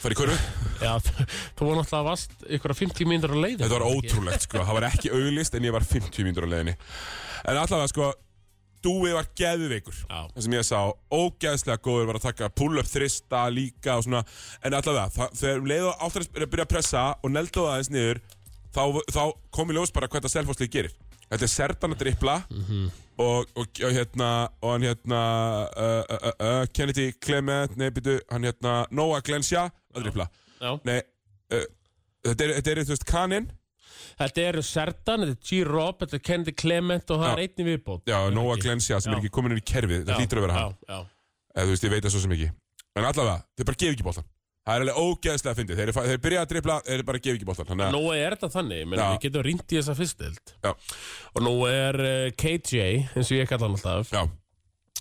fara 0.03 0.11
í 0.11 0.19
kurvu 0.19 0.35
Já, 0.83 0.97
þú 1.55 1.69
var 1.69 1.77
náttúrulega 1.79 2.03
vast 2.09 2.33
ykkur 2.49 2.73
50 2.75 3.07
mínútur 3.07 3.31
á 3.31 3.39
leiði 3.39 3.61
Þetta 3.63 3.77
var 3.77 3.87
ótrúlegt, 3.87 4.43
sko, 4.49 4.57
það 4.67 4.75
var 4.81 4.87
ekki 4.89 5.13
auglist 5.15 5.55
en 5.55 5.63
ég 5.69 5.71
var 5.77 5.85
50 5.87 6.27
mínútur 6.27 6.43
á 6.43 6.51
leiðinni. 6.51 6.75
En 7.47 7.57
allavega, 7.61 7.87
sko, 7.93 8.09
dúið 8.83 9.17
var 9.17 9.31
geðveikur. 9.39 9.97
Já. 10.03 10.19
Það 10.35 10.45
sem 10.45 10.55
ég 10.57 10.67
sá, 10.67 10.79
ógeðslega 11.13 11.81
góður 11.83 12.09
var 12.11 12.19
að 12.19 12.27
taka 12.29 12.51
pull-up 12.53 12.89
þrista 12.89 13.47
líka 13.53 13.97
og 13.97 14.05
svona. 14.07 14.23
En 14.63 14.77
allavega, 14.77 15.29
þegar 15.39 15.67
leið 15.71 15.89
og 15.89 16.07
alltaf 16.07 16.29
er 16.29 16.47
að 16.47 16.53
byrja 16.53 16.67
að 16.67 16.73
pressa 16.75 17.03
og 17.19 17.33
neldu 17.33 17.59
það 17.59 17.73
aðeins 17.73 17.93
niður 17.93 18.23
Þá, 18.73 18.83
þá 19.13 19.23
kom 19.53 19.69
í 19.69 19.75
ljós 19.77 19.93
bara 19.93 20.09
hvað 20.09 20.23
þetta 20.23 20.33
selfhóðslið 20.33 20.69
gerir. 20.73 20.93
Þetta 21.29 21.45
er 21.45 21.51
Serdan 21.51 21.93
að 21.93 21.99
drippla 22.03 22.35
og, 23.21 23.51
og, 23.53 23.67
og 23.85 23.93
hérna, 23.93 24.29
og 24.61 24.71
hann 24.73 24.85
hérna 24.87 25.19
uh, 25.69 26.01
uh, 26.01 26.31
uh, 26.33 26.63
Kennedy 26.73 27.11
Clement, 27.21 27.75
nei, 27.77 27.91
byrju, 27.93 28.19
hann 28.31 28.47
hérna 28.49 28.73
Noah 28.93 29.21
Glensia 29.25 29.67
að 29.93 30.07
drippla. 30.07 30.27
Nei, 30.89 30.99
uh, 31.53 31.67
þetta 32.25 32.47
er, 32.47 32.55
þetta 32.57 32.73
er, 32.73 32.81
þú 32.83 32.95
veist, 32.95 33.07
kaninn 33.09 33.49
Þetta 34.19 34.45
eru 34.49 34.63
Serdan, 34.65 35.25
þetta 35.25 35.33
er 35.33 35.47
G-Rob, 35.49 35.97
þetta 36.03 36.19
er 36.19 36.23
Kennedy 36.29 36.53
Clement 36.57 37.13
og 37.13 37.23
það 37.23 37.31
er 37.31 37.41
einnig 37.47 37.69
viðbót. 37.69 38.03
Já, 38.09 38.19
Noah 38.35 38.59
Glensia 38.61 38.99
sem 39.01 39.11
Já. 39.11 39.15
er 39.17 39.23
ekki 39.23 39.33
komin 39.33 39.55
inn 39.55 39.63
í 39.63 39.65
kerfið. 39.65 40.05
Það 40.09 40.21
hlýtur 40.21 40.41
að 40.41 40.45
vera 40.47 40.59
hann. 40.59 40.77
Já, 40.87 40.93
já. 40.93 41.63
Þú 41.63 41.73
veist, 41.73 41.87
ég 41.87 41.93
veit 41.93 42.05
það 42.05 42.15
svo 42.15 42.23
sem 42.23 42.35
ekki. 42.37 42.51
En 42.93 43.07
allavega, 43.09 43.41
þeir 43.57 43.67
bara 43.69 43.79
gefa 43.81 43.95
ekki 43.95 44.05
boltan 44.05 44.29
Það 44.63 44.77
er 44.77 44.83
alveg 44.83 44.99
ógeðslega 45.01 45.51
að 45.51 45.57
fyndi 45.59 45.75
Þeir, 45.75 45.89
þeir 45.97 46.19
byrja 46.23 46.41
að 46.43 46.51
dribbla, 46.51 46.75
þeir 46.85 47.01
bara 47.07 47.19
gefa 47.25 47.39
ekki 47.39 47.73
að, 47.73 47.81
Nú 47.91 48.03
er 48.15 48.35
þetta 48.35 48.49
þannig, 48.53 48.83
menn, 48.87 49.01
við 49.01 49.17
getum 49.25 49.43
rýnt 49.47 49.73
í 49.73 49.79
þessa 49.79 49.95
fyrstild 49.97 50.53
já, 50.63 50.69
Og 51.33 51.43
nú 51.43 51.53
er 51.67 51.99
uh, 51.99 52.27
KJ, 52.37 52.85
eins 53.17 53.31
og 53.33 53.39
ég 53.41 53.49
kalla 53.49 53.67
hann 53.67 53.75
alltaf. 53.75 54.13
Já, 54.13 54.21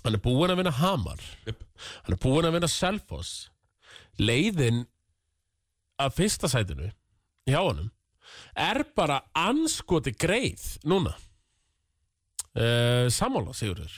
Hann 0.03 0.17
er 0.17 0.23
búinn 0.23 0.51
að 0.51 0.59
vinna 0.59 0.73
Hamar. 0.81 1.21
Jep. 1.47 1.61
Hann 2.03 2.15
er 2.17 2.19
búinn 2.19 2.47
að 2.49 2.57
vinna 2.57 2.67
Selfoss. 2.67 3.31
Leiðin 4.19 4.83
að 6.01 6.17
fyrsta 6.17 6.49
sætinu 6.51 6.89
hjá 7.47 7.61
honum 7.61 7.87
er 8.55 8.83
bara 8.95 9.21
anskoti 9.37 10.13
greið 10.15 10.65
núna? 10.89 11.13
Uh, 12.53 13.09
Sammála, 13.09 13.53
Sigurður. 13.57 13.93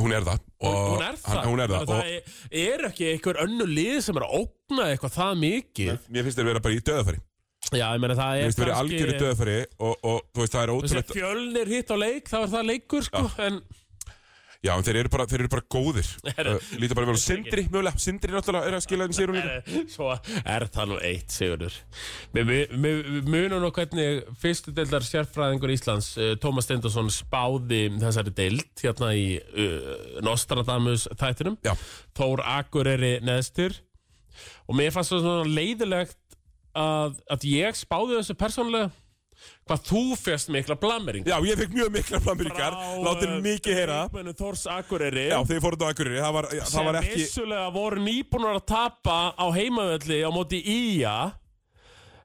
Hún 0.00 0.14
er 0.16 0.24
það 0.24 0.44
og 0.64 0.76
Hún 0.94 1.02
er 1.04 1.18
það, 1.20 1.34
hann, 1.34 1.48
Hún 1.50 1.62
er 1.62 1.72
það 1.72 1.90
það 1.90 2.10
er, 2.10 2.36
er 2.62 2.84
ekki 2.88 3.08
einhver 3.10 3.40
önnu 3.44 3.66
lið 3.68 3.98
sem 4.06 4.20
er 4.20 4.24
að 4.26 4.36
ógna 4.38 4.86
eitthvað 4.92 5.16
það 5.16 5.34
mikið? 5.42 5.90
Mér 6.08 6.26
finnst 6.26 6.40
þér 6.40 6.48
vera 6.50 6.62
bara 6.64 6.76
í 6.76 6.80
döðafæri 6.88 7.20
Já, 7.70 7.84
ég 7.84 8.00
meina 8.02 8.16
það 8.16 8.30
Mér 8.30 8.40
er 8.40 8.48
finnst 8.48 8.60
þér 8.60 8.64
vera 8.64 8.78
algjöru 8.80 9.18
döðafæri 9.20 9.58
og, 9.76 9.92
og 10.12 10.22
þú 10.30 10.42
veist 10.42 10.56
það 10.56 10.62
er 10.62 10.72
Þessi 10.72 10.80
ótrúlegt 10.80 11.14
fjölnir 11.18 11.72
hitt 11.74 11.92
á 11.92 11.96
leik, 12.00 12.30
þá 12.32 12.38
er 12.40 12.52
það 12.54 12.66
leikur 12.70 13.06
sko 13.10 13.24
En 13.44 13.60
Já, 14.60 14.74
en 14.76 14.84
þeir 14.84 14.98
eru 15.00 15.10
bara, 15.12 15.24
þeir 15.24 15.42
eru 15.46 15.50
bara 15.54 15.64
góðir. 15.72 16.08
Uh, 16.40 16.56
Líta 16.80 16.96
bara 16.96 17.06
vel 17.08 17.16
á 17.16 17.20
Sindri, 17.20 17.62
mögulega. 17.68 18.00
Sindri 18.00 18.32
náttúrulega 18.32 18.68
er 18.70 18.76
að 18.78 18.82
skila 18.84 19.06
þeim 19.06 19.14
sérum 19.16 19.36
líka. 19.36 19.56
Eh, 19.60 19.82
Svo 19.92 20.08
er 20.40 20.64
það 20.72 20.88
nú 20.90 20.96
eitt, 21.04 21.32
Sigurður. 21.34 21.76
Við 22.34 22.72
munum 23.28 23.60
nú 23.62 23.70
hvernig 23.76 24.22
fyrstu 24.40 24.72
deildar 24.76 25.04
sérfræðingur 25.06 25.72
Íslands 25.74 26.10
uh, 26.18 26.32
Tómas 26.40 26.66
Stendarsson 26.68 27.10
spáði 27.12 27.82
þessari 28.00 28.34
deild 28.40 28.82
hérna 28.82 29.12
í 29.16 29.26
uh, 29.38 29.92
Nostradamus 30.26 31.06
þættinum. 31.20 31.60
Já. 31.66 31.74
Þór 32.18 32.44
Akureyri 32.56 33.18
neðstur 33.26 33.76
og 34.66 34.76
mér 34.80 34.92
fannst 34.94 35.12
það 35.14 35.24
svona 35.26 35.54
leiðilegt 35.60 36.18
að, 36.78 37.16
að 37.30 37.46
ég 37.52 37.78
spáði 37.78 38.18
þessu 38.20 38.36
persónulega 38.40 38.90
hvað 39.70 39.84
þú 39.86 40.02
fyrst 40.18 40.50
mikla 40.50 40.76
blammering. 40.80 41.26
Já, 41.28 41.36
ég 41.46 41.58
fekk 41.60 41.74
mjög 41.76 41.92
mikla 41.94 42.20
flammeringar 42.24 42.76
Látið 43.04 43.34
mikið 43.44 43.78
heyra. 43.78 43.98
Leikmönnum 44.08 44.38
Þórs 44.40 44.64
Akureyri. 44.74 45.26
Já, 45.30 45.38
þegar 45.44 45.58
ég 45.58 45.64
fór 45.64 45.76
þetta 45.76 45.86
á 45.86 45.92
Akureyri. 45.94 46.22
Það 46.24 46.34
var, 46.36 46.48
það 46.54 46.72
sem 46.72 46.88
var 46.90 46.98
ekki 47.00 47.20
vissulega 47.20 47.68
voru 47.74 48.04
nýbúnar 48.06 48.58
að 48.58 48.64
tapa 48.72 49.18
á 49.38 49.46
heimavelli 49.54 50.20
á 50.26 50.30
móti 50.34 50.60
Ía 50.60 51.14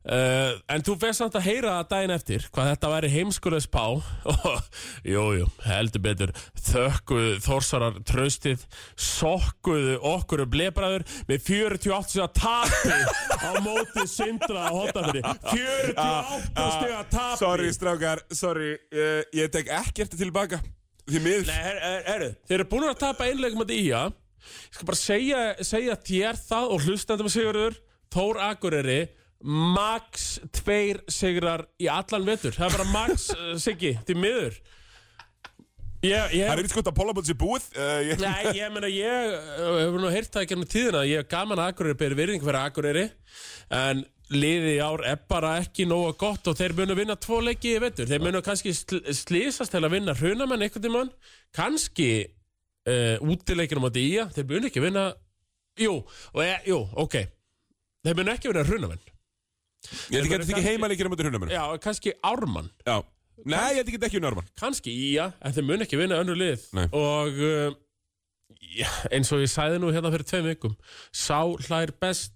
uh, 0.05 0.55
en 0.71 0.83
þú 0.85 0.95
veist 1.01 1.21
samt 1.21 1.35
að 1.37 1.47
heyra 1.47 1.73
það 1.75 1.89
daginn 1.91 2.13
eftir 2.15 2.47
hvað 2.53 2.69
þetta 2.71 2.91
væri 2.93 3.11
heimskulega 3.13 3.65
spá 3.65 3.83
og 4.33 4.67
jú, 5.05 5.23
jú, 5.39 5.47
heldur 5.65 6.03
betur. 6.05 6.33
Þökkuðu 6.65 7.35
þórsarar 7.45 7.99
traustið 8.07 8.65
sokkuðu 9.07 9.97
okkur 10.11 10.45
um 10.45 10.51
blebræður 10.55 11.05
með 11.29 11.49
48 11.49 12.11
stiga 12.11 12.29
tapi 12.35 12.99
á 13.41 13.51
móti 13.65 14.05
Sindra 14.09 14.67
á 14.69 14.73
Hotafyrir 14.73 15.25
48 15.51 16.67
stiga 16.77 17.01
tapi. 17.11 17.39
Sorry, 17.41 17.71
strákar, 17.75 18.25
sorry. 18.33 18.75
Uh, 18.93 19.23
Ég 19.35 19.51
tek 19.53 19.69
ekkert 19.73 20.13
tilbaka. 20.17 20.61
Því 21.05 21.19
miður. 21.21 21.49
Nei, 21.49 21.57
her, 21.61 21.81
her, 21.81 22.05
herru, 22.09 22.29
þeir 22.49 22.55
eru 22.59 22.69
búin 22.71 22.87
að 22.89 23.01
tapa 23.03 23.27
einleikum 23.29 23.61
að 23.61 23.75
Ía 23.77 24.05
Ég 24.45 24.77
skal 24.77 24.87
bara 24.89 24.99
segja, 24.99 25.41
segja 25.65 25.97
þér 26.05 26.39
það 26.39 26.73
og 26.75 26.85
hlustandum 26.85 27.29
Sigurður. 27.31 27.77
Þór 28.13 28.39
Akureyri 28.45 28.99
Max 29.43 30.39
tveir 30.55 31.01
sigrar 31.11 31.65
í 31.81 31.89
allan 31.91 32.25
vetur. 32.25 32.55
Það 32.55 32.69
er 32.69 32.77
bara 32.77 32.87
Max 32.93 33.27
uh, 33.35 33.53
Siggi, 33.63 33.93
því 34.07 34.17
miður. 34.17 34.57
Ég, 36.05 36.33
ég, 36.37 36.45
Það 36.45 36.51
er 36.59 36.61
eitthvað 36.61 36.89
að 36.89 36.97
Pólamóts 36.99 37.31
er 37.31 37.37
búið 37.39 37.63
uh, 37.79 38.01
ég, 38.05 38.19
Nei, 38.21 38.51
ég 38.59 38.73
meina, 38.73 38.89
ég 38.91 39.31
uh, 39.33 39.77
hefur 39.79 40.03
nú 40.03 40.11
heyrt 40.13 40.33
það 40.33 40.43
ekki 40.43 40.55
ennum 40.57 40.69
tíðina 40.69 41.01
Ég 41.07 41.23
hef 41.23 41.29
gaman 41.31 41.61
að 41.61 41.71
Akureyri 41.71 41.97
beri 41.97 42.17
virðing 42.19 42.43
fyrir 42.43 42.59
Akureyri 42.59 43.05
En 43.73 44.03
liðið 44.35 44.69
í 44.75 44.83
ár 44.85 45.05
er 45.07 45.23
bara 45.31 45.55
ekki 45.63 45.87
nóga 45.89 46.11
gott 46.19 46.51
Og 46.51 46.59
þeir 46.59 46.75
munu 46.77 46.97
vinna 46.99 47.15
tvo 47.17 47.39
leiki 47.45 47.73
í 47.77 47.81
vetur. 47.81 48.09
Þeir 48.11 48.21
munu 48.27 48.43
kannski 48.45 48.75
sl 48.75 49.01
slísast 49.17 49.73
til 49.73 49.81
að 49.81 49.95
vinna 49.95 50.17
hrunamenn 50.19 50.67
einhvern 50.67 50.85
tímann. 50.85 51.11
Kannski 51.55 52.11
uh, 52.21 53.25
útileikinu 53.25 53.89
á 53.89 53.91
Día 53.95 54.29
Þeir 54.35 54.49
munu 54.51 54.69
ekki 54.69 54.85
vinna 54.85 55.09
Jú, 55.79 55.97
og, 56.05 56.39
e, 56.39 56.53
jú, 56.69 56.77
ok. 57.01 57.17
Þeir 58.05 58.21
munu 58.21 58.35
ekki 58.35 58.51
vinna 58.51 58.67
hrunamenn 58.67 59.14
Ég 60.11 60.17
held 60.19 60.25
ekki 60.25 60.35
að 60.37 60.43
þetta 60.45 60.57
ekki 60.57 60.67
heimaleikir 60.69 61.07
um 61.09 61.15
þetta 61.15 61.27
hrunumur 61.27 61.53
Já, 61.55 61.63
kannski 61.83 62.13
Ármann. 62.25 62.69
Já. 62.87 62.97
Nei, 63.45 63.65
ég 63.75 63.81
held 63.81 63.89
ekki 63.91 63.99
ekki 64.09 64.19
um 64.21 64.25
Norman 64.29 64.47
kannski 64.59 64.93
Ía, 65.11 65.29
en 65.43 65.55
þeir 65.57 65.65
mun 65.67 65.83
ekki 65.85 65.99
vinna 65.99 66.21
önnur 66.23 66.37
lið. 66.39 66.69
Nei. 66.77 66.85
og 66.95 67.41
uh, 67.43 67.75
já, 68.79 68.87
eins 69.11 69.31
og 69.35 69.43
ég 69.43 69.51
sæði 69.51 69.81
nú 69.83 69.91
hérna 69.95 70.11
fyrir 70.13 70.27
tveim 70.29 70.47
vikum 70.53 70.75
sá 71.11 71.41
hlær 71.67 71.91
best 72.01 72.31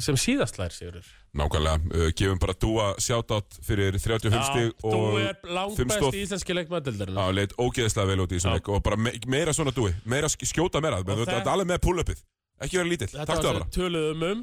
sem 0.00 0.16
síðast 0.16 0.56
hlær 0.56 0.72
Sigurður. 0.72 1.08
Nákvæmlega, 1.36 1.78
uh, 1.94 2.08
gefum 2.18 2.38
bara 2.42 2.54
dúa 2.58 2.86
shoutout 2.98 3.58
fyrir 3.62 3.94
35 4.00 4.46
stig 4.48 4.72
þú 4.82 4.94
og 4.96 5.18
er 5.22 5.36
langt 5.54 5.78
best 5.86 6.16
í 6.18 6.22
íslenski 6.24 6.56
leikmaðdeldarinn 6.56 7.20
Já, 7.20 7.28
leit 7.36 7.52
ógeðslega 7.60 8.08
vel 8.10 8.24
út 8.24 8.32
í 8.34 8.38
þessum 8.40 8.50
Já. 8.50 8.58
leik 8.58 8.70
og 8.74 8.82
bara 8.88 8.98
me 8.98 9.12
meira 9.30 9.54
svona 9.54 9.70
dúi, 9.76 9.92
meira 10.10 10.26
sk- 10.32 10.48
skjóta 10.50 10.82
meira. 10.82 10.98
Þetta 11.06 11.36
er 11.44 11.52
alveg 11.52 11.70
með 11.70 11.82
pull-upið. 11.86 12.24
Ekki 12.64 12.80
vera 12.80 12.90
lítill, 12.90 13.12
þetta 13.14 13.36
var 13.36 13.44
það 13.46 13.60
sem 13.60 13.74
töluðum 13.78 14.24
um. 14.32 14.42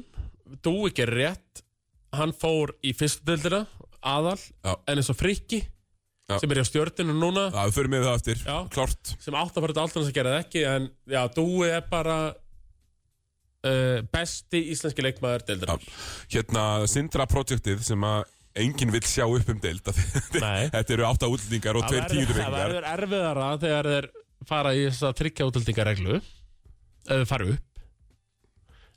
Dúi 0.64 0.94
gerir 0.96 1.20
rétt 1.26 1.60
hann 2.16 2.32
fór 2.32 2.72
í 2.86 2.94
fyrstu 2.96 3.24
deildina 3.28 3.64
aðal, 4.02 4.38
Já. 4.64 4.74
en 4.88 4.96
eins 5.02 5.10
og 5.12 5.18
Frikki 5.18 5.58
Já. 6.28 6.38
sem 6.40 6.50
er 6.54 6.60
í 6.62 6.64
stjórninu 6.68 7.14
núna 7.18 7.48
Já, 7.52 7.62
við 7.68 7.74
förum 7.78 7.94
með 7.96 8.06
það 8.08 8.18
eftir, 8.20 8.42
Já. 8.46 8.56
klárt 8.72 9.14
sem 9.20 9.34
átt 9.40 9.56
að 9.56 9.64
fara 9.66 9.76
til 9.76 9.82
alltaf 9.82 10.02
að 10.06 10.12
gera 10.16 10.34
það 10.36 10.42
ekki 10.46 10.62
en 10.70 10.88
já, 11.12 11.22
Dúi 11.36 11.68
er 11.72 11.84
bara 11.90 12.16
uh, 13.66 14.00
besti 14.14 14.60
íslenski 14.74 15.04
leikmaður 15.06 15.44
deildarinn 15.48 15.86
Hérna, 16.32 16.64
Sindra 16.90 17.26
projektið 17.30 17.82
sem 17.86 18.04
að 18.08 18.26
enginn 18.58 18.90
vill 18.94 19.04
sjá 19.06 19.24
upp 19.28 19.50
um 19.52 19.60
deild 19.62 19.86
af 19.92 19.98
því- 19.98 20.42
Nei. 20.42 20.68
Þetta 20.74 20.96
eru 20.96 21.06
átta 21.08 21.28
útlendingar 21.30 21.78
og 21.80 21.86
tveir 21.90 22.08
Það 22.32 22.56
verður 22.58 22.88
erfiðara 22.94 23.50
þegar 23.62 23.90
þeir 23.92 24.10
fara 24.48 24.72
í 24.78 24.84
þess 24.88 25.04
að 25.08 25.16
tryggja 25.22 25.48
útöldingareglu 25.50 26.16
ef 26.18 27.12
þeir 27.12 27.28
fara 27.28 27.50
upp 27.54 27.64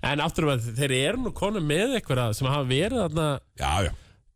En 0.02 0.24
aftur 0.24 0.48
um 0.48 0.54
að 0.56 0.72
þeir 0.80 0.94
eru 0.98 1.20
nú 1.28 1.32
konum 1.38 1.68
með 1.68 2.00
eitthvað 2.00 2.32
sem 2.38 2.50
hafa 2.50 2.66
verið 2.70 3.04
þarna. 3.04 3.28
Já, 3.62 3.72
já, 3.86 3.92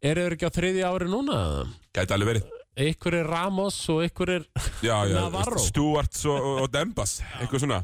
eru 0.06 0.26
þeir 0.26 0.36
ekki 0.36 0.50
á 0.50 0.58
þriðja 0.60 0.92
ári 0.94 1.10
núna? 1.10 1.40
gæti 1.96 2.16
alveg 2.16 2.32
verið. 2.34 2.54
Ykkur 2.86 3.16
er 3.16 3.30
Ramos 3.32 3.78
og 3.94 4.02
ykkur 4.04 4.32
er 4.34 4.48
Já, 4.84 4.98
já, 5.08 5.16
Navarro. 5.16 5.62
Stuart 5.64 6.18
og, 6.28 6.48
og, 6.66 6.66
Dembas 6.74 7.22
eitthvað 7.40 7.64
svona. 7.64 7.84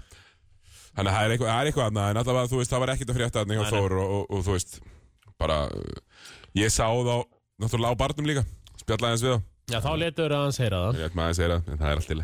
Þannig 0.91 1.07
að 1.07 1.15
það 1.15 1.23
er 1.23 1.33
eitthvað, 1.35 1.51
það 1.51 1.61
er 1.61 1.69
eitthvað 1.69 1.87
annað 1.87 2.09
en 2.11 2.19
allavega, 2.21 2.51
þú 2.51 2.59
veist, 2.59 2.73
það 2.73 2.83
var 2.83 2.91
ekkert 2.93 3.13
að 3.13 3.19
frétta 3.21 3.39
þarna 3.39 3.57
hjá. 3.57 3.69
Þór 3.71 3.95
og, 4.01 4.11
og, 4.17 4.25
og 4.27 4.43
þú 4.47 4.57
veist 4.57 4.75
bara, 5.39 5.57
ég 6.59 6.73
sá 6.75 6.83
þá 6.91 7.15
náttúrulega 7.63 7.95
á 7.95 8.01
barnum 8.03 8.27
líka, 8.27 8.43
spjallaði 8.83 9.15
eins 9.15 9.25
við 9.25 9.37
þá. 9.37 9.47
Já, 9.71 9.79
þá 9.79 9.91
letur 10.03 10.35
að 10.35 10.45
hans 10.49 10.59
heyra 10.59 10.83
það. 10.83 10.99
Ég 10.99 11.07
veit 11.07 11.17
maður 11.21 11.31
að 11.31 11.39
segja 11.39 11.53
það, 11.53 11.71
en 11.71 11.81
það 11.81 11.93
er 11.93 12.01
allt 12.01 12.11
til 12.11 12.21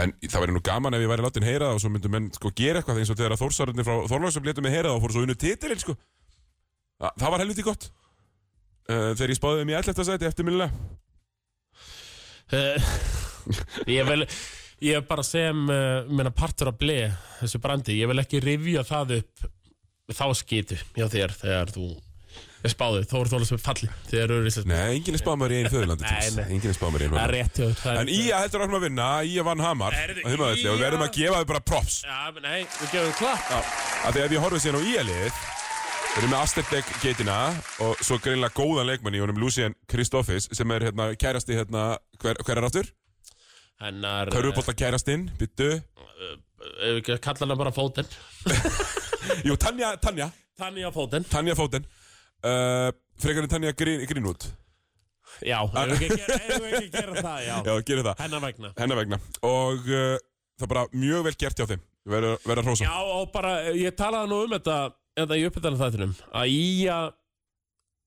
En 0.00 0.14
það 0.24 0.40
væri 0.46 0.54
nú 0.56 0.62
gaman 0.64 0.94
ef 0.96 1.02
ég 1.04 1.10
væri 1.10 1.24
látin 1.26 1.44
heyra 1.44 1.68
það 1.68 1.76
og 1.76 1.82
svo 1.82 1.90
myndum 1.92 2.14
menn 2.14 2.30
sko 2.32 2.52
gera 2.56 2.80
eitthvað 2.80 3.02
eins 3.02 3.10
og 3.12 3.18
þegar 3.18 3.36
Þórsarunni 3.40 3.84
frá 3.84 3.98
Þorlóksum 4.08 4.46
letum 4.48 4.64
mig 4.64 4.72
heyra 4.72 4.88
það 4.88 4.96
og 4.96 5.02
fóru 5.04 5.16
svo 5.18 5.24
unnu 5.26 5.36
titilinn 5.36 5.82
sko 5.82 5.96
Þa, 6.96 7.10
Það 7.20 7.34
var 7.34 7.42
helviti 7.44 7.66
gott 7.66 7.88
uh, 8.88 9.10
Þegar 9.12 9.34
ég 9.34 9.40
spáði 9.40 9.60
þeim 9.60 9.72
í 9.74 9.76
11. 9.82 10.04
sæti 10.08 10.28
eftirminnilega 10.30 10.72
Eh, 12.52 12.88
Ég 13.98 14.04
vil 14.08 14.26
Ég 14.82 14.98
er 14.98 15.04
bara 15.06 15.22
sem 15.22 15.60
uh, 15.70 16.08
minna 16.10 16.32
partur 16.34 16.72
að 16.72 16.80
ble 16.80 16.96
þessu 17.38 17.60
brandi, 17.62 17.94
ég 18.00 18.08
vil 18.10 18.18
ekki 18.18 18.40
rifja 18.42 18.82
það 18.86 19.12
upp 19.20 19.44
þá 20.12 20.24
skitu 20.34 20.78
hjá 20.96 21.06
þér 21.12 21.34
þegar 21.38 21.70
þú 21.70 21.84
er 22.62 22.72
spáðið, 22.72 23.04
þó 23.10 23.14
er 23.20 23.28
þú 23.30 23.36
alveg 23.38 23.48
sem 23.50 23.60
falli 23.62 23.88
þegar 24.10 24.32
eru 24.36 24.44
þessar 24.46 24.66
Nei, 24.70 24.82
enginn 24.96 25.16
er 25.16 25.22
spáð 25.22 25.38
mér 25.42 25.52
í 25.54 25.56
einu 25.62 25.70
föðurlandi 25.72 26.04
Nei, 26.06 26.28
nei. 26.36 26.44
Enginn 26.56 26.70
er 26.72 26.76
spáð 26.78 26.92
mér 26.94 27.02
í 27.02 27.06
einu 27.08 27.16
Það 27.16 27.24
er 27.24 27.32
föðurlandi 27.32 27.38
rétt 27.38 27.58
hjá 27.58 27.64
þér 27.66 27.80
það 27.82 27.92
er- 27.92 28.02
En 28.02 28.12
Ía 28.16 28.42
heldur 28.42 28.62
áfram 28.66 28.76
að 28.78 28.84
vinna, 28.86 29.08
Ía 29.32 29.44
vann 29.48 29.64
Hamar 29.66 29.96
Heyrðu, 29.96 30.22
á 30.22 30.28
heimavelli 30.32 30.68
og 30.70 30.76
við 30.78 30.84
verðum 30.86 31.04
að 31.06 31.12
gefa 31.16 31.40
þau 31.42 31.48
bara 31.52 31.62
props. 31.72 31.96
Já, 32.06 32.20
men 32.36 32.46
nei, 32.46 32.60
við 32.78 32.92
gefum 32.94 33.16
klapp. 33.18 33.50
Af 34.06 34.14
því 34.14 34.22
ef 34.26 34.36
ég 34.36 34.44
horfið 34.46 34.62
síðan 34.66 34.78
á 34.78 34.82
Ía-lið 34.92 35.40
við 36.12 36.18
erum 36.20 36.32
með 36.34 36.42
Asterdek 36.44 36.88
geitina 37.02 37.36
og 37.86 38.02
svo 38.04 38.18
greinlega 38.20 38.52
góðan 38.58 38.88
leikmann 38.90 39.14
í 39.16 39.22
honum 39.24 39.38
Lucian 39.40 39.74
Kristoffis 39.88 40.48
sem 40.52 40.70
er 40.76 40.84
hérna 40.90 41.06
kærasti 41.16 41.56
hérna, 41.56 41.86
hver, 42.20 42.36
hver 42.44 42.60
er 42.60 42.66
aftur? 42.68 42.90
Hennar 43.82 44.28
Körfubólta 44.30 44.74
kærastinn, 44.76 45.30
byttu 45.40 45.70
eh, 45.72 46.34
Ef 46.62 46.92
við 46.92 46.98
ekki 47.00 47.14
að 47.16 47.22
kalla 47.24 47.46
hana 47.46 47.56
bara 47.58 47.72
fóten 47.74 48.06
Jú, 49.48 49.56
Tanja, 49.56 49.94
Tanja, 50.04 50.28
Tanja 50.58 50.92
fóten 50.94 51.24
Tanja 51.32 51.56
Fóten 51.58 51.86
uh, 52.46 52.90
Frekar 53.22 53.46
en 53.46 53.52
Tanja 53.52 53.72
Grín, 53.76 54.04
Grínút 54.10 54.48
Já, 55.42 55.58
ekki, 55.64 56.08
gera- 56.12 56.36
ef 56.36 56.58
við 56.60 56.74
ekki 56.76 56.90
gera 56.92 57.14
það, 57.16 57.38
já, 57.46 57.54
Já, 57.66 57.72
gerir 57.88 58.04
það, 58.06 58.18
Hennar 58.20 58.42
vegna. 58.44 58.70
Hennar 58.78 58.98
vegna. 59.00 59.18
Og 59.48 59.88
uh, 59.88 60.18
það 60.60 60.66
er 60.66 60.70
bara 60.74 60.84
mjög 60.92 61.24
vel 61.26 61.32
gert 61.40 61.62
hjá 61.62 61.66
þeim. 61.70 61.82
Verða 62.12 62.34
verða 62.44 62.64
hrósa. 62.66 62.86
Já, 62.86 63.14
og 63.16 63.32
bara, 63.34 63.52
ég 63.78 63.96
talaði 63.98 64.30
nú 64.32 64.42
um 64.46 64.54
þetta 64.56 64.76
Þetta 65.12 65.36
í 65.36 65.42
uppbytana 65.44 65.76
þættinum 65.76 66.14
Að 66.40 66.52
í 66.54 66.62
að 66.90 67.10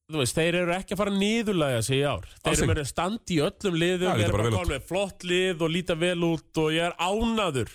Þú 0.06 0.20
veist, 0.22 0.38
þeir 0.38 0.56
eru 0.60 0.74
ekki 0.76 0.94
að 0.94 1.00
fara 1.00 1.14
nýðulega 1.16 1.78
sig 1.82 1.98
í 1.98 2.06
ár. 2.06 2.26
Þeir 2.46 2.60
eru 2.60 2.68
með 2.70 2.90
standi 2.92 3.38
í 3.38 3.40
öllum 3.42 3.78
liðum 3.82 4.12
Þeir 4.12 4.26
eru 4.28 4.36
bara 4.36 4.52
komin 4.54 4.74
með 4.76 4.84
flott 4.92 5.26
lið 5.26 5.64
og 5.66 5.72
líta 5.74 5.96
vel 5.98 6.26
út 6.28 6.62
Og 6.62 6.68
ég 6.76 6.86
er 6.86 6.98
ánaður 7.02 7.72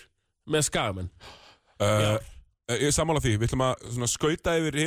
með 0.51 0.67
skagamenn. 0.69 1.09
Uh. 1.81 2.15
Ég 2.71 2.87
er 2.87 2.95
sammála 2.95 3.19
því, 3.19 3.33
við 3.41 3.49
ætlum 3.49 3.65
að 3.67 4.07
skauta 4.13 4.53
yfir 4.61 4.77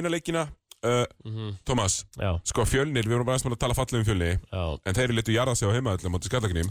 hina 0.85 1.07
leikina 1.25 1.49
uh, 1.49 1.57
Tómas, 1.65 2.05
Já, 2.19 2.35
sko 2.45 2.67
fjölnir, 2.69 3.09
við 3.09 3.17
vorum 3.17 3.27
bara 3.29 3.39
aðeins 3.39 3.57
að 3.57 3.63
tala 3.65 3.79
fallið 3.79 4.03
um 4.03 4.07
fjölni 4.11 4.31
já, 4.37 4.63
En 4.85 4.95
þeir 5.01 5.15
letu 5.17 5.35
jarða 5.35 5.57
sig 5.59 5.69
á 5.69 5.75
heimaðallum 5.75 6.19
átti 6.19 6.31
skallakným 6.31 6.71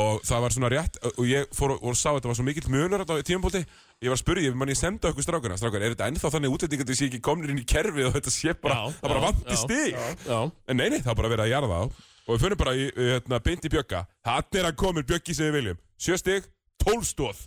Og 0.00 0.20
það 0.22 0.42
var 0.44 0.54
svona 0.54 0.70
rétt 0.70 0.98
Og 1.16 1.24
ég 1.26 1.48
fór 1.56 1.74
og, 1.74 1.80
og 1.82 1.96
sá 1.98 2.12
að 2.12 2.20
þetta 2.20 2.30
var 2.30 2.36
svo 2.38 2.44
mikill 2.46 2.66
þarna 2.68 3.06
á 3.10 3.26
tímabóti 3.26 3.62
ég 4.00 4.08
var 4.08 4.16
að 4.16 4.22
spyrja, 4.22 4.44
ég 4.46 4.54
mann 4.56 4.70
ég 4.70 4.78
senda 4.78 5.10
okkur 5.10 5.26
strákuna 5.26 5.58
Strákar, 5.58 5.82
er 5.82 5.96
þetta 5.96 6.06
ennþá 6.08 6.30
þannig 6.36 6.54
útlendingar 6.54 6.86
að 6.86 6.92
þið 6.92 7.00
sé 7.00 7.08
ekki 7.10 7.20
komnir 7.26 7.50
inn 7.52 7.60
í 7.60 7.66
kerfi 7.68 8.06
og 8.06 8.14
þetta 8.14 8.32
sé 8.32 8.54
bara, 8.54 8.78
Já, 8.78 8.94
það 9.00 9.12
bara 9.12 9.32
já, 9.34 9.58
stig? 9.60 9.90
já, 9.92 10.06
já. 10.30 10.38
En 10.70 10.78
nei, 10.80 10.86
nei, 10.94 11.02
það 11.02 11.12
er 11.12 11.18
bara 11.18 11.32
verið 11.34 11.44
að 11.44 11.52
jarða 11.52 11.82
á 11.82 11.84
Og 12.30 12.36
við 12.36 12.44
finnum 12.44 12.60
bara 12.60 12.74
í, 12.78 12.86
í, 12.86 13.10
hérna, 13.10 13.40
beint 13.42 13.64
í 13.66 13.70
bjögga. 13.72 14.00
Þannig 14.28 14.60
er 14.60 14.68
að 14.70 14.76
komin 14.78 15.06
bjöggi 15.08 15.34
sem 15.34 15.48
við 15.48 15.56
viljum. 15.58 15.80
Sjö 16.00 16.18
stig, 16.20 16.46
tólf 16.78 17.08
stóð, 17.10 17.40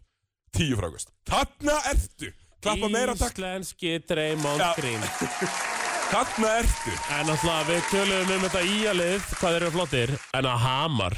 tíu 0.51 0.75
frákvæst 0.77 1.13
Þarna 1.29 1.77
ertu. 1.93 2.33
Klappa 2.63 2.89
meira 2.91 3.15
takk, 3.19 3.37
Íslenski 3.37 3.97
Draymond 4.07 4.59
Já. 4.61 4.73
Green 4.77 5.03
þarna 6.13 6.49
ertu. 6.61 6.91
En 7.17 7.31
alltaf 7.33 7.69
við 7.69 7.85
töluðum 7.91 8.33
um 8.35 8.43
þetta 8.45 8.61
íalið 8.69 9.23
Hvað 9.39 9.55
eru 9.59 9.71
flottir 9.73 10.13
En 10.37 10.47
að 10.49 10.59
Hamar 10.63 11.15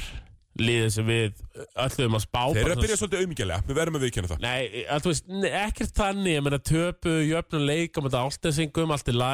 Liðið 0.56 0.88
sem 0.94 1.04
við 1.10 1.42
ætluðum 1.84 2.16
að 2.16 2.22
spá 2.24 2.40
Þeir 2.56 2.62
eru 2.62 2.74
að 2.76 2.82
byrja 2.86 2.96
svolítið 3.02 3.22
auðmíkjælega, 3.26 3.66
við 3.68 3.76
verðum 3.76 3.98
að 3.98 4.04
viðkynna 4.06 4.30
það. 4.30 4.46
Nei, 4.46 4.84
að 4.94 5.02
þú 5.04 5.10
veist, 5.12 5.26
ne- 5.42 5.50
ekkert 5.66 5.94
þannig 6.00 6.32
Ég 6.38 6.44
meina 6.46 6.60
töpu 6.70 7.14
jöfnum 7.28 7.66
leik 7.68 7.92
á 7.92 8.00
móti 8.06 8.20
áltesingum 8.22 8.94
Allt 8.96 9.12
í 9.12 9.16
læ 9.16 9.32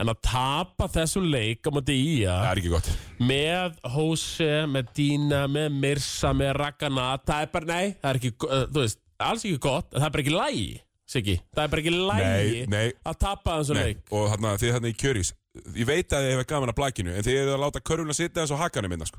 En 0.00 0.08
að 0.08 0.20
tapa 0.24 0.86
þessum 0.94 1.26
leik 1.28 1.66
á 1.68 1.70
móti 1.76 1.96
ía 2.00 2.38
Það 2.40 2.50
er 2.54 2.60
ekki 2.62 2.72
gott. 2.72 2.90
Með 3.20 3.76
Hose, 3.98 4.50
með 4.70 4.92
Dina, 4.96 5.42
með 5.50 5.74
Mirsa, 5.82 6.30
með 6.32 6.54
Ragana 6.56 7.10
Það 7.26 7.44
er 7.44 7.50
bara, 7.52 7.68
nei, 7.74 7.96
það 8.00 8.14
er 8.14 8.20
ekki, 8.22 8.32
uh, 8.48 8.62
þú 8.70 8.84
veist 8.86 9.02
Alls 9.20 9.44
ekki 9.44 9.60
gott, 9.60 9.90
það 9.92 10.06
er 10.08 10.14
bara 10.14 10.24
ekki 10.24 10.38
lægi 10.38 10.70
Siggi, 11.10 11.34
það 11.56 11.64
er 11.64 11.72
bara 11.72 11.82
ekki 11.82 11.92
lægi 11.96 12.28
Nei, 12.30 12.66
nei, 12.70 12.86
Að 13.10 13.16
tapa 13.24 13.56
þessum 13.58 13.80
nei. 13.80 13.88
leik. 13.90 14.02
Og 14.14 14.28
þarna, 14.30 14.54
þið 14.62 14.74
þarna 14.76 14.92
í 14.92 14.96
kjörís 15.00 15.32
Ég 15.74 15.88
veit 15.88 16.14
að 16.14 16.22
þið 16.26 16.32
hefur 16.36 16.48
gaman 16.52 16.70
að 16.70 16.78
blækinu 16.78 17.16
En 17.16 17.26
þið 17.26 17.38
eru 17.40 17.54
að 17.56 17.62
láta 17.64 17.82
körfuna 17.90 18.14
sitja 18.14 18.44
eins 18.44 18.54
og 18.54 18.60
hakanum 18.62 18.92
minna 18.94 19.08
sko. 19.08 19.18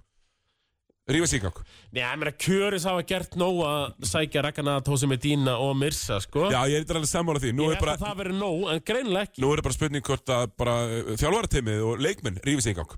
Rífa 1.11 1.27
sig 1.27 1.41
gang. 1.43 1.57
Nei, 1.91 2.03
ég 2.05 2.19
meina, 2.21 2.31
Kjöris 2.39 2.85
hafa 2.87 3.01
gert 3.09 3.33
nóg 3.35 3.57
að 3.65 4.05
sækja 4.07 4.43
Ragana, 4.45 4.77
Tósi 4.85 5.09
með 5.09 5.23
Dina 5.25 5.55
og 5.59 5.73
Mirsa, 5.75 6.19
sko. 6.23 6.45
Já, 6.53 6.59
ég 6.69 6.77
er 6.77 6.83
eitthvað 6.85 7.01
alveg 7.01 7.09
sammála 7.11 7.41
því. 7.41 7.53
Nú 7.57 7.65
Ég 7.65 7.73
er 7.73 7.79
held 7.79 7.83
bara, 7.83 7.95
að 7.97 8.05
það 8.05 8.19
verið 8.21 8.37
nóg, 8.37 8.61
en 8.71 8.83
greinilega 8.91 9.27
ekki. 9.27 9.41
Nú 9.43 9.49
er 9.51 9.63
bara 9.65 9.75
spurning 9.75 10.05
hvort 10.07 10.33
að 10.37 10.45
bara 10.61 10.75
þjálfarateimið 11.19 11.87
og 11.89 12.03
leikmenn 12.05 12.37
rífi 12.45 12.67
sig 12.69 12.77
gang 12.77 12.93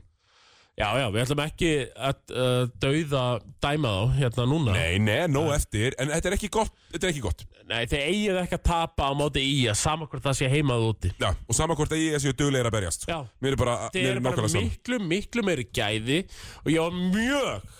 Já, 0.74 0.88
já, 0.97 1.05
við 1.13 1.21
ætlum 1.21 1.41
ekki 1.43 1.67
að 1.93 2.32
uh, 2.34 2.63
dauða 2.82 3.24
dæma 3.61 3.89
þá 3.93 4.15
hérna 4.17 4.45
núna. 4.49 4.74
Nei, 4.74 4.95
nei, 5.05 5.19
nóg 5.30 5.51
eftir 5.53 5.93
En 6.01 6.09
þetta 6.09 6.32
er 6.32 6.36
ekki 6.39 6.49
gott 6.55 6.71
Þetta 6.95 7.05
er 7.05 7.11
ekki 7.11 7.21
gott. 7.21 7.43
Nei, 7.69 7.84
þeir 7.91 8.01
eigið 8.07 8.39
ekki 8.41 8.57
að 8.57 8.63
tapa 8.71 9.05
á 9.05 9.11
móti 9.15 9.43
í 9.45 9.59
að 9.69 9.78
sama 9.84 10.07
hvort 10.09 10.26
það 10.26 10.39
sé 10.41 10.49
heimað 10.49 10.88
úti. 10.88 11.11
Já, 11.21 11.30
og 11.30 11.55
sama 11.55 11.78
hvort 11.78 11.93
að 11.93 12.01
ég 12.01 12.24
séu 12.26 12.34
duglegir 12.34 12.71
að 12.71 12.76
berjast 12.80 13.05
Já. 13.05 13.19
Mér 13.45 13.53
er 13.53 13.61
bara, 13.61 13.78
Þeir 13.93 14.01
mér 14.01 14.09
er 14.09 14.17
eru 14.17 14.26
bara 14.26 14.34
nákvæmlega 14.34 14.55
saman 14.55 14.74
miklu, 14.74 14.99
miklu 15.13 15.45
meiri 15.45 15.67
gæði 15.69 16.19
og 16.65 16.74
ég 16.74 16.82
var 16.82 16.99
mjög 17.13 17.80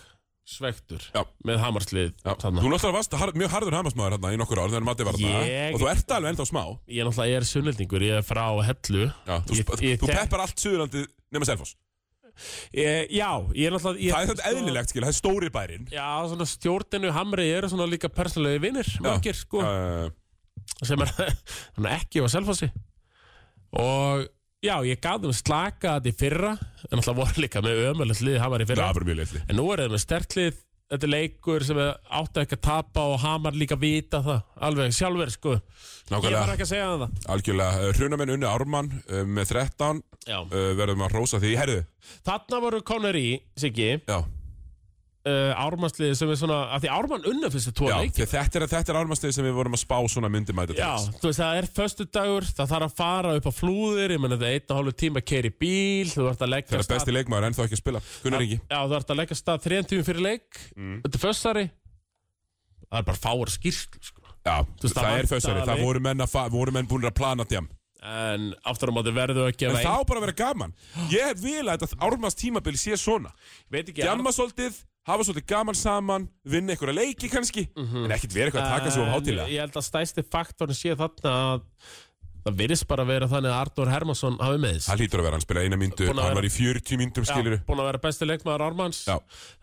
svektur 0.54 1.04
Já. 1.10 1.22
með 1.48 1.60
hamarslið. 1.64 2.10
Þú 2.20 2.34
náttúrulega 2.46 2.94
varst 2.94 3.14
hard, 3.18 3.38
mjög 3.40 3.54
harður 3.56 3.78
hamasmaður 3.80 4.16
hérna 4.18 4.32
í 4.36 4.40
nokkur 4.40 4.60
ár 4.60 4.70
þegar 4.70 4.86
Matti 4.86 5.06
var 5.08 5.18
hérna 5.18 5.46
Ég- 5.48 5.74
og 5.74 5.80
þú 5.82 5.88
ert 5.90 6.12
alveg 6.14 6.34
ennþá 6.34 6.46
smá. 6.50 6.62
Ég 6.86 7.00
er 7.00 7.08
náttúrulega, 7.08 7.32
ég 7.32 7.38
er 7.40 7.48
sunnildingur, 7.48 8.04
ég 8.04 8.18
er 8.20 8.26
frá 8.28 8.44
Hellu. 8.68 9.06
Já, 9.24 9.38
þú, 9.48 9.56
Ég- 9.56 9.72
ég 9.88 10.02
þú 10.02 10.10
peppar 10.12 10.44
allt 10.44 10.60
Suðurlandi 10.60 11.06
nema 11.32 11.48
Selfoss 11.48 11.74
ég, 12.74 13.10
Já, 13.14 13.30
ég 13.54 13.68
er 13.68 13.74
náttúrulega 13.74 14.02
ég, 14.02 14.12
Það 14.14 14.22
er 14.22 14.30
þetta 14.32 14.50
eðlilegt, 14.50 14.92
skil, 14.92 15.02
það 15.04 15.12
er 15.12 15.18
stóri 15.18 15.50
bærin 15.54 15.88
Já, 15.92 16.08
svona 16.30 16.48
stjórninu 16.50 17.12
Hamri 17.14 17.48
eru 17.54 17.70
svona 17.72 17.88
líka 17.90 18.10
persónulegi 18.12 18.62
vinnir 18.64 18.92
margir, 19.04 19.38
sko, 19.38 19.62
uh, 19.62 20.08
sem 20.84 21.00
er 21.04 21.90
ekki 21.94 22.24
á 22.24 22.26
selfossi. 22.32 22.70
Og 23.74 24.24
já, 24.64 24.76
ég 24.86 25.00
gaf 25.02 25.22
þeim 25.22 25.34
slaka 25.36 25.96
þetta 25.98 26.10
í 26.10 26.16
fyrra 26.18 26.52
en 26.90 27.00
alltaf 27.00 27.18
voru 27.18 27.44
líka 27.44 27.62
með 27.64 27.84
ömulegt 27.90 28.24
lið 28.24 28.40
Hamar 28.42 28.64
í 28.64 28.68
fyrra. 28.68 28.88
Það 28.88 29.00
var 29.00 29.08
mjög 29.10 29.20
litli 29.22 29.44
En 29.48 29.58
nú 29.60 29.66
er 29.72 29.84
það 29.84 29.94
með 29.94 30.04
sterklið 30.04 30.63
Þetta 30.92 31.06
er 31.08 31.10
leikur 31.14 31.64
sem 31.64 31.78
áttu 31.80 32.42
ekki 32.42 32.58
að 32.58 32.62
tapa 32.66 33.04
og 33.08 33.14
Hamar 33.22 33.56
líka 33.56 33.76
vita 33.80 34.20
það 34.22 34.42
Alveg 34.68 34.92
sjálfur 34.94 35.30
sko. 35.32 35.54
Ég 35.56 36.12
Nákvæmlega. 36.12 36.42
var 36.44 36.52
ekki 36.54 36.66
að 36.66 36.70
segja 36.74 36.88
það. 37.00 37.14
Algjörlega, 37.34 37.86
hrunamenn 37.96 38.32
unni 38.34 38.46
Ármann 38.50 38.90
uh, 39.08 39.22
með 39.24 39.54
13 39.54 40.02
Já. 40.28 40.38
uh, 40.44 40.68
verðum 40.76 41.06
að 41.06 41.14
rósa 41.16 41.40
því. 41.40 41.54
Herðu, 41.56 41.78
Þarna 42.28 42.60
voru 42.66 42.82
konur 42.84 43.16
í, 43.16 43.26
Siggi. 43.56 43.88
Já, 44.04 44.18
uh, 45.28 45.64
Ármannsliði 45.64 46.16
sem 46.18 46.30
er 46.32 46.38
svona 46.40 46.58
að 46.74 46.84
Því 46.84 46.90
Ármann 46.94 47.26
unna 47.30 47.50
fyrstu 47.52 47.72
tvo 47.76 47.88
já 47.90 47.96
leik 48.00 48.14
því 48.16 48.24
að 48.26 48.32
þetta 48.34 48.58
er, 48.60 48.64
þetta 48.74 48.92
er 48.94 48.98
Ármannstegi 49.00 49.36
sem 49.36 49.46
við 49.48 49.54
vorum 49.58 49.76
að 49.76 49.82
spá 49.84 49.96
svona 50.12 50.30
myndi 50.32 50.56
mæta 50.56 50.74
til. 50.74 50.80
Já, 50.82 50.92
þú 51.20 51.30
veist 51.30 51.40
það 51.42 51.60
er 51.60 51.68
föstu 51.78 52.06
dagur 52.18 52.48
Það 52.50 52.72
þarf 52.74 52.88
að 52.88 52.96
fara 53.00 53.34
upp 53.38 53.48
á 53.48 53.52
flúðir 53.54 54.14
Ég 54.16 54.22
menn 54.24 54.34
þetta 54.34 54.48
er 54.50 54.58
einn 54.58 54.74
og 54.74 54.80
hálfu 54.80 54.96
tíma 55.04 55.22
að 55.22 55.28
keira 55.32 55.50
í 55.50 55.54
bíl 55.64 56.10
Þú 56.14 56.26
ert 56.32 56.44
að 56.44 56.52
leggja 56.54 56.72
Það 56.72 56.80
er 56.80 56.84
af 56.84 56.92
besti 56.94 57.14
leikmaður 57.16 57.48
ennþá 57.50 57.66
ekki 57.68 57.78
að 57.78 57.82
spila 57.84 58.02
Gunnar 58.24 58.44
Ingi. 58.46 58.58
Já, 58.64 58.78
þú 58.84 58.98
ert 58.98 59.14
að 59.14 59.20
leggja 59.22 59.36
af 59.38 59.40
stað 59.42 59.64
þrejum 59.68 59.88
tímum 59.92 60.08
fyrir 60.10 60.26
leik 60.28 60.60
Mm. 60.74 60.98
Þetta 61.04 61.18
er 61.18 61.22
fössari 61.22 61.64
Það 62.84 62.98
er 62.98 63.06
bara 63.08 63.20
fáur 63.20 63.50
skýrslu 63.52 64.00
sko. 64.02 64.22
Já, 64.44 64.56
veist, 64.64 64.94
það 64.94 65.06
það 65.06 65.18
er 65.18 65.28
fössari, 65.30 65.62
það 65.66 65.82
voru 65.84 66.02
menn, 66.04 66.22
að 66.24 66.52
voru 66.52 66.74
menn 66.74 66.88
búin 66.90 67.06
að 67.08 67.14
plana 67.16 67.46
djam 67.48 67.68
En 68.04 68.50
aftur 68.68 68.92
á 68.92 68.94
móti 68.94 69.12
verðu 69.16 69.46
að 69.48 69.62
En 69.64 69.78
þá 69.80 70.04
bara 70.04 70.20
að 70.20 70.26
vera 70.26 70.36
gaman. 70.36 70.74
Ég 71.12 71.38
vil 71.40 71.62
að 71.64 71.86
þetta 71.86 72.04
Ármanns 72.04 72.36
tímabil 72.36 72.76
sé 72.76 72.98
svona. 73.00 73.30
Veit 73.72 73.88
ekki 73.88 74.04
Djamma 74.04 74.32
svolítið, 74.34 74.76
hafa 75.08 75.26
svolítið 75.28 75.46
gaman 75.52 75.76
saman 75.78 76.28
Vinna 76.48 76.74
einhverja 76.74 76.96
leiki 77.00 77.28
kannski 77.32 77.66
En 77.76 78.10
ekkert 78.14 78.32
vera 78.36 78.48
eitthvað 78.50 78.64
að 78.64 78.74
taka 78.78 78.90
um 78.90 78.96
En 78.96 79.12
hátilega 79.18 79.50
Ég 79.52 79.60
held 79.66 79.78
að 79.80 79.86
stæsti 79.90 80.24
faktorin 80.32 80.78
sé 80.78 80.96
þarna 80.96 81.34
að 81.54 81.62
það 82.44 82.56
virðist 82.60 82.84
bara 82.90 83.04
vera 83.08 83.24
þannig 83.24 83.48
að 83.48 83.60
Arnur 83.62 83.88
Hermansson 83.88 84.34
hafi 84.36 84.58
meðis. 84.60 84.84
Það 84.84 84.98
hlýtur 85.00 85.20
að 85.22 85.24
vera, 85.24 85.36
hann 85.38 85.44
spilaði 85.46 85.68
eina 85.70 85.78
myndu 85.80 86.04
að 86.04 86.10
Hann 86.10 86.18
vera- 86.20 86.36
var 86.36 86.44
í 86.44 86.50
40 86.52 86.98
myndum 87.00 87.24
skilur 87.24 87.54
búin 87.64 87.80
að 87.80 87.86
vera 87.88 88.00
besti 88.04 88.26
leikmaður 88.28 88.64
Ármanns. 88.66 88.98
Já. 89.08 89.14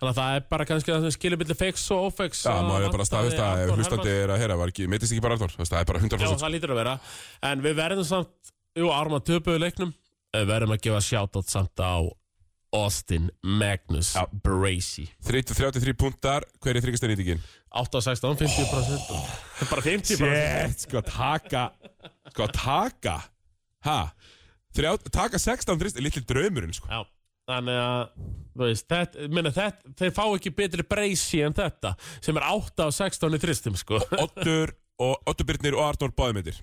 Þannig 0.01 0.09
að 0.09 0.17
það 0.17 0.37
er 0.39 0.47
bara 0.49 0.65
kannski 0.65 0.89
það 0.95 1.05
sem 1.05 1.13
skilur 1.13 1.37
millir 1.43 1.59
feiks 1.59 1.83
og 1.93 2.07
ófeiks. 2.09 2.41
Já, 2.41 2.55
að 2.57 2.65
maður 2.71 2.87
er 2.87 2.95
bara 2.97 3.05
staðist 3.05 3.37
að 3.45 3.73
hlustandi 3.75 4.15
er 4.23 4.33
að 4.33 4.65
ekki, 4.73 4.87
meitist 4.89 5.13
ekki 5.13 5.21
bara 5.27 5.37
Arnór, 5.37 5.53
það 5.61 5.77
er 5.83 5.85
bara 5.91 6.01
Já, 6.01 6.07
100% 6.09 6.41
það 6.41 6.53
lítur 6.57 6.73
að 6.73 6.81
vera. 6.81 6.95
En 7.51 7.61
við 7.61 7.77
verðum 7.83 8.07
samt, 8.09 8.33
jú, 8.81 8.89
Ármann 8.97 9.25
töpuðu 9.29 9.61
leiknum, 9.61 9.93
verðum 10.33 10.73
að 10.73 10.81
gefa 10.89 11.03
shoutout 11.05 11.53
samt 11.53 11.77
á 11.85 12.01
Austin 12.71 13.29
Magnus 13.43 14.13
Já. 14.15 14.25
Bracey. 14.31 15.09
30 15.27 15.55
33 15.57 15.93
puntar, 15.99 16.45
hver 16.63 16.77
er 16.77 16.85
þryggasta 16.85 17.09
nýtingin? 17.11 17.41
8 17.71 17.99
og 17.99 18.03
16, 18.03 18.35
50%. 18.41 19.09
Það 19.11 19.65
er 19.65 19.71
bara 19.71 19.85
50%. 19.85 20.19
Shit, 20.19 20.85
sko 20.87 21.01
taka 21.07 21.65
Sko 22.31 22.47
taka 22.55 23.17
Ha? 23.87 23.99
Þrjá, 24.75 24.91
taka 25.11 25.39
16 25.41 25.79
þrist, 25.81 25.99
litli 26.03 26.23
draumurinn 26.27 26.75
sko 26.75 26.87
Já, 26.91 27.01
þannig 27.51 27.79
að 27.81 28.01
þú 28.51 28.67
veist, 28.67 28.87
þetta, 28.91 29.27
minna, 29.31 29.51
þetta, 29.55 29.93
þeir 29.99 30.13
fá 30.15 30.23
ekki 30.27 30.51
betri 30.55 30.85
breysi 30.87 31.41
en 31.43 31.55
þetta 31.55 31.93
sem 32.23 32.37
er 32.39 32.47
8 32.47 32.87
af 32.87 32.95
16 32.95 33.35
í 33.35 33.41
þristum 33.41 33.77
sko. 33.79 33.99
Oddur 34.19 34.73
og 35.01 35.31
Oddur 35.31 35.47
Birnir 35.49 35.75
og 35.79 35.87
Arnór 35.89 36.13
báðmyndir 36.15 36.59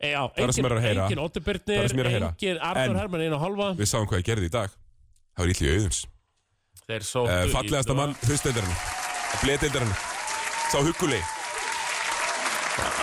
e, 0.00 0.12
já, 0.14 0.22
er 0.24 0.44
engin, 0.46 0.66
er 0.66 0.74
að 0.78 0.88
engin 0.88 1.22
er 1.22 1.46
Byrnir, 1.46 1.78
er 1.78 2.26
að 2.26 2.28
engin 2.32 2.62
Arnur 2.62 2.94
En- 2.94 3.00
Hermann 3.02 3.26
einu 3.26 3.38
og 3.38 3.42
halva 3.44 3.72
Við 3.78 3.90
sáum 3.90 4.06
hvað 4.08 4.22
ég 4.22 4.30
gerði 4.32 4.50
í 4.50 4.54
dag 4.54 4.74
Það 5.38 5.44
var 5.44 5.52
ítli 5.54 5.70
auðuns 5.76 6.00
þeir 6.88 7.04
sóttu 7.06 7.30
uh, 7.30 7.42
í- 7.46 7.52
Fallegasta 7.54 7.94
mann 7.94 8.14
hlustdeildarinn 8.26 8.78
Bledeildarinn 9.44 9.92
Sá 10.68 10.80
hugguli. 10.84 11.18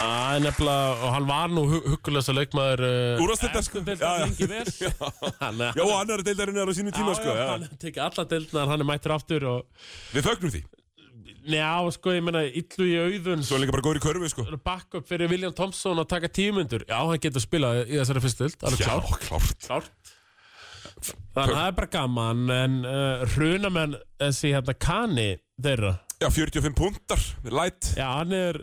Að 0.06 0.44
nefnilega, 0.46 0.92
og 1.04 1.10
hann 1.16 1.26
var 1.28 1.50
nú 1.52 1.64
huggulegast 1.72 2.30
að 2.32 2.38
leikmaður 2.42 2.84
uh, 2.86 3.24
Úrvalsdeildar, 3.24 3.66
sko. 3.66 3.82
Já, 5.76 5.82
og 5.84 5.94
annar 5.98 6.24
deildarinn 6.26 6.60
er 6.62 6.70
á 6.70 6.74
sínu 6.78 6.94
tíma 6.96 7.16
Já, 7.16 7.20
sko 7.20 7.34
já, 7.34 7.40
já. 7.40 7.48
hann 7.56 7.66
tekið 7.82 8.02
alla 8.06 8.26
deildnar, 8.36 8.72
hann 8.72 8.84
er 8.86 8.90
mættur 8.92 9.16
aftur 9.18 9.48
og 9.50 9.88
Við 10.14 10.28
fögnum 10.30 10.54
því. 10.54 10.62
Já, 11.56 11.72
sko, 11.98 12.14
ég 12.16 12.24
meina, 12.26 12.42
illu 12.62 12.88
í 12.90 12.96
auðun 13.02 13.44
Svo 13.46 13.58
er 13.60 13.64
líka 13.66 13.76
bara 13.76 13.86
góður 13.86 14.00
í 14.00 14.06
körfu 14.06 14.32
sko. 14.32 14.46
Back 14.66 14.98
up 15.00 15.06
fyrir 15.10 15.30
William 15.34 15.54
Thompson 15.58 16.00
að 16.02 16.10
taka 16.16 16.30
tímundur 16.34 16.86
Já, 16.90 16.98
hann 17.02 17.22
getur 17.22 17.44
spilað 17.44 17.84
í 17.86 18.00
þessari 18.00 18.24
fyrstu 18.24 18.48
dild 18.48 18.66
Alveg 18.70 18.86
Já, 18.86 18.96
klárt. 19.28 19.58
Klárt 19.68 20.05
Þannig 21.36 21.52
að 21.52 21.60
það 21.60 21.66
er 21.68 21.76
bara 21.80 21.92
gaman 21.92 22.46
En 22.56 22.78
uh, 22.88 23.26
hrunamenn 23.36 23.98
þessi 24.22 24.54
hérna 24.56 24.76
Kani 24.80 25.30
þeirra. 25.62 25.98
Já, 26.22 26.30
45 26.32 26.76
puntar, 26.78 27.22
light. 27.52 27.92
Já, 27.98 28.08
hann 28.22 28.32
er 28.36 28.62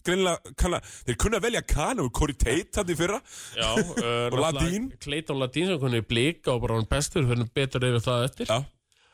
Greinilega, 0.00 0.52
kanna, 0.56 0.78
þeir 1.04 1.16
kunna 1.20 1.38
velja 1.44 1.60
Kana 1.68 2.04
og 2.06 2.12
Corey 2.16 2.36
Tate 2.40 2.80
hann 2.80 2.92
í 2.92 2.96
fyrra. 2.96 3.18
Já, 3.52 3.68
uh, 4.04 4.36
Ladín. 4.40 4.88
Clayton 5.02 5.40
Ladín 5.40 5.68
sem 5.68 5.80
kunni 5.82 6.00
blíka 6.04 6.54
og 6.54 6.62
bara 6.64 6.78
hann 6.78 6.88
bestur 6.88 7.26
fyrir 7.28 7.50
betur 7.56 7.84
yfir 7.88 8.04
það 8.06 8.28
eftir. 8.28 8.52
Já. 8.52 8.64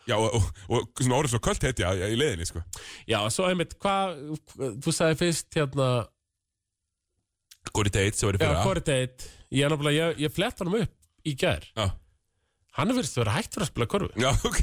Já, 0.06 0.14
og, 0.22 0.36
og, 0.38 0.44
og 0.70 1.00
svona 1.02 1.16
orðið 1.18 1.32
svo 1.32 1.40
kvöld 1.42 1.64
heiti 1.66 1.82
já, 1.82 1.88
í 2.06 2.14
leiðinni, 2.14 2.46
sko. 2.46 2.62
Já, 3.10 3.18
svo 3.34 3.48
einmitt, 3.50 3.72
hvað 3.82 4.20
Þú 4.54 4.92
sagði 4.94 5.16
fyrst 5.24 5.58
hérna 5.58 5.88
Corey 7.72 7.90
Tate, 7.90 8.14
sem 8.14 8.30
var 8.30 8.38
í 8.38 8.40
Já, 8.40 8.44
fyrra 8.46 8.66
Corey 8.68 8.86
Tate. 8.86 9.32
Ég, 9.50 9.74
ég, 9.96 10.20
ég 10.22 10.34
flett 10.34 10.62
hann 10.62 10.70
upp 10.78 11.26
í 11.26 11.34
gær. 11.34 11.66
Já, 11.74 11.88
Hann 12.76 12.90
er 12.92 12.96
fyrst 12.98 13.14
að 13.16 13.22
vera 13.22 13.34
hægt 13.38 13.54
fyrir 13.56 13.64
að 13.64 13.70
spila 13.70 13.86
korfu 13.88 14.08
já, 14.20 14.28
ok. 14.44 14.58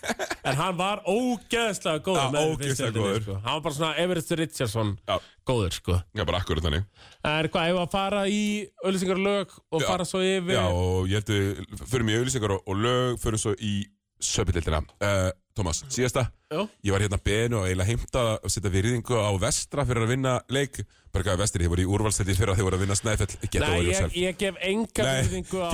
En 0.48 0.56
hann 0.56 0.76
var 0.78 1.02
ógeðslega 1.04 2.00
góður 2.06 2.22
Já, 2.22 2.30
með 2.32 2.46
ógeðslega 2.46 2.68
fyrstu 2.68 2.84
deildinni, 2.86 3.08
góður. 3.08 3.24
sko. 3.26 3.34
Hann 3.44 3.56
var 3.58 3.64
bara 3.66 3.76
svona 3.78 3.90
Everest 4.04 4.32
Richardson 4.40 4.92
Já, 5.10 5.16
góður 5.50 5.76
sko. 5.76 5.98
Já 6.16 6.24
bara 6.30 6.40
akkurat 6.40 6.64
þannig. 6.64 6.86
En 7.28 7.50
hvað, 7.52 7.72
ef 7.74 7.80
að 7.82 7.90
fara 7.92 8.22
í 8.32 8.40
öllisingar 8.88 9.20
lög 9.20 9.52
og 9.68 9.82
Já. 9.84 9.88
fara 9.90 10.06
svo 10.08 10.22
yfir? 10.24 10.54
Já, 10.56 10.64
og 10.72 11.10
ég 11.12 11.20
held 11.20 11.34
við 11.34 11.84
förum 11.92 12.08
í 12.14 12.16
auðlýsingar 12.22 12.56
og, 12.56 12.64
og 12.72 12.80
lög, 12.86 13.20
förum 13.20 13.42
svo 13.44 13.52
í 13.60 13.74
söpildildina 14.18 14.80
uh, 15.04 15.28
Tómas, 15.58 15.82
síðasta. 15.90 16.28
Já. 16.54 16.60
Ég 16.86 16.94
var 16.94 17.02
hérna 17.02 17.18
beðinu 17.22 17.58
og 17.60 17.66
eiginlega 17.66 17.90
heimta 17.90 18.20
að 18.38 18.52
setja 18.54 18.70
virðingu 18.72 19.18
á 19.18 19.30
vestra 19.42 19.84
fyrir 19.88 20.04
að 20.06 20.12
vinna 20.14 20.34
leik 20.54 20.78
Bara 21.18 21.32
gæði 21.32 21.40
vestri, 21.42 21.64
þið 21.66 21.70
voru 21.72 21.82
í 21.82 21.88
úrvalstældi 21.96 22.34
fyrir 22.38 22.50
að 22.52 22.56
þið 22.60 22.66
voru 22.68 22.76
að 22.78 22.82
vinna 22.84 22.94
snæfell. 22.98 23.32
Get 23.50 23.58
Nei, 23.58 23.66
over 23.68 23.82
ég, 23.82 23.86
yourself. 23.88 24.12
ég 24.14 24.32
gef 24.38 24.54
enga 24.68 25.02
Nei, 25.02 25.18
á 25.18 25.20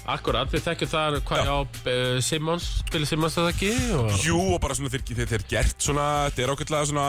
Akkurat, 0.10 0.50
við 0.54 0.64
þekkjum 0.66 0.90
það 0.92 1.18
hvað 1.30 1.42
Já. 1.46 1.52
á 1.54 1.58
uh, 1.60 2.20
Simmons, 2.26 2.68
Billy 2.90 3.08
Simmons 3.10 3.38
að 3.38 3.48
það 3.48 3.54
ekki 3.54 3.72
og... 4.00 4.10
Jú, 4.26 4.40
og 4.56 4.62
bara 4.64 4.78
svona 4.78 4.92
þeir, 4.94 5.04
þeir, 5.10 5.30
þeir 5.34 5.46
gert 5.52 5.86
svona, 5.86 6.06
þetta 6.30 6.44
er 6.46 6.54
ákveðlega 6.54 6.90
svona 6.90 7.08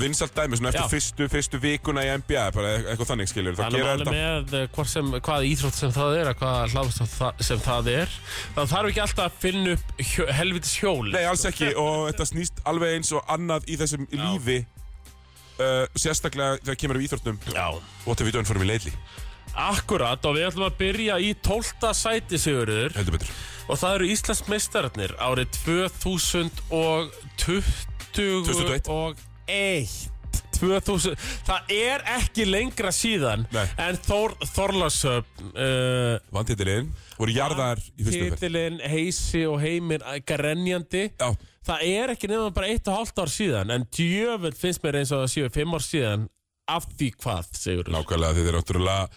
vinsalt 0.00 0.34
dæmi, 0.36 0.58
svona 0.58 0.70
eftir 0.72 0.84
Já. 0.84 0.90
fyrstu, 0.92 1.28
fyrstu 1.32 1.60
vikuna 1.62 2.04
í 2.06 2.12
NBA, 2.22 2.44
bara 2.56 2.70
e- 2.74 2.84
eitthvað 2.92 3.10
þannig 3.12 3.30
skiljur, 3.30 3.56
það 3.58 3.64
að 3.64 3.76
alveg 3.80 4.04
þetta. 4.04 4.14
með 4.14 4.56
eh, 4.60 4.68
hvort 4.76 4.92
sem, 4.92 5.10
hvað 5.28 5.48
íþrótt 5.50 5.78
sem 5.78 5.94
það 5.94 6.16
er, 6.20 6.30
að 6.30 6.38
hvað 6.40 6.74
hláðast 6.74 7.44
sem 7.48 7.64
það 7.64 7.90
er. 7.94 8.14
Það 8.56 8.70
þarf 8.72 8.92
ekki 8.92 9.04
alltaf 9.04 9.26
að 9.26 9.42
finna 9.44 9.74
upp 9.76 10.06
hjó, 10.12 10.28
helvitis 10.38 10.78
hjól. 10.80 11.10
Nei, 11.14 11.24
alls 11.28 11.44
ekki, 11.50 11.74
og 11.80 12.08
þetta 12.10 12.28
snýst 12.30 12.64
alveg 12.70 12.96
eins 12.98 13.12
og 13.14 13.34
annað 13.36 13.68
í 13.68 13.78
þessum 13.80 14.08
lífi, 14.14 14.58
uh, 15.58 15.84
sérstaklega 15.98 16.60
þegar 16.62 16.80
kemur 16.84 17.00
um 17.00 17.06
íþróttum, 17.06 17.40
Já. 17.52 17.66
what 18.06 18.18
have 18.18 18.28
we 18.28 18.34
done 18.34 18.48
for 18.48 18.58
me 18.60 18.68
lately, 18.68 18.94
Akkurat, 19.54 20.24
og 20.26 20.34
við 20.36 20.48
ætlum 20.48 20.66
að 20.66 20.78
byrja 20.80 21.18
í 21.22 21.34
12. 21.46 21.92
sæti 21.94 22.40
sigurður 22.42 22.96
heldur 22.96 23.18
betur. 23.18 23.34
og 23.68 23.78
það 23.78 23.94
eru 23.98 24.08
Íslands 24.14 24.42
meistararnir 24.50 25.14
árið 25.22 25.52
2020 25.64 26.50
2021. 27.36 28.90
og 28.90 29.16
1 29.46 30.10
2000, 30.54 31.16
það 31.46 31.72
er 31.74 32.04
ekki 32.14 32.44
lengra 32.46 32.92
síðan 32.94 33.42
Nei. 33.52 33.64
en 33.82 33.98
Þór 34.06 34.36
Þorlarsöfn 34.54 35.48
uh, 35.50 36.14
Vantitilinn 36.34 36.92
voru 37.18 37.34
jarðar 37.34 37.82
í 37.82 38.04
fyrstu 38.06 38.20
umferð. 38.28 38.38
titilinn 38.38 38.78
Heisi 38.92 39.42
og 39.50 39.58
Heimir 39.62 40.04
grenjandi 40.26 41.08
Já, 41.10 41.28
það 41.66 41.84
er 41.90 42.14
ekki 42.14 42.30
nefnum 42.30 42.54
bara 42.54 42.70
eitt 42.70 42.86
og 42.90 43.00
hálft 43.00 43.18
ár 43.18 43.32
síðan 43.34 43.74
en 43.74 43.86
djöfull 43.94 44.54
finnst 44.58 44.82
mér 44.86 45.00
eins 45.02 45.12
og 45.14 45.24
það 45.24 45.34
séu 45.34 45.52
fimm 45.58 45.74
ár 45.76 45.84
síðan 45.84 46.28
af 46.70 46.86
því 46.96 47.10
hvað, 47.20 47.48
segur 47.58 47.90
nákvæmlega, 47.92 48.36
þið 48.38 48.46
er 48.48 48.56
náttúrulega, 48.56 49.08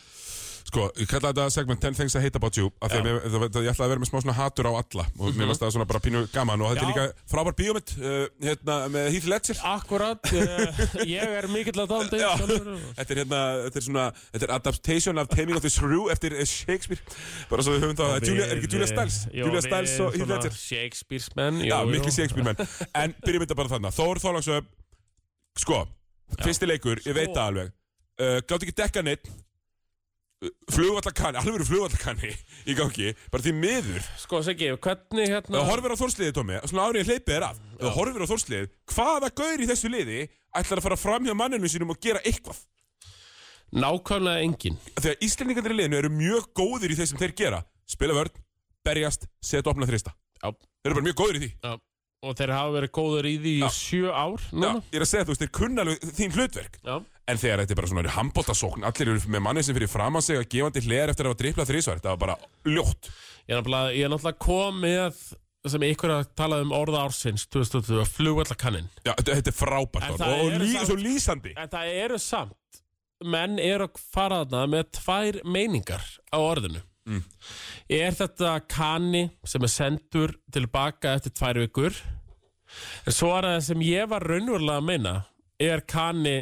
sko, 0.68 0.86
ég 0.99 1.07
kalla 1.09 1.30
þetta 1.32 1.45
segment 1.53 1.80
10 1.82 1.95
things 1.95 2.15
I 2.18 2.22
hate 2.26 2.36
about 2.39 2.57
you, 2.59 2.68
af 2.84 2.91
því 2.91 2.99
að 2.99 3.63
ég 3.63 3.72
ætla 3.72 3.86
að 3.86 3.91
vera 3.93 4.01
með 4.03 4.09
smá 4.09 4.18
svona 4.22 4.36
hatur 4.36 4.68
á 4.68 4.74
alla, 4.76 5.05
og 5.18 5.38
mér 5.39 5.47
varst 5.51 5.61
það 5.63 5.72
svona 5.78 5.88
bara 5.88 6.01
pínu 6.03 6.24
gaman, 6.34 6.61
og 6.61 6.74
þetta 6.74 6.84
er 6.84 6.88
Mhm. 6.88 6.93
Líka 6.97 7.05
frábær 7.32 7.55
bíómynd, 7.57 7.93
uh, 7.97 8.28
hérna, 8.43 8.76
með 8.91 9.07
Heath 9.15 9.28
Ledger. 9.32 9.61
Akkurat, 9.63 10.32
uh, 10.34 10.82
ég 11.18 11.34
er 11.39 11.47
mikill 11.51 11.80
að 11.84 11.88
dándi 11.93 12.20
Já, 12.20 12.32
þetta 12.38 13.07
er 13.15 13.22
hérna, 13.24 13.41
þetta 13.68 13.80
er 13.82 13.86
svona, 13.88 14.05
þetta 14.34 14.47
er 14.49 14.53
adaptation 14.57 15.18
af 15.24 15.28
Taming 15.32 15.55
of 15.57 15.63
the 15.63 15.72
Shrew 15.72 16.09
eftir 16.11 16.36
eh, 16.36 16.45
Shakespeare. 16.45 17.01
Bara 17.49 17.63
svo 17.63 17.74
við 17.78 17.88
höfum 17.88 17.97
það, 18.01 18.18
Julia, 18.28 18.45
er 18.51 18.57
ekki 18.61 18.72
Julia 18.76 18.88
Stiles? 18.91 19.20
Julia 19.34 19.61
Stiles 19.65 19.95
og 20.03 20.13
Heath 20.18 20.30
Ledger. 20.34 20.51
Shakespeare's 20.57 21.30
menn 21.39 21.63
Já, 21.63 21.80
miklu 21.88 22.11
Shakespeare 22.11 22.43
menn. 22.51 22.59
En 22.93 23.15
byrjum 23.26 23.45
þetta 23.47 23.55
bara 23.63 23.72
þannig, 23.78 23.95
Þór 23.97 24.22
Þorlagsöf 24.24 24.68
Sko, 25.57 25.80
fyrsti 26.43 26.68
leikur, 26.70 26.99
ég 27.07 27.15
veit 27.18 27.32
Sko. 27.32 27.38
það 27.39 27.47
alveg. 27.51 27.72
Uh, 28.18 28.39
Gátt 28.49 28.63
ekki 28.65 28.76
dekka 28.78 29.01
neitt 29.05 29.28
Flugvallakanni, 30.70 31.40
alveg 31.42 31.66
flugvallakanni 31.66 32.30
í 32.70 32.76
gangi, 32.78 33.14
bara 33.34 33.42
því 33.42 33.54
miður. 33.58 34.04
Sko, 34.22 34.44
Siggi, 34.46 34.68
hvernig 34.86 35.32
hérna 35.32 35.64
horfir 35.66 35.96
á 35.98 35.98
Þórsliði, 35.98 36.34
Tómi, 36.36 36.60
svona 36.70 36.86
árið 36.92 37.10
hleypið 37.10 37.38
er 37.40 37.46
af. 37.48 37.62
Þú 37.82 37.94
horfir 37.96 38.26
á 38.26 38.30
Þórsliði, 38.30 38.68
hvaða 38.94 39.32
gaur 39.42 39.64
í 39.66 39.70
þessu 39.72 39.90
liði 39.90 40.20
ætlar 40.62 40.84
að 40.84 40.86
fara 40.86 41.00
fram 41.02 41.26
hjá 41.26 41.34
manninu 41.38 41.72
sínum 41.74 41.96
og 41.96 41.98
gera 42.06 42.22
eitthvað? 42.22 42.62
Nákvæmlega 43.74 44.46
engin 44.46 44.78
þegar 44.94 45.26
Íslendingarnir 45.26 45.74
í 45.74 45.80
liðinu 45.82 46.00
eru 46.04 46.14
mjög 46.14 46.48
góðir 46.56 46.94
í 46.94 47.00
þeir 47.02 47.10
sem 47.10 47.20
þeir 47.24 47.36
gera. 47.42 47.64
Spila 47.90 48.16
vörn, 48.16 48.38
berjast, 48.86 49.26
setja 49.42 49.74
opna 49.74 49.90
þrista. 49.90 50.14
Já, 50.38 50.54
þeir 50.54 50.92
eru 50.92 51.00
bara 51.00 51.08
mjög 51.10 51.20
góðir 51.24 51.42
í 51.42 51.46
því. 51.48 51.54
Já 51.66 51.74
Og 52.26 52.34
þeir 52.39 52.49
hafa 52.55 52.72
verið 52.74 52.91
góður 52.97 53.28
í 53.30 53.34
því 53.43 53.51
í 53.53 53.61
Já. 53.61 53.68
sjö 53.78 54.09
ár 54.09 54.41
Já, 54.41 54.53
núna? 54.57 54.80
ég 54.89 54.97
er 54.97 55.03
að 55.05 55.09
segja 55.11 55.26
þú 55.28 55.34
veist, 55.34 55.41
þeir 55.43 55.51
kunna 55.59 55.84
alveg 55.84 56.05
þín 56.18 56.34
hlutverk. 56.34 56.80
Já, 56.82 56.95
en 57.30 57.38
þegar 57.43 57.61
þetta 57.61 57.76
er 57.76 57.80
bara 57.82 57.89
svona 57.91 58.13
handbóltasókn 58.15 58.88
allir 58.89 59.11
eru 59.13 59.34
með 59.36 59.43
manni 59.45 59.63
sem 59.68 59.78
fyrir 59.78 59.91
fram 59.91 60.18
að 60.18 60.26
sig 60.26 60.39
að 60.41 60.47
gefandi 60.55 60.84
hler 60.88 61.11
eftir 61.13 61.28
að 61.28 61.34
hafa 61.36 61.41
driplað 61.43 61.70
þrísvar, 61.70 61.99
þetta 62.01 62.13
var 62.15 62.22
bara 62.24 62.38
ljótt. 62.74 63.11
Ég 63.47 63.53
er 63.53 63.61
náttúrulega, 63.61 64.09
náttúrulega 64.15 64.41
komið 64.47 65.22
sem 65.68 65.84
ykkur 65.91 66.13
að 66.18 66.28
tala 66.39 66.61
um 66.63 66.74
orða 66.74 67.03
ársins 67.05 67.43
2020, 67.51 68.05
flugvallakannin 68.18 68.86
Já, 69.05 69.13
þetta, 69.20 69.51
er 69.51 69.57
frábært 69.57 70.09
orð 70.13 70.22
það 70.24 70.34
og, 70.34 70.45
og 70.47 70.61
lí, 70.63 70.72
samt- 70.74 70.88
svo 70.89 70.97
lýsandi. 71.01 71.53
En 71.59 71.70
það 71.74 71.93
eru 72.05 72.20
samt 72.24 72.82
menn 73.26 73.57
eru 73.59 73.88
að 73.89 74.01
fara 74.13 74.41
þarna 74.45 74.65
með 74.74 74.89
tvær 74.99 75.39
meiningar 75.45 76.03
á 76.34 76.38
orðinu 76.38 76.82
Mm. 77.08 77.24
Er 77.97 78.18
þetta 78.20 78.58
kanni 78.72 79.24
sem 79.47 79.64
er 79.64 79.72
sendur 79.72 80.36
tilbaka 80.53 81.16
eftir 81.18 81.36
tvær 81.38 81.62
vikur? 81.64 81.97
En 83.08 83.16
svo 83.16 83.32
er 83.38 83.47
það 83.47 83.66
sem 83.70 83.88
ég 83.88 84.12
var 84.12 84.26
raunverulega 84.28 84.82
að 84.82 84.88
meina 84.91 85.16
er 85.64 85.86
kanni 85.88 86.41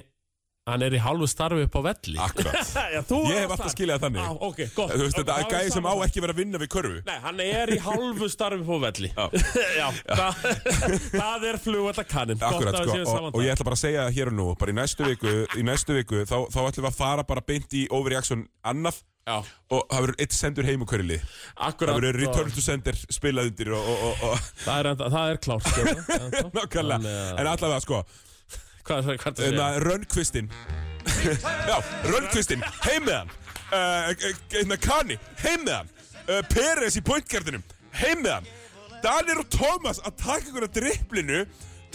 hann 0.66 0.82
er 0.82 0.95
í 0.97 0.99
hálfu 1.01 1.28
starfi 1.30 1.68
upp 1.68 1.76
á 1.78 1.82
velli. 1.86 2.16
Akkurat. 2.18 2.70
Já, 2.95 3.01
Ég 3.05 3.43
hef 3.43 3.51
alltaf 3.53 3.74
skiljað 3.76 4.01
þannig. 4.01 4.24
Já, 4.24 4.32
ok, 4.47 4.61
gott. 4.74 4.93
Þú 4.95 5.03
veist, 5.03 5.20
þetta 5.20 5.36
er 5.38 5.49
gæði 5.51 5.74
sem 5.76 5.86
á 5.86 5.93
ekki 6.07 6.24
verið 6.24 6.34
að 6.34 6.41
vinna 6.41 6.61
við 6.63 6.72
körfu. 6.74 7.01
Nei, 7.05 7.18
hann 7.22 7.41
er 7.45 7.74
í 7.76 7.78
hálfu 7.86 8.30
starfi 8.34 8.66
på 8.66 8.80
velli. 8.82 9.11
Já. 9.20 9.28
Já, 9.78 9.88
það, 10.09 10.41
það 11.22 11.47
er 11.51 11.59
flugvallakannin 11.61 12.45
Akkurat, 12.49 12.80
sko, 12.82 12.97
og, 13.13 13.28
og 13.30 13.41
ég 13.45 13.53
ætla 13.53 13.68
bara 13.68 13.78
að 13.78 13.84
segja 13.84 14.07
það 14.07 14.18
hér 14.18 14.32
og 14.32 14.38
nú 14.39 14.47
bara 14.57 14.74
í 14.74 14.78
næstu 14.80 15.09
viku, 15.11 15.34
í 15.53 15.66
næstu 15.68 15.99
viku 15.99 16.24
þá, 16.26 16.38
þá 16.49 16.59
ætlum 16.66 16.88
við 16.88 16.89
að 16.89 16.97
fara 16.97 17.28
bara 17.30 17.45
beint 17.45 17.78
í 17.78 17.86
overreaction 17.93 18.47
annað 18.66 19.03
Já, 19.26 19.39
og 19.73 19.88
það 19.89 20.03
verður 20.03 20.19
eitt 20.21 20.34
sendur 20.38 20.67
heim 20.67 20.84
úr 20.86 20.89
hverju 20.91 21.05
lið. 21.09 21.21
Akkurat. 21.55 21.95
Það 21.95 21.95
verður 21.97 22.17
og- 22.17 22.21
return 22.21 22.51
to 22.53 22.61
sender 22.61 22.97
spilað 23.09 23.47
undir 23.49 23.71
og, 23.73 23.88
og, 23.89 24.03
og, 24.05 24.26
og. 24.28 24.49
Það 24.61 24.82
er, 24.82 24.89
enda, 24.91 25.07
það 25.15 25.32
er 25.32 25.39
klárt 25.41 25.69
sko, 25.71 25.86
en 27.39 27.49
allavega 27.49 27.80
sko. 27.82 28.03
Hvað 28.86 28.99
er 28.99 29.07
það 29.07 29.15
er 29.32 29.47
segja? 29.49 29.69
Rönnkvistin 29.82 30.51
Rönnkvistin, 32.11 32.61
heim 32.86 33.07
með 33.07 33.17
hann. 33.17 33.34
Uh, 33.73 34.13
uh, 34.61 34.78
Kani, 34.86 35.17
heim 35.41 35.65
með 35.65 35.80
hann. 35.80 35.89
Uh, 36.30 36.41
Peres 36.53 36.99
í 36.99 37.03
pointgardinum, 37.05 37.65
heim 37.97 38.21
með 38.21 38.36
hann. 38.38 38.51
Danir 39.01 39.41
og 39.41 39.49
Thomas 39.53 40.04
að 40.05 40.20
taka 40.21 40.51
ykkur 40.51 40.67
að 40.70 40.78
dripplinu 40.78 41.41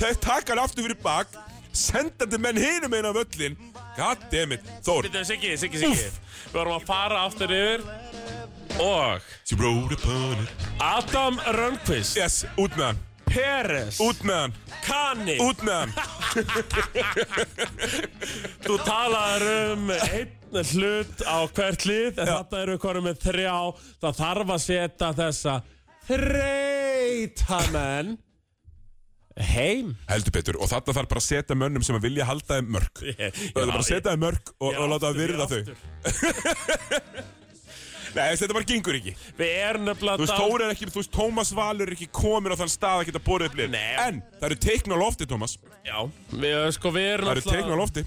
taka 0.00 0.50
hann 0.50 0.64
aftur 0.64 0.86
fyrir 0.86 0.98
bak 1.02 1.30
sendandi 1.76 2.38
menn 2.40 2.56
hinum 2.60 2.94
einn 2.96 3.08
af 3.10 3.14
völlin 3.16 3.54
goddammit, 3.96 4.62
Þór. 4.86 5.02
Bíddu, 5.06 5.20
Siggi, 5.28 5.50
Siggi, 5.60 5.78
Siggi. 5.82 6.08
Við 6.50 6.56
vorum 6.56 6.74
að 6.78 6.84
fara 6.88 7.18
aftur 7.28 7.50
yfir 7.54 7.80
Og 8.80 9.20
Adam 10.80 11.34
Rönnqvist. 11.52 12.16
Yes, 12.16 12.44
út 12.56 12.72
með 12.78 12.84
hann, 12.86 12.98
Peres. 13.28 14.00
Út 14.00 14.22
með 14.26 14.38
hann 14.40 14.54
Kani. 14.86 15.36
Út 15.44 15.60
með 15.66 15.76
hann 15.82 15.92
Þú 18.64 18.74
talaður 18.86 19.44
um 19.74 19.84
einn 19.94 20.30
hlut 20.72 21.18
á 21.26 21.38
hvert 21.54 21.82
lið 21.86 22.18
En 22.18 22.26
þetta 22.30 22.56
eru 22.64 22.76
konum 22.82 23.04
með 23.06 23.16
þrjá. 23.26 23.56
Það 24.02 24.12
þarf 24.22 24.48
að 24.56 24.62
setja 24.64 25.08
þessa 25.20 25.54
Þreitamenn 26.10 28.08
Heim? 29.38 29.92
Heldur 30.10 30.34
betur, 30.34 30.56
og 30.60 30.68
þarna 30.68 30.94
þarf 30.96 31.10
bara 31.12 31.20
að 31.22 31.26
setja 31.28 31.56
mönnum 31.56 31.84
sem 31.86 31.96
að 31.96 32.06
vilja 32.08 32.26
halda 32.28 32.56
þeim 32.58 32.72
mörg 32.74 32.98
Það 32.98 33.20
er 33.30 33.54
bara 33.60 33.78
að 33.78 33.86
setja 33.86 34.10
þeim 34.10 34.24
mörg 34.24 34.50
og, 34.58 34.72
og 34.74 34.88
láta 34.90 35.10
það 35.10 35.20
virða 35.22 35.46
þau. 35.50 35.62
Nei, 38.10 38.32
þetta 38.34 38.54
bara 38.56 38.66
gengur 38.66 38.96
ekki. 38.98 39.12
Við 39.38 39.52
erum 39.62 39.84
Þú 39.84 39.88
nefnilega 39.92 40.24
veist, 40.24 40.32
Þór 40.34 40.64
er 40.64 40.72
ekki, 40.74 40.88
þú 40.90 40.98
veist, 40.98 41.12
Tómas 41.14 41.52
Valur 41.54 41.86
er 41.86 41.94
ekki 41.94 42.08
komin 42.10 42.50
á 42.50 42.58
þann 42.58 42.72
stað 42.72 43.02
að 43.02 43.06
geta 43.10 43.22
borðið 43.22 43.52
upp 43.52 43.60
lið. 43.60 43.68
Nei. 43.76 43.92
En 44.02 44.18
það 44.40 44.46
eru 44.48 44.58
teikn 44.66 44.94
á 44.94 44.98
lofti, 44.98 45.28
Tómas. 45.30 45.54
Já, 45.86 45.98
við, 46.34 46.56
sko, 46.74 46.92
við 46.96 47.06
erum 47.12 47.30
Það 47.30 47.36
eru 47.36 47.44
teikn 47.46 47.70
á 47.70 47.78
lofti. 47.78 48.04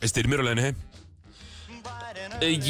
Ég 0.00 0.12
styrmir 0.12 0.40
á 0.40 0.46
leiðinu 0.46 0.68
heim. 0.68 0.78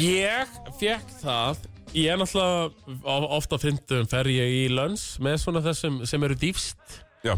Ég 0.01 0.57
fekk 0.79 1.13
það 1.21 1.61
ég 1.93 2.07
er 2.13 2.19
náttúrulega 2.19 2.71
of- 3.03 3.29
ofta 3.37 3.57
fyndum 3.59 4.07
fer 4.09 4.27
ég 4.31 4.53
í 4.63 4.67
lönns 4.71 5.17
með 5.23 5.37
svona 5.43 5.61
þessum 5.63 6.01
sem 6.07 6.23
eru 6.23 6.35
dýfst 6.39 7.01
Já, 7.25 7.35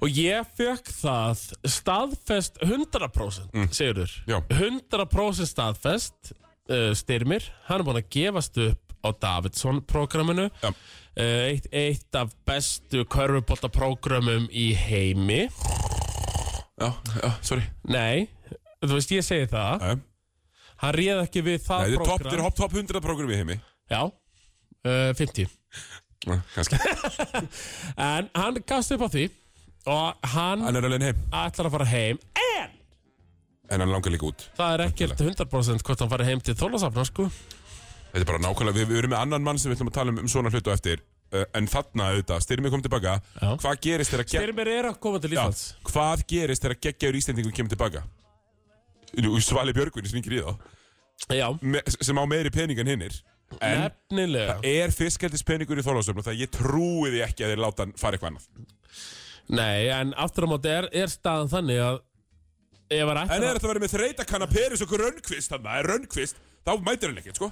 og 0.00 0.16
ég 0.16 0.52
fekk 0.56 0.90
það 0.96 1.42
staðfest 1.68 2.60
100% 2.64 3.56
mm. 3.56 3.72
segurður, 3.76 4.14
Já. 4.28 4.38
100% 4.56 5.48
staðfest 5.48 6.32
uh, 6.32 6.92
styrmir, 6.96 7.48
hann 7.68 7.82
er 7.82 7.86
búin 7.86 8.00
að 8.00 8.08
gefast 8.16 8.60
upp 8.64 8.96
á 9.00 9.08
Davidsson-programminu 9.24 10.48
uh, 10.50 10.74
eitt, 11.16 11.68
eitt 11.72 12.16
af 12.16 12.32
bestu 12.48 13.04
körfubolta-programmum 13.08 14.48
í 14.52 14.70
heimi. 14.76 15.46
Já, 16.80 16.88
já, 17.20 17.30
sorry. 17.44 17.64
Nei, 17.88 18.28
þú 18.80 18.94
veist 18.96 19.12
ég 19.16 19.24
segi 19.26 19.48
það. 19.52 19.84
Nei, 19.84 20.44
hann 20.84 20.96
réð 20.96 21.24
ekki 21.26 21.44
við 21.44 21.64
það 21.64 21.96
topp, 21.96 22.04
program 22.04 22.28
þetta 22.28 22.36
er 22.38 22.56
top 22.62 22.78
100 22.78 23.04
program 23.04 23.32
í 23.32 23.40
heimi. 23.40 23.58
Já, 23.90 24.04
uh, 24.08 25.10
50 25.18 25.48
Já, 26.26 26.36
Kannski, 26.54 26.76
En 27.96 28.28
hann 28.36 28.58
gafst 28.68 28.92
upp 28.96 29.04
á 29.06 29.08
því 29.12 29.28
og 29.90 30.26
hann 30.34 30.60
hann 30.66 30.76
er 30.76 30.84
alveg 30.84 31.06
heim. 31.08 31.20
ætlar 31.32 31.70
að 31.70 31.74
fara 31.78 31.86
heim 31.88 32.18
en 32.36 32.74
En 33.70 33.80
hann 33.84 33.92
langar 33.94 34.10
líka 34.12 34.26
út. 34.28 34.42
Það 34.58 34.72
er 34.74 34.82
ekkert 34.88 35.20
100% 35.22 35.84
hvort 35.86 36.00
hann 36.02 36.10
fari 36.10 36.24
heim 36.26 36.40
til 36.42 36.56
Þólasafna 36.58 37.04
sko. 37.06 37.28
Þetta 38.10 38.20
er 38.24 38.26
bara 38.26 38.40
nákvæmlega, 38.42 38.74
við, 38.80 38.88
við 38.90 38.98
erum 39.04 39.12
með 39.14 39.20
annan 39.22 39.44
mann 39.46 39.60
sem 39.62 39.70
við 39.70 39.76
ætlum 39.78 39.90
að 39.92 39.96
tala 40.00 40.10
um, 40.10 40.18
um 40.24 40.28
svona 40.32 40.50
hlutu 40.50 40.72
eftir. 40.74 41.04
Uh, 41.30 41.44
En 41.54 41.68
þarna 41.70 42.08
auðvitað, 42.10 42.42
styrmið 42.42 42.72
kom 42.74 42.82
tilbaka. 42.82 43.12
Já. 43.38 43.50
Hvað 43.62 43.76
gerist 43.86 44.10
þegar 44.10 44.26
gegg- 44.26 44.42
Styrmir 44.42 44.70
er 44.74 44.88
að 44.90 44.96
koma 45.06 45.20
til 45.22 45.30
Íslands. 45.36 45.62
Hvað 45.86 46.24
gerist 46.34 46.66
þegar 46.66 46.80
geggjaður 46.88 47.18
Íslendingum 47.20 47.54
kemur 47.60 47.70
tilbaka? 47.76 48.02
Nú, 49.22 49.36
Svali 49.46 49.72
Björgvin 49.78 50.10
sem 50.10 50.18
yngir 50.18 50.34
í 50.40 50.42
þá. 50.42 50.50
Já, 51.38 51.46
me, 51.62 51.80
Sem 52.02 52.18
á 52.18 52.24
meiri 52.26 52.50
pening 52.50 52.82
en 52.82 52.90
hinnir 52.90 53.20
En 53.58 53.80
nefnilega. 53.82 54.58
það 54.60 54.68
er 54.84 54.92
fiskaldis 54.94 55.42
peningur 55.46 55.80
í 55.80 55.82
þólasöfn 55.84 56.20
Og 56.22 56.26
það 56.28 56.38
ég 56.44 56.52
trúi 56.54 57.10
því 57.10 57.22
ekki 57.26 57.44
að 57.46 57.50
þeir 57.54 57.62
láta 57.64 57.82
hann 57.86 57.94
fara 57.98 58.16
eitthvað 58.18 58.30
annað. 58.30 58.68
Nei, 59.50 59.88
en 59.90 60.12
aftur 60.14 60.46
á 60.46 60.48
móti 60.52 60.70
er, 60.70 60.86
er 60.94 61.10
staðan 61.10 61.50
þannig 61.50 61.80
að 61.82 61.98
ef 62.94 63.08
hann 63.10 63.18
En 63.24 63.26
ætlar 63.26 63.48
er 63.50 63.58
að 63.58 63.66
vera 63.72 63.82
með 63.82 63.94
þreytakanna 63.96 64.46
Peris 64.52 64.84
og 64.86 64.94
Rönnqvist 65.02 65.50
Þannig 65.50 65.72
að 65.74 65.88
Rönnqvist, 65.90 66.38
þá 66.66 66.72
mætir 66.86 67.10
hann 67.10 67.18
ekkert 67.24 67.40
sko. 67.40 67.50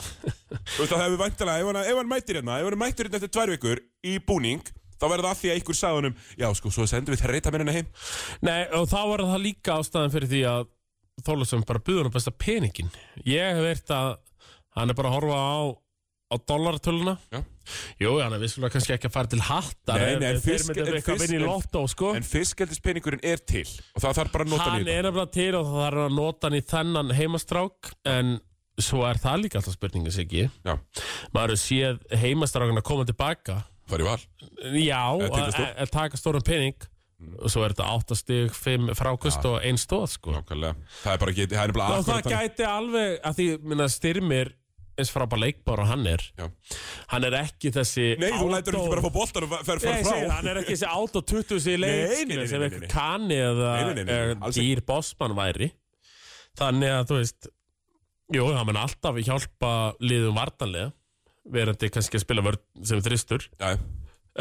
Þú 0.76 0.80
veist 0.80 0.92
að 0.92 0.94
það 0.94 1.02
hefur 1.04 1.20
vantilega 1.24 1.58
ef, 1.64 1.66
hann- 1.72 1.82
ef 1.90 1.98
hann 2.00 2.10
mætir 2.14 2.38
hérna, 2.38 2.58
ef 2.62 2.68
hann 2.70 2.78
mætir 2.80 3.08
hérna 3.10 3.18
eftir 3.20 3.32
tvær 3.34 3.52
vikur 3.56 3.82
Í 4.06 4.14
búning, 4.30 4.62
þá 5.00 5.04
verður 5.10 5.26
það 5.26 5.34
að 5.34 5.40
því 5.42 5.50
að 5.52 5.60
ykkur 5.64 5.78
sagði 5.80 5.98
honum 6.00 6.16
Já 6.40 6.48
sko, 6.60 6.72
svo 6.78 6.86
sendum 6.88 7.16
við 7.16 7.24
þreytamennina 7.26 7.74
heim. 7.74 7.90
Nei, 8.46 8.60
og 8.78 8.86
þá 8.94 8.98
var 9.10 9.24
það 9.34 9.44
líka 9.48 9.76
ástæðan 9.82 10.14
fyrir 10.14 10.30
því 10.30 10.42
að 10.54 10.68
Þólasafn 11.26 11.66
bara 11.68 11.82
buður 11.84 12.06
hann 12.06 12.14
besta 12.14 12.32
peningin 12.32 12.94
Ég 13.28 13.50
hef 13.58 13.64
veirt 13.66 13.90
að 13.98 14.12
hann 14.76 14.90
er 14.90 14.94
bara 14.98 15.08
að 15.10 15.16
horfa 15.18 15.38
á 15.40 15.58
á 16.30 16.36
dollartöluna. 16.46 17.16
Já. 17.34 17.40
Jú, 17.98 18.10
hann 18.22 18.32
er 18.36 18.38
vissulega 18.38 18.70
kannski 18.76 18.92
ekki 18.94 19.08
að 19.08 19.14
fara 19.16 19.26
til 19.32 19.40
hattar 19.42 19.98
Nei, 19.98 20.12
nei, 20.20 20.28
en 20.30 20.36
fisk- 20.40 20.70
en 20.78 20.86
fisk- 21.02 21.32
í 21.32 21.34
en- 21.40 21.42
lottó, 21.42 21.82
sko. 21.90 22.12
En 22.14 22.22
fiskaldis 22.22 22.78
peningurinn 22.80 23.20
er 23.24 23.36
til 23.42 23.64
Og 23.96 24.02
það 24.02 24.14
þarf 24.20 24.30
bara 24.32 24.44
að 24.44 24.50
nota 24.50 24.62
hann 24.70 24.80
í 24.80 24.84
þetta. 24.84 24.94
er 24.98 25.02
nefnilega 25.08 25.32
til 25.32 25.54
og 25.58 25.66
það 25.66 25.86
er 25.88 25.96
að 26.04 26.14
nota 26.14 26.46
hann 26.46 26.58
í 26.58 26.62
þennan 26.70 27.10
heimastrák 27.18 27.90
en 28.06 28.40
svo 28.78 29.02
er 29.10 29.18
það 29.18 29.42
líka 29.42 29.58
alltaf 29.58 29.74
spurninga 29.74 30.12
sig 30.12 30.28
ekki 30.28 30.44
Já, 30.64 30.78
maður 31.34 31.50
hefur 31.50 31.62
séð 31.66 31.98
heimastrákan 32.22 32.78
að 32.78 32.82
koma 32.84 33.04
tilbaka. 33.04 33.64
Farið 33.90 34.04
val. 34.06 34.18
Já, 34.78 35.02
Eða 35.18 35.30
taka 35.34 35.46
að 35.50 35.52
stór. 35.52 35.74
að 35.82 35.90
taka 35.90 36.16
stóran 36.16 36.44
pening 36.46 36.74
og 37.42 37.50
svo 37.50 37.64
er 37.66 37.74
þetta 37.74 37.90
8 37.90 38.14
stig 38.16 38.50
5 38.54 38.94
frákust 38.94 39.44
og 39.44 39.60
1 39.66 39.76
stóð 39.82 40.08
sko. 40.14 40.30
Nákvæmlega. 40.30 40.76
Það 41.02 41.12
er 41.12 41.18
bara 41.18 41.30
ekki, 41.34 41.46
það 41.50 41.64
er 41.68 41.72
bara 41.72 41.98
og 41.98 42.04
það 42.06 42.22
gæti 42.22 42.64
alveg 42.70 43.20
að 43.20 43.34
því 43.34 43.62
minna, 43.66 43.88
styrmir 43.90 44.52
eins 45.00 45.10
frábær 45.14 45.40
leikbár 45.42 45.82
og 45.84 45.88
hann 45.90 46.06
er. 46.10 46.22
Já. 46.38 46.46
hann 47.12 47.26
er 47.28 47.36
ekki 47.40 47.72
þessi 47.74 48.06
Nei, 48.20 48.30
þú 48.36 48.48
lætur 48.52 48.76
ekki 48.78 48.92
bara 48.94 49.02
að 49.02 49.06
fá 49.08 49.14
boltar 49.16 49.46
og 49.46 49.54
fer 49.54 49.80
Nei, 49.80 49.84
fara 49.84 49.96
ég 49.96 50.06
frá. 50.06 50.14
segi, 50.14 50.30
hann 50.36 50.50
er 50.52 50.60
ekki 50.62 50.76
þessi 50.76 50.90
át 50.90 51.18
og 51.20 51.26
20 51.34 51.62
sig 51.66 51.78
leik 51.80 51.94
Nei, 51.94 52.04
nei, 52.06 52.20
skilur, 52.20 52.40
nei, 52.44 52.50
sem 52.52 52.60
nei, 52.62 52.68
eitthvað 52.68 52.84
nei. 52.86 52.92
kanni 52.94 53.38
eða 53.40 53.70
Nei, 53.70 53.82
nei, 53.84 53.94
nei, 53.94 54.04
nei, 54.04 54.18
eh, 54.30 54.44
alls 54.48 54.60
dýr 54.60 54.82
bossmann 54.88 55.36
væri. 55.38 55.70
Þannig 56.60 56.94
að 56.98 57.04
þú 57.10 57.18
veist 57.20 57.50
jú, 58.36 58.46
hann 58.54 58.66
mun 58.70 58.78
alltaf 58.84 59.20
hjálpa 59.26 59.72
liðum 60.04 60.36
vartanlega 60.38 60.92
verandi 61.50 61.88
kannski 61.90 62.18
að 62.20 62.24
spila 62.26 62.44
vörn 62.46 62.60
sem 62.86 63.00
þristur. 63.02 63.46
Já, 63.58 63.74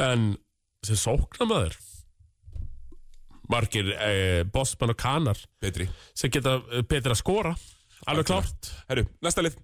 en 0.06 0.34
sem 0.86 0.98
sóknamaður 1.00 1.78
margir 3.50 3.88
eh, 3.98 4.44
bossmann 4.54 4.94
og 4.94 5.00
kanar 5.02 5.40
betri 5.62 5.88
sem 6.18 6.30
geta 6.34 6.60
eh, 6.70 6.84
betur 6.86 7.16
að 7.16 7.22
skora 7.24 7.54
alveg 8.10 8.28
klárt. 8.30 8.70
Herru, 8.92 9.08
næsta 9.26 9.42
lið 9.44 9.58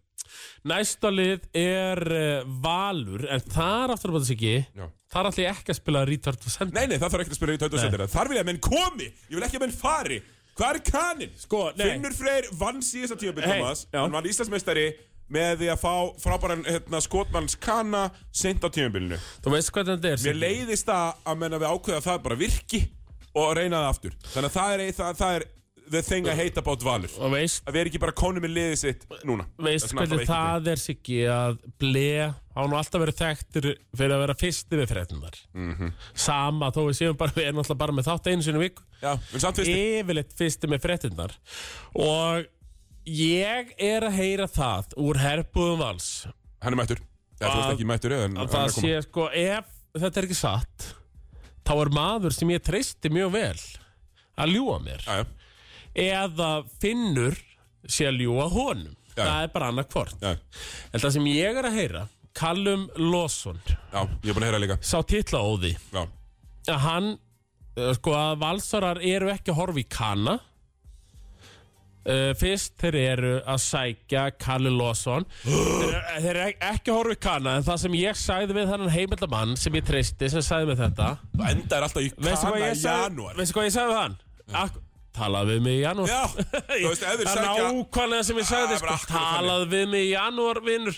Næsta 0.72 1.12
lið 1.14 1.48
er 1.62 2.02
uh, 2.12 2.54
Valur 2.64 3.26
en 3.30 3.44
þar 3.54 3.94
aftur 3.96 4.16
sig 4.26 4.38
ekki 4.38 4.54
Já. 4.76 4.88
þar 5.14 5.30
ætla 5.32 5.44
ég 5.46 5.52
ekki 5.60 5.74
að 5.76 5.80
spila 5.82 6.06
retard 6.10 6.46
og 6.48 6.56
senda 6.56 6.80
Nei, 6.80 6.88
nei, 6.92 6.98
það 7.02 7.16
þarf 7.16 7.26
ekki 7.26 7.36
að 7.36 7.40
spila 7.42 7.58
í 7.58 7.62
tautu 7.62 7.82
sendina 7.82 8.08
Þar 8.16 8.32
vil 8.32 8.40
ég 8.40 8.46
að 8.46 8.50
menn 8.52 8.64
komi, 8.64 9.10
ég 9.30 9.36
vil 9.38 9.46
ekki 9.48 9.60
að 9.60 9.66
menn 9.68 9.76
fari 9.80 10.22
Hvað 10.56 10.70
er 10.72 10.82
kaninn? 10.88 11.34
Sko, 11.36 11.66
nei. 11.76 11.84
Finnur 11.90 12.14
Freyr 12.16 12.46
vann 12.56 12.80
síðasta 12.86 13.18
tímabil 13.20 13.44
Hey, 13.44 13.60
Thomas 13.60 13.86
já. 13.92 14.00
Hann 14.00 14.16
vann 14.16 14.30
Íslandsmeistari 14.30 14.86
með 15.36 15.56
því 15.64 15.70
að 15.74 15.82
fá 15.82 15.94
frábæran 16.22 16.62
hérna, 16.68 17.02
skotmanns 17.02 17.56
kana 17.58 18.04
seint 18.30 18.64
á 18.64 18.70
tímabilinu 18.70 19.18
Þú 19.44 19.56
veist 19.56 19.74
hvað 19.74 19.90
þetta 19.96 20.12
er 20.12 20.22
Mér 20.22 20.24
Siggi? 20.24 20.42
leiðist 20.44 20.88
það 20.88 21.26
að 21.26 21.42
menna 21.42 21.60
við 21.64 21.74
ákveða 21.74 21.98
að 21.98 22.08
það 22.08 22.22
bara 22.28 22.40
virki 22.44 22.82
og 23.36 23.52
reyna 23.58 23.82
það 23.82 23.90
aftur 23.90 24.18
Þannig 24.32 24.50
að 24.52 24.56
það 24.56 24.76
er, 24.76 24.84
það, 25.00 25.18
það 25.22 25.40
er 25.40 25.48
the 25.92 26.02
thing 26.02 26.28
I 26.28 26.34
hate 26.36 26.58
about 26.58 26.82
Valur. 26.84 27.10
Að 27.20 27.34
við 27.36 27.80
erum 27.82 27.90
ekki 27.92 28.00
bara 28.02 28.12
konum 28.18 28.42
með 28.44 28.54
liðið 28.56 28.78
sitt 28.82 29.06
núna. 29.24 29.46
Veist 29.62 29.92
er 29.92 29.98
hvernig 30.00 30.26
það 30.30 30.68
er 30.74 30.82
Siggi 30.82 31.20
að 31.30 31.58
ble 31.82 32.06
hafa 32.56 32.68
nú 32.72 32.78
alltaf 32.80 33.04
verið 33.04 33.20
þekktur 33.22 33.68
fyrir 33.96 34.16
að 34.16 34.24
vera 34.26 34.36
fyrsti 34.40 34.80
við 34.82 34.90
fréttunar 34.94 35.40
Mhm. 35.54 35.94
Sama 36.14 36.72
þó 36.72 36.82
við 36.90 36.98
séum 37.02 37.18
bara 37.18 37.32
við 37.36 37.48
erum 37.50 37.62
alltaf 37.64 37.78
bara 37.78 37.92
með 37.94 38.08
þátt 38.10 38.32
einu 38.32 38.42
samt 39.38 39.60
fyrst 39.62 39.70
Yfirleitt 39.70 40.34
fyrsti 40.40 40.68
með 40.72 40.82
fréttunar 40.86 41.32
Og 41.96 42.46
ég 43.06 43.74
er 43.78 44.02
að 44.08 44.16
heyra 44.18 44.48
það 44.50 44.96
úr 44.98 45.20
herbúðum 45.22 45.78
vals. 45.84 46.28
Hann 46.62 46.74
er 46.74 46.80
mættur. 46.82 47.00
Að- 47.42 47.76
ekki 47.76 47.86
mættur 47.86 48.12
en 48.16 48.34
að 48.34 48.38
hann 48.38 48.48
það 48.48 48.66
er 48.66 48.76
sé 48.82 49.02
sko 49.06 49.28
ef 49.30 49.66
þetta 50.00 50.18
er 50.18 50.24
ekki 50.30 50.36
satt 50.40 50.94
þá 51.66 51.74
er 51.82 51.90
maður 51.94 52.34
sem 52.34 52.48
ég 52.50 52.64
treysti 52.64 53.10
mjög 53.12 53.32
vel 53.36 53.60
að 54.38 54.54
ljúa 54.56 54.80
mér. 54.84 55.04
Já, 55.06 55.26
eða 55.96 56.52
finnur 56.82 57.38
sé 57.88 58.08
að 58.10 58.22
ljúa 58.26 58.48
honum. 58.52 58.94
Já. 59.16 59.24
það 59.24 59.44
er 59.46 59.52
bara 59.54 59.68
annað 59.72 59.92
hvort. 59.94 60.24
En 60.28 61.00
það 61.00 61.12
sem 61.16 61.28
ég 61.32 61.56
er 61.62 61.68
að 61.70 61.78
heyra 61.80 62.02
Callum 62.36 62.82
Lawson. 63.00 63.62
Já, 63.70 64.02
ég 64.04 64.28
er 64.28 64.36
búin 64.36 64.44
að 64.44 64.50
heyra 64.50 64.60
líka. 64.60 64.76
Sá 64.84 64.98
titlaóði 65.08 65.70
Já, 65.96 66.02
að 66.74 66.82
hann 66.84 67.08
eh, 67.78 67.94
sko 67.96 68.12
að 68.20 68.42
valsarar 68.42 69.00
eru 69.00 69.30
ekki 69.32 69.54
að 69.54 69.60
horfa 69.62 69.80
í 69.80 69.86
kana. 69.88 70.36
Uh, 72.06 72.36
fyrst 72.38 72.76
þeir 72.78 72.96
eru 73.02 73.30
að 73.50 73.62
sækja 73.64 74.28
Kalli 74.38 74.70
Lawson. 74.70 75.24
Þeir, 75.42 75.88
eru- 75.88 76.20
þeir 76.22 76.28
eru 76.36 76.44
ekki 76.68 76.92
að 76.92 76.98
horfa 77.00 77.16
í 77.16 77.22
kana 77.24 77.54
en 77.58 77.64
það 77.66 77.80
sem 77.82 77.96
ég 77.98 78.20
sagði 78.20 78.58
við 78.60 78.68
þannig 78.70 78.92
heimildamann 78.94 79.56
sem 79.58 79.74
ég 79.80 79.88
treysti 79.88 80.30
sem 80.36 80.44
sagði 80.46 80.68
mig 80.70 80.78
þetta. 80.84 81.08
Enda 81.50 81.80
er 81.80 81.88
alltaf 81.88 82.04
í 82.06 82.12
veistu 82.14 82.28
hvað 82.46 82.60
kana 82.60 82.60
ég 82.68 82.76
í 82.76 82.82
sagði, 82.84 83.08
janúar. 83.08 83.40
veistu 83.40 83.58
hvað 83.58 83.66
ég 83.72 83.74
sagði 83.80 83.96
við 83.96 84.02
hann? 84.04 84.18
Ak 84.62 84.78
talaði 85.16 85.56
við 85.56 85.66
mig 85.68 85.78
í 85.80 85.84
janúar. 85.84 86.14
Já, 86.14 86.24
þú 86.70 86.88
veist, 86.92 87.04
ef 87.04 87.20
þeir 87.20 87.26
Það 87.26 87.36
er 87.36 87.44
sækja 87.44 87.68
nákvæmlega 87.74 88.30
sem 88.30 88.40
ég 88.42 88.48
sagði 88.50 88.66
Það 88.66 88.74
er 88.76 88.80
sko, 88.80 88.88
bara 88.88 88.98
akkurat 89.02 89.30
talaði 89.36 89.70
við 89.76 89.86
mig 89.96 90.06
í 90.08 90.10
janúar 90.16 90.60
vinnur 90.66 90.98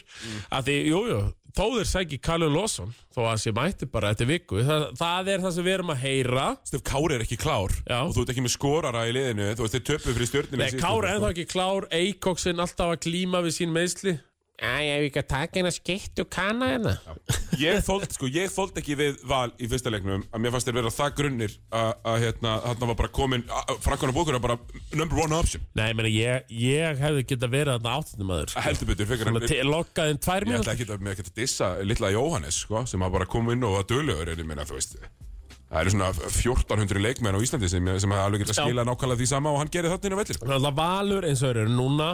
að 0.58 0.68
því, 0.70 0.78
jújú, 0.92 1.10
jú, 1.14 1.20
þó 1.58 1.64
þeir 1.74 1.88
sæki 1.90 2.20
Kalli 2.28 2.48
Lawson 2.54 2.92
þó 3.16 3.22
að 3.32 3.40
sé 3.42 3.54
mætti 3.58 3.88
bara 3.90 4.12
eftir 4.14 4.30
viku 4.30 4.62
það, 4.68 4.84
það 5.00 5.32
er 5.34 5.44
það 5.48 5.56
sem 5.56 5.66
við 5.66 5.74
erum 5.78 5.94
að 5.96 6.02
heyra. 6.04 6.44
Stef 6.70 6.84
Kári 6.86 7.18
er 7.18 7.24
ekki 7.26 7.40
klár 7.42 7.74
Já. 7.88 7.98
og 8.04 8.14
þú 8.14 8.22
ert 8.26 8.34
ekki 8.36 8.44
með 8.46 8.54
skorara 8.54 9.06
í 9.10 9.16
liðinu 9.18 9.48
þú 9.58 9.66
veist, 9.66 9.78
þeir 9.80 9.86
töpu 9.90 10.14
fyrir 10.14 10.30
stjórninu 10.30 10.62
Nei, 10.62 10.78
Kára 10.78 11.16
ennþá 11.16 11.32
ekki 11.34 11.48
klár, 11.50 11.88
Eikóksinn 11.98 12.62
alltaf 12.62 12.94
að 12.94 13.02
glíma 13.08 13.42
við 13.48 13.58
sín 13.58 13.74
meðsli 13.74 14.14
Æ, 14.58 14.70
ég 14.82 14.96
hef 14.96 15.04
ekki 15.06 15.20
að 15.22 15.28
taka 15.30 15.60
eina 15.62 15.70
skeitt 15.70 16.20
og 16.24 16.30
kanna 16.34 16.68
hérna 16.72 16.94
Ég 17.62 17.84
þóld, 17.86 18.08
sko, 18.10 18.26
ég 18.34 18.50
þóld 18.50 18.80
ekki 18.82 18.96
við 18.98 19.20
val 19.30 19.52
í 19.62 19.68
fyrsta 19.70 19.92
leiknum 19.94 20.24
að 20.34 20.42
mér 20.42 20.56
fannst 20.56 20.70
þeir 20.70 20.78
vera 20.80 20.94
það 20.96 21.12
grunnir 21.20 21.54
að, 21.70 21.92
að 22.10 22.18
hérna, 22.24 22.54
þarna 22.64 22.90
var 22.90 22.98
bara 23.04 23.12
komin 23.14 23.44
Frankon 23.86 24.14
og 24.14 24.18
Bókur 24.18 24.40
er 24.40 24.42
bara 24.42 24.58
number 24.98 25.22
one 25.22 25.38
option. 25.38 25.62
Nei, 25.78 25.92
meni, 25.98 26.16
ég, 26.18 26.50
ég 26.50 26.98
hefði 27.04 27.28
geta 27.30 27.52
verið 27.54 27.76
þarna 27.76 27.94
áttundum 28.00 28.34
aður 28.34 28.50
sko. 28.50 28.64
að 28.64 28.68
heldur 28.72 28.92
betur, 28.92 29.10
fyrir 29.12 29.30
hann 29.30 29.70
Lokkaði 29.70 30.16
inn 30.16 30.24
tvær 30.26 30.48
Ég 30.48 30.60
ætla 30.64 30.74
ekki 30.74 30.90
að, 30.90 31.06
mér 31.06 31.22
að 31.22 31.32
dissa 31.38 31.70
litla 31.86 32.12
Jóhannes, 32.16 32.62
sko, 32.66 32.82
sem 32.90 33.06
að 33.06 33.14
bara 33.20 33.30
kom 33.30 33.54
inn 33.54 33.66
og 33.68 33.78
var 33.78 33.86
dölugur, 33.94 34.34
en 34.34 34.42
ég 34.42 34.50
meina, 34.50 34.66
þú 34.66 34.80
veist. 34.80 34.98
Það 35.68 35.82
eru 35.84 35.94
svona 35.94 36.10
1400 36.32 37.02
leikmenn 37.04 37.36
á 37.36 37.44
Íslandi 37.44 37.70
sem, 37.70 37.88
sem 38.00 38.14
að 38.16 38.22
alveg 38.24 38.46
geta 38.46 38.56
Já. 38.56 38.62
skila 38.64 38.86
nákvæmlega 38.88 39.20
því 39.20 39.28
sama 39.28 39.52
og 39.52 39.58
hann 39.60 39.72
gerir 39.74 39.92
þarna 39.92 40.08
inn 40.08 40.16
á 40.16 40.20
vellir 40.22 40.38
Þannig 40.40 40.68
að 40.70 40.78
Valur 40.78 41.28
eins 41.28 41.42
og 41.44 41.50
eru 41.52 41.74
núna 41.74 42.08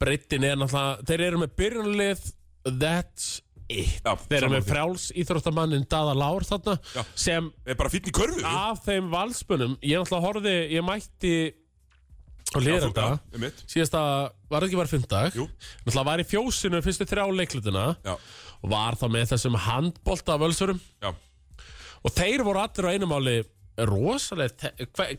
Breytin 0.00 0.44
er 0.44 0.56
náttúrulega 0.60 1.04
Þeir 1.08 1.24
eru 1.30 1.42
með 1.44 1.52
byrjunlið 1.60 2.24
That's 2.66 3.26
it. 3.68 4.00
Já, 4.04 4.12
Þeir 4.28 4.38
eru 4.42 4.50
með 4.52 4.62
því. 4.64 4.70
frjáls 4.72 5.04
íþróttamannin 5.22 5.86
Dada 5.90 6.14
Lár 6.18 6.44
þarna 6.46 6.76
Já. 6.94 7.02
Sem 7.18 7.52
Er 7.66 7.74
bara 7.78 7.90
fýtn 7.92 8.10
í 8.10 8.14
körfu. 8.14 8.42
af 8.46 8.82
þeim 8.86 9.08
valspunum 9.12 9.76
Ég 9.82 9.98
náttúrulega 10.02 10.26
horfði 10.26 10.56
Ég 10.76 10.84
mætti 10.86 11.36
og 12.54 12.62
liður 12.62 12.84
þetta. 12.86 13.06
mitt 13.42 13.58
síðasta, 13.68 14.00
var 14.48 14.62
það 14.62 14.68
ekki 14.68 14.78
bara 14.78 14.90
fymdag 14.92 15.34
Jú. 15.34 15.48
náttúrulega 15.82 16.04
var 16.06 16.22
í 16.22 16.26
fjósinu 16.30 16.78
fyrstu 16.84 17.04
þrjá 17.10 17.24
leiklutina. 17.34 17.86
Og 18.62 18.70
var 18.70 18.94
þá 18.96 19.06
með 19.12 19.32
þessum 19.34 19.58
handbolta 19.66 20.36
völsurum 20.40 20.78
og 22.06 22.14
þeir 22.14 22.44
voru 22.46 22.62
allir 22.62 22.86
á 22.86 22.94
einu 22.94 23.08
máli 23.10 23.34
rosalega, 23.76 24.70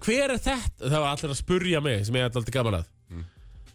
hver 0.02 0.32
er 0.34 0.40
þetta? 0.40 0.88
Það 0.88 0.96
var 1.04 1.10
allir 1.12 1.34
að 1.34 1.38
spurja 1.42 1.82
mig 1.84 2.06
sem 2.08 2.16
ég 2.18 2.30
ætla 2.30 2.40
alltaf 2.42 2.56
gaman 2.56 2.80
að 2.80 2.88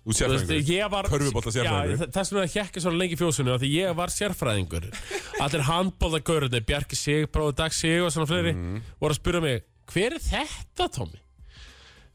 þú 0.03 0.15
sérfræðingur. 0.19 1.09
Körfubolta 1.12 1.53
sérfræðingur. 1.55 2.11
Þess 2.16 2.33
vegna 2.35 2.47
hjekki 2.51 2.83
svona 2.83 2.99
lengi 2.99 3.19
af 3.55 3.61
Því 3.62 3.70
ég 3.77 3.95
var 3.97 4.09
sérfræðingur. 4.11 4.89
Allir 5.45 5.62
handbóltagörði, 5.69 6.61
Bjarki 6.66 6.97
Sig, 6.99 7.29
Bróði 7.31 7.57
Dag 7.61 7.73
Sig 7.73 8.03
og 8.03 8.11
svona 8.11 8.27
fleiri 8.27 8.53
Mhm. 8.57 8.83
voru 9.01 9.15
að 9.15 9.20
spyrja 9.20 9.41
mig 9.43 9.62
Hver 9.93 10.15
er 10.15 10.23
þetta, 10.24 10.89
Tómi? 10.89 11.19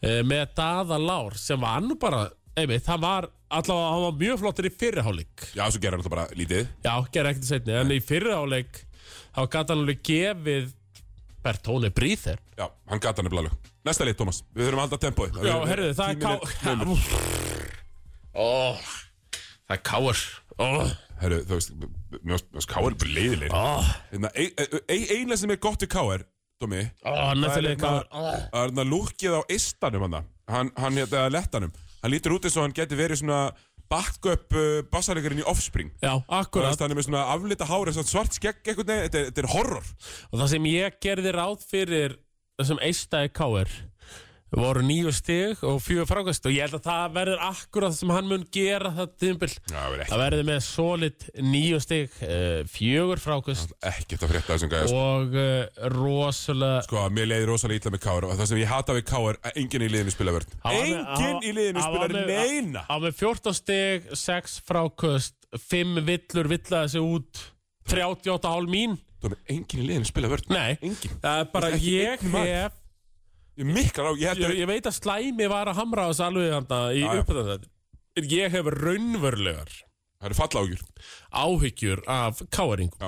E, 0.02 0.22
með 0.24 0.54
Daða 0.56 0.98
Lár 1.00 1.36
sem 1.38 1.60
var 1.60 1.82
nú 1.82 1.96
bara 2.00 2.30
einmitt, 2.58 2.86
hann 2.88 3.02
var 3.02 3.30
allavega, 3.50 3.92
hann 3.94 4.04
var 4.08 4.16
mjög 4.20 4.40
flottur 4.42 4.66
í 4.68 4.72
fyrirháleik 4.74 5.48
Já, 5.56 5.66
svo 5.72 5.80
gerir 5.80 5.96
hann 5.98 6.02
alltaf 6.04 6.14
bara 6.16 6.28
lítið. 6.38 6.68
Já, 6.84 6.94
gerði 7.14 7.32
ekkert 7.34 7.50
setni 7.50 7.74
En 7.80 7.92
í 7.96 8.00
fyrirháleik 8.04 8.84
þá 9.36 9.42
gæti 9.48 9.70
hann 9.74 9.84
alveg 9.84 10.04
gefið 10.04 10.72
Bertóni 11.44 11.90
Bríþer 11.94 12.40
Já, 12.58 12.68
hann 12.90 13.00
gata 13.00 13.22
nefnilega 13.24 13.48
alveg. 13.52 13.74
Næsta 13.88 14.04
lið, 14.08 14.18
Tómas, 14.20 14.42
við 14.56 14.68
þurfum 14.68 14.82
að 14.82 14.88
halda 14.88 15.04
tempóið. 15.06 15.38
Já, 15.48 15.58
herruðu, 15.70 15.94
það 15.96 16.10
er 16.10 16.18
ká... 16.26 17.47
Ó, 18.38 18.78
það 19.68 19.76
er 19.78 19.84
káur 19.88 20.20
Ó, 20.58 20.68
Herru, 21.22 21.40
þú 21.50 21.58
veist, 21.58 21.72
mér 22.22 22.42
finnst 22.54 22.70
K.R. 22.70 22.94
bara 22.98 23.14
leiðilegir 23.18 23.54
Hérna, 24.14 24.32
ein- 24.38 24.54
ein- 24.88 25.12
Eina 25.18 25.38
sem 25.38 25.52
er 25.54 25.60
gott 25.62 25.82
við 25.82 25.90
K.R. 25.94 26.26
Dómi 26.62 26.84
næsta 27.42 27.62
leik 27.62 27.82
káur 27.82 28.06
Það 28.14 28.38
er 28.38 28.68
hérna 28.68 28.86
lúkið 28.90 29.36
á 29.38 29.42
istanum 29.54 30.06
hann. 30.08 30.28
Hann, 30.50 30.72
hann 30.78 30.98
hérna, 30.98 31.28
lettanum. 31.34 31.74
Hann 32.02 32.14
lítur 32.14 32.38
út 32.38 32.46
eins 32.48 32.56
og 32.58 32.64
hann 32.68 32.78
geti 32.78 32.98
verið 32.98 33.22
svona 33.24 33.42
Backup 33.88 34.52
uh, 34.52 34.82
bassarleikarinn 34.92 35.40
í 35.40 35.46
Offspring. 35.48 35.94
Já, 36.04 36.18
akkurat. 36.28 36.76
Hann 36.82 36.92
er 36.92 36.98
með 37.00 37.06
svona 37.08 37.22
aflita 37.32 37.64
hári 37.70 37.94
Svart 37.96 38.36
skegg 38.36 38.60
veginn. 38.68 39.06
Þetta 39.08 39.22
er- 39.22 39.30
er 39.46 39.48
horror. 39.54 39.86
Og 40.34 40.42
það 40.42 40.50
sem 40.52 40.66
ég 40.68 40.98
gerði 41.06 41.32
ráð 41.38 41.64
fyrir 41.70 42.18
þessum 42.60 42.82
eistæði 42.84 43.32
káir 43.38 43.72
voru 44.56 44.80
nýju 44.86 45.12
stig 45.12 45.60
og 45.68 45.82
fjögur 45.84 46.08
frákast 46.08 46.46
og 46.48 46.54
ég 46.56 46.64
held 46.64 46.78
að 46.78 46.86
það 46.88 47.16
verður 47.18 47.42
akkurat 47.50 47.96
sem 47.98 48.12
hann 48.16 48.30
mun 48.30 48.46
gera 48.56 48.92
það 48.96 49.10
tímbil 49.20 49.50
það 49.68 50.22
verður 50.22 50.46
með 50.48 50.62
solid 50.64 51.26
nýju 51.44 51.80
stig 51.84 52.16
uh, 52.24 52.62
fjögur 52.72 53.20
frákast. 53.20 53.74
Ekkert 53.84 54.24
að 54.24 54.32
frétta 54.32 54.54
þessum 54.56 54.72
gæðast 54.72 54.96
og 54.96 55.36
uh, 55.36 55.90
rosalega 55.98 56.86
Sko, 56.88 57.04
mér 57.18 57.28
leiði 57.34 57.50
rosalega 57.52 57.82
illa 57.84 57.94
með 57.98 58.04
K.R. 58.08 58.30
og 58.30 58.38
Það 58.40 58.52
sem 58.54 58.62
ég 58.64 58.72
hata 58.72 58.96
við 58.98 59.06
K.R. 59.12 59.42
að 59.52 59.60
enginn 59.64 59.86
í 59.88 59.92
liðinu 59.92 60.16
spila 60.16 60.36
vörn. 60.38 60.56
Með- 60.64 60.88
Enginn 60.88 61.44
í 61.44 61.54
liðinu 61.60 61.84
spila 61.90 62.10
með- 62.16 62.32
neina. 62.32 62.86
á 62.88 62.96
með 63.04 63.20
14 63.20 63.60
stig 63.60 64.10
6 64.24 64.58
frákast 64.68 65.36
5 65.68 66.02
villur 66.08 66.50
villaði 66.56 66.96
sig 66.96 67.04
út 67.04 67.44
38,5 67.92 68.72
mín. 68.72 68.98
Dómi, 69.24 69.38
enginn 69.52 69.84
í 69.84 69.92
liðinu 69.92 70.08
spila 70.08 70.32
vörn. 70.32 70.48
Nei, 70.54 70.78
það 71.20 71.40
er 71.44 71.48
bara 71.52 71.72
ég 71.82 72.28
hef 72.32 72.84
Á, 73.58 74.12
ég 74.22 74.42
ég, 74.44 74.56
ég 74.62 74.70
veit 74.70 74.86
að 74.90 74.98
slæmi 75.00 75.48
var 75.50 75.72
að 75.72 75.80
hamra 75.82 76.06
á 76.06 76.10
þessu 76.12 76.26
alveg 76.28 76.54
handa 76.54 76.82
í 76.94 77.02
Já, 77.02 77.08
já. 77.10 77.22
uppöðan 77.24 77.68
ég 78.34 78.52
hef 78.58 78.72
raunverulegar 78.74 79.72
Það 80.18 80.28
eru 80.30 80.38
fallágjur 80.38 80.84
áhyggjur 81.38 82.04
af 82.10 82.40
káaringum 82.54 83.08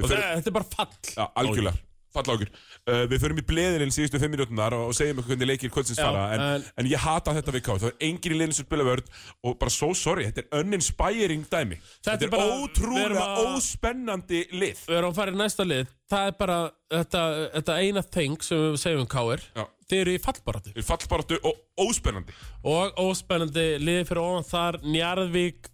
og 0.00 0.06
förum, 0.08 0.22
þetta 0.40 0.48
er 0.48 0.54
bara 0.56 0.68
fall 0.72 0.94
já, 1.12 1.24
algjörlega 1.42 1.89
Fallágjur 2.10 2.48
uh, 2.50 3.04
Við 3.10 3.20
förum 3.22 3.38
í 3.38 3.44
bleðinin 3.46 3.92
síðustu 3.94 4.18
fimm 4.18 4.32
minútunar 4.34 4.74
og, 4.74 4.90
segjum 4.98 5.20
eitthvað 5.20 5.34
hvernig 5.36 5.50
leikir 5.52 5.70
kvöldsins 5.74 6.00
fara 6.02 6.24
en, 6.34 6.42
en- 6.56 6.64
en 6.82 6.88
ég 6.90 6.98
hata 7.04 7.34
þetta 7.36 7.54
við 7.54 7.62
K.R. 7.68 7.78
Það 7.84 7.90
er 7.92 8.06
enginn 8.08 8.34
í 8.34 8.38
liðinu 8.40 8.56
sem 8.58 8.66
spila 8.66 8.86
vörn 8.88 9.12
og 9.46 9.58
bara 9.60 9.74
so 9.74 9.92
sorry, 9.94 10.26
þetta 10.26 10.42
er 10.42 10.64
uninspiring 10.64 11.44
dæmi. 11.52 11.78
Þetta, 12.02 12.16
er 12.16 12.26
er 12.26 12.32
bara- 12.34 12.58
ótrúlega 12.64 13.24
að- 13.28 13.52
óspennandi 13.54 14.42
lið. 14.58 14.82
Við 14.90 14.98
erum 14.98 15.12
að 15.14 15.20
fara 15.22 15.34
í 15.36 15.38
næsta 15.38 15.66
lið. 15.70 15.92
Það 16.10 16.26
er 16.32 16.36
bara 16.42 16.58
þetta, 16.90 17.24
þetta 17.54 17.78
eina 17.84 18.02
þeng 18.18 18.42
sem 18.42 18.64
við 18.66 18.78
segjum 18.82 19.04
um 19.06 19.10
káir 19.14 19.44
þeir 19.90 20.00
eru 20.04 20.12
í 20.14 20.20
fallbaratu 20.22 20.72
Þeir 20.74 20.86
fallbaráttu 20.86 21.38
og 21.46 21.86
óspennandi. 21.86 22.34
Og 22.66 22.98
óspennandi 23.06 23.66
liði 23.82 24.04
fyrir 24.10 24.22
ofan 24.22 24.46
þar 24.50 24.80
Njarðvík 24.86 25.70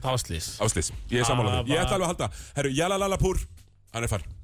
það 0.00 0.10
var 0.14 0.22
slís 0.22 0.48
Áslýs, 0.62 0.92
ég 1.10 1.20
er 1.22 1.26
því. 1.26 1.74
Ég 1.74 1.82
ætla 1.82 1.98
alveg 1.98 2.06
að 2.06 2.12
halda. 2.14 2.30
Herru, 2.56 2.70
Jalalalapur, 2.78 3.42
hann 3.94 4.06
er 4.06 4.10
farin 4.14 4.36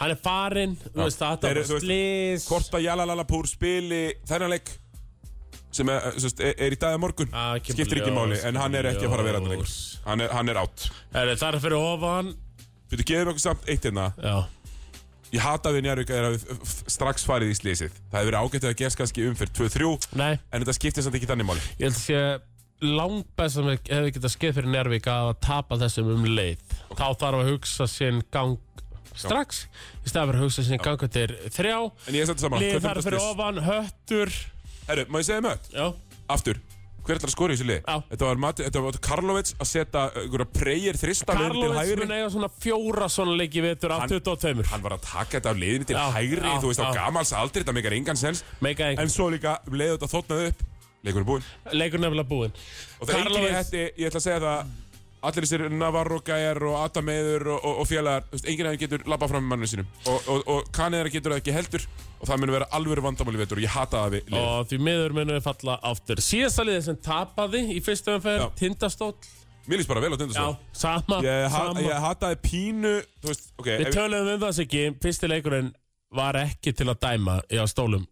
hann 0.00 0.10
er 0.14 0.20
farinn 0.24 0.76
þú 0.82 1.02
veist 1.04 1.20
það 1.22 1.48
eru- 1.50 1.64
var 1.70 1.82
slís 1.84 2.46
Hvort 2.50 2.76
að 2.78 2.86
Jalalalapur 2.88 3.48
spili 3.50 4.02
þennan 4.28 4.54
leik 4.56 4.70
sem 5.70 5.88
er, 5.92 6.06
sagt, 6.18 6.40
er, 6.42 6.54
er 6.58 6.74
í 6.74 6.78
dag 6.82 6.96
að 6.96 7.02
morgun. 7.04 7.28
Ah, 7.32 7.52
skiptir 7.62 8.00
ekki 8.00 8.10
máli 8.10 8.40
en 8.42 8.56
hann 8.58 8.74
er 8.74 8.88
ekki 8.90 9.06
að 9.06 9.12
fara 9.12 9.22
að 9.22 9.28
vera 9.30 9.42
ljós. 9.54 9.74
hann 10.04 10.20
er, 10.24 10.32
hann 10.34 10.48
er 10.50 10.58
átt 10.64 10.88
það 11.14 11.52
er 11.54 11.60
fyrir 11.62 11.78
ofan. 11.78 12.32
Þú 12.90 13.04
geðum 13.06 13.30
okkur 13.30 13.44
samt 13.44 13.68
eitt 13.70 13.84
hérna. 13.86 14.08
Ég 15.30 15.38
hata 15.44 15.70
við 15.70 15.84
Njarvík 15.86 16.08
að 16.10 16.40
f- 16.40 16.56
f- 16.58 16.80
strax 16.90 17.22
farið 17.22 17.52
í 17.52 17.58
slísið 17.60 17.92
Það 18.10 18.16
hefur 18.18 18.30
verið 18.32 18.40
ágætt 18.42 18.64
að 18.66 18.72
gerst 18.80 18.98
kannski 18.98 19.26
umfyrir 19.30 19.52
2-3 19.54 20.08
nei. 20.18 20.32
En 20.50 20.64
þetta 20.64 20.74
skiptir 20.74 21.06
samt 21.06 21.14
ekki 21.20 21.28
þannig 21.30 21.46
máli. 21.46 21.62
Ég 21.78 21.86
held 21.86 21.94
að 21.94 22.02
sé 22.02 22.22
langbæst 22.82 23.54
sem 23.60 23.68
hefði 23.70 24.10
getað 24.16 24.32
skeið 24.34 24.56
fyrir 24.58 24.72
Njárvík 24.74 25.06
að 25.12 25.30
tapa 25.46 25.78
þessum 25.78 26.10
um 26.16 26.24
leið. 26.34 26.64
Þá 26.98 27.06
þarf 27.20 27.38
að 27.44 27.50
hugsa 27.52 27.86
sinn 27.92 28.22
gang 28.34 28.56
strax 29.16 29.66
í 30.04 30.08
stað 30.10 30.30
fyrir 30.30 30.40
að 30.40 30.44
hugsa 30.46 30.62
sinn 30.66 30.78
gang 30.82 31.04
til 31.10 31.28
þrjá. 31.50 31.78
En 32.08 32.14
ég 32.14 32.22
er 32.22 32.26
samt 32.30 32.40
saman 32.40 32.60
Lið 32.62 32.72
Hver 32.78 32.80
þar 32.86 33.02
fyrir 33.02 33.20
ofan, 33.30 33.62
höttur. 33.66 34.34
Herru, 34.88 35.04
má 35.10 35.18
ég 35.20 35.24
segja 35.30 35.40
með 35.44 35.56
þetta? 35.58 35.78
Já, 35.78 36.18
Aftur 36.30 36.60
Hver 37.00 37.16
ætlar 37.16 37.30
að 37.30 37.32
skora 37.32 37.54
í 37.54 37.56
þessu 37.56 37.66
lið? 37.66 37.78
Já. 37.88 37.94
Þetta 38.10 38.26
var, 38.28 38.36
Mati, 38.44 38.62
þetta 38.66 38.80
var 38.84 38.96
Karlovits 39.02 39.54
að 39.56 39.68
setja 39.70 40.02
einhverja 40.20 40.46
preyir 40.52 40.98
þrista 41.00 41.32
liðinu 41.32 41.54
til 41.54 41.62
Karlovits 41.62 41.80
hægri 41.80 42.04
mun 42.04 42.12
eiga 42.16 42.26
svona 42.34 42.50
fjóra 42.60 43.08
svona 43.10 43.36
leiki 43.40 43.62
vetur 43.64 43.94
af 43.96 44.02
Hann- 44.04 44.12
22. 44.20 44.66
Hann 44.70 44.82
var 44.84 44.92
að 44.98 45.06
taka 45.08 45.38
þetta 45.40 45.50
af 45.50 45.56
liðinu 45.62 45.86
til 45.88 45.96
Já, 45.96 46.04
hægri 46.12 46.44
já, 46.44 46.60
Þú 46.60 46.68
veist 46.70 46.84
á 46.84 46.88
gamals 46.94 47.32
aldrei, 47.32 47.62
þetta 47.64 47.74
meikar 47.78 47.96
engan 47.96 48.16
sens 48.20 48.44
Meika 48.60 48.84
En 48.84 48.98
einhvern. 48.98 49.10
svo 49.16 49.30
líka 49.32 49.56
um 49.66 49.74
leiðu 49.80 49.96
þetta 49.96 50.10
þóttnaði 50.12 50.52
upp 50.52 50.62
Leikur 51.02 51.20
er 51.24 51.24
búinn 51.24 51.44
Leikur 51.72 51.98
nefnilega 52.04 52.28
búinn. 52.28 52.52
Og 53.00 53.08
það 53.08 53.14
er 53.14 53.16
enginn 53.16 53.32
í 53.32 53.40
Karlovits- 53.40 53.56
hætti, 53.64 53.82
ég 53.96 54.06
ætla 54.12 54.20
að 54.20 54.26
segja 54.28 54.40
það 54.44 54.66
Allir 55.20 55.44
þessir 55.44 55.66
Navarro 55.74 56.20
gæjar 56.24 56.62
og 56.64 56.76
Adam 56.80 57.10
Eður 57.12 57.50
og, 57.54 57.64
og, 57.68 57.80
og 57.82 57.88
félagar 57.90 58.22
þú 58.28 58.36
veist, 58.36 58.46
Enginn 58.48 58.68
af 58.68 58.76
þeim 58.76 58.82
getur 58.84 59.02
labbað 59.12 59.32
fram 59.34 59.44
með 59.44 59.52
manninu 59.52 59.70
sínum 59.72 59.90
Og, 60.08 60.30
og, 60.32 60.46
og 60.54 60.70
Kaneðara 60.76 61.12
getur 61.12 61.34
það 61.34 61.42
ekki 61.42 61.56
heldur 61.56 61.84
Og 62.20 62.30
það 62.30 62.40
mun 62.40 62.54
vera 62.54 62.68
alvöru 62.78 63.04
vandamáli 63.04 63.42
vetur 63.42 63.60
Og 63.60 63.66
ég 63.66 63.74
hata 63.74 64.04
það 64.06 64.16
við 64.16 64.38
Og 64.40 64.70
því 64.70 64.78
miður 64.86 65.16
munum 65.18 65.36
við 65.36 65.44
falla 65.44 65.76
aftur. 65.90 66.22
Síðasta 66.24 66.64
liðið 66.64 66.86
sem 66.88 66.98
tapaði 67.04 67.62
í 67.74 67.82
fyrstu 67.84 68.16
umferð, 68.16 68.46
Já. 68.46 68.48
Tindastóll. 68.60 69.14
Mér 69.68 69.82
líst 69.82 69.90
bara 69.90 70.00
vel 70.00 70.12
á 70.12 70.16
Já, 70.16 70.20
tindastól 70.22 70.56
sama, 70.72 71.18
ég, 71.24 71.42
ha 71.52 71.64
sama. 71.66 71.82
ég 71.84 72.06
hataði 72.06 72.38
pínu 72.46 72.94
veist, 73.26 73.52
ok 73.60 73.68
Við 73.68 73.92
töluðum 73.94 74.32
um 74.34 74.40
það 74.46 74.62
ekki, 74.64 74.86
fyrsti 75.04 75.30
leikurinn 75.30 75.68
var 76.16 76.38
ekki 76.40 76.72
til 76.74 76.88
að 76.90 76.98
dæma 77.04 77.36
í 77.52 77.60
stólum 77.70 78.08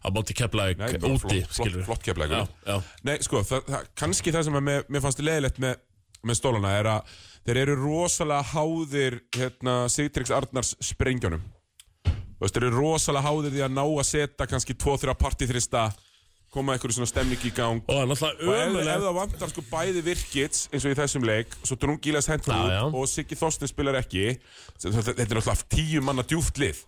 á 0.00 0.08
Nei, 0.08 0.96
bara 0.96 1.12
úti, 1.12 1.42
flott, 1.84 2.06
Já, 2.08 2.46
já, 2.64 2.76
Nei, 3.04 3.18
sko, 3.24 3.42
það, 3.44 3.66
það, 3.68 3.90
kannski 4.00 4.32
það 4.32 4.46
sem 4.46 4.58
að 4.60 4.66
mér 4.88 5.04
fannst 5.04 5.20
leiðilegt 5.20 5.60
með, 5.60 5.82
með 6.26 6.40
stólana 6.40 6.74
er 6.78 6.90
að 6.96 7.14
þeir 7.46 7.62
eru 7.64 7.76
rosalega 7.80 8.50
háðir 8.54 9.20
hérna, 9.36 9.76
Sigtryggs 9.92 10.34
Arnars 10.34 10.74
veist, 12.38 12.54
þeir 12.54 12.68
eru 12.68 12.76
rosalega 12.82 13.26
háðir 13.26 13.54
því 13.54 13.64
að 13.66 13.74
ná 13.76 13.84
að 13.86 14.04
setja 14.08 14.48
kannski 14.50 14.76
2-3 14.78 15.14
partiþrista 15.18 15.88
koma 16.54 16.74
eitthvað 16.74 16.94
svona 16.96 17.10
stemning 17.10 17.42
í 17.44 17.50
gang. 17.52 17.82
Og 17.92 18.12
og 18.12 18.52
ef, 18.54 18.76
ef 18.80 19.02
það 19.04 19.16
vantar 19.18 19.50
sko 19.52 19.64
bæði 19.68 20.04
virkits 20.06 20.68
eins 20.72 20.86
og 20.86 20.94
í 20.94 20.98
þessum 20.98 21.26
leik, 21.28 21.56
svo 21.60 21.76
drungilas 21.80 22.30
hendur 22.32 22.54
út 22.56 22.96
og 22.96 23.10
Siggi 23.10 23.36
Þorsten 23.36 23.68
spilar 23.68 23.98
ekki 24.00 24.30
þetta 24.80 25.12
er 25.12 25.20
náttúrulega 25.26 25.58
tíu 25.74 26.04
manna 26.04 26.24
djúft 26.24 26.60
lið. 26.62 26.80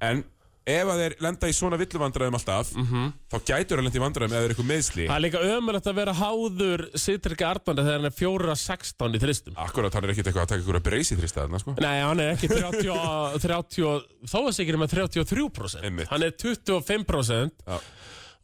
En 0.00 0.24
ef 0.66 0.88
að 0.90 0.98
þeir 1.02 1.14
lenda 1.22 1.46
í 1.46 1.54
svona 1.54 1.76
villuvandræðum 1.78 2.36
alltaf 2.38 2.72
Mhm. 2.74 3.02
þá 3.30 3.36
gætur 3.46 3.78
að 3.78 3.84
lenda 3.86 3.98
í 3.98 4.02
vandræðum 4.02 4.32
ef 4.32 4.36
þeir 4.36 4.44
eru 4.46 4.54
eitthvað 4.56 4.70
meðsli 4.72 5.04
Það 5.06 5.16
er 5.16 5.24
líka 5.26 5.42
ömulegt 5.56 5.86
að 5.86 5.94
vera 6.00 6.14
háður 6.18 6.82
Sittriki 6.98 7.44
Arnandi 7.46 7.84
þegar 7.86 7.96
hann 8.00 8.08
er 8.10 8.16
4-16 8.16 9.14
í 9.14 9.20
þristum 9.22 9.54
Akkurat, 9.62 9.94
hann 9.94 10.04
er 10.04 10.10
ekkert 10.14 10.26
eitthvað 10.32 10.42
að 10.42 10.50
taka 10.54 10.62
ykkur 10.64 10.80
að 10.80 10.86
breysi 10.88 11.16
þrista 11.20 11.44
þarna, 11.46 11.60
sko. 11.62 11.76
Nei, 11.78 12.00
hann 12.02 12.20
er 12.20 12.32
ekki 12.34 12.48
30, 12.50 13.38
30 13.46 14.02
þó 14.32 14.38
að 14.42 14.52
segir 14.58 14.76
með 14.82 14.90
33% 14.96 15.84
Einmitt. 15.86 16.08
Hann 16.10 16.22
er 16.26 16.34
25% 16.34 17.62
Já. 17.66 17.78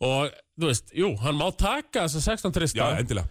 og 0.02 0.30
þú 0.62 0.68
veist, 0.68 0.92
jú, 0.94 1.08
hann 1.22 1.34
má 1.38 1.48
taka 1.56 2.04
þessa 2.06 2.22
16 2.38 2.52
þrista. 2.54 2.86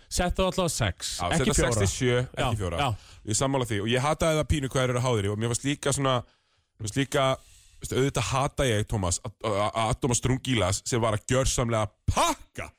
Settu 0.09 0.43
allavega 0.43 0.67
6, 0.73 1.11
Já, 1.21 1.29
ekki 1.37 1.53
setja 1.53 1.69
4 1.69 1.79
67, 1.79 2.27
ekki 2.27 2.43
Já, 2.43 2.51
fjóra. 2.59 2.77
já. 2.81 2.89
Ég 3.31 3.37
sammála 3.37 3.67
því. 3.69 3.79
Og 3.85 3.87
ég 3.91 4.01
hataði 4.03 4.39
það 4.41 4.47
pínu 4.51 4.69
hvað 4.73 4.81
þeir 4.83 4.93
eru 4.95 5.03
háðir 5.05 5.27
veistu, 7.81 7.97
auðvitað 7.99 8.27
hata 8.31 8.67
ég, 8.69 8.85
Tómas, 8.89 9.19
að- 9.25 9.49
að 9.49 9.57
að 9.71 9.89
Atomas 9.95 10.21
Drungilas 10.23 10.81
sem 10.85 11.01
var 11.03 11.17
að 11.17 11.25
gjörsamlega 11.33 11.89
pakka 12.13 12.69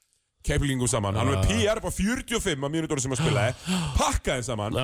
keiflingum 0.46 0.88
saman. 0.90 1.14
Hann 1.18 1.30
var 1.34 1.44
PR 1.46 1.80
på 1.82 1.90
45 1.94 2.62
á 2.62 2.68
mínútur 2.72 3.00
sem 3.02 3.12
að 3.14 3.20
spilaði. 3.22 3.54
Pakka 4.00 4.38
þeim 4.38 4.46
saman. 4.48 4.78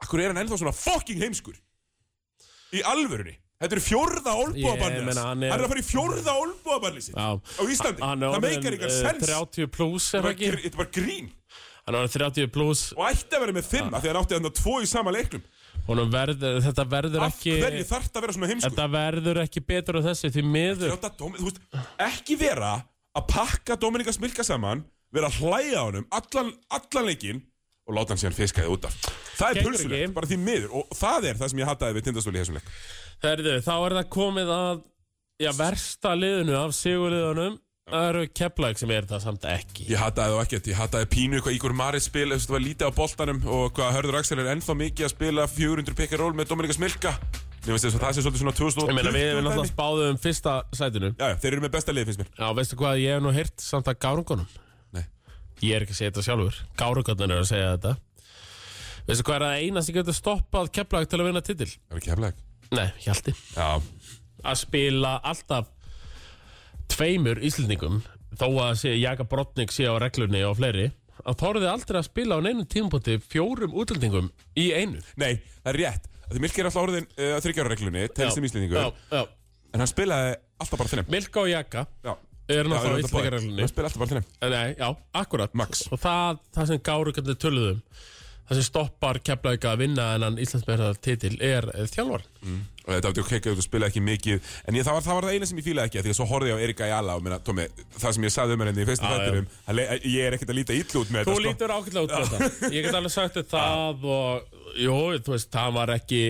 Akkur 0.00 0.20
er 0.20 0.32
hann 0.32 0.42
ennþá 0.42 0.58
svona 0.60 0.74
fucking 0.76 1.20
heimskur? 1.22 1.56
Í 2.76 2.82
alvörunni. 2.86 3.36
Þetta 3.60 3.76
er 3.76 3.82
olbúabarnið 4.40 5.02
meina, 5.04 5.22
hann 5.28 5.42
hann, 5.44 5.60
er- 5.60 5.64
að 5.66 5.72
fara 5.74 5.82
í 5.82 5.84
sitt 7.04 7.16
Já. 7.18 7.26
á 7.36 7.62
Íslandi 7.68 8.00
Hann 8.06 8.22
Það 8.24 8.44
meikar 8.46 8.76
ykkar 8.78 8.88
eh, 8.88 8.94
sens 9.02 9.26
30 9.28 9.66
plus 9.74 10.06
er 10.16 10.28
ekki 10.30 10.48
þetta 10.54 10.78
bara 10.80 10.92
grín 10.96 11.26
Hann 11.84 11.92
er 11.92 11.98
orðinn 12.00 12.14
30 12.14 12.48
plus 12.54 12.84
Og 12.96 13.02
ætti 13.10 13.36
að 13.36 13.44
vera 13.44 13.56
með 13.58 13.68
fimm 13.68 13.92
af 13.92 14.00
Því 14.00 14.08
að 14.08 14.14
hann 14.14 14.20
átti 14.22 14.38
þarna 14.38 14.52
tvo 14.62 14.78
í 14.80 14.88
sama 14.88 15.12
leiknum 15.12 15.44
Honum 15.44 15.59
verður, 15.88 16.60
Þetta 16.64 16.84
verður 16.90 17.24
Af 17.26 17.34
ekki 17.36 17.56
hverju 17.60 17.84
þarf 17.88 18.06
þetta 18.08 18.18
að 18.20 18.24
vera 18.26 18.36
svona 18.36 18.50
heimsku 18.52 18.70
Þetta 18.70 18.86
verður 18.94 19.40
ekki 19.44 19.60
betur 19.66 19.98
á 19.98 20.02
þessu 20.10 20.30
því 20.34 20.44
miður. 20.46 20.92
Láta 20.94 21.10
Dómi- 21.18 21.38
þú 21.40 21.48
veist, 21.50 21.60
Ekki 21.98 22.36
vera 22.40 22.72
að 23.16 23.26
pakka 23.32 23.76
Dominika 23.80 24.12
Smilka 24.14 24.44
saman 24.46 24.84
Vera 25.12 25.26
að 25.30 25.40
hlæja 25.42 25.80
á 25.82 25.84
honum 25.88 26.06
allan, 26.14 26.52
allan 26.70 27.06
leikinn 27.10 27.40
Og 27.90 27.96
láta 27.96 28.12
hann 28.14 28.20
síðan 28.22 28.36
fiskaði 28.36 28.70
út 28.70 28.84
af. 28.86 28.94
Það 29.34 29.48
er 29.50 29.54
Gengur 29.58 29.72
pulsulegt, 29.72 30.02
ekki. 30.04 30.14
bara 30.14 30.26
því 30.30 30.36
miður. 30.38 30.68
Og 30.78 30.90
það 30.94 31.24
er 31.26 31.38
það 31.40 31.48
sem 31.50 31.58
ég 31.58 31.66
hataði 31.66 31.94
við 31.96 32.04
tindastóli 32.06 32.36
í 32.38 32.42
þessum 32.44 32.58
leik. 32.60 32.68
Herðu, 33.24 33.54
þá 33.66 33.72
er 33.86 33.94
það 33.96 34.06
komið 34.14 34.52
að 34.54 34.82
Já, 35.40 35.50
versta 35.56 36.12
liðinu 36.14 36.54
af 36.60 36.74
sigurliðunum 36.76 37.56
Það 37.90 38.06
eru 38.08 38.22
Keflæk 38.38 38.78
sem 38.80 38.90
er 38.94 39.06
það 39.10 39.22
samt 39.24 39.44
ekki. 39.50 39.86
Ég 39.90 39.98
hataði 39.98 40.34
þá 40.36 40.42
ekkert, 40.44 40.68
ég 40.70 40.78
hataði 40.78 41.08
pínu 41.10 41.40
hvað 41.42 41.56
Ígor 41.56 41.74
Marit 41.74 42.04
spil, 42.04 42.28
þess 42.30 42.46
að 42.46 42.50
það 42.50 42.56
var 42.56 42.64
lítið 42.66 42.86
á 42.86 42.92
boltanum 43.00 43.40
og 43.56 43.72
hvað 43.76 43.94
Hörður 43.96 44.18
Axel 44.20 44.38
er 44.42 44.50
ennþá 44.54 44.76
mikið 44.78 45.06
að 45.08 45.12
spila 45.14 45.46
400 45.50 45.96
pick 45.98 46.14
and 46.14 46.22
roll 46.22 46.36
með 46.38 46.50
Dominika 46.52 46.76
Smilka. 46.76 47.12
Mér 47.60 47.74
finnst 47.74 47.86
þess 47.88 47.96
að 47.98 48.04
það 48.06 48.14
sé 48.16 48.22
svolítið 48.24 48.42
svona 48.44 48.54
2020 48.56 48.90
Ég 48.92 48.96
meina, 48.96 49.10
við 49.12 49.26
erum 49.32 49.44
náttúrulega 49.48 49.72
spáðum 49.74 50.12
um 50.14 50.20
fyrsta 50.22 50.52
sætinu. 50.78 51.10
Já, 51.18 51.26
já, 51.28 51.36
þeir 51.42 51.50
eru 51.56 51.64
með 51.66 51.72
besta 51.74 51.94
lið 51.96 52.06
finnst 52.08 52.22
mér. 52.22 52.30
Já, 52.38 52.46
veistu 52.56 52.78
hvað, 52.80 53.00
ég 53.02 53.16
hef 53.18 53.24
nú 53.26 53.32
heyrt 53.36 53.64
samt 53.66 53.90
að 53.90 53.98
gárungunum. 54.06 54.54
Nei. 54.96 55.02
Ég 55.66 55.74
er 55.76 55.84
ekki 55.84 55.92
að 55.96 55.98
segja 56.00 56.12
þetta 56.14 56.24
sjálfur. 56.30 56.60
Gárungarnir 56.80 57.34
er 57.34 57.42
að 57.42 57.50
segja 57.50 57.74
þetta. 57.74 57.92
Veistu 59.10 59.26
hvað 59.26 59.36
er 59.36 59.44
það 59.44 59.66
eina 59.66 59.82
sem 59.84 59.98
getur 59.98 60.16
stoppað 60.16 60.72
Keflæk 60.78 61.10
til 61.10 61.20
að 61.20 61.28
vinna 61.28 61.42
titil? 61.44 61.68
Það 61.74 61.98
er 61.98 62.00
ekki 62.00 62.14
hefleg 62.14 62.40
Nei, 62.70 62.86
Hjalti. 63.02 63.34
Já, 63.56 63.68
Að 64.40 64.56
spila 64.62 65.16
alltaf 65.26 65.68
tveimur 66.90 67.40
Íslendingum 67.46 68.00
þó 68.38 68.46
að 68.64 68.86
Jaka 69.00 69.26
Brotnik 69.28 69.72
sé 69.74 69.88
á 69.90 69.94
reglunni 70.00 70.42
og 70.46 70.56
fleiri 70.60 70.90
að 71.20 71.36
þóruði 71.42 71.68
aldrei 71.68 71.98
að 72.00 72.06
spila 72.08 72.38
á 72.38 72.44
neinum 72.44 72.68
tímpoti 72.70 73.18
fjórum 73.20 73.74
útlendingum 73.76 74.30
í 74.58 74.70
einu. 74.72 75.02
Nei, 75.20 75.40
það 75.60 75.72
er 75.74 75.78
rétt. 75.82 76.08
Því 76.30 76.42
Milki 76.44 76.62
er 76.62 76.68
alltaf 76.70 76.84
orðin 76.86 77.08
uh, 77.10 77.36
þryggjára 77.42 77.72
reglunni, 77.74 78.06
telst 78.14 78.38
sem 78.38 78.46
íslendingu 78.46 78.78
En 79.70 79.82
hann 79.82 79.90
spilaði 79.90 80.36
alltaf 80.62 80.78
bara 80.80 80.90
þinnum 80.90 81.10
Milka 81.14 81.42
og 81.42 81.50
Jaka 81.50 81.84
er 82.50 82.70
náttúrulega. 82.70 83.02
Íslandingarreglunni 83.04 83.62
Hann 83.64 83.70
spilaði 83.70 83.90
alltaf 83.90 84.00
bara 84.02 84.12
þinnum 84.12 84.54
Nei, 84.54 84.70
já, 84.78 84.88
akkurat. 85.20 85.52
Max. 85.58 85.84
Og 85.90 86.00
það, 86.02 86.40
það 86.56 86.70
sem 86.70 86.82
Gárugandi 86.88 87.36
töluðum 87.44 87.82
Það 88.50 88.58
sem 88.58 88.66
stoppar 88.66 89.20
Keflavík 89.22 89.64
að 89.70 89.76
vinna 89.84 90.04
en 90.26 90.38
Íslandsmeirðar 90.42 90.96
titil 91.06 91.36
er 91.38 91.68
eh, 91.70 91.84
þjálfar 91.86 92.24
og 92.80 92.88
þetta 92.96 93.10
átti 93.12 93.22
ok, 93.22 93.44
þú 93.54 93.62
spilaði 93.62 93.92
ekki 93.92 94.00
mikið. 94.02 94.38
En 94.66 94.74
ég, 94.74 94.82
það, 94.82 94.96
var, 94.96 95.04
það 95.06 95.18
það 95.22 95.34
eina 95.36 95.46
sem 95.46 95.58
ég 95.60 95.66
fílaði 95.68 95.90
ekki 95.90 96.02
því 96.02 96.10
að 96.10 96.16
svo 96.18 96.26
horfði 96.26 96.50
ég 96.50 96.56
á 96.58 96.64
Erika 96.64 96.88
Jala 96.90 97.14
og 97.14 97.22
minna, 97.22 97.36
Tómi, 97.46 97.66
það 97.94 98.14
sem 98.16 98.26
ég 98.26 98.32
sagði 98.34 98.56
um 98.56 98.64
henni 98.64 98.82
í 98.82 98.86
Já, 98.88 98.90
já. 98.90 99.20
þættinum 99.20 99.46
að 99.70 99.78
le- 99.78 99.86
ég 100.10 100.24
er 100.26 100.36
ekkert 100.38 100.50
að 100.50 100.58
líta 100.58 100.74
illa 100.80 101.02
út 101.04 101.12
með 101.14 101.28
Þú 101.28 101.30
þetta 101.30 101.36
sko. 101.36 101.44
lítur 101.46 101.74
ákveðlega 101.76 102.02
út 102.08 102.14
með 102.16 102.32
þetta. 102.34 102.70
Ég 102.74 102.88
get 102.88 102.98
alveg 102.98 103.14
sagt 103.14 103.38
þetta 103.38 103.62
og 104.16 104.58
Jú, 104.80 104.96
þú 105.28 105.36
veist, 105.36 105.50
það 105.54 105.76
var 105.78 105.94
ekki 105.94 106.22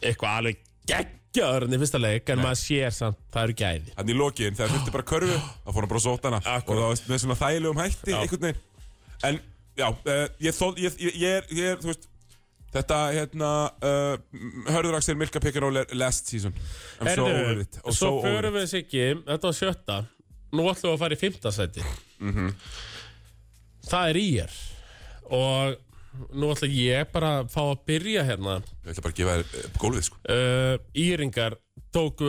eitthvað 0.00 0.36
alveg 0.40 0.60
geggjaður 0.90 1.66
en 1.68 1.76
í 1.76 1.80
fyrsta 1.84 2.00
leik 2.02 2.34
en 2.34 2.42
maður 2.42 2.60
sér 2.64 2.94
samt, 2.98 3.18
það 3.34 3.46
eru 3.48 3.56
gæði. 3.62 3.94
Þannig 4.00 4.14
í 4.14 4.18
lokin, 4.24 4.58
þegar 4.58 4.74
þurfti 4.74 4.94
bara 4.98 5.08
körfu 5.14 5.38
þá 5.64 5.70
fór 5.70 5.80
hann 5.84 5.90
bara 5.94 6.02
að 6.02 6.06
sóta 6.08 6.30
hana. 6.32 6.42
Akkurat. 6.58 6.82
og 6.82 6.94
var 6.94 7.10
með 7.14 7.24
svona 7.24 7.38
þægilegum 7.44 7.82
hætti 7.84 8.14
einhvern 8.18 8.46
veginn. 8.48 8.62
En 9.30 9.40
já, 9.78 9.88
uh, 9.90 10.26
ég, 10.40 10.52
þó, 10.56 10.66
ég, 10.78 10.90
ég, 10.98 11.12
ég, 11.20 11.30
er, 11.38 11.44
ég 11.54 11.64
er, 11.74 11.78
þú 11.82 11.88
veist 11.92 12.04
þetta, 12.74 12.98
hérna 13.14 13.50
uh, 13.86 14.14
Hörður 14.74 14.96
Axel 14.98 15.16
Milka 15.18 15.38
Pekkaról 15.42 15.76
er 15.82 15.86
last 15.98 16.24
season. 16.30 16.52
I'm 17.00 17.06
so 17.14 17.22
over 17.28 17.56
it. 17.62 17.74
Og 17.84 17.94
svo 17.94 18.00
so 18.00 18.06
over 18.18 18.28
förum 18.28 18.54
it. 18.54 18.58
við 18.62 18.68
Siggi 18.72 19.06
Þetta 19.22 19.50
var 19.50 19.56
sjötta. 19.60 19.96
Nú 20.54 20.62
ætlum 20.70 20.90
við 20.90 20.94
að 20.94 21.02
fara 21.02 21.16
í 21.16 21.22
fimmta 21.22 21.50
sæti. 21.54 21.82
Mhm. 22.22 22.46
Það 23.84 24.04
er 24.10 24.16
ír 24.16 24.52
Og 25.34 25.74
nú 26.34 26.50
ætla 26.52 26.68
ég 26.70 27.10
bara 27.12 27.30
að 27.40 27.48
fá 27.52 27.62
að 27.64 27.82
byrja 27.88 28.22
hérna. 28.28 28.54
Ég 28.84 28.90
ætla 28.92 29.04
bara 29.04 29.14
að 29.14 29.20
gefa 29.20 29.36
þér 29.36 29.44
uh, 29.44 29.48
gólfið 29.82 30.04
sko. 30.08 30.16
Uh, 30.30 30.74
Íringar 31.04 31.52
tóku 31.94 32.26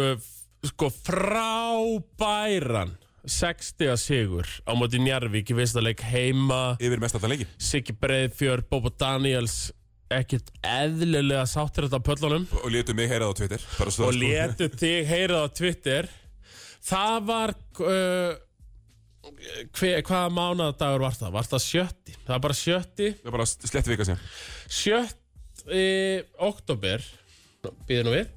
sko 0.65 0.88
frábæran 0.93 2.91
60 3.30 3.97
sigur 3.99 4.49
á 4.65 4.72
móti 4.77 4.99
Njarvík 5.02 5.52
í 5.52 5.57
fyrsta 5.57 5.84
leik 5.84 6.03
heima. 6.06 6.76
Yfir 6.80 7.02
mest 7.02 7.18
alltaf 7.18 7.31
leikin 7.31 7.49
Siggi 7.57 7.95
Breiðfjörð, 7.97 8.68
Bobo 8.69 8.91
Daniels 8.93 9.73
ekkert 10.14 10.52
eðlilega 10.65 11.45
sáttir 11.49 11.88
þetta 11.88 11.99
á 12.02 12.07
pöllunum. 12.07 12.45
Og 12.61 12.72
létu 12.73 12.95
mig 12.97 13.10
heyrað 13.10 13.34
á 13.34 13.38
Twitter. 13.39 13.68
Og 13.81 13.93
sko. 13.93 14.11
letu 14.14 14.69
þig 14.81 15.10
heyrað 15.10 15.45
á 15.45 15.49
Twitter. 15.57 16.10
Það 16.85 17.18
var 17.26 17.53
uh, 17.81 18.38
hver, 19.73 20.02
hvaða 20.06 20.31
mánadagur 20.34 21.06
var 21.07 21.18
það? 21.18 21.35
Var 21.35 21.52
það 21.53 21.65
sjötti? 21.65 22.18
Það 22.22 22.34
var 22.35 22.43
bara 22.45 22.60
sjötti. 22.61 23.11
Það 23.19 23.31
er 23.31 23.38
bara 23.39 23.49
slett 23.52 23.91
vika 23.91 24.10
síðan. 24.10 24.26
Sjötti 24.80 25.85
oktober 26.45 27.06
býðið 27.89 28.06
nú 28.06 28.18
við. 28.19 28.34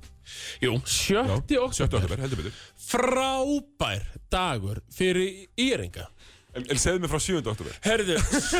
Jú, 0.61 0.75
sjötti 0.85 1.57
oktober 1.57 2.03
oktober, 2.03 2.21
heldur 2.21 2.43
betur 2.43 2.57
frábær 2.89 4.07
dagur 4.33 4.83
fyrir 4.95 5.49
Íringa 5.59 6.09
En, 6.57 6.65
en 6.65 6.79
segðu 6.81 7.03
mig 7.03 7.11
frá 7.13 7.21
7. 7.21 7.43
oktober 7.53 7.75
Herðu, 7.85 8.15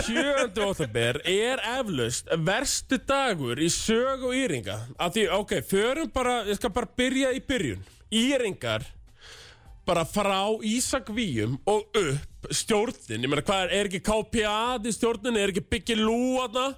7. 0.05 0.61
oktober 0.67 1.19
er 1.25 1.63
eflaust 1.79 2.29
verstu 2.45 2.99
dagur 3.09 3.59
í 3.59 3.71
sögu 3.73 4.35
Íringa 4.37 4.77
af 5.01 5.15
því, 5.17 5.25
ok, 5.39 5.55
förum 5.67 6.13
bara 6.15 6.43
ég 6.47 6.61
skal 6.61 6.75
bara 6.77 6.91
byrja 7.01 7.33
í 7.35 7.41
byrjun 7.49 7.81
Íringar 8.13 8.85
bara 9.89 10.05
frá 10.09 10.41
Ísak 10.69 11.09
Víum 11.17 11.57
og 11.69 11.89
upp 11.97 12.49
stjórnin, 12.55 13.25
ég 13.25 13.31
meina 13.31 13.43
hvað 13.45 13.65
er, 13.65 13.73
er 13.79 13.89
ekki 13.89 14.01
KPA 14.05 14.93
stjórnin, 14.95 15.37
er 15.41 15.51
ekki 15.53 15.65
Biggi 15.73 15.97
Lúana 15.99 16.69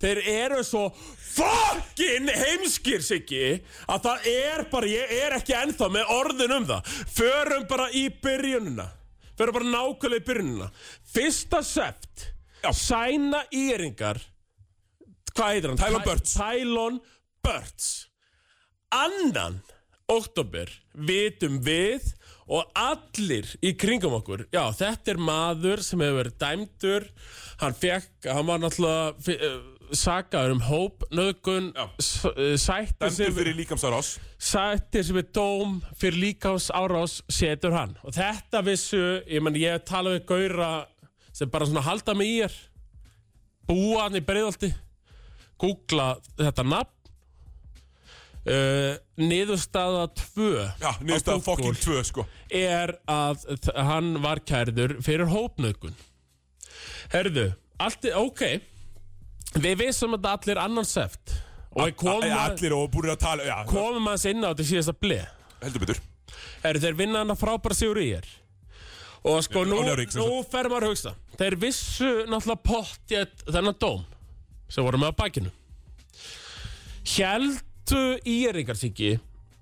þeir 0.00 0.20
eru 0.32 0.62
svo 0.64 0.86
fucking 1.34 2.30
heimskir 2.30 3.02
Siggi 3.04 3.42
að 3.90 4.06
það 4.06 4.28
er 4.32 4.64
bara, 4.72 4.90
ég 4.90 5.14
er 5.18 5.36
ekki 5.36 5.56
ennþá 5.58 5.90
með 5.92 6.12
orðin 6.16 6.56
um 6.56 6.68
það. 6.70 6.92
Förum 7.14 7.66
bara 7.70 7.88
í 7.94 8.06
byrjunina. 8.22 8.88
Förum 9.38 9.58
bara 9.58 9.72
nákvæmlega 9.74 10.22
í 10.22 10.26
byrjunina. 10.30 10.70
Fyrsta 11.14 11.62
seft 11.66 12.28
sæna 12.76 13.44
Íringar. 13.56 14.20
Hvað 15.34 15.52
heitir 15.54 15.72
hann? 15.72 15.80
Tylon 15.80 16.02
Ty- 16.02 16.08
Burts. 16.10 16.36
Tylon 16.38 17.02
Burts 17.44 17.90
annan 18.90 19.60
oktober 20.10 20.70
vitum 21.06 21.60
við 21.62 22.10
og 22.50 22.70
allir 22.78 23.46
í 23.62 23.74
kringum 23.78 24.16
okkur 24.18 24.46
já, 24.50 24.64
þetta 24.74 25.12
er 25.12 25.20
maður 25.22 25.84
sem 25.86 26.02
hefur 26.02 26.18
verið 26.18 26.38
dæmdur. 26.42 27.06
Hann 27.60 27.76
fekk, 27.76 28.26
hann 28.26 28.48
var 28.48 28.62
náttúrulega 28.62 29.36
uh, 29.36 29.60
sagaður 29.94 30.56
um 30.56 30.62
hóp 30.64 31.04
nöðgun 31.14 31.70
Já. 31.74 31.86
sættir 32.00 33.10
Dæmdur 33.10 33.14
sem, 33.14 34.20
sættir 34.50 35.06
sem 35.06 35.20
er 35.20 35.28
dóm 35.34 35.80
fyrir 35.98 36.18
líkás 36.24 36.70
árás 36.74 37.20
setur 37.30 37.74
hann. 37.76 37.96
Og 38.06 38.14
þetta 38.16 38.64
vissu, 38.66 39.00
ég 39.26 39.42
menn 39.44 39.58
ég 39.60 39.82
tala 39.86 40.16
við 40.16 40.26
Gaura 40.30 40.70
sem 41.32 41.50
bara 41.50 41.68
svona 41.68 41.84
halda 41.86 42.14
mig 42.18 42.30
í 42.30 42.38
er. 42.46 42.54
Búa 43.70 44.06
hann 44.06 44.18
í 44.18 44.24
breiðaldi 44.24 44.72
googla 45.60 46.14
þetta 46.38 46.64
nafn 46.64 46.96
uh, 48.48 48.94
niðurstaða 49.20 50.06
2 50.34 50.50
Já, 50.80 50.90
niðurstaða 51.00 51.44
fucking 51.44 51.80
2 51.84 52.04
sko. 52.08 52.26
er 52.48 52.94
að 53.10 53.44
hann 53.74 54.14
var 54.24 54.40
kærður 54.46 54.98
fyrir 55.04 55.28
hópnöðgun 55.32 55.98
Herðu, 57.10 57.50
allt 57.82 58.06
er, 58.06 58.16
ok. 58.20 58.42
Við 59.60 59.80
vissum 59.80 60.14
að 60.14 60.28
allir 60.30 60.60
annan 60.62 60.86
seft. 60.86 61.32
Og 61.74 61.90
komum, 61.98 62.26
að, 62.30 62.54
Allir 62.54 62.74
og 62.74 62.88
búin 62.90 63.10
að 63.12 63.20
tala 63.22 63.46
Já, 63.46 63.56
komum 63.66 64.06
aðeins 64.10 64.26
inn 64.30 64.42
á 64.42 64.50
þetta 64.50 64.66
síðasta 64.66 64.94
ble 64.98 65.18
heldur 65.60 65.82
betur. 65.84 66.00
Herðu, 66.64 66.82
þeir 66.82 66.96
vinna 66.98 67.22
hann 67.22 67.34
að 67.34 67.40
frábæra 67.42 67.76
sigur 67.78 68.00
í 68.02 68.08
er 68.18 68.26
og 69.20 69.42
sko 69.44 69.66
nú, 69.68 69.82
nú 69.84 70.28
fer 70.48 70.70
maður 70.72 70.86
að 70.86 70.92
hugsa. 70.94 71.10
Þeir 71.36 71.56
vissu 71.60 72.08
náttúrulega 72.30 72.62
pottjætt 72.64 73.42
þennan 73.44 73.76
dóm 73.82 74.06
sem 74.70 74.86
voru 74.86 75.00
með 75.02 75.12
á 75.12 75.20
bakinu 75.20 75.52
Hjeldu 77.90 78.20
íringar 78.22 78.76
sig 78.78 79.00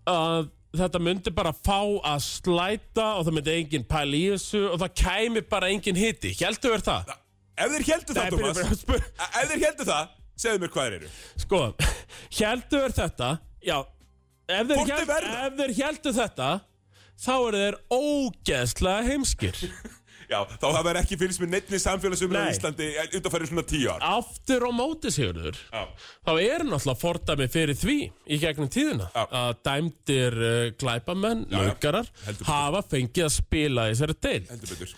að 0.05 0.49
þetta 0.77 1.01
myndi 1.01 1.31
bara 1.33 1.53
fá 1.57 1.81
að 1.81 2.19
slæta 2.27 3.07
og 3.17 3.25
það 3.25 3.37
myndi 3.39 3.55
enginn 3.57 3.87
pæla 3.89 4.19
í 4.19 4.27
þessu 4.35 4.61
og 4.69 4.83
það 4.83 4.93
kæmi 5.01 5.43
bara 5.49 5.71
enginn 5.73 5.97
hiti? 5.97 6.35
Hjeldu 6.37 6.75
er 6.77 6.85
það? 6.85 7.15
Ef 7.57 7.73
þeir 7.73 7.87
heldur 7.89 8.19
það, 8.19 8.37
Thomas. 8.37 8.85
Ef 8.85 9.49
þeir 9.49 9.63
heldur 9.65 9.89
það, 9.89 10.13
segðu 10.45 10.61
mér 10.61 10.73
hvað 10.75 10.91
þeir 10.91 10.99
eru. 10.99 11.13
Sko, 11.47 11.63
heldur 12.43 12.85
er 12.85 12.97
þetta? 12.99 13.31
Já, 13.65 13.79
ef 14.59 14.75
þeir 15.63 15.77
heldur 15.81 16.19
þetta 16.21 16.51
Þá 17.19 17.33
eru 17.35 17.63
þeir 17.65 17.77
ógeðslega 17.91 19.07
heimskir 19.09 19.57
Já, 20.29 20.43
þá 20.61 20.67
það 20.67 20.83
verður 20.85 21.01
ekki 21.01 21.17
fylgst 21.23 21.41
með 21.41 21.51
neittni 21.55 21.79
samfélagsumræðu 21.81 22.51
í 22.51 22.53
Íslandi 22.53 22.89
undanfæri 23.17 23.49
svona 23.49 23.65
tíu 23.71 23.89
ár. 23.89 24.03
Aftur 24.05 24.67
á 24.69 24.71
móti 24.77 25.13
sigurður 25.15 25.57
þá 25.73 26.33
er 26.35 26.65
náttúrulega 26.69 27.01
fordæmi 27.01 27.47
fyrir 27.53 27.79
því 27.81 27.97
í 28.29 28.41
gegnum 28.43 28.69
tíðina 28.73 29.09
Já. 29.15 29.23
að 29.41 29.51
dæmdir 29.71 30.37
uh, 30.37 30.59
glæpamenn, 30.83 31.47
betur. 31.49 32.11
hafa 32.51 32.85
fengið 32.93 33.25
að 33.25 33.35
spila 33.39 33.89
þessari 33.89 34.19
deil 34.29 34.43
heldur 34.51 34.75
betur. 34.75 34.95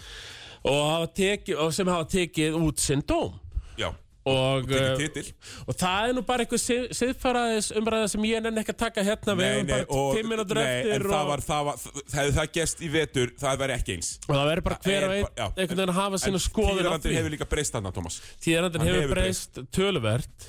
Og, 0.61 0.81
hafa 0.91 1.11
tekið, 1.17 1.61
og 1.63 1.71
sem 1.79 1.89
hafa 1.95 2.11
tekið 2.17 2.59
út 2.59 2.83
sinn 2.83 3.07
dóm. 3.09 3.39
Já, 3.81 3.93
og, 4.29 4.67
uh, 4.69 4.97
titil 5.01 5.25
og 5.65 5.77
það 5.81 6.09
er 6.11 6.15
nú 6.19 6.23
bara 6.29 6.45
eitthvað 6.45 6.61
sið- 6.61 6.91
siðfæraðis 6.99 7.71
umræða 7.81 8.09
sem 8.13 8.27
ég 8.29 8.43
nenni 8.45 8.61
ekki 8.61 8.75
að 8.75 8.81
taka 8.83 9.05
hérna. 9.07 9.37
Við 9.39 9.47
erum 9.51 9.71
bara 9.71 10.17
fimm 10.19 10.29
minútur 10.35 10.61
nei, 10.61 10.67
eftir 10.67 11.07
það 11.09 11.23
og, 11.23 11.31
var, 11.31 11.41
það 11.47 11.65
var, 11.71 11.81
það 11.81 12.19
hefði 12.21 12.35
það 12.41 12.51
gerst 12.59 12.83
í 12.85 12.91
vetur, 12.93 13.33
það 13.41 13.63
væri 13.65 13.77
ekki 13.79 13.97
eins. 13.97 14.11
Og 14.29 14.35
það 14.37 14.51
verður 14.51 14.67
bara 14.69 14.79
hver 14.85 15.07
og 15.09 15.15
einn 15.17 15.27
einhvern 15.41 15.81
veginn 15.81 15.95
að 15.95 16.01
hafa 16.03 16.23
sína 16.27 16.43
skoðun 16.45 16.91
því. 17.01 17.15
hefur 17.17 17.35
líka 17.37 17.49
breyst 17.55 17.73
þarna, 17.79 17.95
Thomas. 17.97 18.21
Tíðarandin 18.45 18.85
Hann 18.85 18.93
hefur 18.93 19.03
hefur 19.07 19.15
breyst. 19.17 19.63
töluvert. 19.73 20.49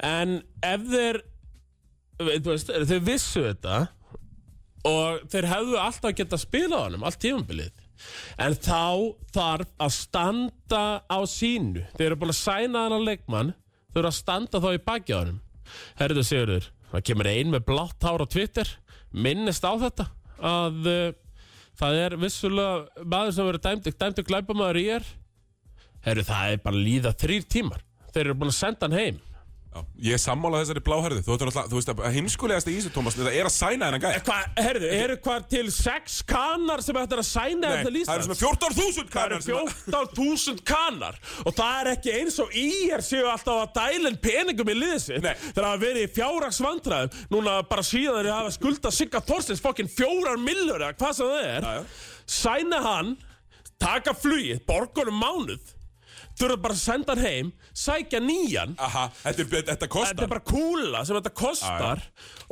En 0.00 0.36
ef 0.62 0.86
þeir 0.94 1.22
þeir 2.20 3.00
vissu 3.04 3.42
þetta 3.48 3.88
og 4.88 5.20
þeir 5.32 5.46
hefðu 5.50 5.78
alltaf 5.80 6.14
getað 6.16 6.42
spilað 6.44 6.78
á 6.78 6.84
honum 6.86 7.04
allt 7.08 7.20
tímabilið 7.20 7.79
en 8.40 8.56
þá 8.56 9.14
þarf 9.34 9.72
að 9.80 9.94
standa 9.96 10.84
á 11.04 11.18
sínu. 11.28 11.84
Þeir 11.96 12.06
eru 12.08 12.20
búin 12.20 12.34
að 12.34 12.40
sæna 12.40 12.84
hann 12.84 12.96
á 12.96 13.00
leikmann 13.00 13.54
þeir 13.90 14.02
eru 14.02 14.12
að 14.12 14.18
standa 14.18 14.62
þá 14.62 14.68
í 14.72 14.82
honum. 15.14 15.40
Herðu 16.00 16.24
Sigurður, 16.26 16.70
það 16.90 17.06
kemur 17.06 17.30
ein 17.30 17.52
með 17.52 17.66
blátt 17.68 18.06
hár 18.06 18.24
á 18.24 18.26
Twitter 18.26 18.70
minnist 19.10 19.66
á 19.66 19.72
þetta 19.78 20.06
að 20.40 20.90
uh, 20.90 21.14
það 21.78 22.02
er 22.04 22.16
vissulega 22.20 23.04
maður 23.04 23.34
sem 23.36 23.48
verður 23.48 23.64
dæmdur 23.66 23.96
dæmdur 24.00 24.28
glæpamaður 24.28 24.80
í 24.80 24.86
er. 24.98 25.08
Herru 26.04 26.24
það 26.26 26.54
er 26.54 26.62
bara 26.64 26.78
að 26.78 26.86
líða 26.86 27.16
þrýr 27.20 27.48
tímar. 27.50 27.82
Þeir 28.10 28.24
eru 28.24 28.38
búin 28.40 28.50
að 28.50 28.58
senda 28.58 28.88
hann 28.88 28.98
heim 28.98 29.20
Já, 29.70 29.84
ég 30.02 30.16
er 30.16 30.18
sammála 30.18 30.58
þessari 30.64 30.80
bláherðu. 30.82 31.20
Þú, 31.22 31.34
þú 31.70 31.76
veist 31.78 31.90
að 31.92 32.00
heimskulegast 32.16 32.66
í 32.66 32.72
þessu, 32.74 32.90
Thomas. 32.90 33.14
Þetta 33.14 33.34
er 33.38 33.46
að 33.46 33.52
sæna 33.54 33.86
hennan 33.86 34.02
gæð 34.02 34.16
Hvað, 34.26 34.48
herðu, 34.66 34.88
eru 34.96 35.16
hvað 35.22 35.44
til 35.52 35.62
sex 35.70 36.16
kanar 36.26 36.82
sem 36.82 36.98
ættir 36.98 37.22
að 37.22 37.28
sæna 37.28 37.60
Nei, 37.60 37.68
þetta 37.68 37.84
það 37.84 37.92
eru 37.92 38.00
Íslands? 38.00 38.26
svona 38.26 38.40
14.000 38.40 39.04
Það 39.04 39.14
kannar 39.14 39.36
eru 39.36 39.46
sem 39.46 39.60
að- 39.60 39.78
14.000 39.94 40.64
kanar. 40.72 41.20
Og 41.46 41.54
það 41.60 41.78
er 41.84 41.92
ekki 41.92 42.16
eins 42.18 42.40
og 42.42 42.50
í 42.58 42.66
er 42.98 43.06
séu 43.06 43.30
alltaf 43.30 43.62
að 43.62 43.72
dælinn 43.78 44.18
peningum 44.26 44.74
í 44.74 44.78
liðið 44.80 45.00
sitt. 45.06 45.22
Nei. 45.22 45.34
það 45.54 45.64
hafa 45.70 45.82
verið 45.86 46.02
í 46.02 46.12
fjárraksvandræðum 46.18 47.24
núna 47.36 47.56
bara 47.70 47.86
síðan 47.86 48.18
þeir 48.24 48.32
hafa 48.34 48.54
skulda 48.58 48.90
Sigga 48.98 49.22
Þorstins 49.30 49.62
fokkin 49.62 49.86
fjórar 49.94 50.40
millur 50.42 50.82
eða 50.82 50.96
hvað 50.98 51.14
sem 51.20 51.30
það 51.30 51.50
er 51.54 51.84
sæna 52.26 52.82
hann 52.90 53.14
taka 53.80 54.12
flugið, 54.18 54.64
borgunum 54.66 55.16
mánuð 55.22 55.76
þurfa 56.40 56.62
bara 56.64 56.76
að 56.76 56.82
senda 56.82 57.14
hann 57.14 57.26
heim 57.26 57.52
sækja 57.76 58.20
nýjan. 58.24 58.74
Aha, 58.80 59.06
þetta, 59.22 59.44
er, 59.44 59.50
þetta 59.52 59.72
Þetta 59.74 59.90
kostar. 59.96 60.24
Er 60.24 60.32
bara 60.34 60.46
kúla 60.52 61.04
sem 61.04 61.18
þetta 61.20 61.34
kostar. 61.40 62.02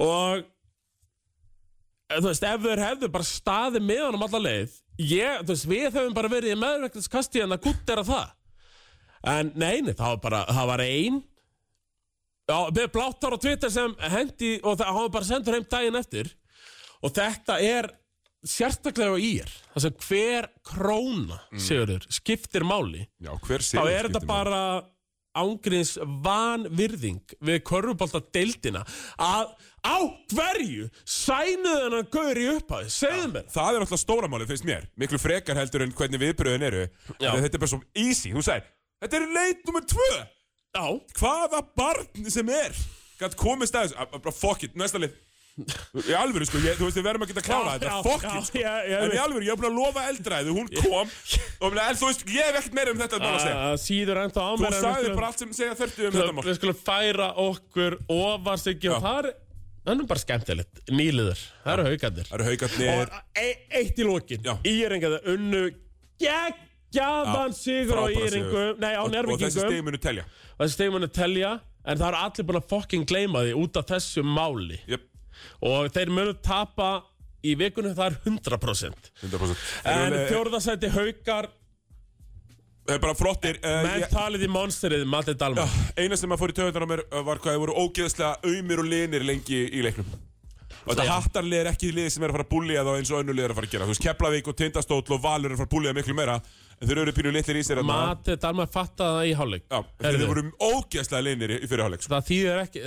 Og 0.04 0.42
eh, 0.42 2.18
þú 2.18 2.26
veist, 2.28 2.46
ef 2.52 2.68
þeir 2.68 2.84
hefðu 2.86 3.10
bara 3.16 3.30
staðið 3.32 3.88
með 3.88 4.04
honum 4.06 4.28
alla 4.28 4.44
leið 4.48 4.76
ég, 4.98 5.42
þú 5.44 5.54
veist, 5.54 5.68
við 5.70 5.88
höfum 5.94 6.16
bara 6.16 6.30
verið 6.32 6.54
í 6.54 6.58
meðverkningskasti 6.58 7.42
en 7.44 7.54
að 7.54 7.64
gutt 7.68 7.92
er 7.92 8.02
að 8.02 8.12
það. 8.12 8.34
En 9.28 9.52
neini, 9.58 9.94
það 9.98 10.14
var 10.14 10.20
bara 10.24 10.40
það 10.46 10.70
var 10.72 10.82
ein 10.84 11.20
já, 12.48 12.58
með 12.74 12.90
bláttar 12.94 13.34
á 13.34 13.38
Twitter 13.42 13.72
sem 13.74 13.94
hendi 14.14 14.52
og 14.62 14.78
það 14.78 14.92
hafa 14.98 15.14
bara 15.18 15.28
sendur 15.28 15.56
heim 15.58 15.66
daginn 15.70 15.98
eftir. 15.98 16.32
Og 17.02 17.14
þetta 17.14 17.58
er 17.62 17.90
sérstaklega 18.46 19.16
í 19.18 19.32
er 19.42 19.50
það 19.74 19.82
sem 19.86 19.96
hver 20.08 20.48
króna, 20.66 21.40
segurður, 21.58 22.06
skiptir 22.12 22.64
máli 22.66 23.06
Já, 23.22 23.32
hver 23.46 23.64
þá 23.66 23.82
er 23.90 24.08
þetta 24.08 24.22
bara 24.28 24.60
ángriðs 25.38 25.92
vanvirðing 26.24 27.34
við 27.46 27.58
korfubólta 27.66 28.18
deildina 28.34 28.80
að 29.22 29.52
á 29.86 29.96
hverju 30.32 30.88
sænuðu 31.06 31.82
hennan 31.84 32.08
gaur 32.10 32.40
í 32.40 32.46
upphæði, 32.56 32.88
segðu 32.90 33.28
mér. 33.36 33.44
Það 33.54 33.76
er 33.76 33.84
alltaf 33.84 34.02
stóra 34.02 34.30
máli, 34.32 34.48
finnst 34.50 34.66
mér. 34.66 34.88
Miklu 34.98 35.20
frekar 35.22 35.60
heldur 35.60 35.84
en 35.84 35.94
hvernig 35.94 36.22
viðbröðin 36.24 36.66
eru. 36.66 36.82
Þetta 37.20 37.52
er 37.54 37.62
bara 37.62 37.70
svo 37.70 37.80
easy, 37.94 38.32
þú 38.34 38.42
sagði 38.48 38.66
Þetta 38.98 39.20
er 39.20 39.28
leit 39.36 39.60
nummer 39.68 39.84
tvö. 39.86 40.08
Já, 40.74 40.84
Hvaða 41.20 41.62
barn 41.78 42.30
sem 42.34 42.50
er 42.50 42.74
að 43.22 43.36
þessu, 43.38 43.94
að- 43.94 44.18
bara 44.22 44.34
fuck 44.34 44.64
it, 44.66 44.74
næsta 44.74 44.98
lið 44.98 45.14
Í 45.58 46.14
alvöru 46.14 46.46
sko, 46.46 46.60
ég, 46.62 46.76
þú 46.78 46.86
veist 46.88 46.98
við 47.00 47.06
verðum 47.08 47.24
að 47.26 47.32
geta 47.32 47.42
klára 47.48 47.72
Já, 47.74 47.96
þetta, 48.04 48.30
it 48.38 48.46
sko. 48.48 48.60
já, 48.62 48.74
já, 48.86 48.98
En 49.02 49.16
í 49.16 49.20
alvöru, 49.22 49.44
ég 49.46 49.50
hef 49.50 49.58
búin 49.58 49.70
að 49.72 49.78
lofa 49.80 50.04
eldræðu, 50.12 50.54
hún 50.54 50.70
kom. 50.78 51.10
Og 51.58 51.72
meina, 51.74 51.88
en 51.90 51.98
þú 51.98 52.10
veist, 52.12 52.24
ég 52.30 52.46
hef 52.46 52.60
ekkert 52.60 52.78
meira 52.78 52.94
um 52.94 53.02
þetta 53.02 53.18
að 53.18 53.40
segja. 53.42 53.58
Að 53.66 53.76
síður 53.82 54.22
ennþá 54.22 54.46
á 54.46 54.50
Þú 54.52 54.62
mér 54.62 54.76
við 54.76 54.86
sagði 54.86 55.12
bara 55.18 55.32
allt 55.32 55.42
sem 55.44 55.52
segja 55.58 55.76
þörftu 55.82 56.06
um 56.08 56.16
þetta 56.18 56.36
mál. 56.38 56.46
Við 56.46 56.58
skulum 56.60 56.80
færa 56.86 57.28
okkur 57.48 57.98
ofar 58.18 58.62
sig 58.62 58.80
það 59.88 60.02
er 60.02 60.08
bara 60.08 60.20
skemmtilegt, 60.20 60.80
nýliður. 60.92 61.40
Það 61.64 61.72
eru 61.74 61.84
haugandir 61.88 62.26
Það 62.28 62.34
eru 62.38 62.46
haugarnir. 62.48 62.88
Og 62.92 63.40
e 63.40 63.46
eitt 63.80 63.98
í 63.98 64.04
lokin. 64.04 64.42
Já. 64.44 64.54
Íringaði 64.68 65.20
unnu 65.32 65.62
geggjaðan 66.20 67.54
sigur 67.56 67.96
á 67.96 68.04
frábæra 68.04 68.26
Íringu 68.26 68.52
sigur. 68.52 68.78
nei 68.82 68.92
á 68.94 69.00
Og- 69.00 69.06
Og 69.06 69.10
þessi 69.10 69.16
Njárvíkingum 69.16 69.72
stig 70.68 70.92
munu 70.92 71.08
telja 71.08 71.60
en 71.84 71.98
það 71.98 72.08
eru 72.08 72.16
allir 72.16 72.44
búin 72.48 72.60
að 72.60 72.68
fucking 72.68 73.06
gleyma 73.06 73.42
því 73.46 73.52
út 73.64 73.76
af 73.76 73.86
þessu 73.86 74.22
máli 74.22 74.78
og 75.64 75.92
þeir 75.94 76.12
munu 76.14 76.34
tapa 76.44 76.90
í 77.44 77.54
vikunum 77.58 77.94
það 77.96 78.12
er 78.12 78.18
100% 78.26 79.12
100% 79.26 79.64
en 79.92 80.18
fjórðasæti 80.30 80.90
haukar 80.94 81.50
þeir 82.88 82.96
eru 82.96 83.04
bara 83.04 83.18
flottir 83.18 83.60
uh, 83.60 83.82
menn 83.84 84.06
talið 84.12 84.46
í 84.46 84.52
monsterið 84.52 85.04
Matti 85.10 85.36
Dalman 85.38 85.76
Eina 85.98 86.16
sem 86.18 86.32
að 86.32 86.40
fór 86.42 86.54
í 86.54 86.86
mér 86.88 87.04
uh, 87.04 87.20
var 87.26 87.42
hvað 87.42 87.54
þeir 87.54 87.62
voru 87.66 87.76
ógeðslega 87.84 88.32
auðmir 88.48 88.82
og 88.82 88.88
linir 88.88 89.26
lengi 89.28 89.60
í 89.68 89.84
leiknum. 89.84 90.08
Og 90.88 90.94
þetta 90.94 91.04
hattarlið 91.10 91.58
er 91.58 91.68
ekki 91.68 91.90
lið 91.92 92.08
sem 92.14 92.24
er 92.24 92.32
að 92.32 92.38
fara 92.38 92.46
að 92.46 92.52
búlja 92.54 92.84
þá 92.86 92.90
eins 92.94 93.10
og 93.12 93.20
önnulið 93.20 93.44
er 93.44 93.52
að 93.52 93.58
fara 93.58 93.68
að 93.68 93.74
gera. 93.74 93.88
Þú 93.88 93.92
veist, 93.92 94.04
Keflavík 94.06 94.48
og 94.48 94.56
Tindastóll 94.56 95.02
og 95.02 95.20
Valur 95.20 95.50
er 95.50 95.56
að 95.56 95.60
fara 95.60 95.68
að 95.68 95.74
búlja 95.74 95.94
miklu 95.98 96.16
meira 96.16 96.38
En 96.78 96.86
þeir 96.86 97.00
eru 97.02 97.12
pínu 97.14 97.32
litlir 97.34 97.58
í 97.58 97.62
sér. 97.66 97.80
Matti 97.86 98.36
Dalman 98.38 98.68
fattaði 98.70 99.16
það 99.16 99.24
í 99.26 99.32
hálfleik. 99.40 99.64
Já, 99.66 99.80
þeir 100.04 100.26
voru 100.30 100.44
ógeðslega 100.62 101.22
linir 101.26 101.54
í, 101.56 101.58
fyrirháleik 101.66 102.04
sko. 102.04 102.12
það 102.12 102.28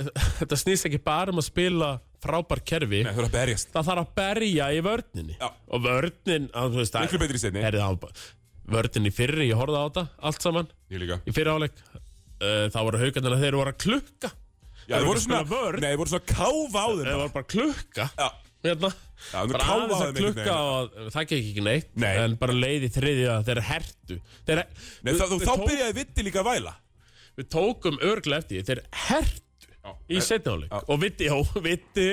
þetta 0.38 0.58
snýst 0.62 0.88
ekki 0.88 1.00
bara 1.04 1.34
um 1.34 1.42
að 1.42 1.48
spila 1.50 1.90
frábær 2.22 2.62
kerfi. 2.64 3.02
Nei, 3.02 3.10
þeir 3.12 3.22
eru 3.24 3.28
að 3.30 3.34
berjast. 3.38 3.72
Það 3.74 3.88
þarf 3.90 4.02
að 4.04 4.12
berja 4.20 4.68
í 4.72 4.80
vörninni. 4.86 5.36
Já. 5.40 5.48
og 5.72 5.82
vörnin 5.86 6.46
að, 6.52 6.70
þú 6.76 6.80
veist, 6.82 7.00
Miklu 7.06 7.20
betri 7.24 7.40
í 7.40 7.42
seinni. 7.42 7.64
Herri, 7.66 7.80
það 7.82 7.96
var 7.96 8.00
bara- 8.06 8.30
vörnin 8.72 9.08
í 9.10 9.12
fyrri, 9.12 9.48
ég 9.50 9.58
horfði 9.58 9.80
á 9.80 9.84
þetta 9.88 10.04
allt 10.30 10.42
saman. 10.46 10.68
Ég 10.92 11.02
líka. 11.02 11.18
Í 11.26 11.34
fyrri 11.34 11.50
áleik 11.56 11.80
uh, 11.82 12.68
þá 12.72 12.78
voru 12.86 13.00
haugarnir 13.02 13.34
að 13.36 13.42
þeir 13.46 13.58
voru 13.58 13.72
að 13.74 13.80
klukka. 13.84 14.30
Já, 14.86 14.96
þeir 14.96 15.06
voru 15.08 15.18
að 15.18 15.24
svona, 15.26 15.42
spila 15.42 15.62
vörn. 15.62 15.80
nei, 15.82 15.88
þeir 15.92 16.00
voru 16.02 16.12
svona 16.12 16.28
káfa 16.32 16.82
á 16.82 16.86
þeim. 16.92 17.02
Þeir 17.02 17.18
voru 17.22 17.34
bara 17.36 17.44
að 17.46 17.50
klukka. 17.52 18.06
Já, 18.18 18.28
hérna. 18.66 18.90
Já, 19.22 19.36
þeir 19.38 19.52
bara 19.52 19.66
káfa 19.66 19.82
aðeins 19.82 19.92
á 19.92 20.02
að 20.02 20.06
þeim 20.06 20.22
klukka 20.22 20.46
einhvern 20.46 21.06
og 21.06 21.12
það 21.16 21.26
gekk 21.32 21.50
ekki 21.50 21.64
neitt 21.66 21.92
Nei. 22.02 22.12
en 22.22 22.38
bara 22.40 22.56
leiði 22.58 22.88
þriðja 22.96 23.36
þeir 23.50 23.60
hertu. 23.68 24.16
Þeir, 24.48 24.62
Nei, 25.02 25.12
þá, 25.12 25.24
þá 25.26 25.46
tók, 25.52 25.66
byrjaði 25.68 25.96
Vitti 25.98 26.26
líka 26.26 26.42
að 26.42 26.48
væla. 26.52 26.74
Við 27.38 27.46
tókum 27.54 28.00
örglega 28.04 28.42
eftir 28.42 28.58
því, 28.58 28.64
þeir 28.68 28.80
hertu 29.08 29.41
í 30.10 30.18
eh, 30.18 30.24
setni 30.24 30.52
áleik 30.52 30.70
já. 30.70 30.82
og 30.86 31.00
Vitti, 31.02 31.30
já, 31.30 31.62
Vitti 31.64 32.08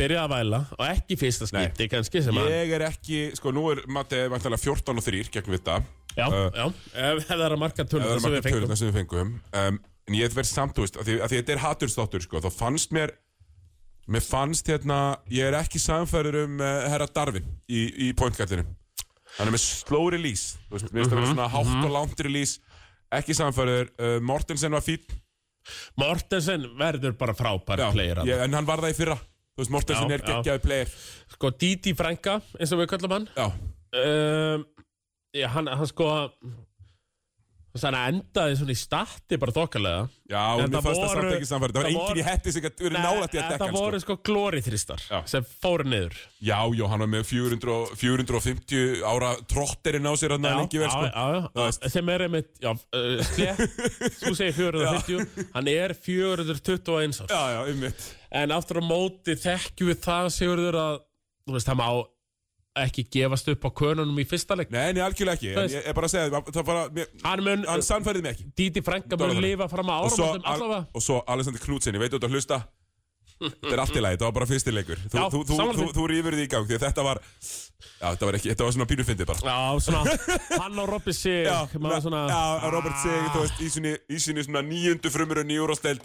byrjaði 0.00 0.24
að 0.24 0.34
væla 0.34 0.60
og 0.78 0.84
ekki 0.86 1.18
fyrsta 1.20 1.48
skipti 1.50 1.88
kannski 1.92 2.22
sem 2.24 2.40
að 2.40 2.50
Ég 2.54 2.74
er 2.78 2.86
ekki, 2.88 3.22
sko, 3.36 3.52
nú 3.54 3.66
er 3.74 3.84
Matti 3.90 4.22
vantanlega 4.32 4.62
14 4.64 5.00
og 5.00 5.06
3 5.06 5.22
gegn 5.34 5.54
Vitta. 5.56 5.80
Já, 6.16 6.26
uh, 6.26 6.48
já, 6.50 6.66
ef 7.06 7.26
það 7.28 7.46
er 7.46 7.54
að 7.54 7.60
marka 7.62 7.86
tölur 7.86 8.10
er 8.10 8.22
sem 8.22 8.32
við 8.34 8.46
fengum. 8.48 8.76
sem 8.76 8.90
við 8.90 9.00
fengum. 9.02 9.34
Um, 9.54 9.80
En 10.10 10.16
ég 10.18 10.26
hef 10.26 10.34
verið 10.34 10.50
samt, 10.50 10.74
þú 10.74 10.82
veist, 10.82 10.96
að 10.98 11.06
því, 11.06 11.16
að 11.22 11.32
þetta 11.36 11.52
er 11.54 11.60
hatursþáttur, 11.64 12.24
sko 12.24 12.40
Þá 12.42 12.50
fannst 12.56 12.94
mér 12.96 13.14
Mér 14.10 14.24
fannst 14.26 14.66
hérna, 14.66 14.98
ég 15.30 15.46
er 15.46 15.54
ekki 15.60 15.78
samfæður 15.78 16.40
um 16.40 16.56
uh, 16.58 16.70
herra 16.90 17.06
Darvin 17.14 17.46
í, 17.70 17.84
í 18.08 18.12
pointgardinu 18.18 18.64
Hann 19.36 19.46
er 19.46 19.54
með 19.54 19.62
slow 19.62 20.08
release 20.10 20.58
Þú 20.66 20.74
veist, 20.74 20.90
mér 20.90 21.04
finnst 21.04 21.12
það 21.12 21.20
vera 21.20 21.30
svona 21.30 21.50
hátt 21.52 21.86
og 21.86 21.94
langt 21.94 22.22
release. 22.26 22.58
Ekki 23.14 23.36
samfæður, 23.38 23.92
uh, 24.02 24.16
Mortensen 24.26 24.74
var 24.74 24.82
fín 24.82 25.04
Mortensen 26.00 26.66
verður 26.78 27.16
bara 27.20 27.34
frábær 27.38 27.84
player 27.92 28.22
ég, 28.28 28.44
En 28.46 28.54
hann 28.58 28.68
var 28.68 28.82
það 28.84 28.94
í 28.94 28.98
fyrra. 29.00 29.16
Þú 29.20 29.62
veist, 29.64 29.72
Mortensen 29.74 30.10
Já, 30.10 30.14
er 30.16 30.22
já. 30.24 30.28
geggjaði 30.30 30.62
player. 30.64 30.92
Sko 31.34 31.50
Didi 31.60 31.94
Frænka 31.98 32.38
eins 32.58 32.72
og 32.72 32.80
við 32.82 32.90
kallum 32.94 33.16
hann. 33.18 33.28
Já, 33.36 33.46
um, 34.00 34.64
já, 35.36 35.48
hann, 35.56 35.70
hann 35.74 35.90
sko 35.90 36.10
þannig 37.78 38.00
að 38.00 38.08
endaði 38.10 38.54
svona 38.58 38.74
í 38.74 38.78
statti 38.80 39.36
bara 39.38 39.52
þokkalega. 39.54 40.08
Já, 40.30 40.40
En 40.58 40.64
mér 40.64 40.74
það 40.74 40.82
fannst 40.86 41.00
það 41.00 41.12
samt 41.14 41.34
ekki 41.36 41.46
samfæður 41.50 41.72
Það 41.74 41.82
var 41.82 41.90
það 41.90 41.98
voru- 42.00 42.18
í 42.20 42.24
hetti 42.26 42.52
sem 42.54 42.62
verið 42.64 42.96
nálægt 42.96 43.34
í 43.34 43.38
að 43.40 43.48
dekka 43.50 43.64
hann, 43.66 43.74
voru 43.74 44.00
sko. 44.00 44.14
sko 44.16 44.16
glóriþristar 44.30 45.04
sem 45.30 45.46
fóru 45.62 45.84
niður. 45.90 46.16
Já, 46.42 46.58
já, 46.74 46.84
hann 46.90 46.98
var 47.04 47.10
með 47.14 47.24
400, 47.30 47.70
og- 47.70 47.94
450 48.00 49.02
ára 49.06 49.30
trotterinn 49.46 50.06
á 50.06 50.12
sér 50.18 50.34
hann 50.34 50.42
lengi 50.42 50.78
vel, 50.82 50.90
sko. 50.90 51.06
já, 51.06 51.50
já, 51.54 51.88
sem 51.94 52.08
er 52.08 52.20
einmitt 52.26 52.50
já, 52.62 52.70
uh, 52.74 53.22
slett, 53.22 53.62
þú 54.18 54.34
segir 54.40 54.54
450 54.58 55.50
hann 55.54 55.68
er 55.68 55.94
421 55.94 57.20
árs. 57.22 57.30
Já, 57.30 57.42
já, 57.54 57.60
um 57.72 57.80
mitt 57.86 58.16
en 58.30 58.50
aftur 58.54 58.78
á 58.78 58.84
móti 58.86 59.34
þekkjum 59.38 59.90
við 59.90 60.02
það 60.04 60.30
Sigurður 60.34 60.76
að 60.78 60.98
þú 61.46 61.54
veist, 61.56 61.66
það 61.70 61.78
má 61.82 61.88
ekki 62.78 63.02
gefast 63.10 63.48
upp 63.50 63.64
á 63.66 63.70
könunum 63.74 64.18
í 64.22 64.24
fyrsta 64.30 64.54
leik. 64.56 64.70
Nei, 64.70 64.92
nei, 64.94 65.02
algjörlega 65.02 65.34
ekki, 65.38 65.54
en 65.58 65.72
ég 65.74 65.86
er 65.90 65.96
bara 65.96 66.06
að 66.06 66.12
segja 66.14 66.28
það, 66.30 66.50
það 66.54 66.66
bara, 66.68 66.84
mér, 66.94 67.08
Hann 67.24 67.42
mun, 67.44 67.64
hann 67.66 67.82
sannfærið 67.82 68.22
mig 68.22 68.36
ekki. 68.36 68.44
Díti 68.56 68.82
Frænka 68.86 69.16
mun 69.18 69.24
Dólarinn. 69.32 69.42
lifa 69.48 69.66
fram 69.72 69.90
að 69.90 70.04
og 70.06 70.12
svo, 70.14 70.28
áramótum 70.28 70.52
allavega. 70.52 70.86
og 70.94 71.02
svo 71.02 71.18
Alexander 71.26 71.60
Knudsen, 71.64 71.94
ég 71.98 72.04
veit 72.04 72.14
ert 72.14 72.28
að 72.28 72.36
hlusta. 72.36 72.60
Þetta 73.40 73.72
er 73.72 73.80
allt 73.80 73.96
í 73.96 74.00
lagi, 74.04 74.16
þetta 74.18 74.26
var 74.28 74.32
bara 74.36 74.46
fyrsti 74.46 74.72
leikur. 74.74 74.98
Þú, 75.00 75.16
Já, 75.16 75.22
þú, 75.32 75.38
þú, 75.48 75.54
sammála 75.56 75.78
þú, 75.80 75.84
því. 75.88 75.94
þú 75.96 76.06
rýfur 76.12 76.34
því 76.36 76.42
í 76.44 76.48
gang, 76.52 76.66
því 76.68 76.76
að 76.76 76.82
þetta 76.84 77.04
var 77.06 77.20
Já, 78.00 78.06
þetta 78.12 78.26
var 78.28 78.36
ekki, 78.36 78.50
þetta 78.52 78.64
var 78.66 78.74
svona 78.76 78.88
pínu 78.90 79.06
fyndið 79.08 79.26
bara. 79.30 79.40
Já, 79.48 79.80
svona, 79.80 80.02
hann 80.60 80.78
og 80.82 80.88
Robby 80.90 81.12
sig 81.16 81.46
Já, 81.48 81.58
maður 81.80 82.02
svona, 82.04 82.20
já, 82.28 82.70
Robert 82.70 82.98
Sig, 83.00 83.30
þú 83.32 83.44
veist, 83.46 83.60
í 83.64 83.70
sinni, 83.72 83.94
í 84.12 84.20
sinni 84.20 84.44
svona 84.44 84.60
níundu 84.62 85.08
í 85.08 85.58
úrvásteld 85.64 86.04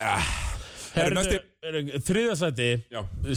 Herðu, 0.00 0.18
næsti- 0.18 0.59
þriðasæti 0.90 2.68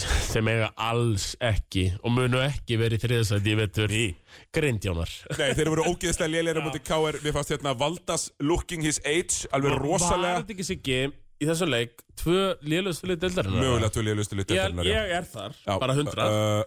sem 0.06 0.50
eiga 0.50 0.70
alls 0.80 1.34
ekki 1.44 1.90
og 2.02 2.14
munu 2.16 2.42
ekki 2.44 2.78
verið 2.82 3.06
þriðasæti 3.06 3.54
í 3.54 3.58
vetur. 3.60 3.94
Í. 3.94 4.06
Grindjónar 4.54 5.12
nei, 5.38 5.52
þeir 5.58 5.72
voru 5.74 5.88
ógeðslega 5.92 6.32
lélir 6.34 6.60
á 6.60 6.62
mútið 6.66 6.86
KR, 6.88 7.20
mér 7.24 7.36
fannst 7.36 7.54
hérna 7.54 7.74
Valdas 7.78 8.30
looking 8.42 8.86
his 8.86 9.02
age, 9.06 9.48
alveg 9.54 9.76
Var 9.76 9.84
rosalega 9.84 10.40
þetta 10.42 10.56
ekki 10.56 10.68
siggi 10.68 11.02
í 11.04 11.50
þessum 11.50 11.74
leik 11.74 12.06
tvö 12.20 12.54
lélustuleg 12.66 13.22
deildarinnar? 13.22 13.66
Mögulega 13.66 13.94
til 13.94 14.08
lélustu 14.08 14.38
Ég, 14.38 14.46
lítið 14.48 14.90
ég 14.90 15.14
er 15.20 15.28
þar, 15.30 15.60
bara 15.68 15.98
hundra 15.98 16.30
uh, 16.30 16.64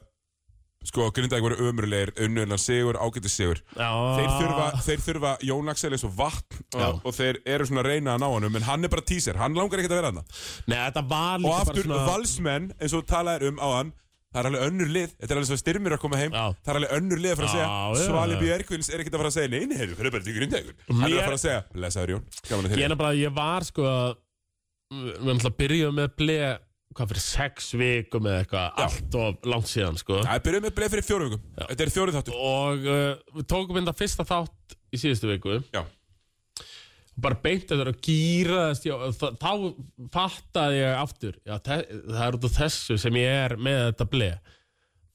Sko, 0.87 1.09
Grindavík 1.15 1.43
voru 1.43 1.57
ömurlegir, 1.67 2.13
unnuðan 2.23 2.61
sigur, 2.63 2.95
ágættis 3.03 3.35
sigur. 3.35 3.59
Þeir 3.75 4.31
þurfa, 4.39 4.67
þeir 4.87 5.01
þurfa 5.07 5.33
Jón 5.49 5.71
Axel 5.73 5.93
eins 5.97 6.05
og 6.07 6.13
vatn 6.19 6.61
og, 6.79 7.01
og 7.03 7.13
þeir 7.17 7.41
eru 7.57 7.67
svona 7.67 7.83
að 7.83 7.91
reyna 7.91 8.15
að 8.15 8.23
ná 8.23 8.29
honum 8.31 8.57
en 8.61 8.67
hann 8.69 8.87
er 8.87 8.93
bara 8.93 9.05
teaser, 9.07 9.37
hann 9.41 9.57
langar 9.59 9.79
ekkert 9.83 9.97
að 9.97 10.01
vera 10.03 10.11
hann 10.13 10.23
Nei, 10.71 10.79
þetta 10.79 11.03
var 11.11 11.39
líka 11.43 11.51
og 11.51 11.55
aftur 11.61 11.83
bara 11.83 11.87
svona 11.87 12.07
valsmenn 12.13 12.67
eins 12.79 12.93
og 12.95 13.03
þú 13.03 13.07
talaðir 13.11 13.49
um 13.51 13.59
á 13.59 13.69
hann 13.79 13.91
það 14.37 14.41
er 14.43 14.49
alveg 14.51 14.65
önnur 14.67 14.91
lið, 14.93 15.11
þetta 15.17 15.33
er 15.33 15.39
alveg 15.41 15.49
svo 15.49 15.59
styrmir 15.61 15.95
að 15.97 16.03
koma 16.03 16.17
heim 16.21 16.33
Já. 16.35 16.45
það 16.61 16.71
er 16.73 16.79
alveg 16.81 16.93
önnur 16.99 17.21
lið 17.23 17.33
að 17.33 17.39
fara 17.41 17.49
að 17.49 17.55
segja. 17.57 17.69
Svali 18.05 18.35
já. 18.37 18.41
Björkvils 18.43 18.89
er 18.91 18.99
ekkert 19.03 19.17
að 19.17 19.23
fara 19.23 19.31
að 19.31 19.37
segja 19.39 19.51
nei, 19.55 19.63
nei, 19.71 19.79
hefur 19.81 20.11
bara 20.13 20.27
til 20.27 20.37
Grindavíkur. 20.37 20.75
Hann 20.91 21.07
er 21.07 21.17
að 21.17 21.29
fara 21.31 21.39
að 21.39 21.45
segja, 21.47 21.61
er 26.97 27.01
Hvað 27.01 27.11
fyrir 27.13 27.25
sex 27.27 27.69
vikum 27.77 28.27
eða 28.31 28.43
eitthvað 28.45 28.81
Allt 28.87 29.19
of 29.21 29.47
langt 29.53 29.69
síðan 29.69 29.99
sko. 30.01 30.23
Það 30.25 30.43
byrjuð 30.47 30.65
með 30.67 30.75
bleið 30.79 30.95
fyrir 30.97 31.07
fjórum 31.11 31.29
vikum, 31.31 31.43
þetta 31.61 31.85
er 31.87 31.93
fjórið 31.97 32.17
þáttur. 32.19 32.39
Og 32.49 32.89
uh, 32.89 33.37
við 33.37 33.47
tókum 33.53 33.79
inn 33.83 33.87
það 33.91 34.01
fyrsta 34.01 34.27
þátt 34.33 34.77
Í 34.97 35.01
síðustu 35.03 35.29
viku. 35.35 35.59
Já, 35.75 35.83
Bara 37.17 37.39
beint 37.41 37.71
eftir 37.73 37.89
að 37.89 38.11
ég, 38.85 39.15
þá, 39.41 39.53
fattaði 40.13 40.81
ég 40.83 40.99
aftur 41.01 41.39
já, 41.49 41.55
te, 41.65 41.79
Það 42.11 42.25
er 42.27 42.37
út 42.37 42.45
af 42.51 42.57
þessu 42.59 42.99
sem 43.01 43.17
ég 43.23 43.37
er 43.47 43.55
með 43.57 43.79
þetta 43.87 44.07
ble 44.13 44.29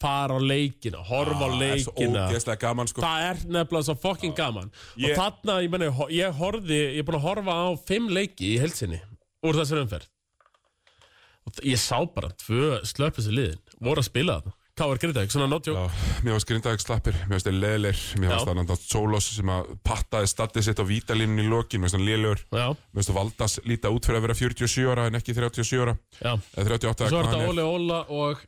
Fara 0.02 0.34
á 0.34 0.42
leikina, 0.42 0.98
horfa 1.06 1.46
á 1.46 1.50
það 1.54 1.62
er 1.68 1.82
svo 1.84 1.92
leikina. 1.94 2.22
ógeðslega 2.26 2.58
gaman 2.64 2.88
sko. 2.90 3.04
Það 3.06 3.26
er 3.28 3.42
nefnilega 3.54 3.86
svo 3.86 3.94
fucking 4.02 4.34
gaman. 4.34 4.72
Ég- 4.98 5.12
Og 5.14 5.20
þarna, 5.20 5.58
ég 5.62 5.70
meni, 5.76 5.90
ég 6.18 6.40
horfði 6.40 6.80
Ég 6.96 7.04
er 7.04 7.06
búin 7.06 7.20
að 7.20 7.28
horfa 7.28 7.54
á 7.54 7.70
fimm 7.86 8.10
leiki 8.10 8.56
í 8.56 8.58
heilsinni 8.64 8.98
Úr 9.46 9.60
þessari 9.62 9.84
umferð 9.86 10.10
Og 11.48 11.62
ég 11.66 11.80
sá 11.82 11.98
bara 12.14 12.30
tvö 12.44 12.82
slöpþessi 12.86 13.34
liðin. 13.34 13.62
Voru 13.82 14.04
að 14.04 14.12
spila 14.12 14.42
það 14.42 14.58
Káar 14.82 14.98
Grindavík, 14.98 15.32
svona 15.34 15.50
notjók 15.52 15.76
Já, 15.76 15.90
mér 16.24 16.36
varst 16.38 16.48
Grindavík 16.48 16.82
slappir, 16.82 17.16
mér 17.28 17.36
varst 17.36 17.48
þeir 17.50 17.58
leðilegir, 17.60 18.04
mér 18.22 18.32
Já. 18.32 18.38
það 18.40 18.56
náttúrulega 18.56 18.88
Solos 18.88 19.28
sem 19.36 19.52
að 19.52 19.74
pattaði 19.84 20.30
statið 20.32 20.66
sitt 20.68 20.80
á 20.80 20.86
vítalínunni 20.88 21.44
í 21.44 21.52
lokin, 21.52 21.84
mér 21.84 21.92
varst 21.92 21.98
það 22.00 22.06
Já, 22.56 22.68
mér 22.72 23.02
varst 23.02 23.12
það 23.12 23.20
Valdas 23.20 23.58
líta 23.68 23.92
út 23.92 24.08
fyrir 24.08 24.22
að 24.22 24.26
vera 24.26 24.38
47 24.40 24.88
ára 24.94 25.08
en 25.12 25.20
ekki 25.20 25.36
37 25.36 25.84
ára, 25.84 25.98
já. 26.22 26.32
Eða 26.56 26.68
38 26.72 27.12
Svo 27.12 27.20
er 27.20 27.28
hvað 27.28 27.36
þetta. 27.36 27.52
Óli 27.52 27.68
Óla 27.68 28.00
og 28.08 28.46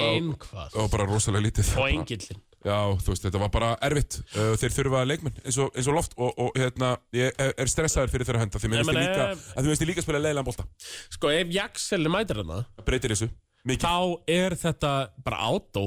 einhvað. 0.00 0.80
og 0.80 0.90
bara 0.96 1.08
rosalega 1.12 1.46
lítið. 1.50 1.74
Og 1.76 1.92
engillin 1.92 2.45
Já, 2.64 2.78
þú 2.98 3.12
veist, 3.12 3.24
þetta 3.26 3.40
var 3.42 3.50
bara 3.54 3.68
erfitt, 3.84 4.16
uh, 4.34 4.54
þeir 4.58 4.72
þurfa 4.74 5.02
leikmenn 5.06 5.36
eins 5.44 5.58
og, 5.62 5.68
eins 5.76 5.86
og 5.90 5.94
loft 5.98 6.16
og, 6.16 6.32
og 6.40 6.56
hérna, 6.58 6.94
ég 7.14 7.36
er 7.46 7.70
stressaður 7.70 8.10
fyrir 8.10 8.26
þeirra 8.26 8.40
henda 8.42 8.58
því 8.62 8.70
mér 8.72 8.80
Ég 8.80 8.88
finnst 8.88 8.96
meina, 8.96 9.26
líka, 9.36 9.82
að 9.82 9.84
líka 9.90 10.04
spila 10.06 10.22
leiðilega 10.24 10.46
bólta, 10.48 10.66
Sko, 11.14 11.30
ef 11.30 11.52
Jaxel 11.54 12.08
mætir 12.10 12.40
hana 12.42 12.62
breytir 12.88 13.14
þessu, 13.14 13.28
mikið, 13.68 13.86
Þá 13.86 14.32
er 14.38 14.56
þetta 14.64 14.92
bara 15.26 15.42
átó. 15.52 15.84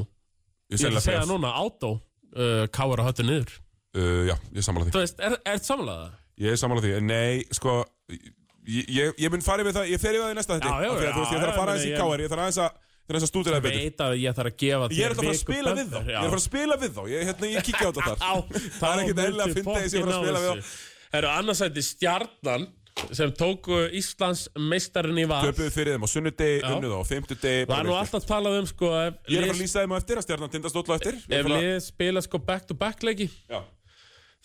Ég 0.70 0.86
Ég 0.86 1.02
segja 1.04 1.26
núna, 1.28 1.52
átó 1.58 1.96
uh, 1.98 2.66
Káar 2.72 3.02
að 3.02 3.10
höttu 3.10 3.26
niður. 3.26 3.56
Uh, 3.98 4.28
já, 4.30 4.36
ég 4.54 4.64
sammála 4.64 4.86
því, 4.88 4.94
Þú 4.94 5.02
veist, 5.04 5.24
er, 5.26 5.38
þetta 5.50 5.72
samlaða? 5.74 6.10
ég 6.40 6.60
sammála 6.62 6.84
því, 6.86 6.92
nei, 7.04 7.40
sko, 7.58 7.80
ég, 8.14 8.86
ég, 8.94 9.16
ég 9.20 9.34
mun 9.34 9.44
farið 9.44 9.68
með 9.68 9.80
það, 9.80 9.90
ég 9.96 10.02
fer 10.04 10.16
í 10.16 10.22
það 10.22 10.32
í 10.32 10.38
næsta 10.38 10.60
þetta, 10.60 10.70
Já, 10.70 10.86
já, 10.86 10.92
að 10.94 11.18
þú 11.18 11.24
veist, 11.24 11.34
ég 11.34 11.42
þarf 11.42 11.50
að 11.50 11.56
já, 11.56 11.60
fara 11.60 11.74
já, 11.74 11.74
aðeins 11.74 11.88
í 11.88 11.92
ég- 11.92 12.00
káar, 12.04 12.24
ég 12.24 12.32
þarf 12.32 12.44
aðeins 12.46 12.60
að, 12.64 12.78
ég 13.10 13.16
þarf 13.16 13.18
aðeins 13.18 13.26
að 13.26 13.32
stúdira 13.32 13.58
það 13.58 13.66
betur. 13.66 13.80
veit 13.82 14.02
að 14.06 14.16
ég 14.22 14.36
þarf 14.38 14.50
að 14.50 14.58
gefa 14.62 14.90
Ég 14.94 15.06
er 15.06 15.14
alltaf 15.14 15.24
að 15.24 15.30
fara 15.30 15.30
að 15.30 15.38
viku 15.38 15.46
spila 15.46 15.72
við 15.74 15.88
þá, 15.90 16.00
ég 16.00 16.10
er 16.10 16.20
að 16.20 16.30
fara 16.30 16.40
að 16.40 16.44
spila 16.46 16.76
við 16.80 16.92
þá, 16.94 17.02
ég, 17.10 17.24
hérna, 17.30 17.50
ég 17.50 17.66
kikki 17.66 17.82
á 17.82 17.90
þetta 17.90 18.04
þar. 18.06 18.44
Það 18.80 18.92
er 18.92 19.02
ekkert 19.04 19.22
eðlilega 19.24 19.48
að 19.50 19.56
finna 19.58 19.80
því 19.80 19.90
sem 19.90 20.00
ég 20.00 20.04
er 20.04 20.12
að 20.14 20.20
spila 20.20 20.44
við 20.44 20.60
þá. 20.60 20.76
Eru 21.20 21.32
annarsætti 21.34 21.86
stjarnan 21.88 22.68
sem 23.16 23.32
tóku 23.34 23.80
Íslands 23.96 24.46
meistarinn 24.60 25.22
í 25.22 25.26
val 25.30 25.42
Töpuðu 25.48 25.72
fyrir 25.74 25.96
þeim 25.96 26.06
á 26.06 26.10
sunnudegi, 26.12 26.62
unnuð 26.70 26.96
á 27.00 27.04
fimmtudegi. 27.08 27.68
Það 27.70 27.78
er 27.80 27.88
nú 27.90 27.96
alltaf 27.98 28.26
talað 28.30 28.58
um 28.60 28.68
sko 28.70 28.90
Ég 28.94 29.40
er 29.40 29.46
að 29.46 29.48
fara 29.48 29.56
að 29.56 29.62
lýsa 29.64 29.84
þeim 29.86 29.96
á 29.96 29.98
eftir, 29.98 30.20
að 30.20 30.28
stjarnan 30.28 30.52
tindast 30.54 30.78
ótrúlega 30.78 31.00
eftir. 31.00 31.22
Ég 31.32 31.40
ef 31.40 31.48
að 31.48 31.56
lið 31.56 31.78
spila 31.86 32.24
sko 32.26 32.42
back 32.50 32.68
to 32.68 32.78
back 32.78 33.06
leiki 33.08 33.30
Já. 33.48 33.62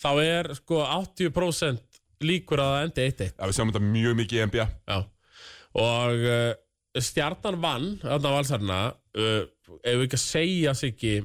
þá 0.05 0.09
er 0.23 0.53
sko 0.57 0.79
80% 0.87 1.99
líkur 2.25 2.63
að 2.63 2.71
það 2.71 2.87
endi 2.87 3.09
1-1 3.11 3.27
Já, 3.35 3.43
við 3.43 3.57
sjáum 3.59 3.73
þetta 3.73 3.83
mjög 3.91 4.17
mikið 4.23 4.39
í 4.39 4.47
NBA. 4.49 4.69
Já 4.87 4.97
og 5.75 6.21
uh, 6.23 6.53
stjarnan 7.03 7.57
vann 7.61 7.87
á 8.05 8.15
valsarna 8.23 8.79
uh, 9.17 9.43
ef 9.83 9.97
við 9.99 10.05
ekki 10.05 10.19
að 10.19 10.23
segja 10.23 10.73
sig 10.77 10.93
ekki 10.93 11.15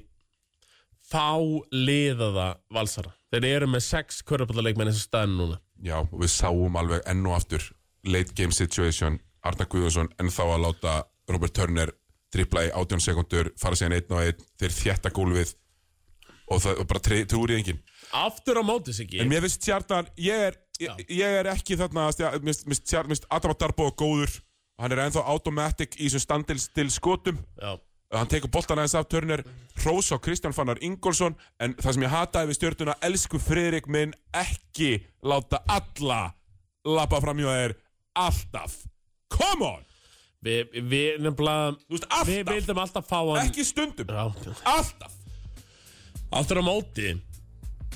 þá 1.10 1.26
liða 1.74 2.30
það 2.34 2.56
valsara 2.74 3.12
þeir 3.30 3.46
eru 3.50 3.68
með 3.70 3.84
sex 3.86 4.22
körfballaleikmenn 4.26 4.90
eins 4.90 4.98
og 5.04 5.06
staðin 5.06 5.36
núna. 5.38 5.58
Já, 5.86 6.00
og 6.02 6.18
við 6.18 6.32
sáum 6.34 6.76
alveg 6.80 7.04
enn 7.08 7.26
og 7.30 7.36
aftur 7.38 7.62
late 8.04 8.34
game 8.34 8.52
situation, 8.52 9.18
Arna 9.46 9.66
Guðjónsson 9.70 10.10
en 10.20 10.32
þá 10.32 10.42
að 10.48 10.62
láta 10.66 10.94
Robert 11.30 11.54
Turner 11.56 11.92
tripla 12.34 12.66
í 12.66 12.70
18 12.74 13.02
sekundur, 13.04 13.50
fara 13.58 13.78
síðan 13.78 13.96
einn 13.98 14.14
og 14.14 14.22
einn, 14.24 14.44
þeir 14.60 14.74
þjætta 14.76 15.12
gólfið 15.14 15.54
og 16.50 16.62
það 16.64 16.80
og 16.82 16.88
bara 16.90 17.16
í 17.22 17.56
enginn. 17.58 17.80
aftur 18.12 18.58
á 18.58 18.62
móti 18.66 18.92
sig 18.94 19.14
En 19.20 19.28
mér 19.30 19.44
finnst 19.46 19.62
Tjartan, 19.62 20.08
ég 20.18 20.46
er, 20.50 20.56
ég, 20.80 21.04
ég 21.08 21.38
er 21.40 21.46
ekki 21.46 21.76
þarna, 21.78 22.08
mér 22.10 22.54
finnst- 22.54 22.86
Tjartan, 22.86 23.10
mér 23.10 23.16
finnst 23.16 23.26
Adam 23.30 23.54
Darbo 23.58 23.90
góður, 23.94 24.40
hann 24.80 24.94
er 24.96 25.04
ennþá 25.04 25.22
automatic 25.28 25.96
í 26.00 26.08
þessum 26.08 26.24
standil 26.24 26.90
skotum, 26.90 27.40
Já. 27.60 27.76
Hann 28.10 28.26
tekur 28.26 28.50
boltan 28.50 28.80
aðeins 28.80 28.96
af 28.98 29.06
Turner, 29.06 29.44
Rós 29.84 30.08
á 30.10 30.18
Kristján 30.18 30.54
Fannar 30.54 30.80
Ingolson, 30.82 31.36
en 31.62 31.76
það 31.78 31.94
sem 31.94 32.02
ég 32.02 32.10
hataði 32.10 32.50
við 32.50 32.56
stjórnuna, 32.58 32.96
elsku 33.06 33.38
Friðrik 33.38 33.86
minn, 33.86 34.16
ekki 34.34 34.96
láta 35.22 35.60
alla 35.70 36.32
lappa 36.82 37.20
fram 37.22 37.38
hjá 37.38 37.52
þér. 37.52 37.76
Alltaf. 38.18 38.74
Come 39.30 39.68
on! 39.68 39.86
Við, 40.42 40.74
við 40.90 41.20
nefnilega 41.22 41.70
veist, 41.86 42.08
Við 42.08 42.38
alltaf, 42.40 42.50
vildum 42.50 42.78
alltaf 42.80 43.06
fá 43.06 43.18
hann 43.20 43.44
ekki 43.44 43.66
stundum, 43.68 44.08
Já. 44.08 44.56
alltaf. 44.72 45.16
Aftur 46.32 46.62
á 46.62 46.64
móti 46.64 47.12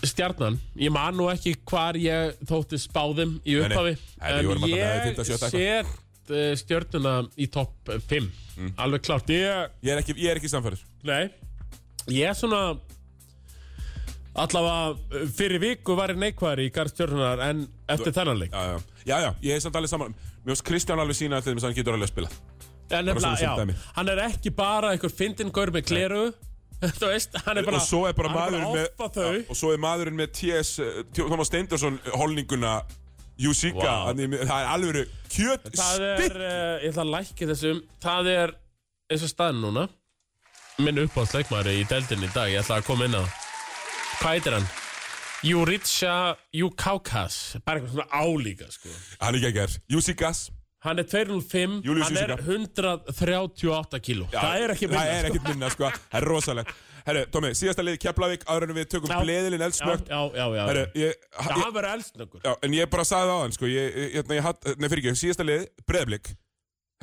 Stjarnan, 0.04 0.58
ég 0.76 0.92
man 0.92 1.16
nú 1.16 1.30
ekki 1.32 1.54
hvar 1.64 1.96
ég 1.96 2.36
þótti 2.44 2.76
spáðum 2.82 3.38
í 3.48 3.56
upphafi 3.62 3.94
Nei, 3.96 4.28
við 4.36 4.50
vorum 4.50 4.66
alltaf 4.66 4.76
með 4.76 4.82
ég 4.84 5.06
fimmta, 5.08 6.03
sjötta 6.24 6.30
set 6.30 6.30
uh, 6.30 6.56
stjörnuna 6.56 7.28
í 7.36 7.50
topp 7.50 7.90
5 8.08 8.32
Mm. 8.54 8.68
Alveg 8.78 9.02
klart 9.02 9.26
Ég, 9.28 9.70
Ég 9.82 9.90
er 9.90 9.98
ekki, 9.98 10.14
ekki 10.30 10.46
samfæður. 10.46 10.78
nei 11.02 11.28
Ég 12.06 12.28
er 12.28 12.34
svona 12.38 12.78
Allavega 14.34 14.92
uh, 14.94 15.24
fyrir 15.34 15.58
viku 15.58 15.96
var 15.98 16.10
ég 16.10 16.20
neikvæður 16.22 16.62
í 16.62 16.68
garð 16.70 16.92
stjörnunar 16.94 17.42
en 17.48 17.64
eftir 17.88 18.14
þennan 18.14 18.38
leik 18.38 18.52
Já, 18.54 18.62
já, 18.62 18.78
já, 19.04 19.16
já, 19.24 19.30
ég 19.42 19.56
er 19.56 19.60
samt 19.60 19.74
alveg 19.74 19.90
saman. 19.90 20.14
Mér 20.44 20.54
finnst 20.54 20.66
Kristján 20.68 21.02
alveg 21.02 21.18
sína 21.18 21.40
að 21.42 21.50
hann 21.50 21.74
getur 21.74 21.94
alveg 21.94 22.06
að 22.06 22.12
spila. 22.14 22.30
En 22.94 23.06
nefnilega, 23.08 23.42
já, 23.42 23.76
hann 23.96 24.08
er 24.14 24.22
ekki 24.28 24.54
bara 24.54 24.92
einhver 24.94 25.10
fyndin 25.10 25.50
gaur 25.50 25.74
með 25.74 25.86
kleru 25.90 26.24
veist, 27.00 27.34
hann 27.46 27.58
er 27.58 27.66
bara 27.66 27.80
og 27.82 27.86
svo 27.88 28.04
er 28.06 28.14
bara 28.14 28.30
maðurinn 28.34 28.70
með 28.70 29.48
og 29.48 29.56
svo 29.58 29.74
er 29.74 29.82
maðurinn 29.82 30.18
með 30.18 30.34
T.S. 30.38 30.76
uh, 30.78 31.02
Thomas 31.16 31.50
Steindorsson 31.50 31.98
holninguna 32.14 32.82
Júsíka, 33.40 33.82
wow. 33.82 34.14
það 34.14 34.60
er 34.60 34.68
alveg 34.70 35.14
kjöt 35.32 35.64
Það 35.74 36.04
er, 36.06 36.16
spikk 36.20 36.36
uh, 36.38 36.48
ég 36.84 36.88
ætla 36.92 37.02
að 37.04 37.12
lækja 37.16 37.48
þessum 37.50 37.80
Það 38.04 38.28
er 38.34 38.52
eins 39.10 39.24
og 39.26 39.32
staðin 39.32 39.62
núna 39.64 39.84
Minn 40.84 41.00
uppáhaldsleikmaður 41.04 41.70
í 41.74 41.84
deildinni 41.90 42.28
í 42.30 42.34
dag 42.34 42.50
Ég 42.52 42.62
ætla 42.62 42.78
að 42.80 42.86
koma 42.88 43.08
inn 43.08 43.16
á 43.18 43.22
það. 43.22 43.34
Hvað 44.20 44.36
heitir 44.36 44.56
hann? 44.58 44.68
Jurica 45.44 46.14
Jukaukas 46.56 47.38
Bara 47.66 47.80
eitthvað 47.82 47.96
svona 47.98 48.22
álíka 48.22 48.70
sko. 48.72 48.94
hann 49.20 49.34
er 49.34 49.40
ekki 49.50 49.64
ekki 49.64 49.82
Júsíkas 49.96 50.44
Hann 50.84 51.00
er 51.00 51.06
205 51.08 51.78
Júlíus 51.84 52.06
Hann 52.06 52.16
er 52.22 52.34
Júsíka. 52.36 52.82
138 53.18 54.00
kíló 54.06 54.30
Það 54.32 54.62
er 54.62 54.74
ekki 54.76 54.88
minna 54.90 55.02
það 55.02 55.12
er 55.14 55.20
sko. 55.26 55.32
ekkert 55.34 55.48
minna 55.50 55.70
sko. 55.74 55.90
það 55.90 56.20
er 56.22 56.28
rosalegt 56.30 56.74
Herru, 57.04 57.22
Tómi, 57.28 57.50
síðasta 57.52 57.84
liði 57.84 57.98
Keflavík 58.00 58.46
áður 58.48 58.70
en 58.70 58.78
við 58.78 58.86
tökum 58.94 59.10
Já. 59.12 59.18
bleðilinn 59.20 59.64
eldsnögt 59.66 60.06
já, 60.08 60.20
já, 60.32 60.44
já, 60.56 60.62
Herru, 60.70 60.84
ég, 60.96 61.26
hann 61.36 61.64
verður 61.74 61.88
eldsnöggur. 61.90 62.40
Já, 62.46 62.52
en 62.64 62.76
ég 62.78 62.88
bara 62.94 63.04
sagði 63.04 63.28
það 63.28 63.36
á 63.36 63.42
hann 63.42 63.56
sko, 63.58 63.68
ég, 63.68 63.90
ég, 64.00 64.14
ég, 64.16 64.30
ég 64.38 64.46
hatt, 64.46 64.70
nei 64.80 64.88
fyrir 64.88 65.02
ekki, 65.04 65.20
síðasta 65.20 65.44
lið 65.44 65.66
Breðblik 65.84 66.30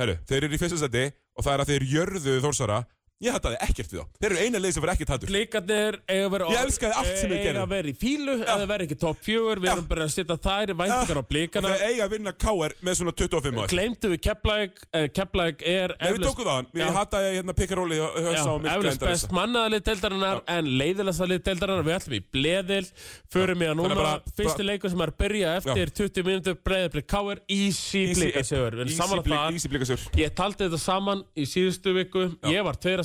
Herru, 0.01 0.15
þeir 0.25 0.47
eru 0.47 0.57
í 0.57 0.61
fyrsta 0.63 0.79
seti 0.81 1.03
og 1.37 1.45
það 1.45 1.53
er 1.53 1.63
að 1.65 1.71
þeir 1.73 1.85
jörðu 1.91 2.35
Þórsara 2.47 2.79
Ég 3.21 3.35
hataði 3.35 3.57
ekkert 3.61 3.91
við 3.93 3.99
þá. 4.01 4.05
Þeir 4.21 4.31
eru 4.31 4.39
eina 4.45 4.57
leið 4.61 4.73
sem 4.73 4.81
var 4.85 4.91
ekkert 4.95 5.11
hattur 5.13 5.29
Blikarnir 5.31 5.95
eiga 6.09 6.27
vera 6.33 6.45
Ég 6.51 6.57
elskaði 6.65 6.93
allt 6.97 7.11
sem 7.11 7.29
þeir 7.29 7.37
eiga 7.37 7.45
gerðu. 7.45 7.61
að 7.61 7.69
vera 7.75 7.87
í 7.91 7.95
fílu 8.01 8.33
eða 8.41 8.65
vera 8.71 8.83
ekki 8.87 8.97
topp 9.01 9.19
fjögur. 9.27 9.57
Við 9.61 9.69
Já. 9.69 9.73
erum 9.75 9.87
bara 9.91 10.03
að 10.07 10.13
setja 10.15 10.37
þær 10.41 10.73
væntingar 10.81 11.19
á 11.21 11.23
blikana 11.29 11.67
Þeir 11.71 11.85
eiga 11.91 12.01
að 12.07 12.11
vinna 12.15 12.31
KR 12.41 12.71
með 12.81 12.93
svona 12.97 13.13
25 13.21 13.61
ára 13.61 13.69
Gleimdu 13.71 14.07
við 14.11 14.19
Keflæk 14.25 14.73
Keflæk 15.13 15.57
er 15.61 15.89
Nei, 16.01 16.09
við 16.15 16.25
tókum 16.25 16.45
það 16.49 16.55
hann. 16.57 16.67
Við 16.73 16.81
Já. 16.81 16.89
hataði 16.97 17.27
hérna 17.37 17.53
pikkaróli 17.61 17.97
og 18.01 18.09
höfsa 18.25 18.49
á 18.49 18.55
milka 18.57 18.75
eflaust 18.79 19.05
best 19.05 19.29
mannaðalið 19.35 19.81
deildarinnar 19.91 20.41
en 20.49 20.63
leiðilegsta 20.81 21.25
lið 21.29 21.41
deildarinnar. 21.45 21.85
Við 21.85 21.95
ætlum 21.99 22.17
í 22.17 22.21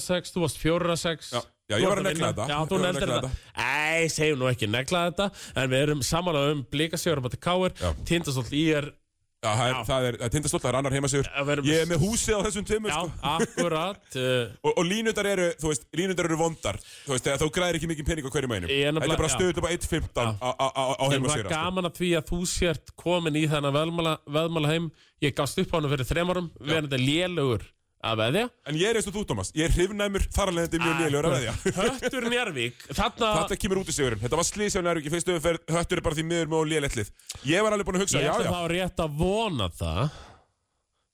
bleðil 0.07 0.57
förum 0.57 0.87
við 0.87 0.97
að 0.97 1.03
núna 1.03 1.27
Þannig 1.66 1.66
bara- 1.66 1.66
fyrsti 1.66 1.66
leikur 1.66 1.66
sem 1.66 1.66
er 1.66 1.66
að 1.66 1.66
byrja 1.66 1.66
eftir 1.66 1.66
20 1.66 1.66
mínútur 1.66 1.66
breiðablik 1.66 1.66
Káir 1.66 1.66
easy 1.66 1.66
blikasegur 1.66 1.66
við 1.66 1.66
erum 1.66 1.66
saman 1.66 1.66
að 1.66 1.66
það 1.66 1.66
Easy 1.66 1.66
blika 1.66 1.66
sér 1.66 1.66
ég 1.66 1.66
taldi 1.66 1.66
þetta. 1.66 1.66
Saman 1.66 1.66
í 1.66 1.66
síðustu 1.66 1.66
viku 1.66 1.66
ég 1.66 1.66
var 1.66 1.66
2-6, 1.66 1.66
þú 1.66 1.66
varst 1.66 1.66
4-6 1.66 1.66
Já. 1.66 1.66
Já, 1.66 1.77
ég 1.83 1.89
var 1.91 1.99
að 1.99 2.07
negla 2.07 2.28
þetta. 2.31 2.45
Já, 2.47 2.59
þú 2.62 2.77
var 2.78 2.93
negla 2.95 3.16
þetta. 3.16 3.31
Æ, 3.59 4.07
segjum 4.15 4.39
nú 4.39 4.47
ekki 4.53 4.69
negla 4.70 5.01
þetta 5.11 5.24
en 5.57 5.70
við 5.73 5.81
erum 5.83 6.03
saman 6.07 6.37
um 6.37 6.61
blikasegur 6.70 7.19
um 7.19 7.27
að 7.27 7.41
Káir 7.43 7.73
Já. 7.74 7.91
tindastóll 8.07 8.53
í 8.55 8.69
er 8.77 8.93
Já, 9.45 9.51
það 9.53 9.66
er, 9.69 9.74
það 9.87 10.05
er, 10.07 10.16
það 10.16 10.31
tindastóll, 10.33 10.61
það 10.62 10.70
er 10.70 10.77
annar 10.78 10.95
með- 11.47 11.69
Ég 11.69 11.83
er 11.83 11.87
með 11.91 11.99
húsið 12.03 12.35
á 12.35 12.41
þessum 12.47 12.65
tveimur 12.66 12.91
Já, 12.91 12.97
sko. 12.97 13.11
akkurat 13.37 14.16
uh, 14.16 14.55
Og, 14.66 14.73
og 14.73 14.85
línundar 14.89 15.27
eru, 15.28 15.45
þú 15.61 15.69
veist, 15.70 15.85
línundar 16.01 16.24
eru 16.31 16.39
vondar. 16.41 16.78
Þú 17.05 17.12
veist, 17.12 17.28
þú 17.43 17.49
græðir 17.55 17.78
ekki 17.78 17.91
mikið 17.93 18.07
pening 18.09 18.27
á 18.27 18.31
hverju 18.33 18.51
mænum 18.51 18.73
Ég 18.73 18.89
er 18.89 18.97
Þetta 18.97 19.12
er 19.12 19.20
bara 19.20 19.31
upp 19.53 19.69
á 19.69 19.70
1.15 19.77 20.33
á, 20.41 20.51
á, 20.51 20.66
á, 20.66 20.66
á 20.73 21.05
En 21.05 21.11
það 21.11 21.15
heimasigur 21.19 21.47
er 21.47 21.53
gaman 21.53 21.91
að 21.91 21.97
því 22.01 22.11
að 22.16 22.27
þú 22.33 22.41
sért 22.57 22.95
komin 22.97 23.37
í 23.39 23.45
þennan 23.53 23.77
veðmála, 23.77 24.16
veðmála 24.27 24.73
heim 24.73 24.91
Ég 25.23 25.37
gafst 25.37 25.59
upp 25.62 25.70
á 25.70 25.77
hann 25.78 25.91
fyrir 25.93 26.11
þremarum 26.11 26.51
Verðandi 26.59 27.03
lélugur 27.05 27.69
að 28.07 28.20
veðja? 28.23 28.45
En 28.70 28.78
ég 28.81 28.91
er 28.91 28.99
eins 29.01 29.09
og 29.11 29.15
þú, 29.16 29.23
Thomas. 29.31 29.51
Ég 29.57 29.66
er 29.66 29.74
hrifnæmur, 29.74 30.24
þar 30.35 30.53
alveg 30.53 30.66
þetta 30.66 30.78
er 30.78 30.85
mjög 30.85 31.01
lélegur 31.03 31.28
að 31.28 31.35
veðja. 31.37 31.55
Höttur 31.77 32.27
Njarvík 32.31 32.85
Þarna 32.91 33.31
Þetta 33.41 33.59
kemur 33.62 33.81
út 33.83 33.91
í 33.91 33.97
sigurinn. 33.97 34.23
Þetta 34.23 34.41
var 34.41 34.49
slísjá 34.49 34.83
nærvík 34.85 35.09
í 35.09 35.12
fyrstu 35.15 35.35
umferð. 35.37 35.65
Höttur 35.77 36.01
er 36.01 36.05
bara 36.07 36.19
því 36.19 36.27
miður 36.31 36.53
með 36.53 36.59
og 36.61 36.70
lélettlið 36.73 37.11
Ég 37.49 37.66
var 37.66 37.77
alveg 37.77 37.89
búin 37.89 37.99
að 37.99 38.05
hugsa, 38.07 38.20
Ég 38.20 38.28
já, 38.28 38.33
ætla 38.35 38.47
já. 38.47 38.53
þá 38.53 38.62
rétt 38.73 39.03
að 39.07 39.19
vona 39.23 39.66
það 39.81 40.05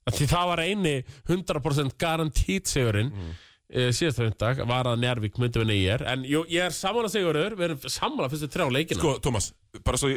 að 0.03 0.19
Því 0.19 0.25
það 0.33 0.45
var 0.51 0.61
eini 0.67 0.95
100% 1.31 1.97
garantít 2.03 2.71
sigurinn 2.71 3.11
mm. 3.13 3.33
Síðast 3.73 4.19
hundag 4.21 4.59
var 4.69 4.85
að 4.85 4.99
Njarvík 5.01 5.39
myndi 5.41 5.57
vinna 5.57 5.73
í 5.73 5.85
er. 5.89 6.03
En 6.11 6.21
jú, 6.27 6.43
ég 6.51 6.67
er 6.67 6.73
saman 6.75 7.07
að 7.07 7.15
sigurur 7.15 7.55
Við 7.57 7.65
erum 7.71 7.79
saman 7.89 8.27
að 8.27 8.35
fyrstu 8.35 8.49
þrjá 8.53 8.67
leikina. 8.69 8.99
Sko, 8.99 9.15
Thomas, 9.23 9.47
bara 9.87 9.97
svo, 9.97 10.11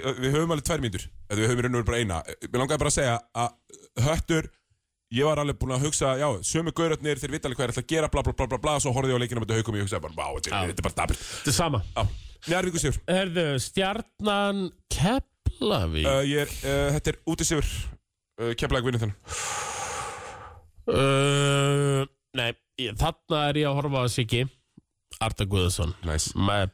ég- 5.13 5.19
í 5.19 5.23
og 5.23 5.29
var 5.31 5.39
alveg 5.45 5.59
búin 5.61 5.75
að 5.77 5.85
hugsa, 5.87 6.17
já, 6.19 6.27
sömu 6.43 6.73
gaurarnir 6.75 7.19
Þeir 7.23 7.31
vita 7.37 7.49
alveg 7.49 7.59
hvað 7.61 7.65
er 7.69 7.73
alltaf 7.75 7.85
að 7.85 7.91
gera, 7.95 8.09
bla, 8.09 8.23
bla, 8.23 8.33
bla, 8.33 8.47
bla, 8.47 8.59
bla 8.59 8.79
Svo 8.83 8.93
horfði 8.97 9.13
ég 9.15 9.19
á 9.19 9.23
leikina 9.23 9.41
með 9.41 9.47
þetta 9.51 9.59
haukum 9.61 9.75
og 9.75 9.79
ég 9.81 9.87
hugsaði 9.87 10.03
bara, 10.03 10.17
vá, 10.19 10.27
þetta 10.41 10.63
er- 10.63 10.69
er 10.75 10.83
bara 10.89 10.99
dabur 11.03 11.17
Þetta 11.21 11.53
er 11.53 11.57
sama. 11.61 11.83
Já, 11.97 12.07
Njárvíku 12.47 12.79
sigur. 12.79 12.99
Herðu, 13.09 13.47
stjarnan 13.59 14.73
Keflavík. 14.93 16.07
Uh, 16.07 16.23
ég 16.27 16.45
er, 16.45 16.51
uh, 16.63 16.91
Þetta 16.99 17.09
er 17.15 17.19
úti 17.27 17.45
sigur. 17.49 17.67
Uh, 18.39 18.53
Keflag 18.55 18.85
vinnur 18.87 19.01
þennan. 19.01 19.17
Uh, 20.87 22.05
nei, 22.39 22.53
ég, 22.79 22.95
þarna 23.01 23.41
er 23.51 23.59
ég 23.63 23.67
að 23.67 23.79
horfa 23.81 24.05
á 24.05 24.07
Siggi 24.13 24.45
Arda 25.19 25.47
Guðarsson 25.51 25.97
Næs 26.07 26.29
My 26.39 26.69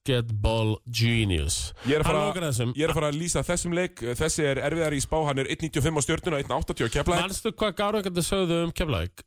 basketball 0.00 0.80
genius. 0.86 1.72
Ég 1.84 1.98
er 1.98 2.04
að 2.04 2.08
fara, 2.08 2.50
er 2.72 2.90
að 2.90 2.96
fara 2.96 3.10
að 3.10 3.18
lýsa 3.20 3.42
þessum 3.44 3.74
leik. 3.76 4.00
Þessi 4.00 4.46
er 4.48 4.60
erfiðar 4.64 4.96
í 4.96 5.00
spá, 5.02 5.18
hann 5.28 5.42
er 5.42 5.50
1.95 5.52 6.00
á 6.00 6.02
stjörnuna 6.06 6.40
1.80 6.40 6.88
á 6.88 6.92
Keflag 6.94 7.24
Manstu 7.24 7.52
hvað 7.52 7.74
Gárvöngandi 7.80 8.24
sögðu 8.24 8.60
um 8.64 8.72
Keflavík? 8.72 9.24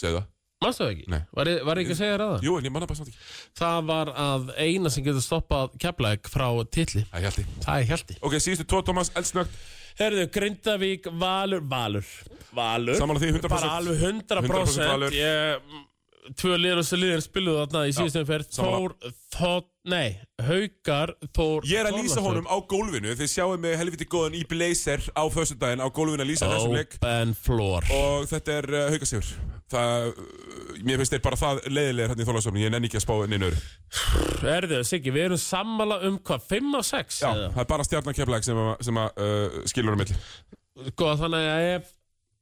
Segðu 0.00 0.18
það. 0.18 0.30
Manstu 0.64 0.84
það 0.84 0.92
ekki? 0.94 1.06
Nei. 1.12 1.20
Var 1.38 1.52
var 1.68 1.78
ég 1.78 1.86
ekki 1.86 1.94
að 1.94 2.00
segja 2.00 2.18
það? 2.24 2.34
Jú, 2.48 2.58
en 2.58 2.66
ég 2.66 2.74
manna 2.74 2.90
bara 2.90 2.98
samt 2.98 3.12
ekki. 3.12 3.24
Það 3.62 3.88
var 3.92 4.12
að 4.24 4.52
eina 4.58 4.92
sem 4.94 5.06
getur 5.06 5.24
stoppað 5.24 5.78
Keflavík 5.86 6.30
frá 6.32 6.48
titli. 6.74 7.06
Það 7.12 7.18
er 7.20 7.26
hjalti. 7.28 7.46
Það 7.64 7.80
er 7.80 7.90
hjælti 7.92 8.20
Ok, 8.22 8.38
síðustu 8.42 8.68
tvo, 8.70 8.84
Thomas, 8.90 9.14
eldsnögt 9.14 9.58
Herðu, 9.94 10.24
Grindavík, 10.34 11.04
Valur, 11.20 11.60
Valur. 11.70 12.06
Valur 12.54 12.96
Samanlega 12.98 13.28
því 13.28 13.42
100% 13.44 13.52
Bara 13.52 13.74
alveg 13.78 14.00
100%, 14.02 14.40
100% 14.42 14.88
Valur. 14.90 15.14
Ég, 15.14 15.76
Tvö 16.40 16.54
liður 16.56 16.78
og 16.80 16.86
svo 16.88 16.96
liður 16.96 17.20
spiluðu 17.20 17.58
þarna 17.60 17.80
í 17.84 17.92
síðustum 17.92 18.26
ferð 18.28 18.46
Þór. 18.56 18.92
Þór, 19.34 19.64
nei 19.92 20.14
Haukar, 20.46 21.10
Þór 21.36 21.66
Ég 21.68 21.82
er 21.82 21.88
að 21.90 21.98
lýsa 22.00 22.22
honum 22.24 22.46
á 22.48 22.56
gólfinu. 22.70 23.12
Þið 23.18 23.28
sjáum 23.34 23.60
mig 23.60 23.74
helviti 23.76 24.06
góðan 24.08 24.38
í 24.38 24.44
blazer 24.48 25.04
á 25.12 25.22
föstudaginn 25.34 25.84
á 25.84 25.88
gólfinu 25.92 26.24
að 26.24 26.30
lýsa 26.30 26.48
þessum 26.48 26.76
leik. 26.78 26.96
Open 27.02 27.34
floor. 27.36 27.88
Og 27.98 28.24
þetta 28.30 28.56
er 28.62 28.70
uh, 28.72 28.86
haukasigur. 28.94 29.28
Það, 29.74 30.08
uh, 30.08 30.80
mér 30.86 31.00
finnst 31.02 31.14
þeir 31.16 31.22
bara 31.28 31.40
það 31.40 31.60
leiðilegir 31.72 32.12
hérna 32.14 32.24
í 32.24 32.28
þólasofni, 32.30 32.64
ég 32.64 32.72
nenni 32.72 32.88
ekki 32.90 33.00
að 33.00 33.04
spá 33.06 33.14
neina 33.32 33.48
öðru 33.48 34.50
Erðu, 34.54 34.80
Siggi, 34.86 35.12
við 35.14 35.24
erum 35.30 35.40
sammála 35.40 35.96
um 36.08 36.18
hvað, 36.24 36.44
5 36.52 36.76
og 36.78 36.84
6? 36.88 37.20
Já, 37.24 37.30
það 37.54 37.62
er 37.64 37.70
bara 37.72 37.86
stjarnakeflag 37.88 38.44
sem, 38.46 38.60
að- 38.60 38.84
sem 38.86 39.00
að 39.00 39.22
uh, 39.24 39.56
skilur 39.72 39.96
á 39.96 39.98
milli. 40.04 40.18
Sko, 40.92 41.08
þannig 41.20 41.48
að 41.52 41.68
ef 41.74 41.92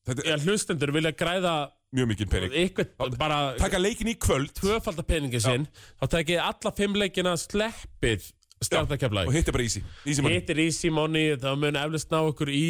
Þetta 0.03 0.25
er 0.27 0.33
ég 0.35 0.47
hlustendur 0.51 0.91
vilja 0.97 1.13
græða 1.15 1.55
mjög 1.93 2.09
mikið 2.13 2.31
pening. 2.33 2.55
Ykkur 2.67 3.17
bara 3.21 3.41
Taka 3.61 3.81
leikin 3.81 4.11
í 4.13 4.17
kvöld. 4.21 4.53
Tvöfaldar 4.57 5.07
peningin 5.09 5.43
sinn 5.45 5.67
þá 6.01 6.07
tekið 6.17 6.41
alla 6.45 6.73
fimm 6.77 6.97
leikina 6.99 7.35
sleppið 7.41 8.31
og 8.63 8.69
startakeflag 8.69 9.31
hitt 9.35 9.51
er 9.51 9.57
bara 9.57 9.67
easy, 9.67 9.83
easy 10.07 10.23
money. 10.25 10.39
Hitt 10.39 10.51
er 10.55 10.63
easy 10.63 10.93
money, 10.95 11.37
það 11.43 11.61
mun 11.65 11.79
eflust 11.83 12.13
ná 12.15 12.21
okkur 12.23 12.53
í 12.55 12.65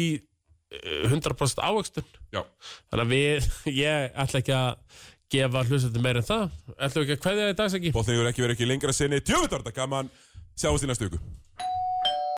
eh, 0.73 1.07
100% 1.11 1.63
ávöxtun. 1.63 2.07
Já, 2.33 2.41
Þannig 2.91 3.05
að 3.05 3.13
við, 3.13 3.49
ég 3.83 4.19
ætla 4.25 4.43
ekki 4.43 4.57
að 4.57 4.99
gefa 5.33 5.63
hlustendur 5.69 6.05
meira 6.05 6.23
en 6.23 6.29
það. 6.29 6.59
Ætla 6.77 7.05
ekki 7.05 7.17
að 7.17 7.23
kveðja 7.27 7.45
það 7.47 7.53
í 7.53 7.59
dagsæki 7.61 7.93
bóðin 7.95 8.17
hefur 8.17 8.33
ekki 8.33 8.45
verið 8.45 8.57
ekki 8.57 8.69
lengra 8.69 8.97
sinni. 8.97 9.21
Þetta 9.23 9.75
gaman, 9.77 10.11
sjáumst 10.57 10.85
í 10.85 10.91
næstu 10.91 11.09
viku 11.09 11.21